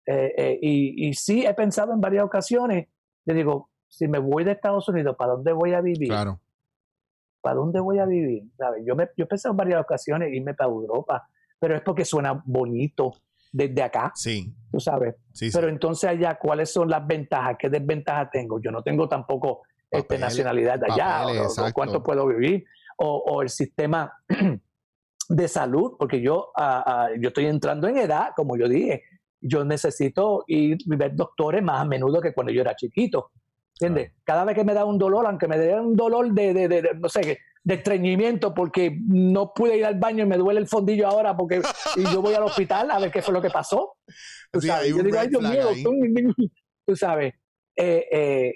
Eh, 0.06 0.58
y, 0.60 1.08
y, 1.08 1.14
sí 1.14 1.46
he 1.46 1.54
pensado 1.54 1.92
en 1.92 2.00
varias 2.00 2.24
ocasiones, 2.24 2.88
le 3.24 3.34
digo, 3.34 3.70
si 3.88 4.08
me 4.08 4.18
voy 4.18 4.42
de 4.42 4.52
Estados 4.52 4.88
Unidos, 4.88 5.14
¿para 5.16 5.34
dónde 5.34 5.52
voy 5.52 5.74
a 5.74 5.80
vivir? 5.80 6.08
Claro. 6.08 6.40
¿Para 7.42 7.56
dónde 7.56 7.80
voy 7.80 7.98
a 7.98 8.06
vivir? 8.06 8.44
¿Sabes? 8.56 8.82
Yo, 8.86 8.94
me, 8.96 9.08
yo 9.16 9.26
pensé 9.26 9.48
en 9.48 9.56
varias 9.56 9.80
ocasiones 9.82 10.32
irme 10.32 10.54
para 10.54 10.70
Europa, 10.70 11.28
pero 11.58 11.74
es 11.76 11.82
porque 11.82 12.04
suena 12.04 12.40
bonito 12.46 13.12
desde 13.52 13.82
acá. 13.82 14.12
Sí. 14.14 14.54
Tú 14.70 14.80
sabes. 14.80 15.16
Sí, 15.32 15.50
sí. 15.50 15.56
Pero 15.58 15.68
entonces 15.68 16.08
allá, 16.08 16.38
¿cuáles 16.38 16.72
son 16.72 16.88
las 16.88 17.06
ventajas? 17.06 17.56
¿Qué 17.58 17.68
desventajas 17.68 18.30
tengo? 18.30 18.60
Yo 18.60 18.70
no 18.70 18.82
tengo 18.82 19.08
tampoco 19.08 19.62
este, 19.90 20.16
nacionalidad 20.18 20.78
de 20.78 20.86
allá, 20.90 21.18
papeles, 21.24 21.58
o- 21.58 21.72
cuánto 21.74 22.02
puedo 22.02 22.26
vivir, 22.28 22.64
o, 22.96 23.16
o 23.26 23.42
el 23.42 23.50
sistema 23.50 24.10
de 25.28 25.48
salud, 25.48 25.96
porque 25.98 26.20
yo, 26.20 26.50
ah, 26.56 27.08
yo 27.18 27.28
estoy 27.28 27.46
entrando 27.46 27.88
en 27.88 27.98
edad, 27.98 28.28
como 28.36 28.56
yo 28.56 28.68
dije, 28.68 29.02
yo 29.40 29.64
necesito 29.64 30.44
ir 30.46 30.78
y 30.80 30.96
ver 30.96 31.14
doctores 31.16 31.62
más 31.62 31.80
a 31.80 31.84
menudo 31.84 32.20
que 32.20 32.32
cuando 32.32 32.52
yo 32.52 32.60
era 32.60 32.76
chiquito. 32.76 33.30
¿Entiendes? 33.82 34.12
Cada 34.24 34.44
vez 34.44 34.54
que 34.54 34.64
me 34.64 34.74
da 34.74 34.84
un 34.84 34.98
dolor, 34.98 35.26
aunque 35.26 35.48
me 35.48 35.58
dé 35.58 35.78
un 35.78 35.96
dolor 35.96 36.30
de, 36.32 36.54
de, 36.54 36.68
de- 36.68 36.82
de, 36.82 36.94
no 36.94 37.08
sé, 37.08 37.38
de 37.64 37.74
estreñimiento 37.74 38.54
porque 38.54 38.96
no 39.06 39.52
pude 39.52 39.76
ir 39.76 39.84
al 39.86 39.98
baño 39.98 40.24
y 40.24 40.26
me 40.26 40.36
duele 40.36 40.60
el 40.60 40.66
fondillo 40.68 41.06
ahora 41.08 41.36
porque 41.36 41.60
y 41.96 42.04
yo 42.04 42.22
voy 42.22 42.34
al 42.34 42.42
hospital 42.44 42.90
a 42.90 42.98
ver 42.98 43.10
qué 43.10 43.22
fue 43.22 43.34
lo 43.34 43.42
que 43.42 43.50
pasó. 43.50 43.96
Tú 44.50 44.60
Sí, 44.60 44.68
sabes, 44.68 44.84
hay 44.84 44.90
yo 44.90 45.02
digo, 45.02 45.18
ay 45.18 45.28
Dios 45.28 45.42
mío, 45.42 45.66
tú, 45.82 45.90
tú 46.86 46.96
sabes, 46.96 47.34
eh, 47.76 48.06
eh, 48.12 48.54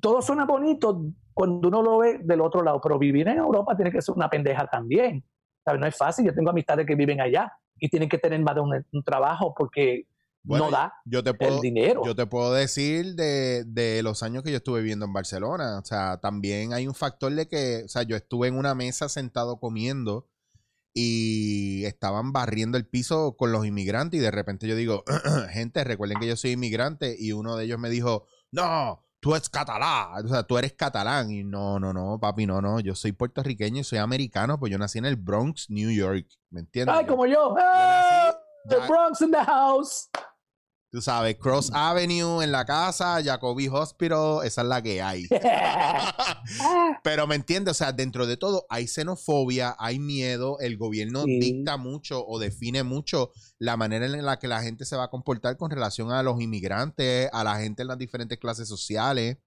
todo 0.00 0.22
suena 0.22 0.44
bonito 0.44 1.02
cuando 1.34 1.68
uno 1.68 1.82
lo 1.82 1.98
ve 1.98 2.18
del 2.22 2.40
otro 2.40 2.62
lado, 2.62 2.80
pero 2.80 2.98
vivir 2.98 3.26
en 3.28 3.38
Europa 3.38 3.74
tiene 3.76 3.90
que 3.90 4.02
ser 4.02 4.14
una 4.14 4.28
pendeja 4.28 4.66
también. 4.66 5.24
¿Sabes? 5.64 5.80
No 5.80 5.86
es 5.86 5.96
fácil, 5.96 6.26
yo 6.26 6.34
tengo 6.34 6.50
amistades 6.50 6.86
que 6.86 6.94
viven 6.94 7.20
allá 7.20 7.52
y 7.78 7.88
tienen 7.88 8.08
que 8.08 8.18
tener 8.18 8.40
más 8.40 8.54
de 8.54 8.60
un, 8.62 8.84
un 8.92 9.02
trabajo 9.04 9.54
porque 9.56 10.06
Bueno, 10.42 10.66
no 10.66 10.70
da 10.70 10.92
Yo 11.04 11.22
te 11.22 11.30
el 11.30 11.36
puedo, 11.36 11.60
dinero. 11.60 12.02
yo 12.04 12.14
te 12.16 12.26
puedo 12.26 12.52
decir 12.54 13.14
de, 13.14 13.64
de 13.66 14.02
los 14.02 14.22
años 14.22 14.42
que 14.42 14.50
yo 14.50 14.56
estuve 14.56 14.80
viviendo 14.80 15.04
en 15.04 15.12
Barcelona. 15.12 15.78
O 15.78 15.84
sea, 15.84 16.18
también 16.20 16.72
hay 16.72 16.86
un 16.86 16.94
factor 16.94 17.32
de 17.34 17.46
que, 17.46 17.82
o 17.84 17.88
sea, 17.88 18.02
yo 18.04 18.16
estuve 18.16 18.48
en 18.48 18.56
una 18.56 18.74
mesa 18.74 19.08
sentado 19.08 19.60
comiendo 19.60 20.28
y 20.92 21.84
estaban 21.84 22.32
barriendo 22.32 22.76
el 22.76 22.86
piso 22.86 23.36
con 23.36 23.52
los 23.52 23.64
inmigrantes 23.64 24.18
y 24.18 24.22
de 24.22 24.30
repente 24.30 24.66
yo 24.66 24.74
digo, 24.76 25.04
gente, 25.50 25.84
recuerden 25.84 26.18
que 26.18 26.26
yo 26.26 26.36
soy 26.36 26.52
inmigrante 26.52 27.14
y 27.18 27.32
uno 27.32 27.56
de 27.56 27.64
ellos 27.66 27.78
me 27.78 27.90
dijo, 27.90 28.26
no, 28.50 29.04
tú 29.20 29.34
eres 29.34 29.48
catalán, 29.48 30.24
o 30.24 30.28
sea, 30.28 30.42
tú 30.42 30.58
eres 30.58 30.72
catalán 30.72 31.30
y 31.30 31.44
no, 31.44 31.78
no, 31.78 31.92
no, 31.92 32.18
papi, 32.20 32.46
no, 32.46 32.60
no, 32.60 32.80
yo 32.80 32.94
soy 32.96 33.12
puertorriqueño 33.12 33.80
y 33.80 33.84
soy 33.84 33.98
americano, 33.98 34.58
pues 34.58 34.72
yo 34.72 34.78
nací 34.78 34.98
en 34.98 35.04
el 35.06 35.16
Bronx, 35.16 35.70
New 35.70 35.90
York, 35.90 36.26
¿me 36.50 36.60
entiendes? 36.60 36.94
Ay, 36.96 37.04
Yo- 37.04 37.10
como 37.12 37.26
yo. 37.26 37.34
yo 37.34 37.56
¡Ah! 37.60 38.24
nací 38.26 38.36
The 38.68 38.76
ya- 38.76 38.86
Bronx 38.88 39.20
in 39.22 39.30
the 39.30 39.38
house. 39.42 40.09
Tú 40.92 41.00
sabes, 41.00 41.36
Cross 41.36 41.70
Avenue 41.72 42.42
en 42.42 42.50
la 42.50 42.64
casa, 42.64 43.22
Jacobi 43.22 43.68
Hospital, 43.68 44.40
esa 44.44 44.62
es 44.62 44.66
la 44.66 44.82
que 44.82 45.00
hay. 45.00 45.24
Pero 47.04 47.26
me 47.28 47.36
entiendes, 47.36 47.72
o 47.72 47.74
sea, 47.74 47.92
dentro 47.92 48.26
de 48.26 48.36
todo 48.36 48.66
hay 48.68 48.88
xenofobia, 48.88 49.76
hay 49.78 50.00
miedo, 50.00 50.58
el 50.58 50.76
gobierno 50.76 51.22
Sí. 51.24 51.38
dicta 51.38 51.76
mucho 51.76 52.26
o 52.26 52.40
define 52.40 52.82
mucho 52.82 53.30
la 53.58 53.76
manera 53.76 54.04
en 54.06 54.24
la 54.24 54.38
que 54.40 54.48
la 54.48 54.62
gente 54.62 54.84
se 54.84 54.96
va 54.96 55.04
a 55.04 55.10
comportar 55.10 55.56
con 55.56 55.70
relación 55.70 56.10
a 56.10 56.22
los 56.24 56.40
inmigrantes, 56.40 57.30
a 57.32 57.44
la 57.44 57.58
gente 57.60 57.82
en 57.82 57.88
las 57.88 57.98
diferentes 57.98 58.38
clases 58.38 58.66
sociales, 58.68 59.38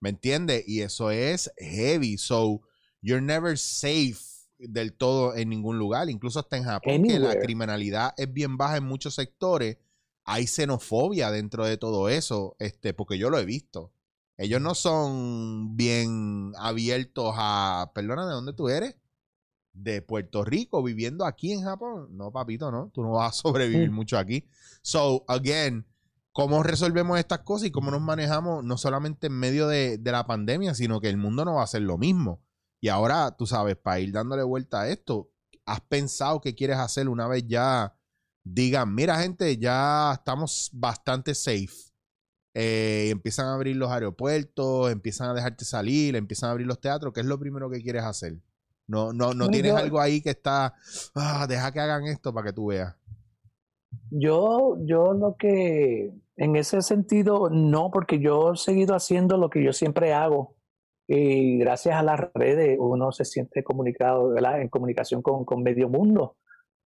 ¿me 0.00 0.10
entiendes? 0.10 0.62
Y 0.68 0.82
eso 0.82 1.10
es 1.10 1.50
heavy, 1.58 2.16
so 2.16 2.60
you're 3.02 3.20
never 3.24 3.58
safe 3.58 4.18
del 4.58 4.92
todo 4.96 5.34
en 5.34 5.48
ningún 5.50 5.78
lugar, 5.78 6.08
incluso 6.08 6.38
hasta 6.38 6.56
en 6.56 6.64
Japón, 6.64 7.02
que 7.02 7.18
la 7.18 7.38
criminalidad 7.40 8.14
es 8.16 8.32
bien 8.32 8.56
baja 8.56 8.76
en 8.76 8.84
muchos 8.84 9.14
sectores, 9.16 9.78
hay 10.26 10.46
xenofobia 10.46 11.30
dentro 11.30 11.64
de 11.64 11.78
todo 11.78 12.08
eso, 12.08 12.56
este, 12.58 12.92
porque 12.92 13.16
yo 13.18 13.30
lo 13.30 13.38
he 13.38 13.44
visto. 13.46 13.92
Ellos 14.36 14.60
no 14.60 14.74
son 14.74 15.76
bien 15.76 16.52
abiertos 16.58 17.34
a. 17.38 17.90
Perdona, 17.94 18.26
¿de 18.26 18.32
dónde 18.34 18.52
tú 18.52 18.68
eres? 18.68 18.96
De 19.72 20.02
Puerto 20.02 20.44
Rico, 20.44 20.82
viviendo 20.82 21.24
aquí 21.24 21.52
en 21.52 21.62
Japón. 21.62 22.08
No, 22.16 22.32
papito, 22.32 22.70
no. 22.70 22.90
Tú 22.92 23.02
no 23.02 23.12
vas 23.12 23.30
a 23.38 23.42
sobrevivir 23.42 23.90
Mm. 23.90 23.94
mucho 23.94 24.18
aquí. 24.18 24.46
So, 24.82 25.24
again, 25.28 25.86
¿cómo 26.32 26.62
resolvemos 26.62 27.18
estas 27.18 27.40
cosas 27.40 27.68
y 27.68 27.70
cómo 27.70 27.90
nos 27.90 28.00
manejamos 28.02 28.62
no 28.64 28.76
solamente 28.76 29.28
en 29.28 29.34
medio 29.34 29.68
de, 29.68 29.96
de 29.98 30.12
la 30.12 30.26
pandemia, 30.26 30.74
sino 30.74 31.00
que 31.00 31.08
el 31.08 31.16
mundo 31.16 31.44
no 31.44 31.54
va 31.54 31.62
a 31.62 31.66
ser 31.66 31.82
lo 31.82 31.96
mismo? 31.98 32.42
Y 32.80 32.88
ahora, 32.88 33.34
tú 33.38 33.46
sabes, 33.46 33.76
para 33.76 34.00
ir 34.00 34.12
dándole 34.12 34.42
vuelta 34.42 34.82
a 34.82 34.88
esto, 34.88 35.30
¿has 35.64 35.80
pensado 35.80 36.40
qué 36.42 36.54
quieres 36.54 36.76
hacer 36.76 37.08
una 37.08 37.26
vez 37.26 37.44
ya 37.46 37.95
digan, 38.48 38.94
mira, 38.94 39.18
gente, 39.18 39.56
ya 39.58 40.12
estamos 40.14 40.70
bastante 40.72 41.34
safe? 41.34 41.68
eh, 42.58 43.10
empiezan 43.10 43.48
a 43.48 43.54
abrir 43.54 43.76
los 43.76 43.90
aeropuertos, 43.90 44.90
empiezan 44.90 45.28
a 45.28 45.34
dejarte 45.34 45.66
salir, 45.66 46.16
empiezan 46.16 46.48
a 46.48 46.52
abrir 46.52 46.66
los 46.66 46.80
teatros, 46.80 47.12
¿qué 47.12 47.20
es 47.20 47.26
lo 47.26 47.38
primero 47.38 47.68
que 47.68 47.82
quieres 47.82 48.02
hacer? 48.04 48.38
No, 48.86 49.12
no, 49.12 49.34
no 49.34 49.50
tienes 49.50 49.72
yo- 49.72 49.76
algo 49.76 50.00
ahí 50.00 50.22
que 50.22 50.30
está, 50.30 50.74
ah, 51.14 51.46
deja 51.46 51.70
que 51.70 51.80
hagan 51.80 52.06
esto 52.06 52.32
para 52.32 52.46
que 52.46 52.52
tú 52.54 52.68
veas. 52.68 52.94
Yo, 54.10 54.78
yo 54.86 55.12
lo 55.12 55.36
que, 55.36 56.14
en 56.36 56.56
ese 56.56 56.80
sentido, 56.80 57.50
no, 57.50 57.90
porque 57.90 58.20
yo 58.20 58.54
he 58.54 58.56
seguido 58.56 58.94
haciendo 58.94 59.36
lo 59.36 59.50
que 59.50 59.62
yo 59.62 59.74
siempre 59.74 60.14
hago. 60.14 60.56
Y 61.08 61.58
gracias 61.58 61.96
a 61.96 62.02
las 62.02 62.20
redes 62.34 62.78
uno 62.80 63.12
se 63.12 63.26
siente 63.26 63.62
comunicado, 63.62 64.30
¿verdad? 64.30 64.62
En 64.62 64.68
comunicación 64.68 65.20
con, 65.20 65.44
con 65.44 65.62
medio 65.62 65.90
mundo. 65.90 66.36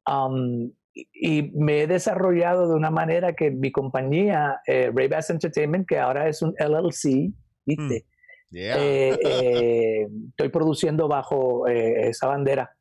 Um, 0.04 0.72
y, 1.12 1.51
me 1.55 1.82
he 1.82 1.86
desarrollado 1.86 2.68
de 2.68 2.74
una 2.74 2.90
manera 2.90 3.34
que 3.34 3.51
mi 3.51 3.70
compañía, 3.72 4.61
eh, 4.66 4.90
Ray 4.94 5.09
Bass 5.09 5.30
Entertainment, 5.30 5.86
que 5.88 5.98
ahora 5.98 6.28
es 6.28 6.42
un 6.42 6.55
LLC, 6.59 7.32
¿viste? 7.64 8.07
Yeah. 8.51 8.76
Eh, 8.78 9.18
eh, 9.24 10.07
estoy 10.30 10.48
produciendo 10.48 11.07
bajo 11.09 11.68
eh, 11.68 12.09
esa 12.09 12.26
bandera, 12.26 12.76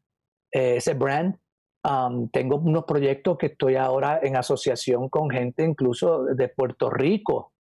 ese 0.51 0.93
brand. 0.95 1.36
Um, 1.82 2.28
tengo 2.30 2.57
unos 2.57 2.84
proyectos 2.84 3.38
que 3.38 3.45
estoy 3.47 3.76
ahora 3.76 4.20
en 4.22 4.36
asociación 4.36 5.07
con 5.09 5.30
gente 5.30 5.63
incluso 5.63 6.26
de 6.26 6.49
Puerto 6.49 6.89
Rico, 6.89 7.53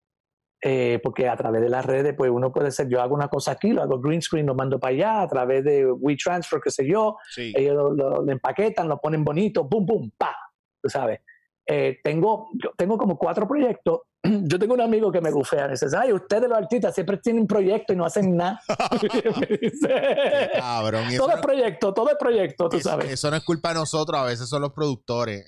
eh, 0.61 0.99
porque 1.01 1.29
a 1.29 1.37
través 1.37 1.61
de 1.61 1.69
las 1.69 1.85
redes, 1.85 2.15
pues 2.17 2.29
uno 2.29 2.51
puede 2.51 2.71
ser, 2.71 2.89
yo 2.89 2.99
hago 3.01 3.15
una 3.15 3.29
cosa 3.29 3.51
aquí, 3.53 3.71
lo 3.71 3.81
hago 3.81 4.01
green 4.01 4.21
screen, 4.21 4.45
lo 4.47 4.55
mando 4.55 4.77
para 4.77 4.93
allá, 4.93 5.21
a 5.21 5.27
través 5.29 5.63
de 5.63 5.89
WeTransfer, 5.89 6.59
qué 6.61 6.69
sé 6.69 6.85
yo, 6.85 7.15
sí. 7.29 7.53
ellos 7.55 7.75
lo, 7.75 7.93
lo- 7.93 8.21
lo 8.25 8.31
empaquetan, 8.31 8.89
lo 8.89 8.97
ponen 8.97 9.23
bonito, 9.23 9.63
boom, 9.63 9.85
boom, 9.85 10.11
pa, 10.17 10.35
tú 10.81 10.89
sabes. 10.89 11.19
Eh, 11.67 11.99
tengo, 12.03 12.47
yo 12.53 12.71
tengo 12.77 12.97
como 12.97 13.17
cuatro 13.17 13.47
proyectos. 13.47 14.01
Yo 14.23 14.59
tengo 14.59 14.73
un 14.73 14.81
amigo 14.81 15.13
que 15.13 15.21
me 15.21 15.31
gufea, 15.31 15.63
me 15.67 15.71
dice, 15.71 15.85
ay, 15.97 16.11
ustedes 16.11 16.49
los 16.49 16.57
artistas 16.57 16.93
siempre 16.93 17.15
tienen 17.23 17.47
proyectos 17.47 17.93
y 17.95 17.97
no 17.97 18.03
hacen 18.03 18.35
nada. 18.35 18.59
Me 19.39 19.57
dice, 19.61 20.49
Cabrón. 20.57 21.03
todo 21.15 21.31
es 21.31 21.41
proyecto, 21.41 21.93
todo 21.93 22.09
es 22.09 22.17
proyecto, 22.17 22.67
tú 22.67 22.75
eso- 22.77 22.89
sabes. 22.89 23.11
eso 23.13 23.29
no 23.31 23.37
es 23.37 23.45
culpa 23.45 23.69
de 23.69 23.75
nosotros, 23.75 24.19
a 24.19 24.25
veces 24.25 24.49
son 24.49 24.61
los 24.61 24.73
productores. 24.73 25.45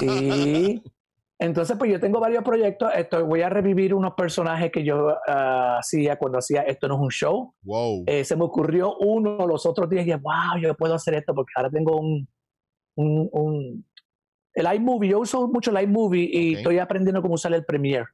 Sí. 0.00 0.82
Entonces, 1.38 1.76
pues 1.78 1.90
yo 1.90 2.00
tengo 2.00 2.18
varios 2.20 2.42
proyectos. 2.42 2.90
Esto, 2.94 3.24
voy 3.24 3.42
a 3.42 3.48
revivir 3.48 3.94
unos 3.94 4.14
personajes 4.14 4.70
que 4.72 4.84
yo 4.84 5.14
ah, 5.28 5.78
hacía 5.78 6.16
cuando 6.18 6.38
hacía 6.38 6.62
Esto 6.62 6.88
no 6.88 6.96
es 6.96 7.00
un 7.00 7.10
show. 7.10 7.54
Wow. 7.62 8.04
Eh, 8.06 8.24
se 8.24 8.34
me 8.36 8.44
ocurrió 8.44 8.96
uno 8.98 9.46
los 9.46 9.64
otros 9.66 9.88
días 9.88 10.02
y 10.02 10.06
dije, 10.06 10.18
wow, 10.20 10.60
yo 10.60 10.74
puedo 10.74 10.94
hacer 10.94 11.14
esto 11.14 11.32
porque 11.32 11.52
ahora 11.56 11.70
tengo 11.70 11.96
un, 11.96 12.28
un, 12.96 13.28
un- 13.32 13.86
el 14.60 14.74
iMovie. 14.74 15.10
Yo 15.10 15.20
uso 15.20 15.48
mucho 15.48 15.70
el 15.70 15.82
iMovie 15.82 16.28
y 16.32 16.54
estoy 16.54 16.78
aprendiendo 16.78 17.22
cómo 17.22 17.34
usar 17.34 17.52
el 17.52 17.64
Premiere, 17.64 18.06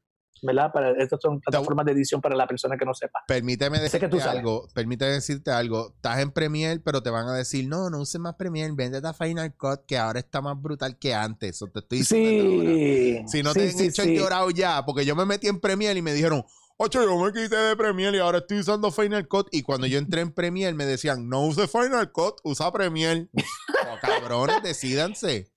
¿verdad? 0.43 0.73
Para, 0.73 0.91
estas 0.93 1.21
son 1.21 1.41
plataformas 1.41 1.87
de 1.87 1.93
edición 1.93 2.21
para 2.21 2.35
la 2.35 2.47
persona 2.47 2.77
que 2.77 2.85
no 2.85 2.95
sepa. 2.95 3.25
Permíteme 3.27 3.79
que 3.79 3.85
decirte 3.85 4.23
algo, 4.23 4.69
permíteme 4.75 5.13
decirte 5.13 5.51
algo. 5.51 5.93
Estás 5.97 6.21
en 6.21 6.31
Premiere, 6.31 6.81
pero 6.81 7.03
te 7.03 7.11
van 7.11 7.29
a 7.29 7.35
decir, 7.35 7.69
no, 7.69 7.91
no 7.91 8.01
uses 8.01 8.21
más 8.21 8.35
Premiere, 8.35 8.73
vende 8.75 9.01
a 9.03 9.13
Final 9.13 9.55
Cut, 9.57 9.87
que 9.87 9.99
ahora 9.99 10.21
está 10.21 10.41
más 10.41 10.61
brutal 10.61 10.99
que 10.99 11.15
antes. 11.15 11.59
Te 11.73 11.79
estoy. 11.79 12.05
Sí. 12.05 13.23
Si 13.27 13.43
no 13.43 13.53
sí, 13.53 13.61
te 13.61 13.69
han 13.69 13.81
hecho 13.81 14.05
llorado 14.05 14.51
ya, 14.51 14.85
porque 14.85 15.05
yo 15.05 15.15
me 15.17 15.27
metí 15.27 15.49
en 15.49 15.61
Premiere 15.61 15.99
y 15.99 16.03
me 16.03 16.13
dijeron, 16.13 16.45
ocho, 16.77 17.03
yo 17.03 17.19
me 17.19 17.33
quité 17.33 17.57
de 17.57 17.77
Premiere 17.77 18.17
y 18.17 18.21
ahora 18.21 18.39
estoy 18.39 18.61
usando 18.61 18.91
Final 18.91 19.27
Cut. 19.29 19.49
Y 19.53 19.63
cuando 19.63 19.87
yo 19.87 19.99
entré 19.99 20.21
en 20.21 20.33
Premiere 20.33 20.75
me 20.75 20.85
decían, 20.85 21.29
no 21.29 21.47
use 21.47 21.67
Final 21.67 22.13
Cut, 22.13 22.41
usa 22.45 22.73
Premiere. 22.73 23.29
Oh, 23.89 23.99
cabrones, 24.01 24.65
decídanse. 24.65 25.53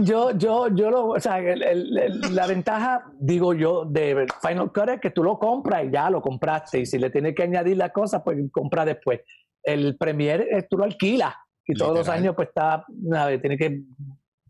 Yo, 0.00 0.30
yo, 0.30 0.68
yo 0.68 0.90
lo, 0.90 1.08
o 1.08 1.20
sea, 1.20 1.38
el- 1.38 1.62
el- 1.62 1.98
el- 1.98 2.34
la 2.34 2.46
ventaja, 2.46 3.04
digo 3.18 3.52
yo, 3.52 3.84
de 3.84 4.26
Final 4.40 4.72
Cut 4.72 4.88
es 4.88 5.00
que 5.00 5.10
tú 5.10 5.22
lo 5.22 5.38
compras 5.38 5.84
y 5.84 5.90
ya 5.90 6.08
lo 6.08 6.22
compraste. 6.22 6.80
Y 6.80 6.86
si 6.86 6.98
le 6.98 7.10
tienes 7.10 7.34
que 7.34 7.42
añadir 7.42 7.76
las 7.76 7.92
cosas, 7.92 8.22
pues 8.24 8.38
compra 8.50 8.84
después. 8.86 9.20
El 9.62 9.96
Premiere 9.98 10.46
eh, 10.50 10.66
tú 10.68 10.78
lo 10.78 10.84
alquilas 10.84 11.34
y 11.66 11.74
todos 11.74 11.90
los 11.90 11.98
Literal. 12.06 12.18
años, 12.20 12.34
pues 12.36 12.48
está, 12.48 12.84
nada, 12.88 13.38
tienes 13.40 13.58
que 13.58 13.82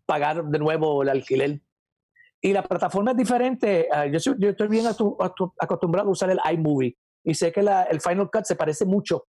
pagar 0.07 0.45
de 0.45 0.59
nuevo 0.61 1.03
el 1.03 1.09
alquiler. 1.09 1.61
Y 2.41 2.53
la 2.53 2.63
plataforma 2.63 3.11
es 3.11 3.17
diferente. 3.17 3.89
ah, 3.93 4.07
yo, 4.07 4.19
yo 4.39 4.51
estoy 4.51 4.69
bien 4.69 4.87
acostumbrado 4.87 6.09
a 6.09 6.13
usar 6.13 6.31
el 6.31 6.41
iMovie. 6.53 6.97
y 7.25 7.35
sé 7.35 7.53
que 7.53 7.63
la, 7.63 7.83
el 7.85 8.01
Final 8.01 8.29
Cut 8.33 8.45
se 8.45 8.57
parece 8.57 8.85
mucho 8.85 9.27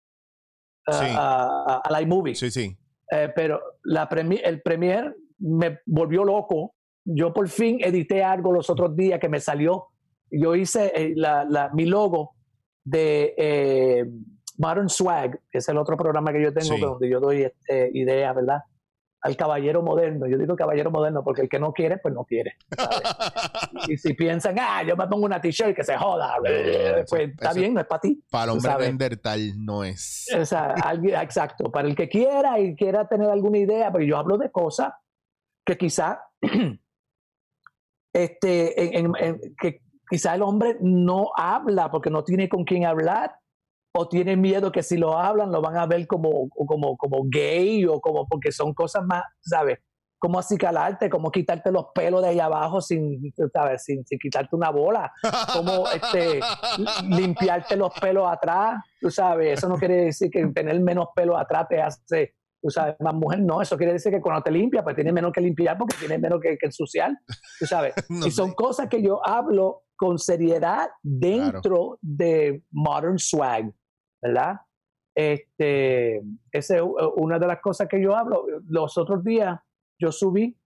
a, 0.87 0.93
Sí. 0.93 1.05
a, 1.09 1.43
a- 1.67 1.81
a 1.95 2.01
iMovie. 2.01 2.33
Sí, 2.35 2.49
sí. 2.51 2.75
Eh, 3.11 3.31
pero 3.35 3.61
la 3.83 4.09
premi- 4.09 4.41
el 4.43 4.61
Premiere 4.63 5.13
me 5.43 5.79
volvió 5.85 6.23
loco. 6.23 6.73
Yo 7.05 7.33
por 7.33 7.49
fin 7.49 7.79
edité 7.81 8.23
algo 8.23 8.51
los 8.53 8.69
otros 8.69 8.95
días 8.95 9.19
que 9.19 9.29
me 9.29 9.39
salió. 9.39 9.87
Yo 10.31 10.55
hice 10.55 10.91
eh, 10.95 11.13
la, 11.15 11.43
la- 11.45 11.69
mi 11.73 11.85
logo 11.85 12.35
de 12.83 13.33
eh, 13.37 14.05
Modern 14.57 14.89
Swag, 14.89 15.39
que 15.51 15.57
es 15.59 15.67
el 15.69 15.77
otro 15.77 15.97
programa 15.97 16.31
que 16.31 16.41
yo 16.41 16.53
tengo, 16.53 16.75
Sí. 16.75 16.81
donde 16.81 17.09
yo 17.09 17.19
doy 17.19 17.43
este, 17.43 17.89
ideas, 17.93 18.33
¿verdad? 18.35 18.59
Al 19.21 19.35
caballero 19.37 19.81
moderno. 19.81 20.27
Yo 20.27 20.37
digo 20.37 20.55
caballero 20.55 20.91
moderno 20.91 21.23
porque 21.23 21.41
el 21.41 21.49
que 21.49 21.59
no 21.59 21.71
quiere, 21.73 21.97
pues 21.97 22.13
no 22.13 22.23
quiere. 22.25 22.53
y 23.87 23.97
si 23.97 24.13
piensan, 24.13 24.55
ah, 24.59 24.83
yo 24.83 24.95
me 24.95 25.07
pongo 25.07 25.25
una 25.25 25.39
t-shirt 25.41 25.75
que 25.75 25.83
se 25.83 25.97
joda, 25.97 26.35
eso- 26.45 27.05
pues 27.09 27.29
está 27.31 27.51
eso- 27.51 27.59
bien, 27.59 27.73
no 27.73 27.81
es 27.81 27.87
para 27.87 28.01
ti. 28.01 28.23
Para 28.29 28.43
el 28.45 28.49
hombre 28.51 28.71
sabes. 28.71 28.87
Neandertal 28.87 29.53
no 29.63 29.83
es. 29.83 30.27
O 30.39 30.45
sea, 30.45 30.73
alguien- 30.83 31.15
exacto. 31.19 31.71
Para 31.71 31.87
el 31.87 31.95
que 31.95 32.07
quiera 32.09 32.59
y 32.59 32.75
quiera 32.75 33.07
tener 33.07 33.29
alguna 33.29 33.57
idea, 33.57 33.91
porque 33.91 34.07
yo 34.07 34.17
hablo 34.17 34.37
de 34.37 34.51
cosas 34.51 34.89
que 35.65 35.77
quizá, 35.77 36.23
este, 38.13 39.03
que 39.59 39.81
quizá 40.09 40.35
el 40.35 40.41
hombre 40.41 40.77
no 40.81 41.31
habla 41.35 41.89
porque 41.89 42.09
no 42.09 42.23
tiene 42.23 42.49
con 42.49 42.65
quién 42.65 42.85
hablar 42.85 43.35
o 43.95 44.07
tiene 44.07 44.35
miedo 44.35 44.71
que 44.71 44.83
si 44.83 44.97
lo 44.97 45.17
hablan 45.17 45.51
lo 45.51 45.61
van 45.61 45.77
a 45.77 45.85
ver 45.85 46.07
como, 46.07 46.49
como, 46.49 46.97
como 46.97 47.23
gay 47.29 47.85
o 47.85 48.01
como 48.01 48.27
porque 48.27 48.51
son 48.51 48.73
cosas 48.73 49.03
más, 49.05 49.23
¿sabes? 49.41 49.79
Como 50.17 50.39
acicalarte, 50.39 51.09
como 51.09 51.31
quitarte 51.31 51.71
los 51.71 51.87
pelos 51.93 52.21
de 52.21 52.29
ahí 52.29 52.39
abajo 52.39 52.81
sin, 52.81 53.19
¿sabes? 53.51 53.83
Sin 53.83 54.03
quitarte 54.03 54.55
una 54.55 54.69
bola 54.69 55.11
como 55.53 55.87
este, 55.89 56.39
limpiarte 57.07 57.75
los 57.75 57.93
pelos 57.99 58.31
atrás, 58.31 58.83
tú 58.99 59.11
sabes, 59.11 59.59
eso 59.59 59.69
no 59.69 59.77
quiere 59.77 60.05
decir 60.05 60.31
que 60.31 60.45
tener 60.47 60.79
menos 60.79 61.09
pelos 61.13 61.39
atrás 61.39 61.67
te 61.67 61.81
hace, 61.81 62.33
tú 62.63 62.69
sabes, 62.69 62.95
más 63.01 63.13
mujer, 63.13 63.41
no, 63.41 63.61
eso 63.61 63.77
quiere 63.77 63.91
decir 63.91 64.09
que 64.09 64.21
cuando 64.21 64.41
te 64.41 64.49
limpias, 64.49 64.83
pues 64.83 64.95
tienes 64.95 65.13
menos 65.13 65.33
que 65.33 65.41
limpiar 65.41 65.77
porque 65.77 65.97
tienes 65.99 66.19
menos 66.19 66.39
que, 66.39 66.57
que 66.57 66.65
ensuciar, 66.67 67.11
tú 67.59 67.65
sabes. 67.65 67.93
No 68.09 68.25
y 68.25 68.31
son 68.31 68.53
cosas 68.53 68.87
que 68.87 69.01
yo 69.01 69.25
hablo 69.27 69.83
con 69.97 70.17
seriedad 70.17 70.89
dentro 71.01 71.99
de 72.01 72.63
Modern 72.71 73.19
Swag, 73.19 73.69
¿verdad? 74.21 74.61
Este, 75.13 76.21
esa 76.51 76.77
es 76.77 76.81
una 77.17 77.37
de 77.37 77.47
las 77.47 77.59
cosas 77.59 77.87
que 77.89 78.01
yo 78.01 78.15
hablo. 78.15 78.45
Los 78.67 78.97
otros 78.97 79.23
días 79.23 79.59
yo 79.99 80.11
subí 80.11 80.57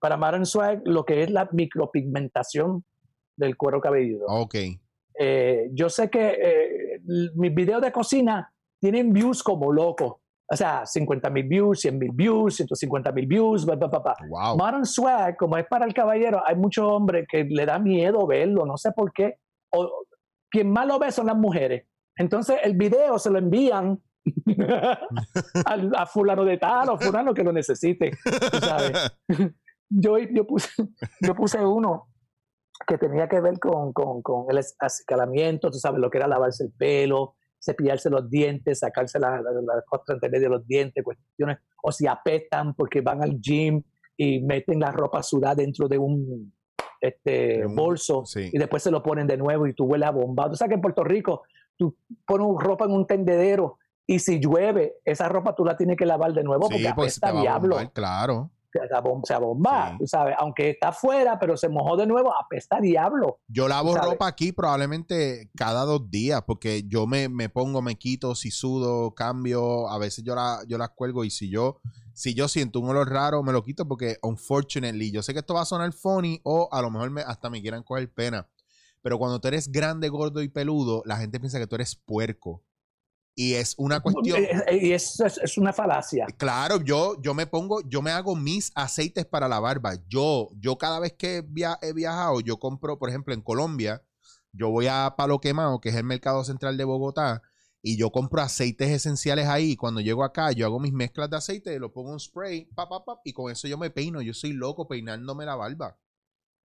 para 0.00 0.16
Modern 0.16 0.46
Swag 0.46 0.82
lo 0.84 1.04
que 1.04 1.22
es 1.22 1.30
la 1.30 1.48
micropigmentación 1.52 2.84
del 3.36 3.56
cuero 3.56 3.80
cabelludo. 3.80 4.26
Ok. 4.28 4.54
Eh, 5.18 5.68
yo 5.72 5.88
sé 5.90 6.08
que 6.08 6.28
eh, 6.30 7.00
mis 7.34 7.54
videos 7.54 7.82
de 7.82 7.92
cocina 7.92 8.54
tienen 8.80 9.12
views 9.12 9.42
como 9.42 9.72
locos. 9.72 10.19
O 10.52 10.56
sea, 10.56 10.84
50 10.84 11.30
mil 11.30 11.46
views, 11.46 11.80
100 11.80 11.98
mil 11.98 12.10
views, 12.12 12.56
150 12.56 13.12
mil 13.12 13.26
views, 13.26 13.64
bla, 13.64 13.76
bla, 13.76 13.86
bla. 13.88 14.16
Wow. 14.28 14.56
Modern 14.58 14.84
Swag, 14.84 15.36
como 15.36 15.56
es 15.56 15.66
para 15.66 15.84
el 15.86 15.94
caballero, 15.94 16.42
hay 16.44 16.56
muchos 16.56 16.84
hombres 16.84 17.26
que 17.30 17.44
le 17.44 17.64
da 17.66 17.78
miedo 17.78 18.26
verlo, 18.26 18.66
no 18.66 18.76
sé 18.76 18.90
por 18.92 19.12
qué. 19.12 19.36
O, 19.72 19.88
quien 20.50 20.70
más 20.72 20.86
lo 20.88 20.98
ve 20.98 21.12
son 21.12 21.26
las 21.26 21.36
mujeres. 21.36 21.86
Entonces 22.16 22.58
el 22.64 22.76
video 22.76 23.18
se 23.20 23.30
lo 23.30 23.38
envían 23.38 24.00
al- 25.66 25.92
a 25.96 26.06
fulano 26.06 26.44
de 26.44 26.58
tal 26.58 26.90
o 26.90 26.98
fulano 26.98 27.32
que 27.34 27.44
lo 27.44 27.52
necesite. 27.52 28.10
sabes. 28.60 28.92
Yo, 29.92 30.18
yo, 30.18 30.46
puse, 30.46 30.68
yo 31.20 31.34
puse 31.34 31.58
uno 31.58 32.06
que 32.86 32.96
tenía 32.96 33.28
que 33.28 33.40
ver 33.40 33.58
con, 33.58 33.92
con, 33.92 34.22
con 34.22 34.46
el 34.48 34.64
acicalamiento, 34.78 35.68
tú 35.68 35.78
sabes, 35.78 35.98
lo 36.00 36.08
que 36.08 36.18
era 36.18 36.28
lavarse 36.28 36.62
el 36.62 36.70
pelo, 36.70 37.34
cepillarse 37.62 38.08
los 38.10 38.28
dientes, 38.30 38.78
sacarse 38.80 39.18
las 39.18 39.42
la, 39.42 39.50
la 39.52 39.82
costra 39.86 40.14
entre 40.14 40.30
medio 40.30 40.48
de 40.48 40.56
los 40.56 40.66
dientes, 40.66 41.04
cuestiones, 41.04 41.58
o 41.82 41.92
si 41.92 42.06
apestan 42.06 42.74
porque 42.74 43.00
van 43.02 43.22
al 43.22 43.38
gym 43.40 43.82
y 44.16 44.40
meten 44.40 44.80
la 44.80 44.90
ropa 44.92 45.22
sudada 45.22 45.54
dentro 45.56 45.86
de 45.88 45.98
un 45.98 46.52
este, 47.00 47.58
De 47.58 47.66
un- 47.66 47.74
bolso 47.76 48.24
sí. 48.26 48.50
y 48.52 48.58
después 48.58 48.82
se 48.82 48.90
lo 48.90 49.02
ponen 49.02 49.26
de 49.26 49.36
nuevo 49.38 49.66
y 49.66 49.72
tú 49.74 49.84
hueles 49.84 50.08
a 50.08 50.10
bomba. 50.12 50.48
Tú 50.50 50.56
sabes 50.56 50.70
que 50.70 50.74
en 50.74 50.80
Puerto 50.82 51.02
Rico 51.04 51.42
tú 51.76 51.96
pones 52.26 52.46
ropa 52.58 52.84
en 52.84 52.90
un 52.92 53.06
tendedero 53.06 53.78
y 54.06 54.18
si 54.18 54.38
llueve, 54.38 54.96
esa 55.04 55.28
ropa 55.28 55.54
tú 55.54 55.64
la 55.64 55.76
tienes 55.76 55.96
que 55.96 56.04
lavar 56.04 56.32
de 56.34 56.42
nuevo 56.42 56.66
Sí, 56.66 56.74
porque 56.74 56.92
pues 56.94 57.16
apesta 57.22 57.40
diablo 57.40 57.76
bombar, 57.76 57.92
claro. 57.92 58.50
Se 58.72 58.94
abom- 58.94 59.22
se 59.24 59.34
abomba, 59.34 59.96
Sí. 59.98 60.06
sabes, 60.06 60.34
aunque 60.38 60.70
está 60.70 60.88
afuera, 60.88 61.38
pero 61.38 61.56
se 61.56 61.68
mojó 61.68 61.96
de 61.96 62.06
nuevo, 62.06 62.32
apesta 62.36 62.78
diablo. 62.80 63.40
Yo 63.48 63.68
lavo 63.68 63.94
¿Sabes? 63.94 64.10
ropa 64.12 64.26
aquí 64.28 64.52
probablemente 64.52 65.50
cada 65.56 65.84
dos 65.84 66.10
días, 66.10 66.42
porque 66.46 66.84
yo 66.86 67.06
me, 67.06 67.28
me 67.28 67.48
pongo, 67.48 67.82
me 67.82 67.96
quito, 67.96 68.34
si 68.34 68.50
sudo, 68.50 69.14
cambio, 69.14 69.88
a 69.88 69.98
veces 69.98 70.24
yo, 70.24 70.34
la, 70.34 70.60
yo 70.68 70.78
las 70.78 70.90
cuelgo 70.90 71.24
y 71.24 71.30
si 71.30 71.50
yo, 71.50 71.80
si 72.12 72.34
yo 72.34 72.48
siento 72.48 72.80
un 72.80 72.88
olor 72.90 73.08
raro, 73.10 73.42
me 73.42 73.52
lo 73.52 73.62
quito 73.64 73.86
porque, 73.88 74.16
unfortunately, 74.22 75.10
yo 75.10 75.22
sé 75.22 75.32
que 75.32 75.40
esto 75.40 75.54
va 75.54 75.62
a 75.62 75.66
sonar 75.66 75.92
funny 75.92 76.40
o 76.44 76.68
a 76.70 76.82
lo 76.82 76.90
mejor 76.90 77.10
me, 77.10 77.22
hasta 77.22 77.50
me 77.50 77.60
quieran 77.60 77.82
coger 77.82 78.12
pena, 78.12 78.48
pero 79.02 79.18
cuando 79.18 79.40
tú 79.40 79.48
eres 79.48 79.70
grande, 79.72 80.08
gordo 80.08 80.42
y 80.42 80.48
peludo, 80.48 81.02
la 81.06 81.16
gente 81.16 81.40
piensa 81.40 81.58
que 81.58 81.66
tú 81.66 81.76
eres 81.76 81.96
puerco. 81.96 82.62
Y 83.42 83.54
es 83.54 83.74
una 83.78 84.00
cuestión... 84.00 84.36
Eh, 84.38 84.50
eh, 84.66 84.78
Y 84.82 84.92
eso 84.92 85.24
es, 85.24 85.38
es 85.38 85.56
una 85.56 85.72
falacia. 85.72 86.26
Claro, 86.36 86.82
yo, 86.82 87.16
yo 87.22 87.32
me 87.32 87.46
pongo, 87.46 87.80
yo 87.88 88.02
me 88.02 88.10
hago 88.10 88.36
mis 88.36 88.70
aceites 88.74 89.24
para 89.24 89.48
la 89.48 89.58
barba. 89.60 89.94
Yo, 90.08 90.50
yo 90.58 90.76
cada 90.76 91.00
vez 91.00 91.14
que 91.14 91.42
via- 91.48 91.78
he 91.80 91.94
viajado, 91.94 92.40
yo 92.40 92.58
compro, 92.58 92.98
por 92.98 93.08
ejemplo, 93.08 93.32
en 93.32 93.40
Colombia, 93.40 94.02
yo 94.52 94.68
voy 94.68 94.88
a 94.88 95.14
Palo 95.16 95.40
Quemado, 95.40 95.80
que 95.80 95.88
es 95.88 95.94
el 95.94 96.04
mercado 96.04 96.44
central 96.44 96.76
de 96.76 96.84
Bogotá, 96.84 97.40
y 97.80 97.96
yo 97.96 98.10
compro 98.12 98.42
aceites 98.42 98.90
esenciales 98.90 99.46
ahí. 99.46 99.74
Cuando 99.74 100.02
llego 100.02 100.22
acá, 100.22 100.52
yo 100.52 100.66
hago 100.66 100.78
mis 100.78 100.92
mezclas 100.92 101.30
de 101.30 101.38
aceite, 101.38 101.78
lo 101.78 101.94
pongo 101.94 102.12
en 102.12 102.20
spray, 102.20 102.66
pa, 102.74 102.90
pa, 102.90 103.02
pa, 103.06 103.22
y 103.24 103.32
con 103.32 103.50
eso 103.50 103.66
yo 103.66 103.78
me 103.78 103.88
peino. 103.88 104.20
Yo 104.20 104.34
soy 104.34 104.52
loco 104.52 104.86
peinándome 104.86 105.46
la 105.46 105.56
barba. 105.56 105.98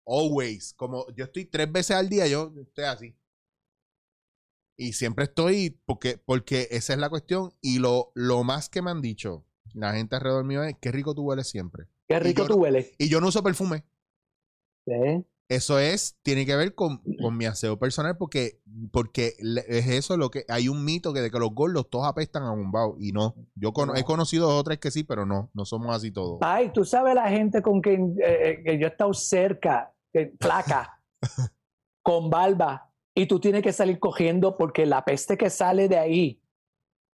Always. 0.06 0.74
Como 0.74 1.06
yo 1.16 1.24
estoy 1.24 1.46
tres 1.46 1.72
veces 1.72 1.96
al 1.96 2.10
día, 2.10 2.28
yo 2.28 2.52
estoy 2.62 2.84
así. 2.84 3.16
Y 4.78 4.94
siempre 4.94 5.26
estoy, 5.26 5.80
porque, 5.86 6.18
porque 6.18 6.68
esa 6.72 6.94
es 6.94 7.00
la 7.00 7.10
cuestión. 7.10 7.54
Y 7.62 7.80
lo, 7.80 8.12
lo 8.14 8.44
más 8.44 8.70
que 8.70 8.82
me 8.82 8.92
han 8.92 9.02
dicho 9.02 9.46
la 9.74 9.94
gente 9.94 10.16
alrededor 10.16 10.46
mío 10.46 10.64
es, 10.64 10.76
qué 10.80 10.92
rico 10.92 11.14
tú 11.14 11.24
hueles 11.24 11.50
siempre. 11.50 11.86
Qué 12.08 12.18
rico 12.20 12.44
yo 12.44 12.48
tú 12.48 12.54
hueles. 12.56 12.94
Y 12.98 13.10
yo 13.10 13.20
no 13.20 13.28
uso 13.28 13.44
perfume. 13.44 13.84
¿eh? 14.88 15.24
Eso 15.50 15.80
es, 15.80 16.18
tiene 16.24 16.46
que 16.46 16.56
ver 16.56 16.74
con, 16.74 17.04
con 17.22 17.38
mi 17.38 17.46
aseo 17.46 17.78
personal 17.78 18.18
porque, 18.18 18.62
porque 18.92 19.34
es 19.68 19.88
eso 19.88 20.18
lo 20.18 20.32
que, 20.32 20.44
hay 20.48 20.70
un 20.70 20.84
mito 20.86 21.14
que 21.14 21.22
de 21.22 21.30
que 21.30 21.38
los 21.40 21.52
gordos 21.54 21.90
todos 21.90 22.08
apestan 22.08 22.44
a 22.44 22.52
bombao 22.52 22.96
y 23.00 23.12
no. 23.12 23.36
Yo 23.56 23.74
cono- 23.74 23.94
No. 23.94 24.00
he 24.00 24.04
conocido 24.04 24.48
dos 24.48 24.62
o 24.62 24.64
tres 24.64 24.80
que 24.80 24.92
sí, 24.92 25.04
pero 25.04 25.26
no, 25.26 25.52
no 25.54 25.66
somos 25.66 25.96
así 25.96 26.10
todos. 26.12 26.40
Ay, 26.42 26.72
tú 26.74 26.84
sabes 26.86 27.14
la 27.14 27.30
gente 27.30 27.62
con 27.62 27.82
quien 27.82 28.16
eh, 28.24 28.50
eh, 28.52 28.64
que 28.64 28.80
yo 28.80 28.88
he 28.88 28.90
estado 28.90 29.14
cerca, 29.14 29.94
que, 30.12 30.34
flaca, 30.40 31.00
con 32.02 32.30
barba, 32.30 32.92
y 33.16 33.26
tú 33.28 33.40
tienes 33.40 33.64
que 33.64 33.72
salir 33.72 33.98
cogiendo 34.00 34.58
porque 34.58 34.86
la 34.86 35.04
peste 35.06 35.38
que 35.38 35.50
sale 35.50 35.88
de 35.88 35.98
ahí. 35.98 36.42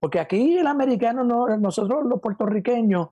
Porque 0.00 0.18
aquí 0.18 0.56
el 0.56 0.66
americano, 0.66 1.22
no, 1.24 1.46
nosotros 1.58 2.04
los 2.06 2.20
puertorriqueños, 2.20 3.08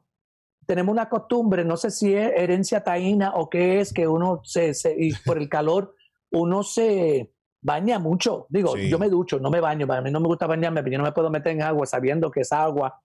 tenemos 0.66 0.92
una 0.92 1.08
costumbre, 1.08 1.64
no 1.64 1.76
sé 1.76 1.90
si 1.90 2.14
es 2.14 2.32
herencia 2.34 2.82
taína 2.82 3.32
o 3.36 3.48
qué 3.50 3.80
es, 3.80 3.92
que 3.92 4.08
uno 4.08 4.40
se, 4.42 4.72
se- 4.74 4.96
y 4.98 5.12
por 5.24 5.36
el 5.38 5.48
calor, 5.48 5.94
uno 6.32 6.62
se 6.62 7.30
baña 7.62 7.98
mucho. 7.98 8.46
Digo, 8.48 8.74
Sí. 8.74 8.88
yo 8.88 8.98
me 8.98 9.08
ducho, 9.10 9.38
no 9.38 9.50
me 9.50 9.60
baño, 9.60 9.86
a 9.92 10.00
mí 10.00 10.10
no 10.10 10.20
me 10.20 10.26
gusta 10.28 10.46
bañarme, 10.46 10.82
pero 10.82 10.92
yo 10.92 10.98
no 10.98 11.04
me 11.04 11.12
puedo 11.12 11.30
meter 11.30 11.52
en 11.52 11.62
agua 11.62 11.84
sabiendo 11.86 12.30
que 12.30 12.40
esa 12.40 12.62
agua 12.62 13.00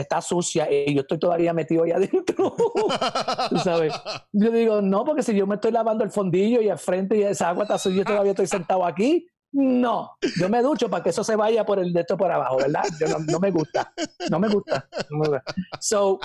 está 0.00 0.20
sucia 0.20 0.68
y 0.70 0.94
yo 0.94 1.00
estoy 1.02 1.18
todavía 1.18 1.52
metido 1.52 1.84
ahí 1.84 1.92
adentro. 1.92 2.54
Tú 3.50 3.58
sabes. 3.58 3.92
Yo 4.32 4.50
digo, 4.50 4.80
no, 4.82 5.04
porque 5.04 5.22
si 5.22 5.34
yo 5.34 5.46
me 5.46 5.56
estoy 5.56 5.72
lavando 5.72 6.04
el 6.04 6.10
fondillo 6.10 6.60
y 6.60 6.68
al 6.68 6.78
frente 6.78 7.16
y 7.16 7.22
esa 7.22 7.48
agua 7.50 7.64
está 7.64 7.78
sucia, 7.78 7.98
yo 7.98 8.04
todavía 8.04 8.32
estoy 8.32 8.46
sentado 8.46 8.84
aquí. 8.84 9.26
No, 9.50 10.10
yo 10.38 10.48
me 10.50 10.60
ducho 10.62 10.90
para 10.90 11.02
que 11.02 11.08
eso 11.10 11.24
se 11.24 11.34
vaya 11.34 11.64
por 11.64 11.78
el 11.78 11.92
de 11.92 12.00
esto 12.00 12.16
por 12.18 12.30
abajo, 12.30 12.58
¿verdad? 12.58 12.82
Yo 13.00 13.08
no, 13.08 13.18
no 13.30 13.38
me 13.40 13.50
gusta, 13.50 13.92
no 14.30 14.38
me 14.38 14.48
gusta. 14.48 14.86
no 15.10 15.18
me 15.18 15.28
gusta. 15.28 15.42
So, 15.80 16.20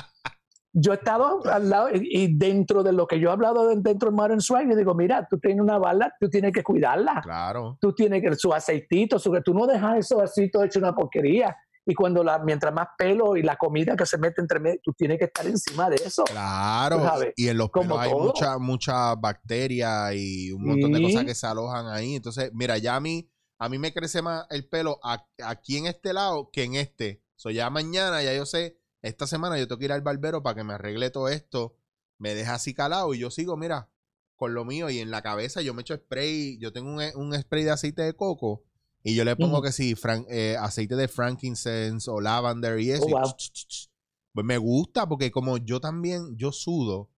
yo 0.73 0.91
he 0.91 0.95
estado 0.95 1.39
al 1.45 1.69
lado 1.69 1.87
y, 1.93 2.35
dentro 2.35 2.83
de 2.83 2.91
lo 2.91 3.07
que 3.07 3.19
yo 3.19 3.29
he 3.29 3.31
hablado 3.31 3.67
de- 3.69 3.75
dentro 3.77 4.09
del 4.09 4.15
Modern 4.15 4.41
Swag, 4.41 4.67
yo 4.69 4.75
digo, 4.75 4.93
mira, 4.93 5.25
tú 5.29 5.39
tienes 5.39 5.61
una 5.61 5.77
bala, 5.77 6.13
tú 6.19 6.27
tienes 6.29 6.51
que 6.51 6.63
cuidarla 6.63 7.21
Claro. 7.23 7.77
tú 7.79 7.93
tienes 7.93 8.21
que 8.23 8.35
su 8.35 8.51
aceitito, 8.53 9.17
su, 9.19 9.31
tú 9.41 9.53
no 9.53 9.67
dejas 9.67 9.99
eso 9.99 10.19
así 10.21 10.49
todo 10.51 10.63
hecho 10.65 10.79
una 10.79 10.93
porquería. 10.93 11.55
Y 11.85 11.93
cuando 11.95 12.23
la, 12.23 12.39
mientras 12.39 12.73
más 12.73 12.87
pelo 12.97 13.35
y 13.35 13.41
la 13.41 13.57
comida 13.57 13.95
que 13.97 14.05
se 14.05 14.17
mete 14.17 14.39
entre 14.39 14.59
medio, 14.59 14.79
tú 14.83 14.93
tienes 14.93 15.17
que 15.19 15.25
estar 15.25 15.45
encima 15.45 15.89
de 15.89 15.97
eso. 15.97 16.23
Claro. 16.23 16.99
Sabes, 17.01 17.33
y 17.35 17.49
en 17.49 17.57
los 17.57 17.69
como 17.71 17.95
pelos 17.95 17.99
hay 17.99 18.11
todo. 18.11 18.23
mucha, 18.23 18.57
mucha 18.57 19.15
bacteria 19.15 20.13
y 20.13 20.51
un 20.51 20.63
montón 20.65 20.93
de 20.93 21.01
cosas 21.01 21.25
que 21.25 21.35
se 21.35 21.45
alojan 21.45 21.87
ahí. 21.87 22.15
Entonces, 22.15 22.51
mira, 22.53 22.77
ya 22.77 22.95
a 22.95 22.99
mí, 23.01 23.29
a 23.59 23.67
mí 23.67 23.77
me 23.79 23.93
crece 23.93 24.21
más 24.21 24.45
el 24.49 24.67
pelo 24.69 24.99
a- 25.03 25.25
aquí 25.43 25.77
en 25.77 25.87
este 25.87 26.13
lado 26.13 26.49
que 26.51 26.63
en 26.63 26.75
este. 26.75 27.21
So, 27.35 27.49
ya 27.49 27.69
mañana, 27.69 28.23
ya 28.23 28.33
yo 28.33 28.45
sé, 28.45 28.79
esta 29.01 29.27
semana 29.27 29.57
yo 29.57 29.67
tengo 29.67 29.79
que 29.79 29.85
ir 29.85 29.91
al 29.91 30.01
barbero 30.01 30.41
para 30.41 30.55
que 30.55 30.63
me 30.63 30.73
arregle 30.75 31.09
todo 31.09 31.27
esto. 31.27 31.75
Me 32.17 32.33
deja 32.35 32.53
así 32.53 32.73
calado 32.73 33.13
y 33.13 33.19
yo 33.19 33.29
sigo, 33.29 33.57
mira, 33.57 33.89
con 34.37 34.53
lo 34.53 34.63
mío. 34.63 34.89
Y 34.89 34.99
en 34.99 35.11
la 35.11 35.21
cabeza 35.21 35.61
yo 35.61 35.73
me 35.73 35.81
echo 35.81 35.95
spray. 35.97 36.57
Yo 36.59 36.71
tengo 36.71 36.91
un, 36.93 37.01
un 37.15 37.33
spray 37.41 37.65
de 37.65 37.71
aceite 37.71 38.03
de 38.03 38.13
coco 38.13 38.63
Y 39.03 39.15
yo 39.15 39.25
le 39.25 39.35
pongo 39.35 39.61
que 39.61 39.71
sí, 39.71 39.95
fran- 39.95 40.25
eh, 40.29 40.55
aceite 40.57 40.95
de 40.95 41.07
frankincense 41.09 42.09
o 42.09 42.21
lavender 42.21 42.79
y 42.79 42.91
eso. 42.91 43.03
Oh, 43.05 43.09
wow. 43.09 43.33
ch, 43.35 43.51
ch. 43.67 43.89
Pues 44.33 44.45
me 44.45 44.57
gusta 44.57 45.07
porque 45.07 45.29
como 45.31 45.57
yo 45.57 45.79
también, 45.79 46.35
yo 46.37 46.51
sudo, 46.51 47.09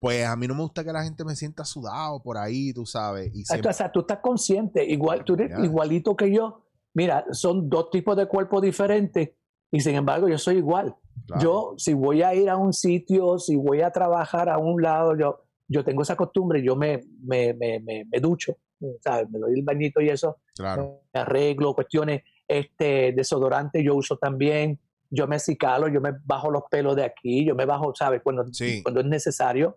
pues 0.00 0.24
a 0.24 0.36
mí 0.36 0.46
no 0.46 0.54
me 0.54 0.62
gusta 0.62 0.84
que 0.84 0.92
la 0.92 1.02
gente 1.02 1.24
me 1.24 1.34
sienta 1.36 1.64
sudado 1.64 2.22
por 2.22 2.38
ahí, 2.38 2.72
tú 2.72 2.86
sabes. 2.86 3.30
Y 3.34 3.44
siempre- 3.44 3.68
o 3.70 3.72
sea, 3.72 3.90
tú 3.90 4.00
estás 4.00 4.20
consciente, 4.20 4.84
igual, 4.84 5.24
tú 5.24 5.34
eres 5.34 5.50
Ya. 5.50 5.64
igualito 5.64 6.16
que 6.16 6.32
yo. 6.32 6.64
Mira, 6.94 7.24
son 7.32 7.68
dos 7.68 7.90
tipos 7.90 8.16
de 8.16 8.26
cuerpos 8.26 8.62
diferentes 8.62 9.30
y 9.70 9.80
sin 9.80 9.96
embargo 9.96 10.28
yo 10.28 10.38
soy 10.38 10.56
igual. 10.58 10.96
claro. 11.26 11.42
Yo, 11.42 11.74
si 11.76 11.92
voy 11.94 12.22
a 12.22 12.34
ir 12.34 12.48
a 12.48 12.56
un 12.56 12.72
sitio, 12.72 13.38
si 13.38 13.56
voy 13.56 13.82
a 13.82 13.90
trabajar 13.90 14.48
a 14.48 14.56
un 14.58 14.80
lado, 14.80 15.16
yo, 15.18 15.42
yo 15.66 15.84
tengo 15.84 16.02
esa 16.02 16.16
costumbre, 16.16 16.62
yo 16.62 16.76
me, 16.76 17.00
me, 17.20 17.52
me, 17.54 17.80
me 17.80 18.20
ducho, 18.20 18.56
¿sabes? 19.02 19.28
Me 19.30 19.38
doy 19.38 19.54
el 19.54 19.62
bañito 19.62 20.00
y 20.00 20.08
eso, 20.08 20.38
claro. 20.54 21.02
me 21.12 21.20
arreglo, 21.20 21.74
cuestiones, 21.74 22.22
este, 22.46 23.12
desodorante 23.12 23.82
yo 23.82 23.94
uso 23.94 24.16
también, 24.16 24.78
yo 25.10 25.26
me 25.26 25.38
cicalo, 25.38 25.88
yo 25.88 26.00
me 26.00 26.12
bajo 26.24 26.50
los 26.50 26.62
pelos 26.70 26.96
de 26.96 27.04
aquí, 27.04 27.44
yo 27.44 27.54
me 27.54 27.64
bajo, 27.64 27.94
¿sabes? 27.94 28.20
Cuando, 28.22 28.44
Sí. 28.52 28.82
cuando 28.82 29.00
es 29.00 29.06
necesario. 29.06 29.76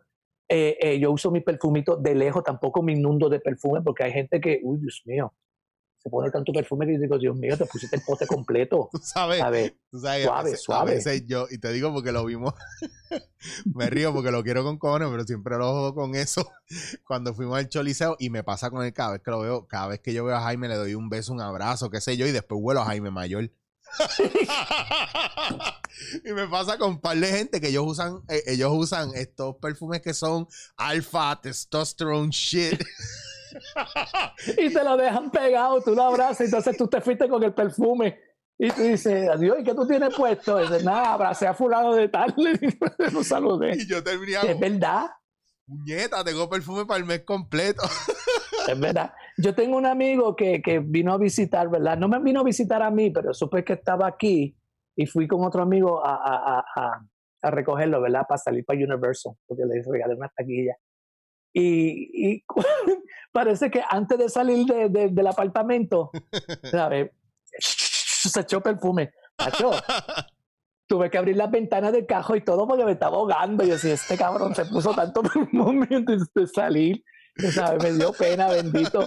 Eh, 0.50 0.78
eh, 0.82 1.00
yo 1.00 1.12
uso 1.12 1.32
mi 1.32 1.40
perfumito 1.40 1.96
de 1.96 2.14
lejos, 2.14 2.44
tampoco 2.44 2.82
me 2.84 2.92
inundo 2.92 3.30
de 3.30 3.40
perfume, 3.40 3.82
porque 3.82 4.04
hay 4.04 4.12
gente 4.12 4.42
que, 4.42 4.60
uy, 4.62 4.80
Dios 4.80 5.02
mío, 5.06 5.34
se 6.04 6.10
pone 6.10 6.32
tanto 6.32 6.52
perfume 6.52 6.88
que 6.88 6.94
yo 6.94 7.00
digo, 7.00 7.18
Dios 7.20 7.36
mío, 7.36 7.56
te 7.58 7.66
pusiste 7.66 7.96
el 7.96 8.02
pote 8.04 8.26
completo. 8.26 8.90
Tú 8.92 9.00
sabes, 9.04 9.40
¿sabes? 9.40 9.74
tú 9.92 10.00
sabes, 10.00 10.26
a 10.26 10.30
Suave, 10.30 10.50
veces- 10.52 10.64
suave. 10.64 10.92
A 10.92 10.96
veces 10.96 11.24
yo, 11.28 11.46
y 11.52 11.60
te 11.60 11.72
digo 11.72 11.94
porque 11.94 12.12
lo 12.12 12.26
vimos, 12.26 12.54
me 13.76 13.88
río 13.90 14.12
porque 14.14 14.32
lo 14.32 14.44
quiero 14.44 14.64
con 14.64 14.80
cojones, 14.80 15.10
pero 15.12 15.24
siempre 15.26 15.58
lo 15.58 15.72
jodo 15.72 15.94
con 15.94 16.16
eso. 16.16 16.50
Cuando 17.08 17.36
fuimos 17.36 17.58
al 17.58 17.70
Choliseo 17.70 18.16
y 18.20 18.30
me 18.32 18.44
pasa 18.44 18.72
con 18.72 18.84
él 18.84 18.94
cada 18.94 19.12
vez 19.12 19.22
que 19.22 19.30
lo 19.32 19.40
veo, 19.42 19.68
cada 19.68 19.88
vez 19.88 20.00
que 20.00 20.14
yo 20.14 20.26
veo 20.26 20.36
a 20.36 20.42
Jaime 20.42 20.68
le 20.68 20.76
doy 20.76 20.96
un 20.96 21.08
beso, 21.10 21.34
un 21.34 21.42
abrazo, 21.42 21.92
qué 21.92 22.02
sé 22.02 22.18
yo, 22.18 22.26
y 22.26 22.32
después 22.32 22.60
vuelo 22.60 22.82
a 22.82 22.86
Jaime 22.86 23.12
Mayor. 23.12 23.52
y 26.26 26.34
me 26.34 26.48
pasa 26.48 26.78
con 26.78 26.92
un 26.92 27.02
par 27.02 27.18
de 27.18 27.28
gente 27.28 27.62
que 27.62 27.70
ellos 27.70 27.84
usan, 27.86 28.22
eh, 28.30 28.44
ellos 28.48 28.72
usan 28.74 29.12
estos 29.16 29.56
perfumes 29.58 30.02
que 30.02 30.14
son 30.14 30.48
alfa, 30.78 31.40
testosterone 31.42 32.30
shit. 32.32 32.82
Y 34.58 34.74
te 34.74 34.84
lo 34.84 34.98
dejan 34.98 35.32
pegado, 35.32 35.82
tú 35.82 35.94
lo 35.96 36.04
abrazas, 36.04 36.42
entonces 36.42 36.78
tú 36.78 36.88
te 36.88 37.02
fuiste 37.02 37.28
con 37.30 37.44
el 37.44 37.54
perfume. 37.54 38.20
Y 38.58 38.70
tú 38.70 38.84
dices, 38.84 39.28
adiós, 39.28 39.58
¿y 39.60 39.64
qué 39.64 39.74
tú 39.74 39.88
tienes 39.88 40.14
puesto? 40.16 40.60
Y 40.60 40.64
dices, 40.64 40.84
nada, 40.84 41.14
abracé 41.14 41.48
a 41.48 41.54
fulano 41.54 41.96
de 41.96 42.10
tal, 42.10 42.34
lo 43.14 43.24
saludé. 43.24 43.76
y 43.76 43.88
yo 43.88 44.04
terminé 44.04 44.38
Es 44.48 44.60
verdad, 44.60 45.08
puñeta, 45.66 46.24
tengo 46.24 46.48
perfume 46.48 46.86
para 46.86 47.00
el 47.00 47.06
mes 47.06 47.22
completo. 47.24 47.82
es 48.68 48.80
verdad. 48.80 49.14
Yo 49.38 49.56
tengo 49.56 49.78
un 49.78 49.88
amigo 49.88 50.36
que, 50.36 50.62
que 50.62 50.78
vino 50.80 51.12
a 51.14 51.18
visitar, 51.18 51.70
¿verdad? 51.70 51.98
No 51.98 52.08
me 52.08 52.20
vino 52.20 52.42
a 52.42 52.44
visitar 52.44 52.84
a 52.84 52.92
mí, 52.92 53.10
pero 53.10 53.34
supe 53.34 53.64
que 53.64 53.74
estaba 53.74 54.06
aquí 54.06 54.56
y 54.96 55.06
fui 55.08 55.28
con 55.28 55.44
otro 55.44 55.64
amigo 55.64 56.06
a, 56.06 56.16
a, 56.16 56.58
a, 56.60 56.66
a- 56.76 57.06
a 57.44 57.50
recogerlo, 57.50 58.00
¿verdad? 58.02 58.22
Para 58.30 58.38
salir 58.38 58.64
para 58.64 58.78
Universal, 58.78 59.34
porque 59.48 59.64
le 59.66 59.82
regalé 59.82 60.14
una 60.14 60.30
taquilla. 60.30 60.76
Y, 61.54 62.34
y 62.36 62.44
parece 63.32 63.70
que 63.70 63.82
antes 63.90 64.18
de 64.18 64.30
salir 64.30 64.66
de- 64.66 64.90
de- 64.90 65.10
del 65.10 65.28
apartamento, 65.28 66.12
¿sabes? 66.72 67.12
Se 67.60 68.40
echó 68.42 68.62
perfume. 68.62 69.12
Macho, 69.38 69.72
tuve 70.88 71.10
que 71.10 71.18
abrir 71.18 71.36
las 71.38 71.50
ventanas 71.52 71.92
del 71.94 72.06
cajo 72.06 72.36
y 72.36 72.42
todo 72.44 72.68
porque 72.68 72.86
me 72.86 72.92
estaba 72.94 73.18
ahogando. 73.18 73.64
Y 73.64 73.68
yo 73.68 73.74
decía, 73.74 73.94
este 73.94 74.18
cabrón 74.18 74.54
se 74.56 74.66
puso 74.66 74.94
tanto 74.94 75.22
perfume 75.24 75.88
antes 75.92 76.24
de 76.34 76.48
salir. 76.48 77.04
¿sabes? 77.54 77.84
Me 77.84 77.92
dio 77.94 78.12
pena, 78.14 78.48
bendito. 78.50 79.06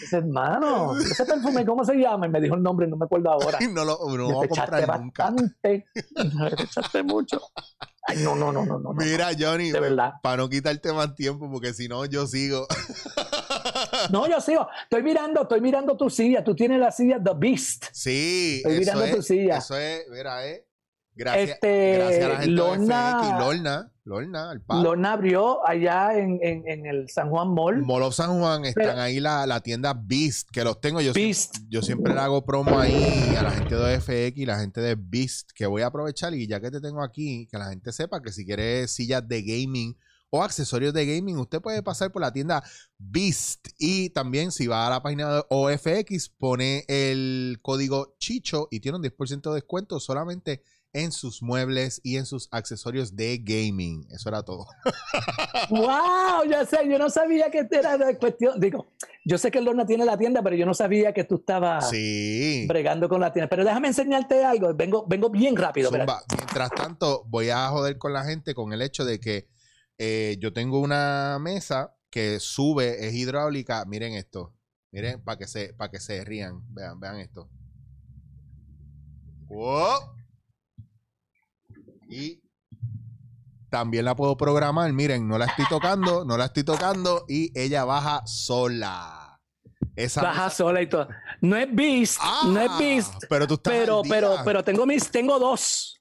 Dice, 0.00 0.16
hermano, 0.18 0.96
ese 0.98 1.24
perfume, 1.24 1.64
¿cómo 1.66 1.84
se 1.84 1.94
llama? 1.94 2.26
Y 2.26 2.30
me 2.30 2.40
dijo 2.40 2.54
el 2.54 2.62
nombre, 2.62 2.86
no 2.86 2.96
me 2.96 3.04
acuerdo 3.06 3.30
ahora. 3.30 3.58
No 3.72 3.84
lo 3.84 3.98
no 4.16 4.34
voy 4.34 4.44
a 4.44 4.46
echaste 4.46 4.70
comprar 4.76 5.00
nunca. 5.00 5.24
bastante. 5.30 5.86
Me 6.34 6.48
echaste 6.64 7.02
mucho. 7.02 7.40
Ay, 8.08 8.18
no, 8.22 8.36
no, 8.36 8.52
no, 8.52 8.64
no, 8.64 8.78
no. 8.78 8.92
no. 8.92 9.04
Mira, 9.04 9.30
Johnny, 9.38 9.72
De 9.72 9.80
verdad. 9.80 10.12
para 10.22 10.36
no 10.36 10.48
quitarte 10.48 10.92
más 10.92 11.14
tiempo, 11.16 11.50
porque 11.50 11.74
si 11.74 11.88
no, 11.88 12.04
yo 12.04 12.26
sigo. 12.26 12.66
No, 14.10 14.28
yo 14.28 14.40
sigo. 14.40 14.68
Estoy 14.84 15.02
mirando, 15.02 15.42
estoy 15.42 15.60
mirando 15.60 15.96
tu 15.96 16.08
silla. 16.10 16.44
Tú 16.44 16.54
tienes 16.54 16.78
la 16.78 16.92
silla 16.92 17.18
The 17.22 17.32
Beast. 17.36 17.86
Sí, 17.92 18.56
Estoy 18.58 18.72
eso 18.74 18.80
mirando 18.80 19.04
es, 19.06 19.16
tu 19.16 19.22
silla. 19.22 19.56
Eso 19.58 19.76
es, 19.76 20.06
mira, 20.10 20.46
eh. 20.46 20.66
Gracias, 21.14 21.50
Este, 21.50 21.94
gracias 21.96 22.24
a 22.24 22.28
la 22.28 22.36
gente 22.36 22.50
Lorna- 22.52 23.16
de 23.22 23.26
FX, 23.28 23.38
Lorna, 23.40 23.92
Lorna, 24.06 24.50
al 24.50 24.60
palo. 24.62 24.82
Lorna 24.84 25.12
abrió 25.14 25.66
allá 25.66 26.16
en, 26.16 26.38
en, 26.40 26.66
en 26.68 26.86
el 26.86 27.08
San 27.10 27.28
Juan 27.28 27.52
Mall. 27.52 27.82
Mall 27.84 28.02
of 28.02 28.14
San 28.14 28.38
Juan 28.38 28.64
están 28.64 28.84
Pero- 28.86 29.00
ahí 29.02 29.18
la, 29.20 29.46
la 29.46 29.60
tienda 29.60 29.92
Beast, 29.94 30.48
que 30.50 30.62
los 30.64 30.80
tengo. 30.80 31.00
Yo, 31.00 31.12
Beast. 31.12 31.56
yo 31.68 31.82
siempre 31.82 32.14
le 32.14 32.20
hago 32.20 32.44
promo 32.46 32.78
ahí 32.78 33.34
a 33.36 33.42
la 33.42 33.50
gente 33.50 33.74
de 33.74 34.00
FX 34.00 34.38
y 34.38 34.46
la 34.46 34.58
gente 34.60 34.80
de 34.80 34.94
Beast, 34.96 35.50
que 35.54 35.66
voy 35.66 35.82
a 35.82 35.86
aprovechar 35.88 36.32
y 36.34 36.46
ya 36.46 36.60
que 36.60 36.70
te 36.70 36.80
tengo 36.80 37.02
aquí, 37.02 37.46
que 37.50 37.58
la 37.58 37.68
gente 37.70 37.92
sepa 37.92 38.22
que 38.22 38.30
si 38.32 38.46
quiere 38.46 38.86
sillas 38.88 39.26
de 39.26 39.42
gaming 39.42 39.96
o 40.30 40.42
accesorios 40.42 40.92
de 40.92 41.06
gaming, 41.06 41.36
usted 41.38 41.60
puede 41.60 41.82
pasar 41.82 42.10
por 42.12 42.20
la 42.22 42.32
tienda 42.32 42.62
Beast 42.98 43.68
y 43.78 44.10
también 44.10 44.50
si 44.52 44.66
va 44.66 44.86
a 44.86 44.90
la 44.90 45.02
página 45.02 45.34
de 45.36 45.42
OFX, 45.50 46.28
pone 46.30 46.84
el 46.88 47.58
código 47.62 48.16
Chicho 48.18 48.68
y 48.70 48.80
tiene 48.80 48.98
un 48.98 49.04
10% 49.04 49.48
de 49.50 49.54
descuento 49.54 50.00
solamente 50.00 50.62
en 50.92 51.12
sus 51.12 51.42
muebles 51.42 52.00
y 52.02 52.16
en 52.16 52.24
sus 52.26 52.48
accesorios 52.50 53.14
de 53.16 53.38
gaming. 53.38 54.06
Eso 54.10 54.28
era 54.30 54.42
todo. 54.42 54.66
¡Wow! 55.70 56.48
Ya 56.50 56.64
sé, 56.64 56.88
yo 56.88 56.98
no 56.98 57.10
sabía 57.10 57.50
que 57.50 57.66
era 57.70 57.98
de 57.98 58.16
cuestión. 58.16 58.58
Digo, 58.58 58.86
yo 59.24 59.36
sé 59.38 59.50
que 59.50 59.60
Lorna 59.60 59.84
tiene 59.84 60.04
la 60.04 60.16
tienda, 60.16 60.42
pero 60.42 60.56
yo 60.56 60.64
no 60.64 60.72
sabía 60.74 61.12
que 61.12 61.24
tú 61.24 61.36
estabas 61.36 61.90
Sí. 61.90 62.64
bregando 62.68 63.08
con 63.08 63.20
la 63.20 63.32
tienda. 63.32 63.48
Pero 63.48 63.64
déjame 63.64 63.88
enseñarte 63.88 64.44
algo. 64.44 64.72
Vengo, 64.74 65.06
vengo 65.06 65.28
bien 65.30 65.54
rápido. 65.56 65.90
Zumba. 65.90 66.22
Mientras 66.34 66.70
tanto, 66.70 67.24
voy 67.28 67.50
a 67.50 67.68
joder 67.68 67.98
con 67.98 68.12
la 68.12 68.24
gente 68.24 68.54
con 68.54 68.72
el 68.72 68.80
hecho 68.82 69.04
de 69.04 69.20
que 69.20 69.48
eh, 69.98 70.36
yo 70.40 70.52
tengo 70.52 70.80
una 70.80 71.38
mesa 71.40 71.94
que 72.10 72.40
sube, 72.40 73.06
es 73.06 73.14
hidráulica. 73.14 73.84
Miren 73.84 74.14
esto. 74.14 74.54
Miren, 74.92 75.22
para 75.22 75.36
que 75.36 75.46
se, 75.46 75.74
para 75.74 75.90
que 75.90 76.00
se 76.00 76.24
rían. 76.24 76.62
Vean, 76.72 76.98
vean 77.00 77.16
esto. 77.18 77.50
¡Wow! 79.48 80.16
Y 82.08 82.40
también 83.70 84.04
la 84.04 84.14
puedo 84.16 84.36
programar. 84.36 84.92
Miren, 84.92 85.26
no 85.28 85.38
la 85.38 85.46
estoy 85.46 85.66
tocando, 85.68 86.24
no 86.24 86.36
la 86.36 86.46
estoy 86.46 86.64
tocando. 86.64 87.24
Y 87.28 87.50
ella 87.58 87.84
baja 87.84 88.22
sola. 88.26 89.40
Esa 89.94 90.22
Baja 90.22 90.44
mesa- 90.44 90.56
sola 90.56 90.82
y 90.82 90.88
todo. 90.88 91.08
No 91.40 91.56
es 91.56 91.68
Beast, 91.74 92.20
no 92.46 92.60
es 92.60 92.68
Ah, 92.70 92.78
Beast. 92.78 93.14
Pero 93.28 93.46
tú 93.46 93.54
estás 93.54 93.72
Pero, 93.72 94.02
pero, 94.08 94.36
pero 94.44 94.62
tengo 94.64 94.84
mis, 94.86 95.10
tengo 95.10 95.38
dos. 95.38 95.92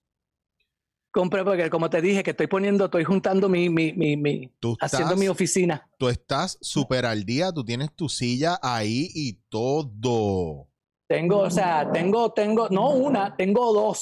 Compré 1.12 1.46
porque 1.46 1.70
como 1.70 1.90
te 1.90 2.02
dije, 2.02 2.22
que 2.24 2.32
estoy 2.32 2.48
poniendo, 2.48 2.86
estoy 2.86 3.06
juntando 3.06 3.48
mi, 3.48 3.70
mi, 3.70 3.94
mi, 3.94 4.18
mi- 4.18 4.50
Tú 4.60 4.76
haciendo 4.82 5.12
estás- 5.14 5.20
mi 5.20 5.28
oficina. 5.30 5.90
tú 5.98 6.10
estás 6.10 6.58
súper 6.62 7.06
al 7.06 7.24
día, 7.24 7.54
tú 7.54 7.64
tienes 7.64 7.96
tu 7.96 8.10
silla 8.10 8.60
ahí 8.62 9.10
y 9.14 9.34
todo. 9.50 10.68
Tengo, 11.08 11.40
o 11.40 11.50
sea, 11.50 11.90
tengo, 11.94 12.34
tengo, 12.34 12.68
no 12.70 12.90
una, 12.90 13.34
tengo 13.38 13.72
dos 13.74 13.98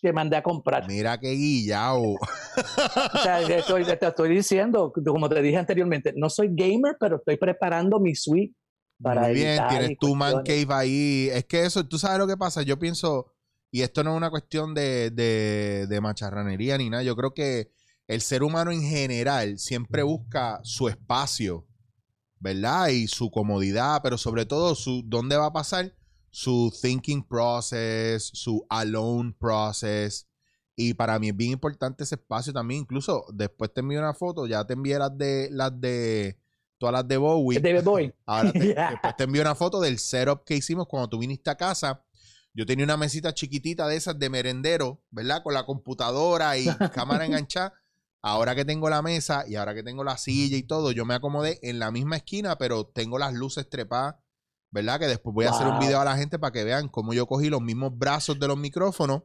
que 0.00 0.12
mandé 0.12 0.36
a 0.36 0.42
comprar. 0.42 0.86
Mira 0.86 1.18
qué 1.18 1.30
guillao. 1.30 2.14
O 2.14 3.18
sea, 3.22 3.44
te 3.46 3.58
estoy, 3.58 3.84
te 3.84 4.06
estoy 4.06 4.34
diciendo, 4.34 4.92
como 4.92 5.28
te 5.28 5.42
dije 5.42 5.56
anteriormente, 5.56 6.12
no 6.16 6.30
soy 6.30 6.48
gamer, 6.52 6.96
pero 6.98 7.16
estoy 7.16 7.36
preparando 7.36 8.00
mi 8.00 8.14
suite 8.14 8.54
para 9.02 9.22
Muy 9.22 9.34
bien, 9.34 9.62
tienes 9.68 9.98
tu 9.98 10.14
man 10.14 10.42
cave 10.44 10.66
ahí. 10.70 11.28
Es 11.32 11.44
que 11.44 11.64
eso, 11.64 11.86
tú 11.86 11.98
sabes 11.98 12.18
lo 12.18 12.26
que 12.26 12.36
pasa. 12.36 12.62
Yo 12.62 12.78
pienso, 12.78 13.32
y 13.70 13.82
esto 13.82 14.04
no 14.04 14.12
es 14.12 14.16
una 14.16 14.30
cuestión 14.30 14.74
de, 14.74 15.10
de, 15.10 15.86
de 15.88 16.00
macharranería 16.00 16.76
ni 16.78 16.90
nada. 16.90 17.02
Yo 17.02 17.16
creo 17.16 17.32
que 17.32 17.70
el 18.06 18.20
ser 18.20 18.42
humano 18.42 18.72
en 18.72 18.82
general 18.82 19.58
siempre 19.58 20.02
busca 20.02 20.60
su 20.64 20.88
espacio, 20.88 21.66
¿verdad? 22.38 22.88
Y 22.88 23.06
su 23.06 23.30
comodidad, 23.30 24.00
pero 24.02 24.18
sobre 24.18 24.46
todo 24.46 24.74
su 24.74 25.02
dónde 25.06 25.36
va 25.36 25.46
a 25.46 25.52
pasar 25.52 25.94
su 26.30 26.72
thinking 26.80 27.22
process, 27.22 28.30
su 28.32 28.64
alone 28.68 29.34
process. 29.38 30.26
Y 30.76 30.94
para 30.94 31.18
mí 31.18 31.28
es 31.28 31.36
bien 31.36 31.52
importante 31.52 32.04
ese 32.04 32.14
espacio 32.14 32.52
también. 32.52 32.82
Incluso 32.82 33.26
después 33.32 33.72
te 33.72 33.80
envío 33.80 33.98
una 33.98 34.14
foto, 34.14 34.46
ya 34.46 34.64
te 34.64 34.72
envié 34.72 34.98
las 34.98 35.16
de 35.16 35.48
las 35.50 35.78
de 35.78 36.38
todas 36.78 36.92
las 36.94 37.06
de 37.06 37.16
Bowie. 37.18 37.60
David 37.60 37.82
Bowie. 37.84 38.14
Ahora 38.26 38.52
te, 38.52 38.58
Yeah. 38.74 38.90
después 38.92 39.16
te 39.16 39.24
envío 39.24 39.42
una 39.42 39.54
foto 39.54 39.80
del 39.80 39.98
setup 39.98 40.44
que 40.44 40.56
hicimos 40.56 40.86
cuando 40.86 41.08
tú 41.08 41.18
viniste 41.18 41.50
a 41.50 41.56
casa. 41.56 42.02
Yo 42.54 42.66
tenía 42.66 42.84
una 42.84 42.96
mesita 42.96 43.32
chiquitita 43.34 43.86
de 43.86 43.96
esas 43.96 44.18
de 44.18 44.28
merendero, 44.30 45.02
¿verdad? 45.10 45.42
Con 45.42 45.54
la 45.54 45.66
computadora 45.66 46.56
y 46.56 46.64
cámara 46.94 47.26
enganchada. 47.26 47.74
Ahora 48.22 48.54
que 48.54 48.64
tengo 48.64 48.90
la 48.90 49.02
mesa 49.02 49.44
y 49.46 49.56
ahora 49.56 49.74
que 49.74 49.82
tengo 49.82 50.04
la 50.04 50.18
silla 50.18 50.56
y 50.56 50.62
todo, 50.62 50.92
yo 50.92 51.04
me 51.04 51.14
acomodé 51.14 51.58
en 51.62 51.78
la 51.78 51.90
misma 51.90 52.16
esquina, 52.16 52.58
pero 52.58 52.86
tengo 52.86 53.18
las 53.18 53.32
luces 53.32 53.68
trepadas, 53.70 54.16
¿verdad? 54.70 54.98
Que 55.00 55.06
después 55.06 55.34
voy 55.34 55.46
a 55.46 55.50
hacer 55.50 55.66
un 55.66 55.78
video 55.78 56.00
a 56.00 56.04
la 56.04 56.16
gente 56.16 56.38
para 56.38 56.52
que 56.52 56.64
vean 56.64 56.88
cómo 56.88 57.12
yo 57.12 57.26
cogí 57.26 57.48
los 57.50 57.60
mismos 57.62 57.96
brazos 57.96 58.38
de 58.38 58.48
los 58.48 58.56
micrófonos, 58.58 59.22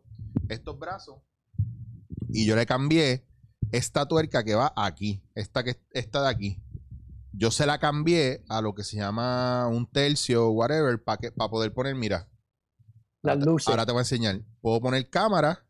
estos 0.50 0.78
brazos, 0.80 1.18
y 2.30 2.46
yo 2.46 2.56
le 2.56 2.66
cambié 2.66 3.28
esta 3.72 4.08
tuerca 4.08 4.44
que 4.44 4.56
va 4.56 4.74
aquí, 4.76 5.24
esta 5.36 5.64
que 5.64 5.80
esta 5.92 6.22
de 6.24 6.30
aquí. 6.30 6.62
yo 7.32 7.52
se 7.52 7.66
la 7.66 7.80
cambié 7.80 8.44
a 8.50 8.62
lo 8.62 8.74
que 8.74 8.84
se 8.84 8.98
llama 8.98 9.68
un 9.68 9.86
tercio, 9.92 10.50
whatever, 10.52 11.04
para 11.04 11.32
para 11.32 11.50
poder 11.50 11.74
poner, 11.74 11.96
mira. 11.96 12.30
Las 13.22 13.38
luces. 13.40 13.68
Ahora 13.68 13.86
te 13.86 13.92
voy 13.92 14.00
a 14.00 14.02
enseñar. 14.04 14.42
Puedo 14.62 14.80
poner 14.82 15.10
cámara 15.10 15.66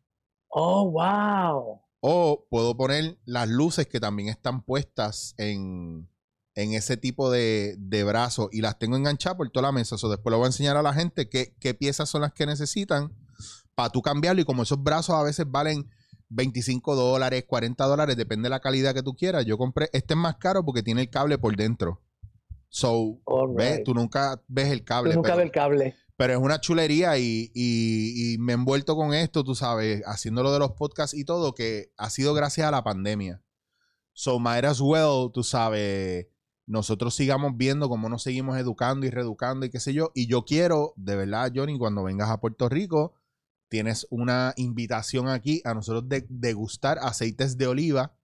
Oh, 0.49 0.89
wow. 0.91 1.81
o 2.02 2.45
puedo 2.49 2.77
poner 2.77 3.18
las 3.26 3.47
luces 3.49 3.88
que 3.88 3.99
también 3.99 4.30
están 4.30 4.61
puestas 4.61 5.34
en, 5.38 6.07
en 6.56 6.73
ese 6.73 6.98
tipo 6.98 7.30
de, 7.30 7.76
de 7.77 8.03
brazo 8.03 8.49
y 8.52 8.61
las 8.61 8.80
tengo 8.80 8.95
enganchadas 8.98 9.38
por 9.38 9.49
toda 9.49 9.68
la 9.68 9.72
mesa. 9.72 9.98
So, 9.98 10.10
después 10.10 10.32
le 10.32 10.38
voy 10.38 10.45
a 10.45 10.48
enseñar 10.48 10.77
a 10.77 10.82
la 10.82 10.94
gente 10.94 11.30
qué, 11.30 11.53
qué 11.60 11.73
piezas 11.73 12.10
son 12.10 12.22
las 12.22 12.34
que 12.34 12.45
necesitan 12.45 13.14
para 13.76 13.90
tú 13.90 14.02
cambiarlo. 14.02 14.41
Y 14.41 14.45
como 14.45 14.64
esos 14.64 14.82
brazos 14.82 15.15
a 15.15 15.23
veces 15.23 15.45
valen 15.49 15.90
25 16.30 16.95
dólares, 16.95 17.44
40 17.48 17.86
dólares, 17.86 18.15
depende 18.18 18.45
de 18.48 18.52
la 18.52 18.60
calidad 18.61 18.94
que 18.94 19.03
tú 19.03 19.15
quieras. 19.15 19.45
Yo 19.45 19.57
compré, 19.57 19.90
este 19.94 20.14
es 20.14 20.18
más 20.19 20.38
caro 20.38 20.64
porque 20.65 20.82
tiene 20.82 21.02
el 21.02 21.10
cable 21.10 21.38
por 21.38 21.56
dentro. 21.56 22.02
So, 22.69 23.19
right. 23.57 23.84
Tú 23.84 23.94
nunca 23.94 24.41
ves 24.48 24.69
el 24.69 24.80
Tú 24.80 24.86
cable. 24.86 25.14
nunca 25.15 25.27
pero- 25.27 25.38
ves 25.38 25.45
el 25.45 25.52
cable. 25.52 25.95
pero 26.18 26.34
es 26.34 26.40
una 26.40 26.60
chulería 26.61 27.18
y, 27.18 27.52
y- 27.53 28.34
y 28.34 28.38
me 28.38 28.53
he 28.53 28.56
envuelto 28.56 28.95
con 28.95 29.14
esto, 29.14 29.44
tú 29.44 29.56
sabes, 29.56 30.02
haciendo 30.06 30.41
lo 30.44 30.52
de 30.53 30.60
los 30.60 30.72
podcasts 30.72 31.14
y 31.18 31.26
todo, 31.26 31.53
que 31.53 31.91
ha 31.98 32.10
sido 32.10 32.34
gracias 32.34 32.68
a 32.68 32.72
la 32.72 32.84
pandemia. 32.84 33.41
So, 34.14 34.40
might 34.40 34.64
as 34.64 34.80
well, 34.82 35.30
tú 35.34 35.44
sabes, 35.44 36.27
nosotros 36.67 37.15
sigamos 37.15 37.53
viendo 37.55 37.89
cómo 37.89 38.09
nos 38.09 38.23
seguimos 38.23 38.57
educando 38.57 39.05
y 39.05 39.11
reeducando 39.11 39.65
y 39.65 39.69
qué 39.69 39.79
sé 39.79 39.93
yo. 39.93 40.11
Y 40.15 40.27
yo 40.27 40.45
quiero, 40.45 40.93
de 40.95 41.15
verdad, 41.15 41.51
Johnny, 41.53 41.77
cuando 41.77 42.03
vengas 42.03 42.29
a 42.29 42.39
Puerto 42.39 42.69
Rico, 42.69 43.13
tienes 43.69 44.07
una 44.09 44.53
invitación 44.57 45.27
aquí 45.27 45.61
a 45.63 45.73
nosotros 45.73 46.09
de 46.09 46.25
degustar 46.29 46.97
aceites 46.99 47.57
de 47.57 47.67
oliva 47.67 48.15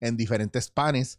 en 0.00 0.16
diferentes 0.16 0.70
panes. 0.70 1.18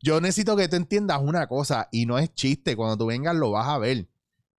Yo 0.00 0.20
necesito 0.20 0.56
que 0.56 0.68
tú 0.68 0.76
entiendas 0.76 1.20
una 1.20 1.46
cosa 1.46 1.88
y 1.90 2.06
no 2.06 2.18
es 2.18 2.32
chiste. 2.34 2.76
Cuando 2.76 2.96
tú 2.96 3.06
vengas 3.06 3.34
lo 3.34 3.50
vas 3.50 3.68
a 3.68 3.78
ver. 3.78 4.08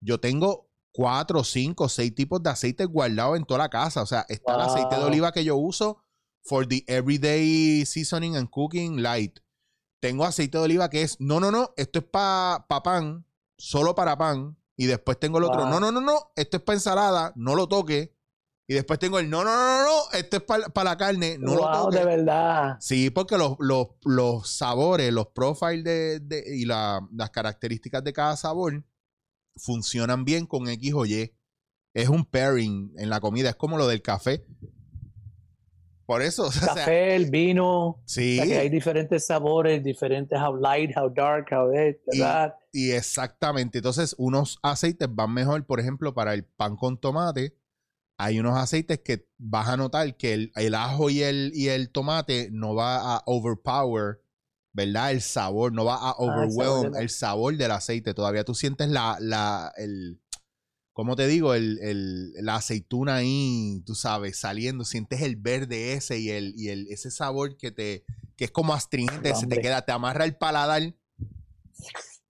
Yo 0.00 0.18
tengo 0.20 0.68
cuatro, 0.92 1.44
cinco, 1.44 1.88
seis 1.88 2.14
tipos 2.14 2.42
de 2.42 2.50
aceites 2.50 2.88
guardados 2.88 3.36
en 3.36 3.44
toda 3.44 3.58
la 3.58 3.68
casa. 3.68 4.02
O 4.02 4.06
sea, 4.06 4.26
está 4.28 4.54
el 4.54 4.62
aceite 4.62 4.96
de 4.96 5.04
oliva 5.04 5.32
que 5.32 5.44
yo 5.44 5.56
uso 5.56 6.02
for 6.44 6.66
the 6.66 6.84
everyday 6.86 7.84
seasoning 7.84 8.36
and 8.36 8.48
cooking 8.50 9.02
light. 9.02 9.38
Tengo 10.00 10.24
aceite 10.24 10.58
de 10.58 10.64
oliva 10.64 10.88
que 10.88 11.02
es, 11.02 11.20
no, 11.20 11.40
no, 11.40 11.50
no, 11.50 11.74
esto 11.76 11.98
es 11.98 12.04
para 12.04 12.64
pan, 12.82 13.24
solo 13.56 13.94
para 13.94 14.16
pan. 14.16 14.56
Y 14.76 14.86
después 14.86 15.18
tengo 15.18 15.38
el 15.38 15.44
otro, 15.44 15.62
Wow. 15.62 15.70
no, 15.70 15.80
no, 15.80 15.90
no, 15.92 16.00
no, 16.00 16.32
esto 16.36 16.58
es 16.58 16.62
para 16.62 16.76
ensalada, 16.76 17.32
no 17.34 17.54
lo 17.56 17.66
toque. 17.66 18.14
Y 18.70 18.74
después 18.74 18.98
tengo 18.98 19.18
el, 19.18 19.28
no, 19.30 19.42
no, 19.42 19.50
no, 19.50 19.78
no, 19.78 19.84
no, 19.86 20.18
esto 20.18 20.36
es 20.36 20.42
para 20.42 20.84
la 20.90 20.96
carne, 20.96 21.36
no 21.38 21.54
lo 21.54 21.62
wow, 21.62 21.84
toque. 21.84 21.98
de 21.98 22.04
verdad. 22.04 22.76
Sí, 22.80 23.10
porque 23.10 23.36
los, 23.38 23.56
los- 23.58 23.88
los 24.04 24.48
sabores, 24.48 25.12
los 25.12 25.28
profiles 25.28 25.82
de, 25.84 26.20
de- 26.20 26.44
y 26.56 26.64
la- 26.66 27.00
las 27.12 27.30
características 27.30 28.04
de 28.04 28.12
cada 28.12 28.36
sabor 28.36 28.84
funcionan 29.56 30.24
bien 30.24 30.46
con 30.46 30.68
X 30.68 30.92
o 30.94 31.06
Y. 31.06 31.34
Es 31.94 32.08
un 32.08 32.24
pairing 32.24 32.92
en 32.98 33.10
la 33.10 33.20
comida, 33.20 33.48
es 33.48 33.56
como 33.56 33.78
lo 33.78 33.88
del 33.88 34.02
café. 34.02 34.44
Por 36.08 36.22
eso, 36.22 36.44
o 36.46 36.50
sea, 36.50 36.68
Café, 36.74 37.16
el 37.16 37.30
vino. 37.30 37.88
O 37.88 38.02
sí, 38.06 38.36
sea, 38.36 38.46
que 38.46 38.58
hay 38.60 38.70
diferentes 38.70 39.26
sabores, 39.26 39.84
diferentes 39.84 40.40
how 40.40 40.56
light, 40.56 40.90
how 40.96 41.10
dark, 41.10 41.48
how 41.52 41.70
this, 41.70 41.96
Y- 42.10 42.18
¿verdad? 42.18 42.54
y 42.72 42.90
exactamente. 42.92 43.78
Entonces, 43.78 44.14
unos 44.16 44.58
aceites 44.62 45.06
van 45.14 45.34
mejor, 45.34 45.66
por 45.66 45.80
ejemplo, 45.80 46.14
para 46.14 46.32
el 46.32 46.44
pan 46.46 46.76
con 46.76 46.98
tomate. 46.98 47.58
Hay 48.16 48.40
unos 48.40 48.56
aceites 48.56 49.00
que 49.00 49.26
vas 49.36 49.68
a 49.68 49.76
notar 49.76 50.16
que 50.16 50.32
el, 50.32 50.52
el 50.56 50.74
ajo 50.74 51.10
y 51.10 51.22
el, 51.22 51.52
y 51.54 51.68
el 51.68 51.90
tomate 51.90 52.48
no 52.52 52.74
va 52.74 53.16
a 53.16 53.22
overpower, 53.26 54.22
¿verdad? 54.72 55.10
El 55.10 55.20
sabor, 55.20 55.72
no 55.74 55.84
va 55.84 55.96
a 55.96 56.08
Ah, 56.08 56.16
el 56.42 56.50
sabor 56.50 56.86
overwhelm 56.86 56.94
el 57.02 57.10
sabor 57.10 57.56
del 57.58 57.70
aceite. 57.70 58.14
Todavía 58.14 58.44
tú 58.44 58.54
sientes 58.54 58.88
la, 58.88 59.18
la, 59.20 59.74
el, 59.76 60.22
¿cómo 60.98 61.14
te 61.14 61.28
digo? 61.28 61.54
El, 61.54 61.78
el- 61.80 62.32
la 62.44 62.56
aceituna 62.56 63.14
ahí, 63.14 63.80
tú 63.86 63.94
sabes, 63.94 64.36
saliendo. 64.40 64.84
Sientes 64.84 65.22
el 65.22 65.36
verde 65.36 65.92
ese 65.92 66.18
y 66.18 66.30
el, 66.30 66.54
y 66.56 66.70
el, 66.70 66.88
ese 66.88 67.12
sabor 67.12 67.56
que 67.56 67.70
te, 67.70 68.04
que 68.36 68.46
es 68.46 68.50
como 68.50 68.74
astringente, 68.74 69.32
se 69.36 69.46
te 69.46 69.60
queda, 69.60 69.82
te 69.82 69.92
amarra 69.92 70.24
el 70.24 70.34
paladar. 70.34 70.82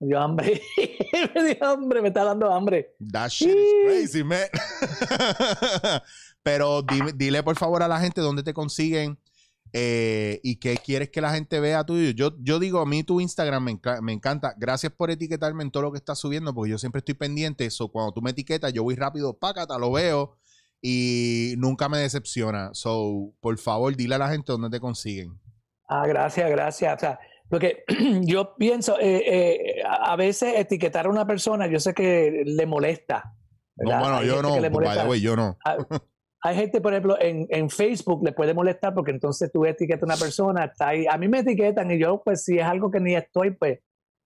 Me 0.01 0.07
dio 0.07 0.21
hambre. 0.21 0.61
me 1.35 1.45
dio 1.45 1.65
hambre, 1.65 2.03
me 2.03 2.09
está 2.09 2.25
dando 2.25 2.53
hambre. 2.53 2.95
That 3.11 3.31
shit 3.31 3.49
is 3.57 3.87
crazy, 3.87 4.23
man. 4.23 4.47
Pero 6.43 6.83
dime- 6.83 7.13
dile 7.15 7.43
por 7.43 7.57
favor 7.57 7.83
a 7.83 7.89
la 7.89 7.99
gente 8.01 8.21
dónde 8.21 8.43
te 8.43 8.53
consiguen 8.53 9.19
eh, 9.73 10.41
y 10.43 10.57
qué 10.57 10.77
quieres 10.77 11.11
que 11.11 11.21
la 11.21 11.33
gente 11.33 11.61
vea 11.61 11.85
tuyo. 11.85 12.11
Yo, 12.11 12.37
yo 12.41 12.59
digo, 12.59 12.81
a 12.81 12.87
mí 12.87 13.03
tu 13.05 13.21
Instagram 13.21 13.65
me, 13.65 13.73
enca- 13.81 14.01
me 14.01 14.13
encanta. 14.13 14.55
Gracias 14.57 14.93
por 14.93 15.11
etiquetarme 15.11 15.63
en 15.63 15.71
todo 15.71 15.83
lo 15.85 15.93
que 15.93 15.99
estás 15.99 16.19
subiendo, 16.19 16.55
porque 16.55 16.71
yo 16.71 16.79
siempre 16.79 17.01
estoy 17.01 17.15
pendiente. 17.15 17.65
Eso, 17.67 17.89
cuando 17.89 18.13
tú 18.13 18.23
me 18.23 18.31
etiquetas, 18.31 18.73
yo 18.73 18.83
voy 18.83 18.95
rápido, 18.97 19.39
pácata, 19.39 19.79
lo 19.79 19.93
veo 19.93 20.37
y 20.81 21.55
nunca 21.59 21.89
me 21.89 21.99
decepciona. 21.99 22.71
So, 22.73 23.33
por 23.41 23.59
favor, 23.59 23.95
dile 23.97 24.15
a 24.15 24.19
la 24.19 24.29
gente 24.31 24.53
dónde 24.53 24.71
te 24.71 24.81
consiguen. 24.81 25.39
Ah, 25.89 26.07
gracias, 26.07 26.49
gracias. 26.51 26.95
O 26.97 26.99
sea, 26.99 27.19
porque 27.49 27.85
yo 28.23 28.55
pienso, 28.57 28.99
eh, 29.01 29.23
eh, 29.27 29.83
a 29.89 30.17
veces 30.17 30.55
etiquetar 30.57 31.07
a 31.07 31.11
una 31.11 31.27
persona, 31.27 31.67
yo 31.67 31.81
sé 31.81 31.95
que 31.95 32.43
le 32.45 32.67
molesta. 32.67 33.35
No, 33.77 33.99
bueno, 34.01 34.17
Hay 34.17 34.27
yo 34.27 34.43
no, 34.43 34.55
way, 35.09 35.21
yo 35.21 35.37
no. 35.37 35.57
Hay 36.49 36.57
gente, 36.57 36.81
por 36.81 36.93
ejemplo, 36.95 37.17
en, 37.21 37.47
en 37.51 37.69
Facebook 37.69 38.25
le 38.25 38.33
puede 38.33 38.55
molestar 38.55 38.95
porque 38.95 39.11
entonces 39.11 39.51
tú 39.53 39.65
etiquetas 39.67 40.03
a 40.03 40.07
una 40.07 40.17
persona, 40.17 40.65
está 40.65 40.89
ahí. 40.89 41.05
A 41.07 41.19
mí 41.19 41.29
me 41.29 41.41
etiquetan 41.41 41.91
y 41.91 41.99
yo, 41.99 42.23
pues, 42.25 42.45
si 42.45 42.59
es 42.59 42.65
algo 42.65 42.91
que 42.91 43.01
ni 43.01 43.15
estoy, 43.15 43.51
pues, 43.51 43.81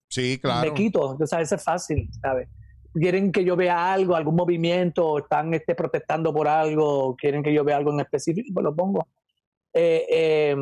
Sí, 0.08 0.38
claro. 0.38 0.68
me 0.68 0.74
quito. 0.74 1.12
Entonces, 1.12 1.32
a 1.32 1.38
veces 1.38 1.58
es 1.58 1.64
fácil, 1.64 2.08
¿sabes? 2.20 2.48
Quieren 2.94 3.32
que 3.32 3.44
yo 3.44 3.56
vea 3.56 3.92
algo, 3.92 4.14
algún 4.14 4.36
movimiento, 4.36 5.18
están 5.18 5.52
este, 5.54 5.74
protestando 5.74 6.32
por 6.32 6.46
algo, 6.46 7.16
quieren 7.16 7.42
que 7.42 7.52
yo 7.52 7.64
vea 7.64 7.76
algo 7.78 7.92
en 7.92 8.00
específico, 8.00 8.48
pues 8.54 8.62
lo 8.64 8.76
pongo. 8.76 9.08
Eh, 9.74 10.04
eh, 10.10 10.56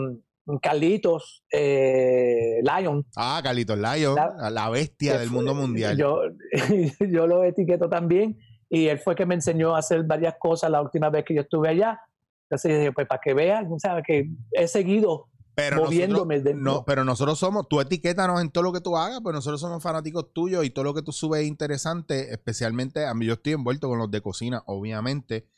Carlitos, 0.62 1.44
eh, 1.52 2.60
Lion, 2.62 3.04
Ah, 3.16 3.40
Carlitos 3.42 3.78
Layo, 3.78 4.14
La- 4.14 4.50
la 4.50 4.70
bestia 4.70 5.18
del 5.18 5.30
mundo 5.30 5.54
mundial. 5.54 5.96
Yo, 5.96 6.22
yo 7.00 7.26
lo 7.26 7.44
etiqueto 7.44 7.88
también 7.88 8.38
y 8.70 8.86
él 8.86 9.00
fue 9.00 9.16
que 9.16 9.26
me 9.26 9.34
enseñó 9.34 9.74
a 9.74 9.80
hacer 9.80 10.04
varias 10.04 10.36
cosas 10.38 10.70
la 10.70 10.80
última 10.80 11.10
vez 11.10 11.24
que 11.24 11.34
yo 11.34 11.42
estuve 11.42 11.68
allá. 11.68 12.00
Entonces 12.44 12.78
dije, 12.78 12.92
pues 12.92 13.06
para 13.06 13.20
que 13.20 13.34
vean, 13.34 13.78
¿sabes? 13.80 14.04
Que 14.06 14.30
he 14.52 14.68
seguido 14.68 15.26
pero 15.54 15.84
moviéndome 15.84 16.36
nosotros, 16.38 16.62
no, 16.62 16.84
pero 16.86 17.04
nosotros 17.04 17.38
somos, 17.38 17.68
tú 17.68 17.80
etiquétanos 17.80 18.40
en 18.40 18.50
todo 18.50 18.64
lo 18.64 18.72
que 18.72 18.80
tú 18.80 18.96
hagas, 18.96 19.20
pues 19.22 19.34
nosotros 19.34 19.60
somos 19.60 19.82
fanáticos 19.82 20.32
tuyos 20.32 20.64
y 20.64 20.70
todo 20.70 20.84
lo 20.84 20.94
que 20.94 21.02
tú 21.02 21.12
subes 21.12 21.42
es 21.42 21.48
interesante, 21.48 22.32
especialmente 22.32 23.04
a 23.04 23.12
mí 23.12 23.26
yo 23.26 23.34
estoy 23.34 23.54
envuelto 23.54 23.88
con 23.88 23.98
los 23.98 24.10
de 24.10 24.22
cocina, 24.22 24.62
obviamente. 24.66 25.48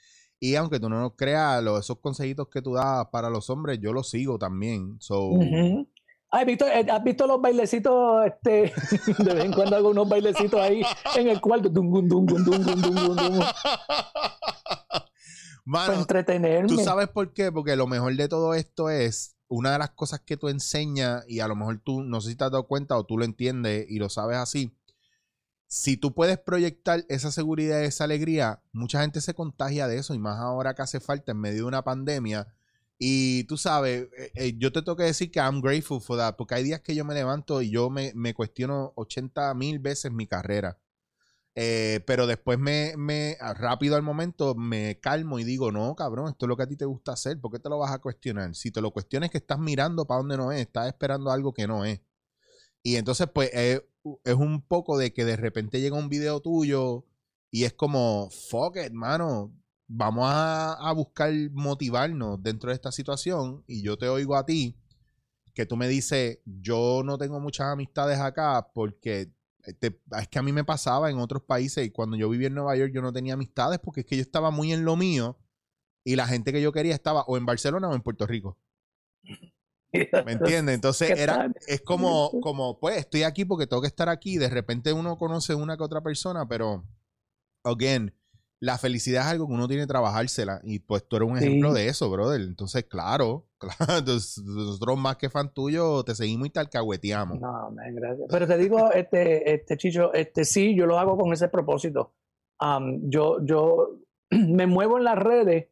Y 0.40 0.56
aunque 0.56 0.80
tú 0.80 0.88
no 0.88 1.00
nos 1.00 1.12
creas, 1.14 1.62
los, 1.62 1.78
esos 1.78 2.00
consejitos 2.00 2.48
que 2.48 2.62
tú 2.62 2.74
das 2.74 3.06
para 3.12 3.30
los 3.30 3.48
hombres, 3.48 3.78
yo 3.80 3.92
los 3.92 4.10
sigo 4.10 4.38
también. 4.38 4.96
So. 4.98 5.30
Ay, 6.34 6.46
¿visto, 6.46 6.66
eh, 6.66 6.86
¿has 6.90 7.04
visto 7.04 7.26
los 7.26 7.42
bailecitos? 7.42 8.26
Este, 8.26 8.72
de 9.22 9.34
vez 9.34 9.44
en 9.44 9.52
cuando 9.52 9.76
hago 9.76 9.90
unos 9.90 10.08
bailecitos 10.08 10.58
ahí 10.58 10.82
en 11.14 11.28
el 11.28 11.42
cuarto. 11.42 11.68
Dun, 11.68 12.08
para 15.70 15.94
entretenerme. 15.94 16.68
¿Tú 16.68 16.78
sabes 16.78 17.08
por 17.08 17.34
qué? 17.34 17.52
Porque 17.52 17.76
lo 17.76 17.86
mejor 17.86 18.16
de 18.16 18.28
todo 18.28 18.54
esto 18.54 18.88
es 18.88 19.36
una 19.46 19.72
de 19.72 19.78
las 19.78 19.90
cosas 19.90 20.20
que 20.20 20.38
tú 20.38 20.48
enseñas 20.48 21.22
y 21.28 21.40
a 21.40 21.48
lo 21.48 21.54
mejor 21.54 21.80
tú 21.84 22.02
no 22.02 22.22
sé 22.22 22.30
si 22.30 22.36
te 22.36 22.44
has 22.44 22.50
dado 22.50 22.66
cuenta 22.66 22.96
o 22.96 23.04
tú 23.04 23.18
lo 23.18 23.26
entiendes 23.26 23.84
y 23.90 23.98
lo 23.98 24.08
sabes 24.08 24.38
así. 24.38 24.74
Si 25.66 25.98
tú 25.98 26.14
puedes 26.14 26.38
proyectar 26.38 27.04
esa 27.10 27.30
seguridad, 27.30 27.84
esa 27.84 28.04
alegría, 28.04 28.62
mucha 28.72 29.02
gente 29.02 29.20
se 29.20 29.34
contagia 29.34 29.86
de 29.86 29.98
eso 29.98 30.14
y 30.14 30.18
más 30.18 30.38
ahora 30.38 30.74
que 30.74 30.80
hace 30.80 30.98
falta 30.98 31.32
en 31.32 31.40
medio 31.40 31.58
de 31.58 31.68
una 31.68 31.84
pandemia 31.84 32.54
y 33.04 33.42
tú 33.44 33.56
sabes, 33.56 34.06
eh, 34.16 34.30
eh, 34.36 34.54
yo 34.58 34.70
te 34.70 34.80
tengo 34.80 34.94
que 34.94 35.02
decir 35.02 35.32
que 35.32 35.40
I'm 35.40 35.60
grateful 35.60 36.00
for 36.00 36.16
that, 36.18 36.36
porque 36.36 36.54
hay 36.54 36.62
días 36.62 36.82
que 36.82 36.94
yo 36.94 37.04
me 37.04 37.14
levanto 37.14 37.60
y 37.60 37.68
yo 37.68 37.90
me, 37.90 38.12
cuestiono 38.32 38.92
80 38.94 39.52
mil 39.54 39.80
veces 39.80 40.12
mi 40.12 40.28
carrera. 40.28 40.78
Eh, 41.56 41.98
pero 42.06 42.28
después 42.28 42.60
me, 42.60 42.94
me, 42.96 43.36
rápido 43.56 43.96
al 43.96 44.02
momento, 44.02 44.54
me 44.54 45.00
calmo 45.00 45.40
y 45.40 45.44
digo, 45.44 45.72
no, 45.72 45.96
cabrón, 45.96 46.28
esto 46.28 46.46
es 46.46 46.48
lo 46.48 46.56
que 46.56 46.62
a 46.62 46.68
ti 46.68 46.76
te 46.76 46.84
gusta 46.84 47.14
hacer, 47.14 47.40
¿por 47.40 47.50
qué 47.50 47.58
te 47.58 47.68
lo 47.68 47.78
vas 47.78 47.90
a 47.90 47.98
cuestionar? 47.98 48.54
Si 48.54 48.70
te 48.70 48.80
lo 48.80 48.92
cuestionas 48.92 49.26
es 49.26 49.32
que 49.32 49.38
estás 49.38 49.58
mirando 49.58 50.06
para 50.06 50.18
donde 50.18 50.36
no 50.36 50.52
es, 50.52 50.60
estás 50.60 50.86
esperando 50.86 51.32
algo 51.32 51.52
que 51.52 51.66
no 51.66 51.84
es. 51.84 52.00
Y 52.84 52.94
entonces, 52.94 53.26
pues, 53.34 53.50
es 53.52 54.34
un 54.36 54.62
poco 54.62 54.96
de 54.96 55.12
que 55.12 55.24
de 55.24 55.36
repente 55.36 55.80
llega 55.80 55.96
un 55.96 56.08
video 56.08 56.40
tuyo 56.40 57.04
y 57.50 57.64
es 57.64 57.72
como, 57.72 58.30
fuck 58.30 58.76
it, 58.76 58.92
mano, 58.92 59.52
vamos 59.94 60.28
a, 60.30 60.74
a 60.74 60.92
buscar 60.92 61.32
motivarnos 61.52 62.42
dentro 62.42 62.70
de 62.70 62.74
esta 62.74 62.92
situación 62.92 63.62
y 63.66 63.82
yo 63.82 63.96
te 63.98 64.08
oigo 64.08 64.36
a 64.36 64.46
ti 64.46 64.76
que 65.54 65.66
tú 65.66 65.76
me 65.76 65.88
dices, 65.88 66.38
yo 66.46 67.02
no 67.04 67.18
tengo 67.18 67.38
muchas 67.40 67.66
amistades 67.68 68.18
acá 68.20 68.68
porque 68.74 69.30
te- 69.78 70.00
es 70.20 70.28
que 70.28 70.38
a 70.38 70.42
mí 70.42 70.52
me 70.52 70.64
pasaba 70.64 71.10
en 71.10 71.18
otros 71.18 71.42
países 71.42 71.86
y 71.86 71.90
cuando 71.90 72.16
yo 72.16 72.28
vivía 72.30 72.48
en 72.48 72.54
Nueva 72.54 72.76
York 72.76 72.92
yo 72.94 73.02
no 73.02 73.12
tenía 73.12 73.34
amistades 73.34 73.78
porque 73.80 74.00
es 74.00 74.06
que 74.06 74.16
yo 74.16 74.22
estaba 74.22 74.50
muy 74.50 74.72
en 74.72 74.84
lo 74.84 74.96
mío 74.96 75.38
y 76.04 76.16
la 76.16 76.26
gente 76.26 76.52
que 76.52 76.62
yo 76.62 76.72
quería 76.72 76.94
estaba 76.94 77.22
o 77.22 77.36
en 77.36 77.46
Barcelona 77.46 77.88
o 77.88 77.94
en 77.94 78.02
Puerto 78.02 78.26
Rico. 78.26 78.58
¿Me 79.92 80.32
entiendes? 80.32 80.74
Entonces 80.74 81.12
¿Qué 81.14 81.20
era, 81.22 81.52
es 81.66 81.82
como, 81.82 82.30
como, 82.40 82.80
pues, 82.80 82.96
estoy 82.98 83.24
aquí 83.24 83.44
porque 83.44 83.66
tengo 83.66 83.82
que 83.82 83.88
estar 83.88 84.08
aquí. 84.08 84.38
De 84.38 84.48
repente 84.48 84.92
uno 84.92 85.16
conoce 85.18 85.54
una 85.54 85.76
que 85.76 85.82
otra 85.82 86.00
persona, 86.00 86.46
pero, 86.48 86.84
again, 87.64 88.14
la 88.62 88.78
felicidad 88.78 89.22
es 89.22 89.28
algo 89.32 89.48
que 89.48 89.54
uno 89.54 89.66
tiene 89.66 89.82
que 89.82 89.88
trabajársela. 89.88 90.60
Y 90.62 90.78
pues 90.78 91.04
tú 91.08 91.16
eres 91.16 91.28
un 91.28 91.36
Sí. 91.36 91.46
ejemplo 91.46 91.72
de 91.72 91.88
eso, 91.88 92.08
brother. 92.08 92.40
Entonces, 92.40 92.84
claro, 92.84 93.48
claro, 93.58 93.98
entonces, 93.98 94.38
nosotros 94.44 94.96
más 94.98 95.16
que 95.16 95.28
fan 95.30 95.52
tuyo, 95.52 96.04
te 96.04 96.14
seguimos 96.14 96.46
y 96.46 96.50
te 96.50 96.60
alcahueteamos. 96.60 97.40
No, 97.40 97.72
man, 97.72 97.92
gracias. 97.96 98.28
Pero 98.30 98.46
te 98.46 98.56
digo, 98.58 98.90
este, 98.92 99.52
este 99.52 99.76
Chicho, 99.76 100.12
este 100.14 100.44
sí, 100.44 100.76
yo 100.76 100.86
lo 100.86 100.96
hago 101.00 101.16
con 101.18 101.32
ese 101.32 101.48
propósito. 101.48 102.14
Am, 102.60 103.00
yo, 103.10 103.44
yo 103.44 103.96
me 104.30 104.68
muevo 104.68 104.96
en 104.96 105.04
las 105.04 105.18
redes, 105.18 105.66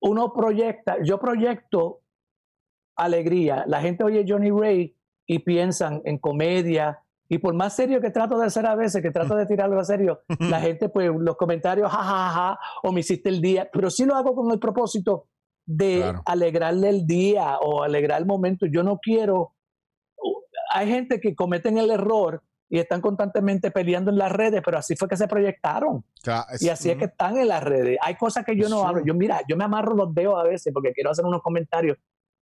uno 0.00 0.32
proyecta, 0.32 0.98
yo 1.02 1.18
proyecto 1.18 2.02
alegría. 2.96 3.64
La 3.66 3.80
gente 3.80 4.04
oye 4.04 4.24
Johnny 4.28 4.50
Ray 4.50 4.96
y 5.26 5.38
piensan 5.40 6.02
en 6.04 6.18
comedia. 6.18 7.02
Y 7.32 7.38
por 7.38 7.54
más 7.54 7.74
serio 7.74 7.98
que 8.02 8.10
trato 8.10 8.38
de 8.38 8.50
ser 8.50 8.66
a 8.66 8.74
veces, 8.74 9.00
que 9.00 9.10
trato 9.10 9.34
de 9.34 9.46
tirar 9.46 9.70
algo 9.70 9.82
serio, 9.82 10.20
la 10.40 10.60
gente, 10.60 10.90
pues, 10.90 11.10
los 11.18 11.34
comentarios, 11.36 11.90
jajaja, 11.90 12.58
o 12.82 12.92
me 12.92 13.00
hiciste 13.00 13.30
el 13.30 13.40
día, 13.40 13.70
pero 13.72 13.88
sí 13.88 14.04
lo 14.04 14.14
hago 14.16 14.34
con 14.34 14.52
el 14.52 14.58
propósito 14.58 15.28
de 15.64 16.00
Claro. 16.02 16.22
alegrarle 16.26 16.90
el 16.90 17.06
día 17.06 17.56
o 17.60 17.82
alegrar 17.84 18.20
el 18.20 18.26
momento. 18.26 18.66
Yo 18.66 18.82
no 18.82 18.98
quiero. 18.98 19.54
Hay 20.74 20.88
gente 20.88 21.20
que 21.20 21.34
cometen 21.34 21.78
el 21.78 21.90
error 21.90 22.42
y 22.68 22.78
están 22.78 23.00
constantemente 23.00 23.70
peleando 23.70 24.10
en 24.10 24.18
las 24.18 24.30
redes, 24.32 24.60
pero 24.64 24.76
así 24.78 24.94
fue 24.96 25.08
que 25.08 25.16
se 25.16 25.26
proyectaron 25.28 26.04
es- 26.52 26.62
y 26.62 26.68
así 26.68 26.90
es 26.90 26.96
que 26.98 27.04
están 27.06 27.38
en 27.38 27.48
las 27.48 27.62
redes. 27.62 27.96
Hay 28.02 28.14
cosas 28.16 28.44
que 28.44 28.56
yo 28.56 28.68
no 28.68 28.86
hablo. 28.86 29.02
Yo, 29.06 29.14
mira, 29.14 29.40
yo 29.48 29.56
me 29.56 29.64
amarro 29.64 29.94
los 29.94 30.12
dedos 30.14 30.38
a 30.38 30.42
veces 30.44 30.70
porque 30.72 30.92
quiero 30.92 31.10
hacer 31.10 31.24
unos 31.24 31.40
comentarios, 31.42 31.96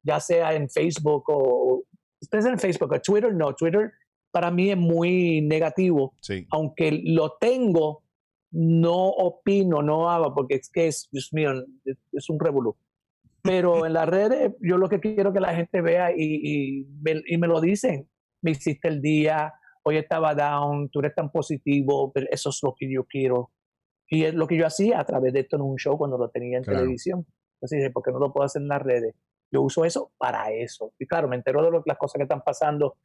ya 0.02 0.20
sea 0.22 0.54
en 0.54 0.70
Facebook 0.70 1.24
o. 1.28 1.84
Ustedes 2.22 2.46
en 2.46 2.58
Facebook 2.58 2.92
o 2.94 3.00
Twitter, 3.02 3.34
no. 3.36 3.54
Twitter 3.54 3.92
para 4.38 4.52
mí 4.52 4.70
es 4.70 4.78
muy 4.78 5.42
negativo 5.42 6.14
Sí. 6.22 6.46
aunque 6.52 6.92
lo 7.04 7.38
tengo, 7.40 8.04
no 8.52 9.08
opino, 9.10 9.82
no 9.82 10.12
hago, 10.12 10.32
porque 10.36 10.56
es 10.56 10.70
que 10.70 10.86
es, 10.88 11.10
Dios 11.12 11.30
mío, 11.34 11.52
es, 11.86 11.98
es 12.12 12.30
un 12.30 12.40
revolú. 12.40 12.76
Pero 13.42 13.86
en 13.88 13.94
las 13.94 14.08
redes, 14.08 14.54
yo 14.62 14.78
lo 14.78 14.88
que 14.90 15.00
quiero 15.00 15.34
que 15.34 15.40
la 15.40 15.56
gente 15.56 15.82
vea 15.82 16.12
y, 16.16 16.18
y, 16.22 16.86
me, 17.02 17.22
y 17.28 17.38
me 17.40 17.48
lo 17.48 17.60
dicen, 17.62 18.08
me 18.44 18.52
hiciste 18.52 18.88
el 18.90 19.02
día, 19.02 19.54
hoy 19.82 19.98
estaba 19.98 20.36
down, 20.36 20.90
tú 20.90 21.00
eres 21.00 21.16
tan 21.16 21.32
positivo, 21.32 22.12
pero 22.14 22.28
eso 22.30 22.50
es 22.52 22.60
lo 22.62 22.76
que 22.78 22.92
yo 22.94 23.06
quiero. 23.06 23.50
Y 24.08 24.24
es 24.24 24.36
lo 24.36 24.46
que 24.46 24.56
yo 24.58 24.68
hacía 24.68 25.00
a 25.00 25.06
través 25.06 25.34
de 25.34 25.40
esto 25.40 25.56
en 25.56 25.64
un 25.64 25.78
show 25.78 25.98
cuando 25.98 26.18
lo 26.20 26.30
tenía 26.30 26.58
en 26.60 26.64
Claro. 26.64 26.80
televisión. 26.80 27.26
Entonces 27.56 27.80
dije, 27.80 27.90
¿por 27.92 28.04
qué 28.04 28.12
no 28.12 28.20
lo 28.20 28.32
puedo 28.32 28.46
hacer 28.46 28.62
en 28.62 28.68
las 28.68 28.84
redes? 28.84 29.16
Yo 29.52 29.64
uso 29.64 29.84
eso 29.84 30.12
para 30.20 30.52
eso. 30.52 30.94
Y 31.00 31.08
claro, 31.08 31.28
me 31.28 31.38
entero 31.38 31.64
de 31.64 31.72
lo- 31.72 31.84
las 31.88 31.98
cosas 31.98 32.20
que 32.20 32.24
están 32.24 32.44
pasando 32.46 32.98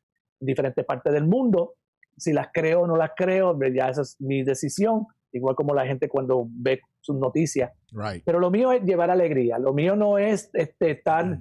diferentes 0.45 0.85
partes 0.85 1.13
del 1.13 1.27
mundo. 1.27 1.75
Si 2.17 2.33
las 2.33 2.49
creo 2.53 2.83
o 2.83 2.87
no 2.87 2.97
las 2.97 3.13
creo, 3.17 3.59
ya 3.75 3.89
esa 3.89 4.03
es 4.03 4.21
mi 4.21 4.43
decisión. 4.43 5.07
Igual 5.33 5.55
como 5.55 5.75
la 5.75 5.87
gente 5.87 6.09
cuando 6.09 6.47
ve 6.49 6.81
sus 7.01 7.17
noticias. 7.17 7.73
Right. 7.91 8.23
Pero 8.25 8.39
lo 8.39 8.51
mío 8.51 8.71
es 8.73 8.83
llevar 8.83 9.11
alegría. 9.11 9.59
Lo 9.59 9.73
mío 9.73 9.97
no 9.97 10.19
es 10.19 10.51
este, 10.53 10.91
estar 10.91 11.39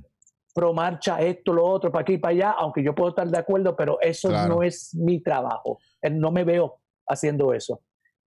pro 0.54 0.74
marcha, 0.74 1.22
esto, 1.22 1.54
lo 1.54 1.66
otro, 1.66 1.92
para 1.92 2.02
aquí, 2.04 2.18
para 2.18 2.32
allá, 2.34 2.52
aunque 2.52 2.84
yo 2.84 2.94
puedo 2.94 3.10
estar 3.10 3.28
de 3.28 3.38
acuerdo, 3.38 3.76
pero 3.76 4.00
eso 4.02 4.30
Claro. 4.30 4.56
no 4.56 4.64
es 4.64 4.94
mi 4.96 5.22
trabajo. 5.22 5.80
Eh, 6.02 6.10
No 6.10 6.32
me 6.32 6.44
veo 6.44 6.80
haciendo 7.08 7.54
eso. 7.54 7.82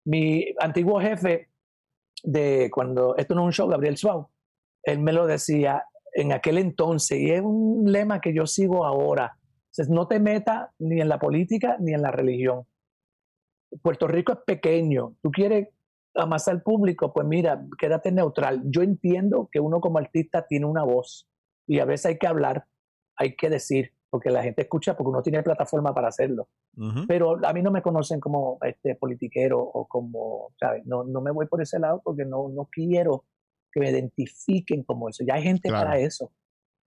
Mi 0.06 0.46
antiguo 0.59 1.01
jefe 1.01 1.48
de 2.22 2.70
cuando, 2.72 3.16
esto 3.16 3.34
no 3.34 3.42
es 3.42 3.46
un 3.46 3.52
show, 3.52 3.68
Gabriel 3.68 3.96
Suau, 3.96 4.28
él 4.82 5.01
me 5.01 5.12
lo 5.12 5.26
decía 5.26 5.84
en 6.14 6.32
aquel 6.32 6.59
entonces, 6.59 7.18
y 7.18 7.30
es 7.30 7.42
un 7.42 7.84
lema 7.90 8.20
que 8.20 8.32
yo 8.34 8.46
sigo 8.46 8.84
ahora. 8.86 9.36
Entonces, 9.76 9.92
no 9.92 10.06
te 10.06 10.20
metas 10.20 10.70
ni 10.78 11.01
en 11.01 11.09
la 11.09 11.18
política 11.18 11.76
ni 11.80 11.92
en 11.94 12.02
la 12.02 12.12
religión. 12.12 12.64
Puerto 13.82 14.06
Rico 14.06 14.32
es 14.32 14.38
pequeño. 14.46 15.16
Tú 15.20 15.32
quieres 15.32 15.68
amasar 16.14 16.55
al 16.55 16.62
público, 16.62 17.12
pues 17.12 17.26
mira, 17.26 17.60
quédate 17.76 18.12
neutral. 18.12 18.62
Yo 18.66 18.82
entiendo 18.82 19.48
que 19.51 19.59
uno 19.59 19.80
como 19.80 19.98
artista 19.98 20.46
tiene 20.46 20.66
una 20.66 20.84
voz 20.84 21.28
y 21.66 21.80
a 21.80 21.84
veces 21.84 22.06
hay 22.06 22.18
que 22.18 22.28
hablar, 22.28 22.66
hay 23.16 23.34
que 23.34 23.51
decir, 23.51 23.92
porque 24.10 24.30
la 24.30 24.44
gente 24.44 24.62
escucha 24.62 24.96
porque 24.96 25.10
uno 25.10 25.22
tiene 25.22 25.42
plataforma 25.42 25.92
para 25.92 26.06
hacerlo. 26.06 26.48
Pero 27.09 27.44
a 27.44 27.52
mí 27.52 27.62
no 27.62 27.72
me 27.72 27.82
conocen 27.82 28.20
como 28.20 28.59
este 28.62 28.94
politiquero 28.94 29.60
o 29.60 29.88
como, 29.88 30.52
¿sabes? 30.60 30.86
No, 30.86 31.02
no 31.02 31.20
me 31.20 31.32
voy 31.32 31.46
por 31.46 31.60
ese 31.60 31.80
lado 31.80 32.01
porque 32.05 32.24
no, 32.24 32.48
no 32.48 32.68
quiero 32.70 33.24
que 33.72 33.80
me 33.80 33.90
identifiquen 33.90 34.84
como 34.84 35.09
eso. 35.09 35.24
Ya 35.26 35.34
hay 35.34 35.42
gente 35.42 35.68
Claro. 35.68 35.84
para 35.88 35.98
eso, 35.98 36.30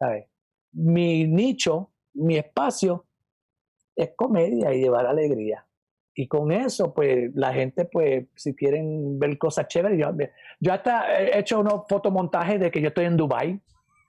¿sabes? 0.00 0.26
Mi 0.72 1.28
nicho, 1.28 1.91
mi 2.14 2.36
espacio 2.36 3.06
es 3.96 4.10
comedia 4.16 4.72
y 4.72 4.80
llevar 4.80 5.06
alegría. 5.06 5.66
Y 6.14 6.28
con 6.28 6.52
eso, 6.52 6.92
pues, 6.92 7.30
la 7.34 7.52
gente, 7.54 7.86
pues, 7.86 8.26
si 8.34 8.54
quieren 8.54 9.18
ver 9.18 9.38
cosas 9.38 9.66
chéveres, 9.68 9.98
yo, 9.98 10.10
yo 10.60 10.72
hasta 10.72 11.20
he 11.20 11.38
hecho 11.38 11.60
unos 11.60 11.84
fotomontajes 11.88 12.60
de 12.60 12.70
que 12.70 12.82
yo 12.82 12.88
estoy 12.88 13.06
en 13.06 13.16
Dubai, 13.16 13.60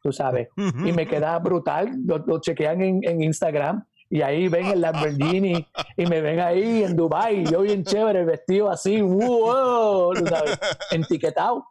tú 0.01 0.11
sabes, 0.11 0.49
y 0.57 0.91
me 0.91 1.07
queda 1.07 1.39
brutal. 1.39 1.91
Lo, 2.05 2.17
lo 2.17 2.41
chequean 2.41 2.81
en, 2.81 2.99
en 3.03 3.23
Instagram 3.23 3.85
y 4.09 4.21
ahí 4.21 4.47
ven 4.47 4.67
el 4.67 4.81
Lamborghini 4.81 5.65
y 5.97 6.05
me 6.05 6.21
ven 6.21 6.39
ahí 6.39 6.83
en 6.83 6.95
Dubai, 6.95 7.45
yo 7.45 7.61
bien 7.61 7.83
chévere, 7.83 8.23
vestido 8.25 8.69
así, 8.69 9.01
wow, 9.01 10.13
tú 10.13 10.27
sabes, 10.27 10.59
entiquetado. 10.91 11.65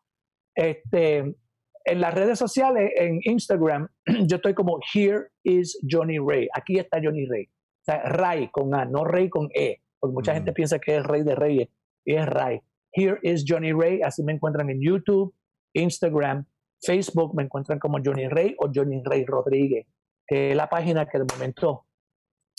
Este, 0.55 1.37
en 1.85 2.01
las 2.01 2.15
redes 2.15 2.39
sociales, 2.39 2.93
en 2.97 3.21
Instagram, 3.25 3.89
yo 4.27 4.37
estoy 4.37 4.55
como 4.55 4.79
Here 4.95 5.29
is 5.45 5.79
Johnny 5.89 6.19
Ray. 6.19 6.49
Aquí 6.55 6.79
está 6.79 6.99
Johnny 7.03 7.27
Ray. 7.27 7.45
O 7.45 7.85
sea, 7.85 8.03
Ray 8.05 8.49
con 8.51 8.75
A, 8.75 8.85
no 8.85 9.05
Ray 9.05 9.29
con 9.29 9.49
E. 9.55 9.81
Porque 9.99 10.15
mucha 10.15 10.35
gente 10.35 10.53
piensa 10.53 10.79
que 10.79 10.97
es 10.97 11.05
rey 11.05 11.23
de 11.23 11.35
reyes 11.35 11.69
y 12.05 12.15
es 12.15 12.27
Ray. 12.27 12.61
Here 12.93 13.19
is 13.23 13.45
Johnny 13.47 13.73
Ray. 13.73 14.03
Así 14.03 14.23
me 14.23 14.33
encuentran 14.33 14.69
en 14.71 14.81
YouTube, 14.81 15.35
Instagram, 15.75 16.45
Facebook. 16.81 17.35
Me 17.35 17.45
encuentran 17.45 17.79
como 17.79 17.99
Johnny 18.05 18.29
Ray 18.29 18.55
o 18.59 18.71
Johnny 18.75 19.01
Ray 19.05 19.25
Rodríguez, 19.25 19.87
que 20.27 20.51
es 20.51 20.57
la 20.57 20.69
página 20.69 21.07
que 21.07 21.19
de 21.19 21.25
momento, 21.33 21.87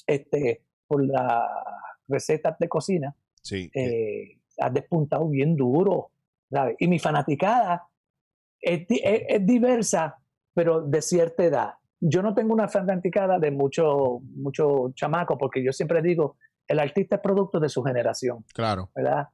este, 0.07 0.63
por 0.87 1.05
las 1.05 1.43
recetas 2.07 2.57
de 2.59 2.67
cocina, 2.69 3.15
Sí. 3.41 3.69
eh, 3.73 4.39
ha 4.59 4.69
despuntado 4.69 5.27
bien 5.29 5.55
duro. 5.55 6.09
¿sabes? 6.49 6.75
Y 6.79 6.87
mi 6.87 6.99
fanaticada 6.99 7.87
es, 8.63 8.85
es- 8.89 9.23
es 9.27 9.45
diversa, 9.45 10.15
pero 10.53 10.81
de 10.81 11.01
cierta 11.01 11.43
edad. 11.43 11.73
Yo 11.99 12.21
no 12.21 12.33
tengo 12.33 12.53
una 12.53 12.67
fanaticada 12.67 13.39
de 13.39 13.51
mucho, 13.51 14.19
mucho 14.35 14.91
chamaco, 14.95 15.37
porque 15.37 15.63
yo 15.63 15.71
siempre 15.71 16.01
digo, 16.01 16.37
el 16.67 16.79
artista 16.79 17.15
es 17.17 17.21
producto 17.21 17.59
de 17.59 17.69
su 17.69 17.83
generación, 17.83 18.43
Claro. 18.53 18.89
¿verdad? 18.95 19.27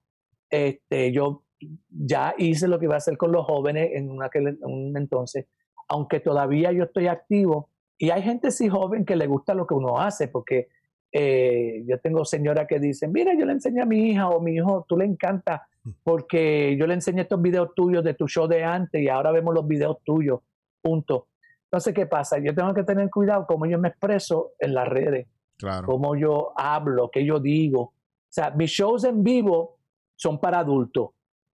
Este, 0.49 1.11
yo 1.11 1.43
ya 1.89 2.33
hice 2.37 2.67
lo 2.67 2.79
que 2.79 2.85
iba 2.85 2.95
a 2.95 2.97
hacer 2.97 3.17
con 3.17 3.31
los 3.31 3.45
jóvenes 3.45 3.89
en 3.93 4.09
aquel- 4.21 4.57
en 4.63 4.63
un 4.63 4.97
entonces, 4.97 5.45
aunque 5.87 6.19
todavía 6.19 6.71
yo 6.71 6.83
estoy 6.85 7.07
activo, 7.07 7.69
y 7.97 8.11
hay 8.11 8.21
gente 8.21 8.49
sí 8.51 8.69
joven 8.69 9.03
que 9.03 9.15
le 9.15 9.27
gusta 9.27 9.53
lo 9.53 9.67
que 9.67 9.73
uno 9.73 9.99
hace, 9.99 10.27
porque 10.27 10.67
eh, 11.11 11.83
yo 11.87 11.99
tengo 11.99 12.23
señoras 12.23 12.67
que 12.67 12.79
dicen, 12.79 13.11
mira, 13.11 13.33
yo 13.37 13.43
le 13.45 13.53
enseñé 13.53 13.81
a 13.81 13.85
mi 13.85 14.09
hija 14.11 14.29
o 14.29 14.39
mi 14.39 14.53
hijo, 14.55 14.85
tú 14.87 14.95
le 14.95 15.05
encanta, 15.05 15.67
porque 16.03 16.75
yo 16.77 16.85
le 16.87 16.93
enseñé 16.95 17.21
estos 17.21 17.41
videos 17.41 17.69
tuyos 17.75 18.03
de 18.03 18.13
tu 18.13 18.27
show 18.27 18.47
de 18.47 18.63
antes 18.63 19.01
y 19.01 19.07
ahora 19.09 19.31
vemos 19.31 19.53
los 19.53 19.67
videos 19.67 19.97
tuyos, 20.03 20.39
punto. 20.81 21.27
Entonces, 21.65 21.93
¿qué 21.93 22.05
pasa? 22.05 22.37
Yo 22.39 22.53
tengo 22.55 22.73
que 22.73 22.83
tener 22.83 23.09
cuidado 23.09 23.45
cómo 23.47 23.65
yo 23.65 23.77
me 23.79 23.89
expreso 23.89 24.51
en 24.59 24.73
las 24.73 24.87
redes, 24.87 25.27
Claro. 25.57 25.85
cómo 25.87 26.15
yo 26.15 26.51
hablo, 26.55 27.09
qué 27.11 27.25
yo 27.25 27.39
digo. 27.39 27.81
O 27.81 27.93
sea, 28.31 28.51
mis 28.51 28.71
shows 28.71 29.03
en 29.03 29.23
vivo 29.23 29.77
son 30.15 30.39
para 30.39 30.59
adultos. 30.59 31.09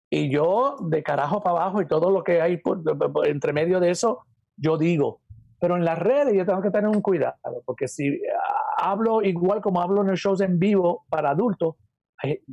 Y 0.10 0.30
yo, 0.30 0.76
de 0.90 1.04
carajo 1.04 1.42
para 1.42 1.58
abajo 1.64 1.82
y 1.82 1.88
todo 1.88 2.10
lo 2.12 2.24
que 2.24 2.42
hay 2.42 2.58
por- 2.58 2.82
entre 3.28 3.52
medio 3.54 3.80
de 3.80 3.90
eso, 3.92 4.20
yo 4.56 4.78
digo. 4.78 5.22
Pero 5.60 5.76
en 5.76 5.84
las 5.84 5.98
redes 5.98 6.34
yo 6.34 6.46
tengo 6.46 6.62
que 6.62 6.70
tener 6.70 6.88
un 6.90 7.02
cuidado, 7.02 7.36
porque 7.66 7.88
si 7.88 8.08
ah, 8.08 8.92
hablo 8.92 9.22
igual 9.22 9.62
como 9.62 9.82
hablo 9.82 10.02
en 10.02 10.08
los 10.08 10.20
shows 10.20 10.42
en 10.42 10.60
vivo 10.60 11.06
para 11.10 11.32
adultos, 11.32 11.76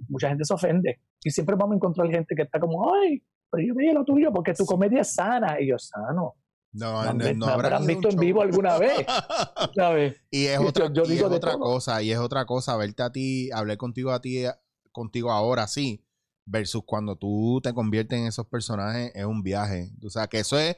mucha 0.08 0.28
gente 0.28 0.44
se 0.44 0.54
ofende. 0.54 1.00
Y 1.24 1.30
siempre 1.30 1.54
vamos 1.56 1.74
a 1.74 1.76
encontrar 1.76 2.08
gente 2.10 2.34
que 2.34 2.42
está 2.42 2.58
como, 2.60 2.92
ay, 2.94 3.22
pero 3.50 3.66
yo 3.66 3.74
veía 3.74 3.92
lo 3.92 4.04
tuyo 4.04 4.32
porque 4.32 4.54
tu 4.54 4.64
comedia 4.66 5.00
es 5.02 5.14
sana. 5.14 5.60
Y 5.60 5.68
yo, 5.68 5.78
sano. 5.78 6.34
No, 6.74 7.04
no, 7.12 7.34
no 7.34 7.46
habrá 7.46 7.76
habrán 7.76 7.86
visto 7.86 8.08
en 8.08 8.16
vivo 8.16 8.40
alguna 8.40 8.78
vez, 8.78 9.04
¿sabes? 9.76 10.16
Y 10.30 10.46
es 10.46 10.58
Yo- 10.58 10.66
otra, 10.68 10.92
yo 10.92 11.02
y 11.04 11.08
digo 11.08 11.26
es 11.28 11.32
otra 11.34 11.52
todo. 11.52 11.60
cosa, 11.60 12.02
y 12.02 12.10
es 12.12 12.18
otra 12.18 12.46
cosa 12.46 12.76
verte 12.78 13.02
a 13.02 13.12
ti, 13.12 13.50
hablé 13.52 13.76
contigo 13.76 14.10
a 14.10 14.20
ti, 14.22 14.44
contigo 14.90 15.30
ahora 15.30 15.66
sí, 15.66 16.02
versus 16.46 16.82
cuando 16.86 17.16
tú 17.16 17.60
te 17.62 17.74
conviertes 17.74 18.18
en 18.18 18.26
esos 18.26 18.46
personajes, 18.46 19.12
es 19.14 19.24
un 19.26 19.42
viaje. 19.42 19.90
O 20.02 20.08
sea, 20.08 20.28
que 20.28 20.38
eso 20.40 20.58
es, 20.58 20.76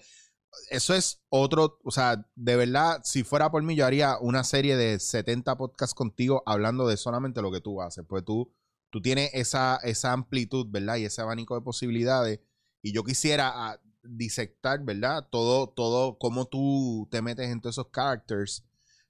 eso 0.70 0.94
es 0.94 1.22
otro, 1.28 1.78
o 1.84 1.90
sea, 1.92 2.26
de 2.34 2.56
verdad, 2.56 3.00
si 3.04 3.22
fuera 3.22 3.52
por 3.52 3.62
mí, 3.62 3.76
yo 3.76 3.86
haría 3.86 4.18
una 4.20 4.42
serie 4.42 4.76
de 4.76 4.98
70 4.98 5.56
podcasts 5.56 5.94
contigo 5.94 6.42
hablando 6.44 6.88
de 6.88 6.96
solamente 6.96 7.40
lo 7.40 7.52
que 7.52 7.60
tú 7.60 7.80
haces, 7.80 8.04
pues 8.08 8.24
tú, 8.24 8.52
tú 8.94 9.02
tienes 9.02 9.30
esa, 9.34 9.80
esa 9.82 10.12
amplitud, 10.12 10.68
¿verdad? 10.70 10.98
Y 10.98 11.04
ese 11.04 11.20
abanico 11.20 11.56
de 11.56 11.62
posibilidades. 11.62 12.38
Y 12.80 12.92
yo 12.92 13.02
quisiera 13.02 13.50
ah, 13.52 13.80
disectar, 14.04 14.84
¿verdad? 14.84 15.26
Todo, 15.32 15.68
todo, 15.68 16.16
cómo 16.16 16.46
tú 16.46 17.08
te 17.10 17.20
metes 17.20 17.50
en 17.50 17.60
todos 17.60 17.74
esos 17.74 17.90
characters 17.90 18.64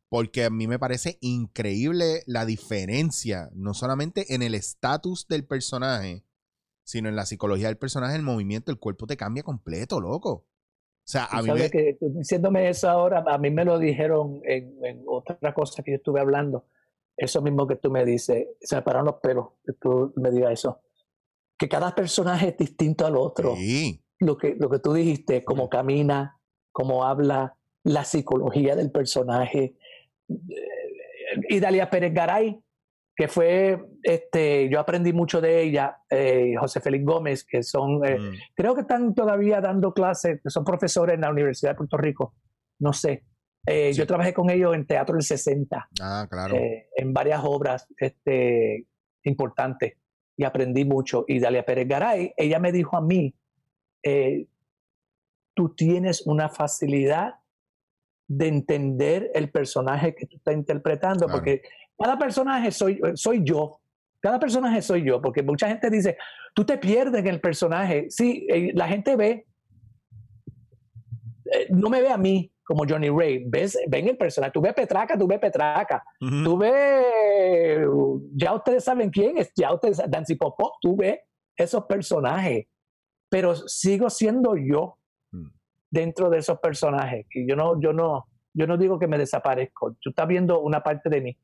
porque 0.09 0.45
a 0.45 0.49
mí 0.49 0.67
me 0.67 0.79
parece 0.79 1.19
increíble 1.21 2.23
la 2.27 2.47
diferencia, 2.47 3.51
no 3.53 3.75
solamente 3.75 4.35
en 4.35 4.41
el 4.43 4.55
estatus 4.55 5.29
del 5.29 5.45
personaje, 5.45 6.25
sino 6.83 7.11
en 7.11 7.17
la 7.17 7.27
psicología 7.27 7.67
del 7.67 7.77
personaje, 7.77 8.17
el 8.17 8.23
movimiento, 8.23 8.73
el 8.73 8.79
cuerpo 8.79 9.07
te 9.07 9.19
cambia 9.19 9.43
completo, 9.43 10.01
loco. 10.01 10.31
O 10.31 10.47
sea, 11.05 11.27
a 11.27 11.43
mí 11.43 11.51
me... 11.53 11.69
que 11.69 11.99
diciéndome 12.01 12.71
eso 12.71 12.89
ahora, 12.89 13.23
a 13.27 13.37
mí 13.37 13.51
me 13.51 13.67
lo 13.67 13.79
dijeron 13.79 14.41
en, 14.45 15.05
otra 15.07 15.53
cosa 15.53 15.83
que 15.83 15.91
yo 15.91 15.97
estuve 15.99 16.21
hablando. 16.21 16.65
Eso 17.17 17.43
mismo 17.43 17.67
que 17.67 17.77
tú 17.77 17.91
me 17.91 18.05
dices, 18.05 18.49
se 18.61 18.77
me 18.77 18.83
pararon 18.83 19.07
los 19.07 19.17
pelos 19.17 19.49
que 19.65 19.73
tú 19.75 20.13
me 20.17 20.31
digas 20.31 20.53
eso. 20.53 20.81
Que 21.57 21.69
cada 21.69 21.95
personaje 21.95 22.49
es 22.49 22.57
distinto 22.57 23.07
al 23.07 23.17
otro. 23.17 23.55
Sí. 23.57 24.01
Lo 24.19 24.37
que, 24.37 24.57
lo 24.59 24.69
que 24.69 24.79
tú 24.79 24.93
dijiste, 24.93 25.45
cómo 25.45 25.69
camina, 25.69 26.41
cómo 26.73 27.05
habla, 27.05 27.57
la 27.85 28.05
psicología 28.05 28.75
del 28.75 28.91
personaje. 28.91 29.77
Y 31.49 31.61
Dalia 31.61 31.91
Pérez 31.91 32.13
Garay, 32.13 32.61
que 33.17 33.29
fue, 33.29 33.81
este, 34.03 34.69
yo 34.69 34.81
aprendí 34.81 35.13
mucho 35.13 35.41
de 35.41 35.63
ella, 35.63 35.99
eh, 36.11 36.55
José 36.59 36.81
Félix 36.81 37.05
Gómez, 37.05 37.45
que 37.45 37.63
son, 37.63 38.05
eh, 38.05 38.19
mm. 38.19 38.33
creo 38.55 38.75
que 38.75 38.81
están 38.81 39.15
todavía 39.15 39.61
dando 39.61 39.93
clases, 39.95 40.41
que 40.43 40.51
son 40.51 40.65
profesores 40.65 41.15
en 41.15 41.21
la 41.21 41.31
Universidad 41.31 41.73
de 41.73 41.77
Puerto 41.77 41.97
Rico, 41.97 42.35
no 42.81 42.93
sé. 42.93 43.25
Eh, 43.67 43.93
yo 43.93 44.07
trabajé 44.07 44.35
con 44.35 44.51
ellos 44.51 44.75
en 44.75 44.87
Teatro 44.87 45.15
del 45.15 45.23
60, 45.23 45.89
ah, 46.01 46.27
claro. 46.31 46.57
en 46.57 47.13
varias 47.15 47.41
obras 47.45 47.87
este, 47.97 48.87
importantes 49.23 49.95
y 50.37 50.45
aprendí 50.45 50.85
mucho. 50.85 51.25
Y 51.29 51.39
Dalia 51.39 51.65
Pérez 51.65 51.89
Garay, 51.89 52.35
ella 52.37 52.59
me 52.59 52.73
dijo 52.73 52.97
a 52.97 53.01
mí, 53.01 53.35
tú 55.55 55.75
tienes 55.75 56.27
una 56.27 56.51
facilidad 56.51 57.37
de 58.27 58.49
entender 58.49 59.31
el 59.35 59.51
personaje 59.51 60.15
que 60.15 60.27
tú 60.27 60.37
estás 60.37 60.55
interpretando, 60.55 61.27
porque 61.27 61.63
cada 61.99 62.19
personaje 62.19 62.71
soy, 62.71 63.01
soy 63.15 63.43
yo. 63.45 63.81
Cada 64.21 64.39
personaje 64.39 64.81
soy 64.81 65.05
yo, 65.05 65.21
porque 65.21 65.43
mucha 65.43 65.69
gente 65.69 65.91
dice, 65.91 66.17
tú 66.55 66.65
te 66.65 66.79
pierdes 66.79 67.21
en 67.21 67.27
el 67.27 67.41
personaje. 67.41 68.07
Sí, 68.09 68.47
eh, 68.49 68.73
la 68.75 68.89
gente 68.89 69.17
ve, 69.17 69.47
eh, 71.53 71.67
no 71.69 71.91
me 71.91 72.01
ve 72.01 72.09
a 72.09 72.17
mí 72.17 72.51
como 72.65 72.85
Johnny 72.89 73.11
Ray, 73.11 73.45
ves, 73.47 73.79
ven 73.89 74.09
el 74.09 74.17
personaje, 74.17 74.53
tú 74.53 74.61
ves 74.61 74.73
Petraca, 74.73 75.19
tú 75.19 75.27
ves 75.27 75.39
Petraca, 75.39 76.03
tú 76.19 76.57
ves, 76.57 77.87
ya 78.35 78.55
ustedes 78.55 78.85
saben 78.85 79.11
quién 79.11 79.39
es, 79.39 79.53
ya 79.55 79.73
ustedes, 79.73 80.03
Dancy 80.09 80.37
Popó, 80.37 80.73
tú 80.81 80.97
ves 80.97 81.21
esos 81.57 81.85
personajes, 81.85 82.67
pero 83.29 83.55
sigo 83.55 84.09
siendo 84.09 84.57
yo 84.57 84.99
mm. 85.33 85.49
dentro 85.91 86.31
de 86.31 86.39
esos 86.39 86.59
personajes, 86.59 87.27
y 87.31 87.47
yo 87.47 87.55
no, 87.55 87.81
yo 87.81 87.93
no, 87.93 88.27
yo 88.55 88.67
no 88.67 88.79
digo 88.79 88.99
que 88.99 89.09
me 89.09 89.19
desaparezco, 89.19 89.97
tú 90.01 90.11
estás 90.11 90.27
viendo 90.27 90.61
una 90.61 90.83
parte 90.83 91.11
de 91.11 91.21
mí, 91.21 91.39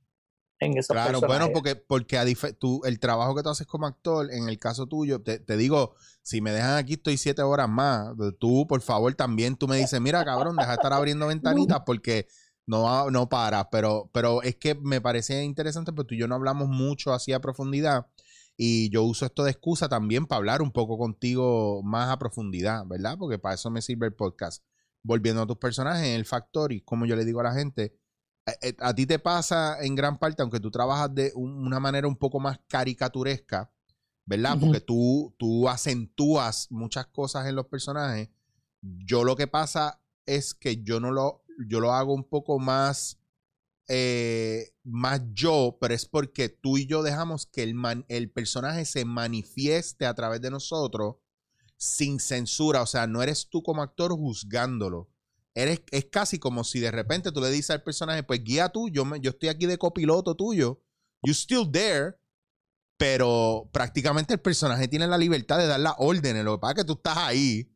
claro, 0.89 1.21
bueno, 1.21 1.49
porque, 1.53 1.77
porque 1.77 2.19
a 2.19 2.25
tú, 2.59 2.83
el 2.85 3.01
trabajo 3.01 3.35
que 3.35 3.43
tú 3.43 3.49
haces 3.49 3.67
como 3.67 3.87
actor, 3.87 4.31
en 4.31 4.49
el 4.49 4.59
caso 4.59 4.87
tuyo, 4.87 5.23
te, 5.23 5.57
digo, 5.57 5.95
si 6.23 6.41
me 6.41 6.53
dejan 6.53 6.77
aquí 6.77 6.95
estoy 6.95 7.17
siete 7.17 7.43
horas 7.43 7.69
más, 7.69 8.15
tú, 8.39 8.67
por 8.67 8.83
favor, 8.83 9.15
también 9.15 9.57
tú 9.57 9.67
me 9.67 9.79
dices, 9.79 10.01
mira, 10.01 10.25
cabrón, 10.25 10.57
deja 10.57 10.69
de 10.69 10.75
estar 10.75 10.93
abriendo 10.93 11.27
ventanitas 11.27 11.81
porque 11.87 12.29
no, 12.67 13.11
no 13.11 13.29
paras, 13.29 13.67
pero, 13.71 14.11
pero 14.13 14.43
es 14.43 14.57
que 14.57 14.75
me 14.75 15.01
parece 15.01 15.43
interesante 15.43 15.93
porque 15.93 16.09
tú 16.09 16.15
y 16.15 16.19
yo 16.19 16.29
no 16.29 16.35
hablamos 16.35 16.69
mucho 16.69 17.13
así 17.13 17.33
a 17.33 17.41
profundidad 17.41 18.07
y 18.63 18.91
yo 18.91 19.05
uso 19.05 19.25
esto 19.25 19.45
de 19.45 19.53
excusa 19.53 19.89
también 19.89 20.27
para 20.27 20.37
hablar 20.37 20.61
un 20.61 20.71
poco 20.71 20.99
contigo 20.99 21.83
más 21.83 22.11
a 22.11 22.19
profundidad, 22.19 22.85
¿verdad? 22.87 23.17
Porque 23.19 23.39
para 23.39 23.55
eso 23.55 23.71
me 23.71 23.81
sirve 23.81 24.09
el 24.09 24.13
podcast. 24.13 24.63
Volviendo 25.03 25.41
a 25.41 25.47
tus 25.47 25.57
personajes, 25.57 26.09
el 26.09 26.27
factor 26.27 26.71
y 26.71 26.83
como 26.83 27.07
yo 27.07 27.17
le 27.17 27.25
digo 27.25 27.41
a 27.41 27.45
la 27.45 27.55
gente, 27.55 27.97
eh, 28.47 28.53
eh, 28.63 28.77
a, 28.81 28.95
ti 28.95 29.07
te 29.07 29.19
pasa 29.19 29.83
en 29.83 29.95
gran 29.95 30.19
parte, 30.19 30.43
aunque 30.43 30.61
tú 30.61 30.71
trabajas 30.71 31.15
de 31.15 31.33
una 31.35 31.81
manera 31.81 32.09
un 32.09 32.17
poco 32.17 32.41
más 32.41 32.59
caricaturesca, 32.69 33.71
¿verdad? 34.27 34.57
Porque 34.61 34.81
tú, 34.81 35.35
tú 35.39 35.69
acentúas 35.69 36.69
muchas 36.71 37.07
cosas 37.07 37.47
en 37.47 37.57
los 37.57 37.67
personajes. 37.67 38.31
Yo 38.81 39.25
lo 39.25 39.37
que 39.37 39.47
pasa 39.47 40.01
es 40.27 40.55
que 40.55 40.83
yo 40.83 41.01
no 41.01 41.11
lo, 41.11 41.45
yo 41.67 41.81
lo 41.81 41.93
hago 41.93 42.15
un 42.15 42.25
poco 42.25 42.59
más, 42.59 43.19
eh, 43.89 44.73
más 44.85 45.21
yo, 45.33 45.77
pero 45.81 45.95
es 45.95 46.07
porque 46.07 46.49
tú 46.49 46.79
y 46.79 46.87
yo 46.87 47.03
dejamos 47.03 47.47
que 47.47 47.63
el, 47.63 47.75
el 48.09 48.31
personaje 48.31 48.85
se 48.85 49.05
manifieste 49.05 50.07
a 50.07 50.15
través 50.15 50.41
de 50.41 50.51
nosotros 50.51 51.17
sin 51.77 52.21
censura. 52.21 52.83
O 52.83 52.87
sea, 52.87 53.07
no 53.07 53.23
eres 53.23 53.49
tú 53.51 53.63
como 53.63 53.83
actor 53.83 54.13
juzgándolo 54.13 55.11
eres, 55.63 55.83
es 55.91 56.07
casi 56.07 56.39
como 56.39 56.65
si 56.65 56.81
de 56.81 56.91
repente 56.91 57.33
tú 57.33 57.41
le 57.41 57.51
dices 57.51 57.71
al 57.71 57.83
personaje, 57.83 58.23
pues 58.23 58.43
guía 58.43 58.69
tú, 58.69 58.89
yo, 58.89 59.05
me, 59.05 59.21
yo 59.21 59.31
estoy 59.31 59.49
aquí 59.49 59.67
de 59.67 59.79
copiloto 59.79 60.35
tuyo, 60.35 60.81
you 61.23 61.33
still 61.33 61.71
there, 61.71 62.15
pero 62.97 63.69
prácticamente 63.73 64.35
el 64.35 64.41
personaje 64.41 64.89
tiene 64.89 65.07
la 65.07 65.19
libertad 65.19 65.59
de 65.59 65.67
dar 65.67 65.81
las 65.81 65.95
órdenes, 65.99 66.45
lo 66.45 66.57
que 66.57 66.61
pasa 66.61 66.73
es 66.73 66.77
que 66.79 66.85
tú 66.85 66.93
estás 66.95 67.17
ahí, 67.17 67.71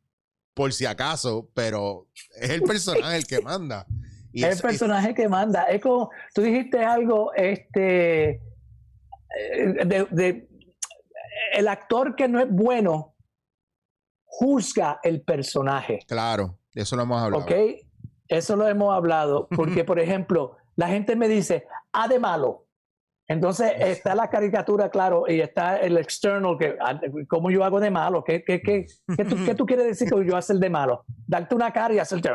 por 0.54 0.72
si 0.72 0.86
acaso, 0.86 1.50
pero 1.54 2.08
es 2.40 2.50
el 2.50 2.62
personaje 2.62 3.16
el 3.16 3.26
que 3.26 3.40
manda. 3.42 3.86
Y 4.32 4.44
es 4.44 4.56
el 4.56 4.62
personaje 4.62 5.14
que 5.14 5.28
manda. 5.28 5.64
Es 5.64 5.80
como, 5.80 6.10
tú 6.34 6.42
dijiste 6.42 6.84
algo, 6.84 7.32
este, 7.34 8.30
eh, 8.30 9.84
de, 9.86 10.06
de, 10.10 10.48
el 11.52 11.68
actor 11.68 12.16
que 12.16 12.28
no 12.28 12.40
es 12.40 12.48
bueno 12.50 13.14
juzga 14.24 14.98
el 15.02 15.22
personaje. 15.22 16.00
Claro. 16.08 16.58
Eso 16.74 16.96
lo 16.96 17.02
hemos 17.02 17.22
hablado. 17.22 17.44
Ok, 17.44 17.52
eso 18.28 18.56
lo 18.56 18.66
hemos 18.66 18.94
hablado. 18.94 19.48
Porque, 19.56 19.84
por 19.84 19.98
ejemplo, 19.98 20.56
la 20.76 20.88
gente 20.88 21.16
me 21.16 21.28
dice, 21.28 21.66
ah, 21.92 22.08
de 22.08 22.18
malo. 22.18 22.64
Entonces 23.26 23.72
está 23.78 24.14
la 24.14 24.28
caricatura, 24.28 24.90
claro, 24.90 25.24
y 25.26 25.40
está 25.40 25.78
el 25.78 25.96
external, 25.96 26.58
que 26.58 26.76
ah, 26.78 27.00
¿cómo 27.26 27.50
yo 27.50 27.64
hago 27.64 27.80
de 27.80 27.90
malo? 27.90 28.22
¿Qué, 28.22 28.44
qué, 28.44 28.60
qué, 28.60 28.84
qué, 29.16 29.24
tú, 29.24 29.36
qué 29.46 29.54
tú, 29.54 29.64
quieres 29.64 29.86
decir 29.86 30.10
que 30.10 30.26
yo 30.26 30.36
hacer 30.36 30.56
de 30.56 30.68
malo? 30.68 31.06
Darte 31.26 31.54
una 31.54 31.72
cara 31.72 31.94
y 31.94 31.98
hacerte 31.98 32.30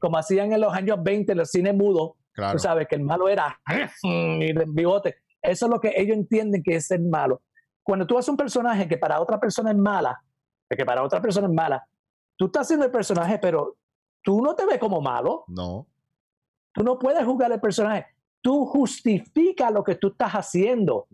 como 0.00 0.16
hacían 0.16 0.50
en 0.52 0.62
los 0.62 0.72
años 0.72 0.96
20 1.02 1.32
en 1.32 1.38
los 1.38 1.50
cines 1.50 1.74
mudos. 1.74 2.12
Tú 2.52 2.58
sabes 2.58 2.88
que 2.88 2.96
el 2.96 3.02
malo 3.02 3.28
era 3.28 3.60
y 4.02 4.44
el 4.46 4.64
bigote. 4.68 5.16
Eso 5.42 5.66
es 5.66 5.70
lo 5.70 5.78
que 5.78 5.92
ellos 5.94 6.16
entienden 6.16 6.62
que 6.62 6.76
es 6.76 6.90
el 6.90 7.02
malo. 7.02 7.42
Cuando 7.82 8.06
tú 8.06 8.16
haces 8.16 8.30
un 8.30 8.38
personaje 8.38 8.88
que 8.88 8.96
para 8.96 9.20
otra 9.20 9.38
persona 9.38 9.70
es 9.70 9.76
mala, 9.76 10.18
que 10.70 10.86
para 10.86 11.02
otra 11.02 11.20
persona 11.20 11.46
es 11.46 11.52
mala, 11.52 11.86
tú 12.36 12.46
estás 12.46 12.62
haciendo 12.62 12.86
el 12.86 12.92
personaje, 12.92 13.38
pero 13.38 13.76
tú 14.22 14.40
no 14.40 14.54
te 14.54 14.66
ves 14.66 14.78
como 14.78 15.00
malo. 15.00 15.44
No. 15.48 15.86
Tú 16.72 16.82
no 16.82 16.98
puedes 16.98 17.24
jugar 17.24 17.52
el 17.52 17.60
personaje. 17.60 18.06
Tú 18.40 18.66
justificas 18.66 19.72
lo 19.72 19.84
que 19.84 19.94
tú 19.94 20.08
estás 20.08 20.32
haciendo. 20.32 21.06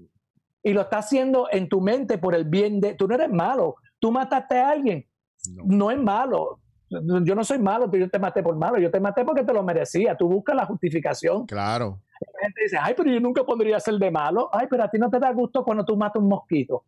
Y 0.62 0.72
lo 0.72 0.82
estás 0.82 1.06
haciendo 1.06 1.48
en 1.50 1.68
tu 1.68 1.80
mente 1.80 2.18
por 2.18 2.34
el 2.34 2.44
bien 2.44 2.80
de... 2.80 2.94
Tú 2.94 3.06
no 3.06 3.14
eres 3.14 3.30
malo. 3.30 3.76
Tú 3.98 4.10
mataste 4.10 4.58
a 4.58 4.70
alguien. 4.70 5.06
No, 5.46 5.90
es 5.90 5.98
malo. 5.98 6.58
Yo 6.88 7.34
no 7.34 7.44
soy 7.44 7.58
malo, 7.58 7.90
pero 7.90 8.06
yo 8.06 8.10
te 8.10 8.18
maté 8.18 8.42
por 8.42 8.56
malo. 8.56 8.78
Yo 8.78 8.90
te 8.90 9.00
maté 9.00 9.24
porque 9.24 9.44
te 9.44 9.52
lo 9.52 9.62
merecía. 9.62 10.16
Tú 10.16 10.28
buscas 10.28 10.56
la 10.56 10.66
justificación. 10.66 11.46
Claro. 11.46 12.00
La 12.20 12.46
gente 12.46 12.62
dice, 12.62 12.78
ay, 12.80 12.94
pero 12.96 13.10
yo 13.10 13.20
nunca 13.20 13.44
podría 13.44 13.78
ser 13.80 13.94
de 13.94 14.10
malo. 14.10 14.50
Ay, 14.52 14.66
pero 14.68 14.84
a 14.84 14.90
ti 14.90 14.98
no 14.98 15.08
te 15.08 15.18
da 15.18 15.32
gusto 15.32 15.64
cuando 15.64 15.84
tú 15.84 15.96
matas 15.96 16.20
un 16.20 16.28
mosquito. 16.28 16.84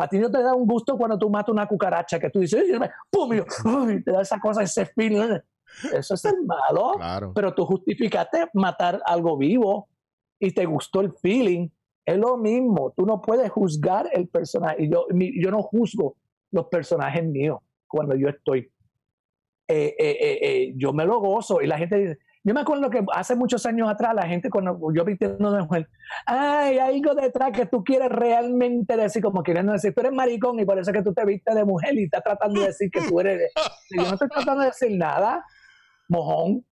A 0.00 0.08
ti 0.08 0.18
no 0.18 0.30
te 0.30 0.42
da 0.42 0.54
un 0.54 0.66
gusto 0.66 0.96
cuando 0.96 1.18
tú 1.18 1.28
matas 1.28 1.52
una 1.52 1.66
cucaracha 1.66 2.18
que 2.18 2.30
tú 2.30 2.40
dices, 2.40 2.64
¡pum! 3.10 3.32
Y 3.34 4.02
te 4.02 4.12
da 4.12 4.22
esa 4.22 4.40
cosa, 4.40 4.62
ese 4.62 4.86
feeling. 4.86 5.38
Eso 5.92 6.14
es 6.14 6.24
el 6.24 6.42
malo. 6.44 6.92
Pero 7.34 7.54
tú 7.54 7.66
justificaste 7.66 8.46
matar 8.54 9.02
algo 9.04 9.36
vivo 9.36 9.88
y 10.38 10.52
te 10.52 10.64
gustó 10.64 11.02
el 11.02 11.12
feeling. 11.12 11.68
Es 12.04 12.16
lo 12.16 12.38
mismo. 12.38 12.94
Tú 12.96 13.04
no 13.04 13.20
puedes 13.20 13.50
juzgar 13.50 14.08
el 14.12 14.28
personaje. 14.28 14.84
Y 14.84 14.90
yo, 14.90 15.06
yo 15.10 15.50
no 15.50 15.62
juzgo 15.62 16.16
los 16.50 16.66
personajes 16.68 17.22
míos 17.24 17.58
cuando 17.86 18.14
yo 18.16 18.28
estoy. 18.28 18.72
Eh, 19.68 19.94
eh, 19.98 20.18
eh, 20.20 20.72
yo 20.76 20.94
me 20.94 21.04
lo 21.04 21.20
gozo 21.20 21.60
y 21.60 21.66
la 21.66 21.76
gente 21.76 21.96
dice, 21.96 22.18
yo 22.42 22.54
me 22.54 22.60
acuerdo 22.60 22.88
que 22.88 23.04
hace 23.12 23.36
muchos 23.36 23.66
años 23.66 23.88
atrás 23.88 24.14
la 24.14 24.26
gente 24.26 24.48
cuando 24.48 24.78
yo 24.94 25.04
vistiendo 25.04 25.52
de 25.52 25.62
mujer, 25.62 25.88
ay, 26.24 26.78
hay 26.78 26.96
algo 26.96 27.14
detrás 27.14 27.52
que 27.52 27.66
tú 27.66 27.84
quieres 27.84 28.08
realmente 28.08 28.96
decir, 28.96 29.22
como 29.22 29.42
queriendo 29.42 29.72
decir, 29.72 29.92
tú 29.94 30.00
eres 30.00 30.12
maricón 30.12 30.58
y 30.58 30.64
por 30.64 30.78
eso 30.78 30.90
es 30.90 30.96
que 30.96 31.02
tú 31.02 31.12
te 31.12 31.24
vistes 31.26 31.54
de 31.54 31.64
mujer 31.64 31.94
y 31.94 32.04
estás 32.04 32.22
tratando 32.22 32.60
de 32.60 32.68
decir 32.68 32.90
que 32.90 33.02
tú 33.02 33.20
eres... 33.20 33.52
Yo 33.90 34.02
no 34.04 34.12
estoy 34.14 34.28
tratando 34.28 34.62
de 34.62 34.68
decir 34.68 34.96
nada, 34.96 35.44
mojón. 36.08 36.64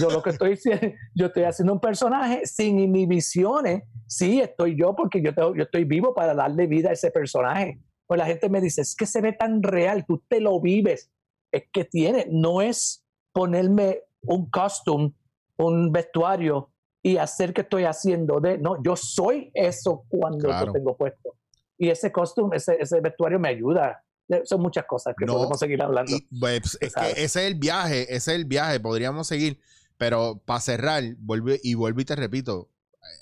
Yo 0.00 0.08
lo 0.08 0.22
que 0.22 0.30
estoy 0.30 0.50
diciendo, 0.50 0.86
yo 1.14 1.26
estoy 1.26 1.44
haciendo 1.44 1.74
un 1.74 1.80
personaje 1.80 2.46
sin 2.46 2.78
inhibiciones. 2.78 3.82
Sí, 4.06 4.40
estoy 4.40 4.78
yo 4.78 4.94
porque 4.94 5.22
yo, 5.22 5.32
yo 5.54 5.62
estoy 5.62 5.84
vivo 5.84 6.14
para 6.14 6.34
darle 6.34 6.66
vida 6.66 6.88
a 6.88 6.92
ese 6.92 7.10
personaje. 7.10 7.80
Pues 8.06 8.18
la 8.18 8.26
gente 8.26 8.48
me 8.48 8.62
dice, 8.62 8.80
es 8.80 8.96
que 8.96 9.06
se 9.06 9.20
ve 9.20 9.32
tan 9.32 9.62
real, 9.62 10.06
tú 10.06 10.22
te 10.26 10.40
lo 10.40 10.58
vives. 10.60 11.10
Es 11.50 11.64
que 11.70 11.84
tiene, 11.84 12.26
no 12.30 12.62
es 12.62 13.04
ponerme 13.32 14.00
un 14.22 14.48
costume, 14.50 15.12
un 15.56 15.92
vestuario 15.92 16.70
y 17.02 17.16
hacer 17.16 17.52
que 17.52 17.62
estoy 17.62 17.84
haciendo 17.84 18.40
de, 18.40 18.58
no, 18.58 18.82
yo 18.82 18.96
soy 18.96 19.50
eso 19.54 20.04
cuando 20.08 20.48
lo 20.48 20.72
tengo 20.72 20.96
puesto. 20.96 21.34
Y 21.76 21.88
ese 21.88 22.12
costume, 22.12 22.56
ese, 22.56 22.76
ese 22.78 23.00
vestuario 23.00 23.40
me 23.40 23.48
ayuda. 23.48 24.04
Son 24.44 24.62
muchas 24.62 24.84
cosas 24.86 25.14
que 25.18 25.26
podemos 25.26 25.58
seguir 25.58 25.82
hablando. 25.82 26.12
Pues, 26.38 26.78
es 26.80 26.94
que 26.94 27.10
ese 27.10 27.22
es 27.22 27.36
el 27.36 27.56
viaje, 27.56 28.02
ese 28.02 28.32
es 28.32 28.38
el 28.38 28.44
viaje, 28.44 28.78
podríamos 28.78 29.26
seguir. 29.26 29.58
Pero 29.98 30.40
para 30.44 30.60
cerrar, 30.60 31.02
vuelve, 31.18 31.60
y 31.62 31.74
vuelvo 31.74 32.00
y 32.00 32.04
te 32.04 32.16
repito, 32.16 32.68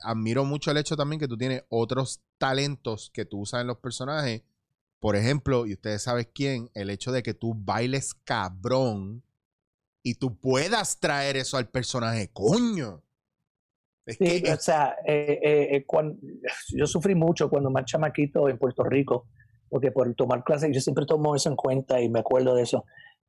admiro 0.02 0.44
mucho 0.44 0.70
el 0.70 0.76
hecho 0.76 0.96
también 0.96 1.18
que 1.18 1.28
tú 1.28 1.36
tienes 1.36 1.64
otros 1.68 2.20
talentos 2.38 3.10
que 3.12 3.24
tú 3.24 3.40
usas 3.40 3.62
en 3.62 3.66
los 3.66 3.78
personajes. 3.78 4.42
Por 4.98 5.16
ejemplo, 5.16 5.66
y 5.66 5.72
ustedes 5.72 6.02
saben 6.02 6.28
quién, 6.34 6.70
el 6.74 6.90
hecho 6.90 7.12
de 7.12 7.22
que 7.22 7.32
tú 7.32 7.54
bailes 7.56 8.14
cabrón 8.14 9.22
y 10.02 10.14
tú 10.14 10.36
puedas 10.38 10.98
traer 10.98 11.36
eso 11.36 11.56
al 11.56 11.68
personaje, 11.68 12.30
coño. 12.32 13.02
Es 14.06 14.16
Sí, 14.16 14.42
que 14.42 14.52
o 14.52 14.58
sea, 14.58 14.96
eh, 15.06 15.38
eh, 15.42 15.76
eh, 15.76 15.86
yo 16.70 16.86
sufrí 16.86 17.14
mucho 17.14 17.48
cuando 17.50 17.70
más 17.70 17.84
chamaquito 17.84 18.48
en 18.48 18.58
Puerto 18.58 18.82
Rico, 18.84 19.26
porque 19.68 19.92
por 19.92 20.12
tomar 20.14 20.42
clases, 20.42 20.70
yo 20.72 20.80
siempre 20.80 21.06
tomo 21.06 21.36
eso 21.36 21.48
en 21.48 21.56
cuenta 21.56 22.00
y 22.00 22.08
me 22.08 22.20
acuerdo 22.20 22.54
de 22.54 22.62
eso. 22.62 22.84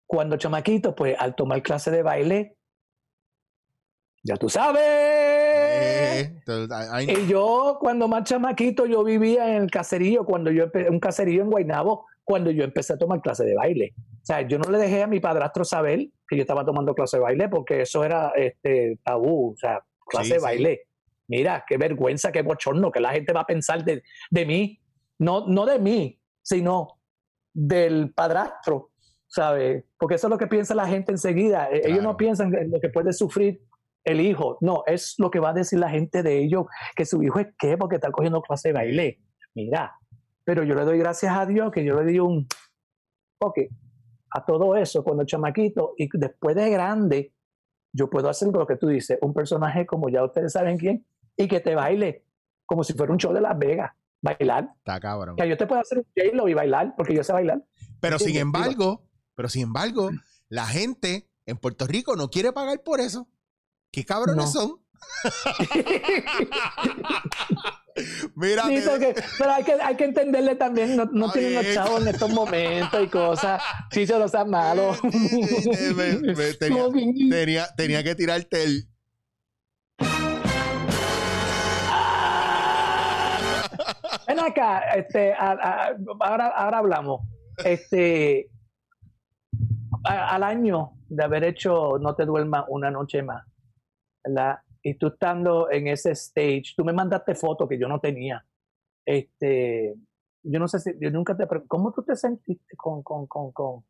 Cuando 0.07 0.38
chamaquito, 0.38 0.95
pues 0.95 1.15
al 1.19 1.35
tomar 1.35 1.61
clase 1.61 1.91
de 1.91 2.03
baile, 2.03 2.57
ya 4.23 4.38
tú 4.38 4.49
sabes. 4.49 4.81
Eh, 4.84 6.41
Y 7.07 7.27
yo, 7.27 7.77
cuando 7.80 8.07
más 8.07 8.23
chamaquito, 8.23 8.85
yo 8.85 9.03
vivía 9.03 9.56
en 9.56 9.64
el 9.64 9.72
caserío, 9.72 10.26
cuando 10.26 10.52
yo 10.52 10.65
un 10.89 10.99
caserío 10.99 11.41
en 11.41 11.49
Guaynabo, 11.49 12.06
cuando 12.23 12.52
yo 12.52 12.64
empecé 12.64 12.93
a 12.93 12.98
tomar 12.98 13.22
clase 13.22 13.43
de 13.45 13.56
baile. 13.56 13.93
O 13.98 14.26
sea, 14.26 14.41
yo 14.41 14.57
no 14.60 14.69
le 14.69 14.77
dejé 14.77 15.03
a 15.03 15.07
mi 15.07 15.19
padrastro 15.19 15.64
saber 15.65 16.07
que 16.27 16.35
yo 16.38 16.41
estaba 16.41 16.64
tomando 16.65 16.93
clase 16.93 17.18
de 17.18 17.23
baile 17.23 17.49
porque 17.49 17.81
eso 17.81 18.03
era 18.03 18.30
este 18.35 18.99
tabú, 19.03 19.52
o 19.53 19.56
sea, 19.57 19.84
clase 20.07 20.27
Sí, 20.27 20.34
de 20.34 20.39
sí. 20.39 20.43
baile. 20.45 20.81
Mira, 21.27 21.64
qué 21.68 21.77
vergüenza, 21.77 22.31
qué 22.31 22.41
bochorno, 22.41 22.91
que 22.91 22.99
la 22.99 23.11
gente 23.11 23.34
va 23.34 23.41
a 23.41 23.45
pensar 23.45 23.84
de, 23.84 24.03
de 24.30 24.45
mí, 24.45 24.80
no, 25.19 25.48
no 25.48 25.65
de 25.65 25.80
mí, 25.80 26.19
sino 26.41 26.99
del 27.53 28.14
padrastro, 28.14 28.91
¿sabes? 29.27 29.85
Porque 29.98 30.15
eso 30.15 30.27
es 30.27 30.31
lo 30.31 30.38
que 30.38 30.48
piensa 30.48 30.76
la 30.76 30.88
gente 30.88 31.11
enseguida. 31.11 31.69
E- 31.72 31.81
Ellos 31.89 32.03
no 32.03 32.18
piensan 32.18 32.53
en 32.56 32.72
lo 32.72 32.80
que 32.80 32.89
puede 32.89 33.14
sufrir 33.14 33.61
el 34.03 34.19
hijo, 34.19 34.57
no, 34.61 34.84
es 34.88 35.15
lo 35.19 35.30
que 35.31 35.39
va 35.39 35.49
a 35.49 35.53
decir 35.53 35.80
la 35.80 35.89
gente 35.89 36.23
de 36.23 36.39
ellos, 36.39 36.65
que 36.95 37.06
su 37.06 37.22
hijo 37.23 37.39
es 37.39 37.48
qué, 37.57 37.77
porque 37.77 37.95
está 37.95 38.11
cogiendo 38.11 38.41
clase 38.41 38.69
de 38.69 38.73
baile. 38.73 39.19
Mira, 39.53 39.93
pero 40.43 40.63
yo 40.63 40.76
le 40.76 40.84
doy 40.85 40.97
gracias 40.97 41.35
a 41.35 41.45
Dios 41.45 41.72
que 41.72 41.84
yo 41.84 41.99
le 42.01 42.11
di 42.11 42.19
un 42.19 42.47
toque 43.39 43.69
a 44.31 44.45
todo 44.45 44.76
eso 44.76 45.03
cuando 45.03 45.26
chamaquito 45.26 45.93
y 45.97 46.07
después 46.13 46.55
de 46.55 46.69
grande 46.69 47.34
yo 47.93 48.09
puedo 48.09 48.30
hacer 48.30 48.47
lo 48.53 48.65
que 48.65 48.77
tú 48.77 48.88
dices, 48.88 49.18
un 49.22 49.34
personaje 49.34 49.85
como 49.85 50.07
ya 50.09 50.23
ustedes 50.23 50.53
saben 50.53 50.77
quién 50.77 51.05
y 51.35 51.47
que 51.47 51.59
te 51.59 51.76
baile 51.76 52.26
como 52.65 52.84
si 52.84 52.93
fuera 52.93 53.11
un 53.11 53.18
show 53.19 53.34
de 53.34 53.41
Las 53.41 53.57
Vegas, 53.59 53.91
bailar. 54.22 54.69
está 54.77 54.99
cabrón. 54.99 55.35
Que 55.35 55.49
yo 55.49 55.57
te 55.57 55.68
puedo 55.68 55.81
hacer 55.81 55.97
un 55.99 56.05
J-Lo 56.15 56.47
y 56.47 56.53
bailar 56.53 56.93
porque 56.95 57.13
yo 57.13 57.23
sé 57.23 57.34
bailar. 57.34 57.61
Pero 57.99 58.18
sin 58.18 58.38
embargo, 58.38 59.03
pero 59.35 59.49
sin 59.49 59.63
embargo, 59.63 60.09
la 60.47 60.65
gente 60.65 61.30
en 61.45 61.57
Puerto 61.57 61.85
Rico 61.85 62.15
no 62.15 62.30
quiere 62.30 62.53
pagar 62.53 62.81
por 62.84 63.01
eso. 63.01 63.27
¿Qué 63.91 64.05
cabrones 64.05 64.45
No. 64.45 64.61
son? 64.61 64.81
Mira, 68.36 68.64
Sí, 68.64 68.76
te- 68.76 68.90
porque- 68.90 69.15
pero 69.38 69.52
hay 69.52 69.64
que, 69.64 69.73
hay 69.73 69.95
que 69.95 70.06
entenderle 70.06 70.56
también, 70.56 70.95
no, 70.95 71.06
no 71.06 71.32
tienen 71.32 71.53
los 71.56 71.64
bien. 71.64 71.76
chavos 71.76 72.02
en 72.02 72.07
estos 72.07 72.30
momentos 72.32 73.03
y 73.03 73.07
cosas. 73.07 73.61
Sí, 73.91 74.07
se 74.07 74.18
los. 74.18 74.34
Me- 75.03 75.94
me- 75.94 76.34
me- 76.36 76.53
tenía, 76.53 76.86
tenía- 77.30 77.68
tenía 77.76 78.03
que 78.03 78.15
tirarte 78.15 78.64
el. 78.64 78.88
Ven 84.28 84.40
acá, 84.40 84.80
este, 84.95 85.34
a- 85.34 85.52
a- 85.52 85.95
ahora, 86.22 86.48
ahora 86.48 86.78
hablamos. 86.78 87.22
Este, 87.65 88.49
a- 90.06 90.36
al 90.36 90.44
año 90.44 90.94
de 91.10 91.23
haber 91.23 91.44
hecho 91.44 91.98
No 91.99 92.15
te 92.15 92.26
duermas 92.26 92.65
una 92.69 92.90
noche 92.90 93.22
más, 93.23 93.45
¿verdad? 94.23 94.60
Y 94.84 94.95
tú 94.95 95.08
estando 95.08 95.70
en 95.70 95.88
ese 95.88 96.12
stage, 96.12 96.74
tú 96.76 96.84
me 96.84 96.94
mandaste 96.94 97.36
fotos 97.36 97.70
que 97.70 97.80
yo 97.80 97.88
no 97.88 97.99
tenía. 97.99 98.45
Este, 99.06 99.95
yo 100.44 100.60
no 100.60 100.68
sé 100.68 100.80
si, 100.80 100.91
yo 100.99 101.12
nunca 101.12 101.36
te 101.38 101.45
pregunté, 101.45 101.68
¿cómo 101.68 101.91
tú 101.91 102.03
te 102.03 102.16
sentiste 102.16 102.76
con, 102.76 103.03
con, 103.03 103.28
con, 103.28 103.52
con, 103.52 103.86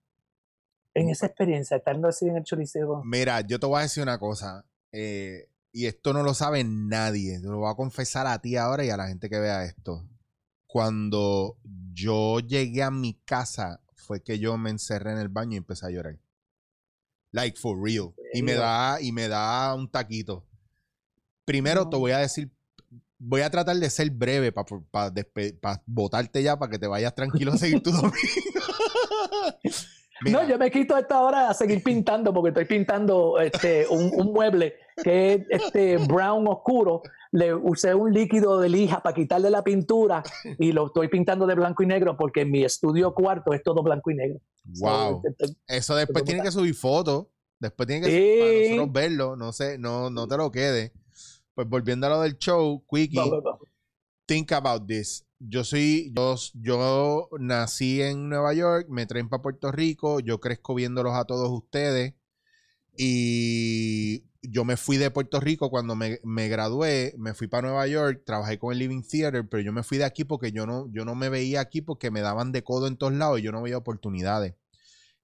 en 0.93 1.09
esa 1.09 1.27
experiencia, 1.27 1.77
estando 1.77 2.07
así 2.07 2.27
en 2.27 2.37
el 2.37 2.43
choriceo? 2.43 3.03
Mira, 3.05 3.41
yo 3.41 3.59
te 3.59 3.67
voy 3.67 3.79
a 3.79 3.83
decir 3.83 4.03
una 4.03 4.19
cosa. 4.19 4.65
eh, 4.91 5.47
y 5.73 5.85
esto 5.85 6.11
no 6.11 6.23
lo 6.23 6.33
sabe 6.33 6.63
nadie. 6.65 7.39
Lo 7.39 7.59
voy 7.59 7.71
a 7.71 7.75
confesar 7.75 8.27
a 8.27 8.39
ti 8.41 8.57
ahora 8.57 8.83
y 8.83 8.89
a 8.89 8.97
la 8.97 9.07
gente 9.07 9.29
que 9.29 9.39
vea 9.39 9.63
esto. 9.63 10.05
Cuando 10.67 11.57
yo 11.93 12.39
llegué 12.39 12.83
a 12.83 12.91
mi 12.91 13.13
casa, 13.23 13.81
fue 13.95 14.21
que 14.21 14.39
yo 14.39 14.57
me 14.57 14.69
encerré 14.69 15.13
en 15.13 15.19
el 15.19 15.29
baño 15.29 15.53
y 15.53 15.57
empecé 15.57 15.85
a 15.85 15.89
llorar. 15.89 16.19
Like 17.31 17.57
for 17.57 17.81
real. 17.81 18.13
Y 18.33 18.41
me 18.41 18.53
da, 18.55 19.01
y 19.01 19.13
me 19.13 19.29
da 19.29 19.73
un 19.73 19.89
taquito. 19.89 20.45
Primero 21.51 21.89
te 21.89 21.97
voy 21.97 22.11
a 22.11 22.19
decir, 22.19 22.49
voy 23.19 23.41
a 23.41 23.49
tratar 23.49 23.75
de 23.75 23.89
ser 23.89 24.09
breve 24.09 24.53
para 24.53 25.81
botarte 25.85 26.41
ya, 26.41 26.57
para 26.57 26.71
que 26.71 26.79
te 26.79 26.87
vayas 26.87 27.13
tranquilo 27.13 27.51
a 27.51 27.57
seguir 27.57 27.83
tu 27.83 27.91
domingo. 27.91 28.13
Mira, 30.23 30.43
No, 30.43 30.47
yo 30.47 30.57
me 30.57 30.71
quito 30.71 30.95
a 30.95 30.99
esta 31.01 31.21
hora 31.21 31.49
a 31.49 31.53
seguir 31.53 31.83
pintando 31.83 32.33
porque 32.33 32.49
estoy 32.49 32.63
pintando 32.65 33.37
este, 33.41 33.85
un, 33.89 34.11
un 34.15 34.31
mueble 34.31 34.75
que 35.03 35.33
es 35.33 35.41
este 35.49 35.97
brown 35.97 36.47
oscuro. 36.47 37.01
Le 37.33 37.53
usé 37.53 37.93
un 37.95 38.13
líquido 38.13 38.59
de 38.61 38.69
lija 38.69 39.03
para 39.03 39.13
quitarle 39.13 39.49
la 39.49 39.61
pintura 39.63 40.23
y 40.57 40.71
lo 40.71 40.87
estoy 40.87 41.09
pintando 41.09 41.45
de 41.47 41.55
blanco 41.55 41.83
y 41.83 41.87
negro 41.87 42.15
porque 42.15 42.45
mi 42.45 42.63
estudio 42.63 43.13
cuarto 43.13 43.51
es 43.53 43.61
todo 43.61 43.83
blanco 43.83 44.09
y 44.11 44.15
negro. 44.15 44.39
wow. 44.79 45.21
So, 45.21 45.27
este, 45.27 45.57
Eso 45.67 45.95
después 45.95 46.23
tiene 46.23 46.43
que 46.43 46.51
subir 46.51 46.75
fotos. 46.75 47.27
Después 47.59 47.87
tiene 47.87 48.05
que 48.07 48.11
Sí. 48.11 48.39
para 48.39 48.53
nosotros 48.75 48.93
verlo. 48.93 49.35
No 49.35 49.51
sé, 49.53 49.77
no, 49.77 50.09
no 50.09 50.27
te 50.27 50.37
lo 50.37 50.49
quede. 50.49 50.93
Pues 51.53 51.67
volviendo 51.67 52.07
a 52.07 52.11
lo 52.11 52.21
del 52.21 52.37
show, 52.37 52.83
Quickie, 52.89 53.19
think 54.25 54.51
about 54.51 54.87
this. 54.87 55.25
Yo 55.39 55.63
soy, 55.63 56.11
yo, 56.15 56.35
yo 56.53 57.29
nací 57.39 58.01
en 58.01 58.29
Nueva 58.29 58.53
York, 58.53 58.87
me 58.89 59.05
traen 59.05 59.27
para 59.27 59.41
Puerto 59.41 59.71
Rico, 59.71 60.19
yo 60.19 60.39
crezco 60.39 60.75
viéndolos 60.75 61.13
a 61.15 61.25
todos 61.25 61.49
ustedes. 61.49 62.13
Y 62.95 64.23
yo 64.43 64.65
me 64.65 64.77
fui 64.77 64.97
de 64.97 65.11
Puerto 65.11 65.39
Rico 65.39 65.69
cuando 65.69 65.95
me, 65.95 66.19
me 66.23 66.47
gradué, 66.47 67.13
me 67.17 67.33
fui 67.33 67.47
para 67.47 67.67
Nueva 67.67 67.87
York, 67.87 68.23
trabajé 68.25 68.59
con 68.59 68.73
el 68.73 68.79
Living 68.79 69.01
Theater, 69.03 69.47
pero 69.47 69.63
yo 69.63 69.73
me 69.73 69.83
fui 69.83 69.97
de 69.97 70.05
aquí 70.05 70.23
porque 70.23 70.51
yo 70.51 70.65
no, 70.65 70.87
yo 70.91 71.05
no 71.05 71.15
me 71.15 71.29
veía 71.29 71.61
aquí 71.61 71.81
porque 71.81 72.11
me 72.11 72.21
daban 72.21 72.51
de 72.51 72.63
codo 72.63 72.87
en 72.87 72.97
todos 72.97 73.13
lados 73.13 73.39
y 73.39 73.43
yo 73.43 73.51
no 73.51 73.61
veía 73.61 73.77
oportunidades. 73.77 74.55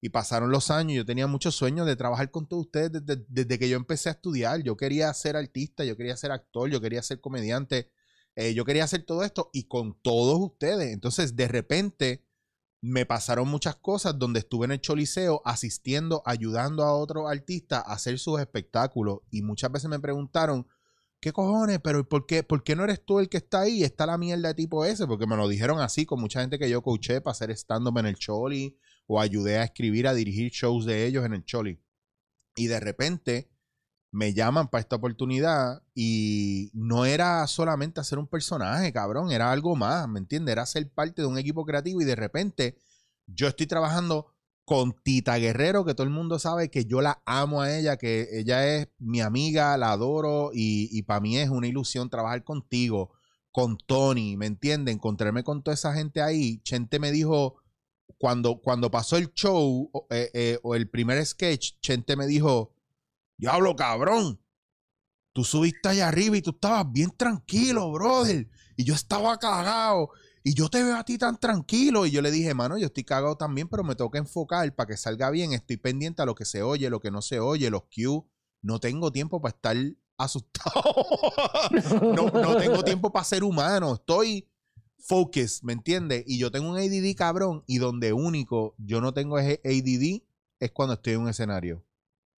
Y 0.00 0.10
pasaron 0.10 0.50
los 0.50 0.70
años, 0.70 0.96
yo 0.96 1.04
tenía 1.04 1.26
muchos 1.26 1.56
sueños 1.56 1.86
de 1.86 1.96
trabajar 1.96 2.30
con 2.30 2.46
todos 2.46 2.66
ustedes 2.66 2.92
desde, 2.92 3.24
desde 3.28 3.58
que 3.58 3.68
yo 3.68 3.76
empecé 3.76 4.08
a 4.08 4.12
estudiar. 4.12 4.62
Yo 4.62 4.76
quería 4.76 5.12
ser 5.12 5.36
artista, 5.36 5.84
yo 5.84 5.96
quería 5.96 6.16
ser 6.16 6.30
actor, 6.30 6.70
yo 6.70 6.80
quería 6.80 7.02
ser 7.02 7.20
comediante, 7.20 7.90
eh, 8.36 8.54
yo 8.54 8.64
quería 8.64 8.84
hacer 8.84 9.02
todo 9.02 9.24
esto 9.24 9.50
y 9.52 9.64
con 9.64 10.00
todos 10.00 10.38
ustedes. 10.38 10.92
Entonces, 10.92 11.34
de 11.34 11.48
repente, 11.48 12.24
me 12.80 13.06
pasaron 13.06 13.48
muchas 13.48 13.76
cosas 13.76 14.18
donde 14.18 14.38
estuve 14.40 14.66
en 14.66 14.72
el 14.72 14.80
Choliseo 14.80 15.42
asistiendo, 15.44 16.22
ayudando 16.24 16.84
a 16.84 16.94
otros 16.94 17.28
artistas 17.28 17.82
a 17.84 17.94
hacer 17.94 18.20
sus 18.20 18.40
espectáculos. 18.40 19.20
Y 19.30 19.42
muchas 19.42 19.72
veces 19.72 19.90
me 19.90 19.98
preguntaron, 19.98 20.68
¿qué 21.20 21.32
cojones? 21.32 21.80
Pero 21.82 22.08
¿por 22.08 22.26
qué, 22.26 22.44
¿por 22.44 22.62
qué 22.62 22.76
no 22.76 22.84
eres 22.84 23.04
tú 23.04 23.18
el 23.18 23.28
que 23.28 23.38
está 23.38 23.62
ahí? 23.62 23.82
Está 23.82 24.06
la 24.06 24.18
mierda 24.18 24.48
de 24.48 24.54
tipo 24.54 24.84
ese, 24.84 25.08
porque 25.08 25.26
me 25.26 25.36
lo 25.36 25.48
dijeron 25.48 25.80
así 25.80 26.06
con 26.06 26.20
mucha 26.20 26.40
gente 26.40 26.58
que 26.58 26.70
yo 26.70 26.82
coaché 26.82 27.20
para 27.20 27.32
hacer 27.32 27.50
stand-up 27.50 27.98
en 27.98 28.06
el 28.06 28.16
Choli 28.16 28.78
o 29.08 29.20
ayudé 29.20 29.58
a 29.58 29.64
escribir, 29.64 30.06
a 30.06 30.14
dirigir 30.14 30.52
shows 30.52 30.84
de 30.84 31.06
ellos 31.06 31.24
en 31.24 31.32
el 31.32 31.44
Choli. 31.44 31.80
Y 32.54 32.66
de 32.66 32.78
repente 32.78 33.50
me 34.10 34.34
llaman 34.34 34.68
para 34.68 34.82
esta 34.82 34.96
oportunidad 34.96 35.82
y 35.94 36.70
no 36.74 37.06
era 37.06 37.46
solamente 37.46 38.00
hacer 38.00 38.18
un 38.18 38.26
personaje, 38.26 38.92
cabrón, 38.92 39.32
era 39.32 39.50
algo 39.50 39.76
más, 39.76 40.06
¿me 40.08 40.18
entiendes? 40.18 40.52
Era 40.52 40.66
ser 40.66 40.90
parte 40.90 41.22
de 41.22 41.28
un 41.28 41.38
equipo 41.38 41.64
creativo 41.64 42.00
y 42.00 42.04
de 42.04 42.16
repente 42.16 42.76
yo 43.26 43.48
estoy 43.48 43.66
trabajando 43.66 44.34
con 44.64 44.92
Tita 45.02 45.38
Guerrero, 45.38 45.86
que 45.86 45.94
todo 45.94 46.04
el 46.04 46.12
mundo 46.12 46.38
sabe 46.38 46.70
que 46.70 46.84
yo 46.84 47.00
la 47.00 47.22
amo 47.24 47.62
a 47.62 47.74
ella, 47.74 47.96
que 47.96 48.28
ella 48.32 48.66
es 48.66 48.88
mi 48.98 49.22
amiga, 49.22 49.76
la 49.78 49.92
adoro 49.92 50.50
y, 50.52 50.90
y 50.92 51.02
para 51.02 51.20
mí 51.20 51.38
es 51.38 51.48
una 51.48 51.66
ilusión 51.66 52.10
trabajar 52.10 52.44
contigo, 52.44 53.12
con 53.50 53.78
Tony, 53.78 54.36
¿me 54.36 54.44
entiendes? 54.44 54.94
Encontrarme 54.94 55.42
con 55.44 55.62
toda 55.62 55.74
esa 55.74 55.94
gente 55.94 56.20
ahí. 56.20 56.60
Chente 56.62 56.98
me 56.98 57.10
dijo, 57.10 57.56
cuando, 58.16 58.60
cuando 58.60 58.90
pasó 58.90 59.16
el 59.16 59.32
show 59.34 59.90
eh, 60.10 60.30
eh, 60.32 60.58
o 60.62 60.74
el 60.74 60.88
primer 60.88 61.24
sketch, 61.24 61.74
Chente 61.80 62.16
me 62.16 62.26
dijo, 62.26 62.74
diablo 63.36 63.76
cabrón, 63.76 64.40
tú 65.32 65.44
subiste 65.44 65.88
allá 65.88 66.08
arriba 66.08 66.36
y 66.36 66.42
tú 66.42 66.50
estabas 66.50 66.90
bien 66.90 67.10
tranquilo, 67.16 67.92
brother. 67.92 68.48
Y 68.76 68.84
yo 68.84 68.94
estaba 68.94 69.38
cagado. 69.38 70.10
Y 70.42 70.54
yo 70.54 70.68
te 70.68 70.82
veo 70.82 70.96
a 70.96 71.04
ti 71.04 71.18
tan 71.18 71.38
tranquilo. 71.38 72.06
Y 72.06 72.10
yo 72.10 72.22
le 72.22 72.30
dije, 72.30 72.54
mano, 72.54 72.78
yo 72.78 72.86
estoy 72.86 73.04
cagado 73.04 73.36
también, 73.36 73.68
pero 73.68 73.84
me 73.84 73.94
toca 73.94 74.18
enfocar 74.18 74.74
para 74.74 74.88
que 74.88 74.96
salga 74.96 75.30
bien. 75.30 75.52
Estoy 75.52 75.76
pendiente 75.76 76.22
a 76.22 76.26
lo 76.26 76.34
que 76.34 76.44
se 76.44 76.62
oye, 76.62 76.88
lo 76.90 77.00
que 77.00 77.10
no 77.10 77.22
se 77.22 77.38
oye, 77.40 77.70
los 77.70 77.82
cues. 77.82 78.22
No 78.62 78.80
tengo 78.80 79.12
tiempo 79.12 79.40
para 79.40 79.54
estar 79.54 79.76
asustado. 80.16 80.82
no 82.42 82.56
tengo 82.56 82.82
tiempo 82.82 83.12
para 83.12 83.24
ser 83.24 83.44
humano. 83.44 83.94
Estoy 83.94 84.48
focus, 84.98 85.62
¿me 85.64 85.72
entiendes? 85.72 86.24
Y 86.26 86.38
yo 86.38 86.50
tengo 86.50 86.70
un 86.70 86.76
ADD 86.76 87.14
cabrón. 87.16 87.62
Y 87.66 87.78
donde 87.78 88.12
único 88.12 88.74
yo 88.78 89.00
no 89.00 89.12
tengo 89.12 89.38
ese 89.38 89.60
ADD 89.64 90.22
es 90.60 90.70
cuando 90.72 90.94
estoy 90.94 91.14
en 91.14 91.20
un 91.20 91.28
escenario. 91.28 91.82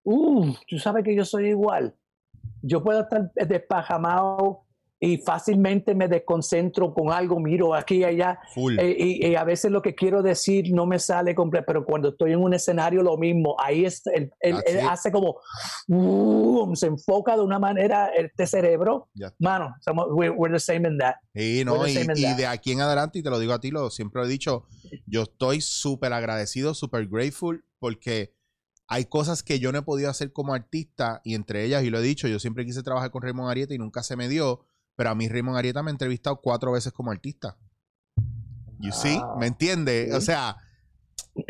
Uh, 0.05 0.53
tú 0.69 0.79
sabes 0.79 1.05
que 1.05 1.15
yo 1.15 1.25
soy 1.25 1.49
igual. 1.49 1.95
Yo 2.63 2.83
puedo 2.83 3.01
estar 3.01 3.33
despajamado 3.35 4.65
y 5.03 5.17
fácilmente 5.17 5.95
me 5.95 6.09
desconcentro 6.09 6.93
con 6.93 7.11
algo, 7.11 7.41
miro 7.41 7.75
aquí 7.75 7.97
y 7.97 8.05
allá. 8.05 8.39
Eh, 8.79 8.97
y, 8.99 9.27
y 9.29 9.35
a 9.35 9.45
veces 9.45 9.71
lo 9.71 9.81
que 9.81 9.95
quiero 9.95 10.23
decir 10.23 10.71
no 10.75 10.85
me 10.85 10.99
sale 10.99 11.35
completo, 11.35 11.65
pero 11.67 11.85
cuando 11.87 12.11
estoy 12.11 12.33
en 12.33 12.41
un 12.41 12.53
escenario 12.53 13.03
lo 13.03 13.17
mismo. 13.17 13.57
Ahí 13.59 13.87
es, 13.87 14.03
él, 14.07 14.31
él- 14.41 14.59
hace 14.87 15.11
como, 15.11 15.41
uh, 15.89 16.77
se 16.77 16.89
enfoca 16.89 17.35
de 17.35 17.43
una 17.43 17.59
manera 17.59 18.09
este 18.09 18.47
cerebro. 18.47 19.09
Ya. 19.15 19.33
Mano, 19.39 19.75
somos, 19.81 20.07
we're, 20.11 20.35
we're 20.37 20.55
the 20.55 20.61
same 20.61 20.87
in 20.87 20.99
that. 20.99 21.15
Sí, 21.35 21.63
no, 21.65 21.87
y, 21.87 21.95
de 21.95 22.47
aquí 22.47 22.73
en 22.73 22.83
adelante, 22.83 23.21
y 23.21 23.23
te 23.23 23.31
lo 23.31 23.39
digo 23.39 23.55
a 23.55 23.61
ti, 23.61 23.71
lo 23.71 23.89
siempre 23.89 24.21
lo 24.21 24.27
he 24.27 24.31
dicho, 24.31 24.67
yo 25.07 25.23
estoy 25.23 25.63
súper 25.63 26.13
agradecido, 26.13 26.75
súper 26.75 27.07
grateful, 27.09 27.65
porque 27.79 28.35
hay 28.87 29.07
cosas 29.07 29.43
que 29.43 29.61
yo 29.61 29.73
no 29.73 29.79
he 29.79 29.83
podido 29.83 30.11
hacer 30.11 30.33
como 30.33 30.53
artista, 30.53 31.21
y 31.25 31.35
entre 31.35 31.65
ellas, 31.65 31.85
y 31.85 31.91
lo 31.91 32.01
he 32.01 32.03
dicho, 32.03 32.29
yo 32.29 32.39
siempre 32.39 32.67
quise 32.67 32.83
trabajar 32.83 33.11
con 33.11 33.23
Raymond 33.23 33.49
Arieta 33.49 33.73
y 33.73 33.79
nunca 33.79 34.03
se 34.03 34.17
me 34.17 34.29
dio, 34.29 34.67
pero 34.97 35.11
a 35.11 35.15
mí 35.15 35.29
Raymond 35.29 35.57
Arieta 35.57 35.83
me 35.83 35.91
ha 35.91 35.93
entrevistado 35.93 36.41
cuatro 36.41 36.73
veces 36.73 36.93
como 36.93 37.11
artista. 37.11 37.57
You 38.79 38.93
see? 38.93 39.19
Wow. 39.19 39.39
¿Me 39.39 39.47
entiendes? 39.47 40.09
Sí. 40.09 40.17
O 40.17 40.21
sea, 40.21 40.57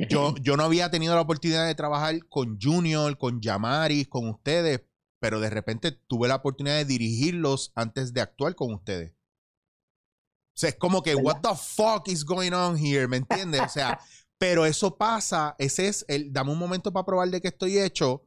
yo, 0.09 0.35
yo 0.37 0.57
no 0.57 0.65
había 0.65 0.91
tenido 0.91 1.15
la 1.15 1.21
oportunidad 1.21 1.67
de 1.67 1.75
trabajar 1.75 2.27
con 2.29 2.59
Junior, 2.61 3.17
con 3.19 3.41
Yamaris, 3.41 4.09
con 4.09 4.29
ustedes, 4.29 4.83
pero 5.21 5.41
de 5.41 5.51
repente 5.51 5.93
tuve 5.93 6.29
la 6.29 6.37
oportunidad 6.37 6.77
de 6.77 6.85
dirigirlos 6.85 7.73
antes 7.75 8.13
de 8.13 8.21
actuar 8.21 8.55
con 8.55 8.73
ustedes. 8.75 9.13
O 9.13 10.61
sea, 10.61 10.71
es 10.71 10.77
como 10.77 11.03
que, 11.03 11.15
what 11.15 11.41
the 11.41 11.55
fuck 11.57 12.09
is 12.09 12.25
going 12.25 12.53
on 12.53 12.77
here? 12.77 13.07
¿Me 13.09 13.19
entiendes? 13.19 13.63
O 13.63 13.69
sea, 13.69 13.99
pero 14.39 14.67
eso 14.67 14.97
pasa, 14.97 15.55
ese 15.59 15.89
es 15.89 16.05
el, 16.09 16.33
dame 16.33 16.53
un 16.53 16.59
momento 16.59 16.93
para 16.93 17.07
probar 17.07 17.29
de 17.29 17.41
que 17.41 17.49
estoy 17.49 17.79
hecho, 17.79 18.27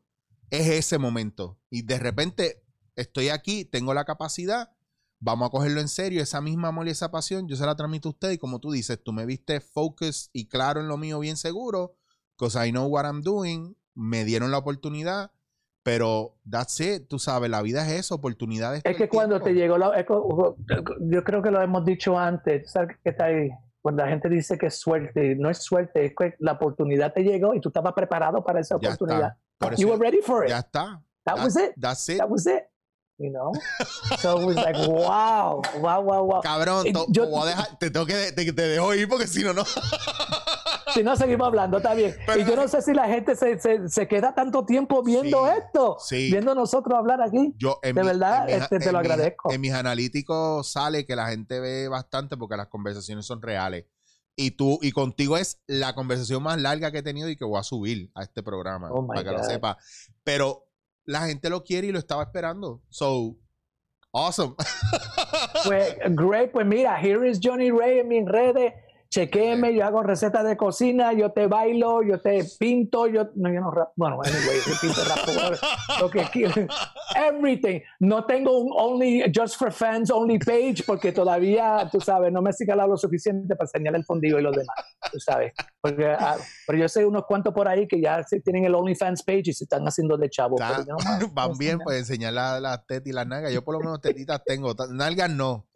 es 0.49 0.67
ese 0.67 0.97
momento. 0.97 1.59
Y 1.69 1.81
de 1.81 1.99
repente 1.99 2.63
estoy 2.95 3.29
aquí, 3.29 3.65
tengo 3.65 3.93
la 3.93 4.05
capacidad, 4.05 4.72
vamos 5.25 5.47
a 5.47 5.51
cogerlo 5.51 5.79
en 5.79 5.87
serio, 5.87 6.21
esa 6.21 6.41
misma 6.41 6.67
amor 6.67 6.87
y 6.87 6.91
esa 6.91 7.09
pasión, 7.09 7.47
yo 7.47 7.55
se 7.55 7.65
la 7.65 7.75
transmito 7.75 8.09
a 8.09 8.11
usted 8.11 8.31
y 8.31 8.37
como 8.37 8.59
tú 8.59 8.71
dices, 8.71 9.01
tú 9.01 9.13
me 9.13 9.25
viste 9.25 9.61
focus 9.61 10.29
y 10.33 10.47
claro 10.49 10.81
en 10.81 10.87
lo 10.89 10.97
mío, 10.97 11.19
bien 11.19 11.37
seguro, 11.37 11.95
because 12.37 12.57
I 12.67 12.71
know 12.71 12.87
what 12.87 13.05
I'm 13.05 13.21
doing, 13.21 13.75
me 13.95 14.25
dieron 14.25 14.51
la 14.51 14.57
oportunidad, 14.57 15.31
pero 15.81 16.35
that's 16.49 16.79
it, 16.81 17.07
tú 17.07 17.19
sabes, 17.19 17.49
la 17.49 17.61
vida 17.61 17.85
es 17.87 17.99
eso, 18.01 18.15
oportunidades. 18.15 18.81
Es 18.83 18.97
que 18.97 19.07
cuando 19.07 19.37
te 19.39 19.53
tiempo. 19.53 19.59
llegó 19.61 19.77
la... 19.77 20.05
Yo 21.01 21.23
creo 21.23 21.41
que 21.41 21.51
lo 21.51 21.61
hemos 21.61 21.85
dicho 21.85 22.17
antes, 22.19 22.71
¿sabes 22.71 22.97
qué 23.03 23.09
está 23.11 23.25
ahí? 23.25 23.49
Cuando 23.81 24.03
la 24.03 24.09
gente 24.09 24.29
dice 24.29 24.57
que 24.57 24.67
es 24.67 24.75
suerte, 24.79 25.35
no 25.35 25.49
es 25.49 25.57
suerte, 25.59 26.05
es 26.05 26.13
que 26.17 26.35
la 26.39 26.53
oportunidad 26.53 27.13
te 27.13 27.21
llegó 27.21 27.53
y 27.53 27.59
tú 27.61 27.69
estabas 27.69 27.93
preparado 27.93 28.43
para 28.43 28.59
esa 28.61 28.77
Ya 28.81 28.89
oportunidad. 28.89 29.29
está. 29.31 29.39
Por 29.57 29.75
You 29.77 29.87
eso- 29.87 29.97
were 29.97 30.03
ready 30.09 30.21
for 30.21 30.43
it. 30.45 30.49
ya 30.49 30.59
está. 30.59 31.01
That 31.25 31.37
was 31.39 31.55
it. 31.55 31.73
That's 31.79 32.09
it. 32.09 32.17
That 32.17 32.29
was 32.29 32.45
it. 32.45 32.63
You 33.19 33.29
know? 33.31 33.51
So 34.19 34.39
it 34.41 34.45
was 34.47 34.55
like, 34.55 34.75
wow, 34.87 35.61
wow, 35.79 36.01
wow, 36.01 36.23
wow. 36.23 36.41
Cabrón, 36.41 36.87
Eh, 36.87 36.93
to- 36.93 37.05
yo- 37.09 37.25
te 37.25 37.29
voy 37.31 37.41
a 37.43 37.45
dejar- 37.45 37.77
te 37.79 37.89
tengo 37.91 38.05
que 38.05 38.31
te, 38.31 38.51
te 38.51 38.61
dejo 38.67 38.93
ir 38.95 39.07
porque 39.07 39.27
si 39.27 39.43
no, 39.43 39.53
no. 39.53 39.63
Si 40.93 41.01
no, 41.03 41.15
seguimos 41.15 41.47
hablando, 41.47 41.77
está 41.77 41.93
bien. 41.93 42.15
Pero- 42.25 42.39
y 42.41 42.45
yo 42.45 42.55
no 42.55 42.67
sé 42.67 42.81
si 42.81 42.93
la 42.93 43.07
gente 43.07 43.35
se, 43.35 43.59
se, 43.59 43.87
se 43.89 44.07
queda 44.07 44.35
tanto 44.35 44.65
tiempo 44.65 45.01
viendo 45.03 45.45
Sí, 45.47 45.51
esto, 45.57 45.97
sí. 45.99 46.29
viendo 46.31 46.53
nosotros 46.55 46.97
hablar 46.97 47.21
aquí. 47.21 47.53
Yo, 47.57 47.79
De 47.81 47.93
mi- 47.93 48.01
verdad, 48.03 48.49
este, 48.49 48.79
te 48.79 48.91
lo 48.91 48.99
agradezco. 48.99 49.51
En 49.51 49.61
mis 49.61 49.73
analíticos 49.73 50.71
sale 50.71 51.05
que 51.05 51.15
la 51.15 51.27
gente 51.29 51.59
ve 51.59 51.87
bastante 51.87 52.37
porque 52.37 52.57
las 52.57 52.67
conversaciones 52.67 53.25
son 53.25 53.41
reales. 53.41 53.85
Y 54.35 54.51
tú, 54.51 54.79
y 54.81 54.91
contigo 54.91 55.37
es 55.37 55.61
la 55.67 55.93
conversación 55.93 56.41
más 56.43 56.59
larga 56.59 56.91
que 56.91 56.99
he 56.99 57.03
tenido 57.03 57.29
y 57.29 57.37
que 57.37 57.45
voy 57.45 57.59
a 57.59 57.63
subir 57.63 58.11
a 58.15 58.23
este 58.23 58.41
programa, 58.43 58.89
Oh 58.91 59.05
para 59.07 59.23
que 59.23 59.31
lo 59.31 59.37
God. 59.39 59.47
sepa. 59.47 59.77
Pero 60.23 60.67
la 61.05 61.27
gente 61.27 61.49
lo 61.49 61.63
quiere 61.63 61.87
y 61.87 61.91
lo 61.91 61.99
estaba 61.99 62.23
esperando. 62.23 62.81
So, 62.89 63.37
awesome. 64.11 64.55
Pues, 65.65 65.95
great, 66.09 66.51
pues 66.51 66.65
mira, 66.65 66.97
here 66.99 67.25
is 67.25 67.39
Johnny 67.41 67.71
Ray 67.71 67.99
en 67.99 68.09
mis 68.09 68.25
redes. 68.25 68.73
Chequéeme, 69.13 69.75
yo 69.75 69.85
hago 69.85 70.01
recetas 70.01 70.43
de 70.43 70.57
cocina, 70.57 71.13
yo 71.13 71.31
te 71.31 71.45
bailo, 71.45 72.01
yo 72.01 72.19
te 72.19 72.43
pinto, 72.57 73.05
yo 73.05 73.29
no, 73.35 73.53
yo 73.53 73.61
no 73.61 73.69
rap, 73.69 73.89
bueno, 73.95 74.19
anyway, 74.23 74.57
yo 74.65 74.73
pinto 74.81 75.01
rapo, 75.03 75.55
lo 76.01 76.09
que 76.09 76.23
quiera. 76.31 76.67
Everything. 77.15 77.81
No 77.99 78.25
tengo 78.25 78.57
un 78.57 78.71
only 78.75 79.23
just 79.31 79.57
for 79.59 79.71
fans 79.71 80.09
only 80.09 80.39
page 80.39 80.83
porque 80.87 81.11
todavía, 81.11 81.87
tú 81.91 82.01
sabes, 82.01 82.31
no 82.31 82.41
me 82.41 82.49
he 82.49 82.65
calado 82.65 82.89
lo 82.89 82.97
suficiente 82.97 83.55
para 83.55 83.67
enseñar 83.67 83.95
el 83.95 84.03
fondillo 84.03 84.39
y 84.39 84.41
los 84.41 84.55
demás, 84.55 84.75
tú 85.11 85.19
sabes. 85.19 85.53
Porque, 85.79 86.07
ah, 86.07 86.37
pero 86.65 86.79
yo 86.79 86.89
sé 86.89 87.05
unos 87.05 87.25
cuantos 87.27 87.53
por 87.53 87.67
ahí 87.67 87.87
que 87.87 88.01
ya 88.01 88.25
tienen 88.43 88.65
el 88.65 88.73
OnlyFans 88.73 89.21
page 89.21 89.43
y 89.51 89.53
se 89.53 89.65
están 89.65 89.83
haciendo 89.83 90.17
de 90.17 90.27
chavo. 90.27 90.55
Está- 90.59 90.83
no, 90.87 90.97
no 91.19 91.27
Van 91.33 91.55
bien, 91.55 91.77
sé 91.77 91.83
pues 91.83 91.99
enseñar 91.99 92.33
las 92.33 92.59
la 92.59 92.83
tetas 92.83 93.05
y 93.05 93.11
las 93.11 93.27
nalgas. 93.27 93.53
Yo 93.53 93.63
por 93.63 93.75
lo 93.75 93.79
menos 93.81 94.01
tetitas 94.01 94.41
tengo, 94.43 94.73
nalgas 94.89 95.29
no. 95.29 95.67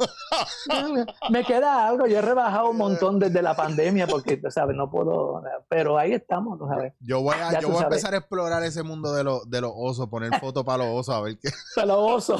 Me 1.29 1.43
queda 1.43 1.87
algo, 1.87 2.07
yo 2.07 2.17
he 2.17 2.21
rebajado 2.21 2.71
un 2.71 2.77
montón 2.77 3.19
desde 3.27 3.41
la 3.41 3.55
pandemia 3.55 4.07
porque, 4.07 4.41
sabes, 4.49 4.75
no 4.75 4.89
puedo, 4.89 5.41
pero 5.67 5.97
ahí 5.97 6.13
estamos, 6.13 6.57
tú 6.57 6.67
sabes. 6.67 6.93
Yo 6.99 7.21
voy 7.21 7.35
a, 7.35 7.59
yo 7.59 7.69
voy 7.69 7.81
a 7.81 7.83
empezar 7.83 8.13
a 8.13 8.17
explorar 8.17 8.63
ese 8.63 8.83
mundo 8.83 9.13
de, 9.13 9.23
los 9.23 9.49
de 9.49 9.61
los 9.61 9.71
osos, 9.75 10.07
poner 10.07 10.39
fotos 10.39 10.63
para 10.63 10.85
los 10.85 10.93
osos, 10.93 11.15
a 11.15 11.21
ver 11.21 11.37
qué. 11.39 11.49
Te 11.75 11.85
lo 11.85 11.99
oso. 12.05 12.39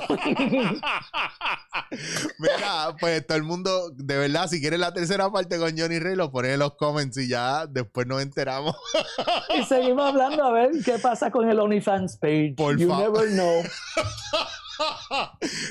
Mira, 2.39 2.95
pues 2.99 3.26
todo 3.26 3.38
el 3.38 3.43
mundo, 3.43 3.89
de 3.91 4.18
verdad, 4.18 4.47
si 4.47 4.59
quieres 4.59 4.80
la 4.80 4.93
tercera 4.93 5.30
parte 5.31 5.57
con 5.57 5.77
Johnny 5.77 5.99
Rey, 5.99 6.15
lo 6.15 6.31
pones 6.31 6.53
en 6.53 6.59
los 6.59 6.76
comments 6.76 7.18
y 7.18 7.27
ya 7.27 7.65
después 7.68 8.07
nos 8.07 8.22
enteramos. 8.22 8.76
y 9.57 9.64
seguimos 9.64 10.05
hablando 10.05 10.43
a 10.43 10.51
ver 10.51 10.72
qué 10.84 10.99
pasa 10.99 11.31
con 11.31 11.49
el 11.49 11.59
OnlyFans 11.59 12.18
page. 12.18 12.55
Por 12.57 12.77
you 12.77 12.95
never 12.95 13.27
know. 13.30 13.64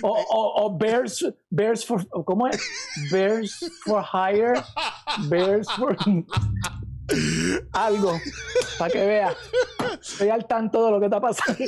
O, 0.02 0.08
o, 0.10 0.64
o 0.64 0.76
Bears, 0.76 1.24
Bears 1.50 1.84
for, 1.84 2.06
¿cómo 2.24 2.46
es? 2.48 2.60
Bears 3.10 3.58
for 3.84 4.02
hire, 4.02 4.54
Bears 5.28 5.68
for 5.72 5.96
algo, 7.72 8.18
para 8.78 8.90
que 8.90 9.06
vea. 9.06 9.34
Estoy 10.00 10.28
al 10.30 10.46
tanto 10.46 10.84
de 10.84 10.90
lo 10.90 10.98
que 11.00 11.06
está 11.06 11.20
pasando. 11.20 11.64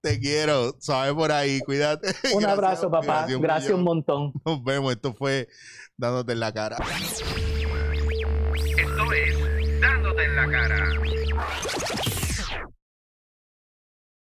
Te 0.00 0.18
quiero, 0.18 0.74
sabes 0.78 1.12
por 1.14 1.30
ahí, 1.32 1.60
cuídate. 1.60 2.08
Un 2.32 2.40
Gracias, 2.40 2.52
abrazo, 2.52 2.90
papá. 2.90 3.26
un 3.28 3.42
Gracias 3.42 3.72
un 3.72 3.82
montón. 3.82 4.32
Nos 4.44 4.64
vemos, 4.64 4.92
esto 4.92 5.12
fue 5.12 5.48
dándote 5.96 6.32
en 6.32 6.40
la 6.40 6.52
cara. 6.52 6.78
Esto 8.76 9.12
es 9.12 9.80
Dándote 9.80 10.24
en 10.24 10.36
la 10.36 10.50
cara. 10.50 10.88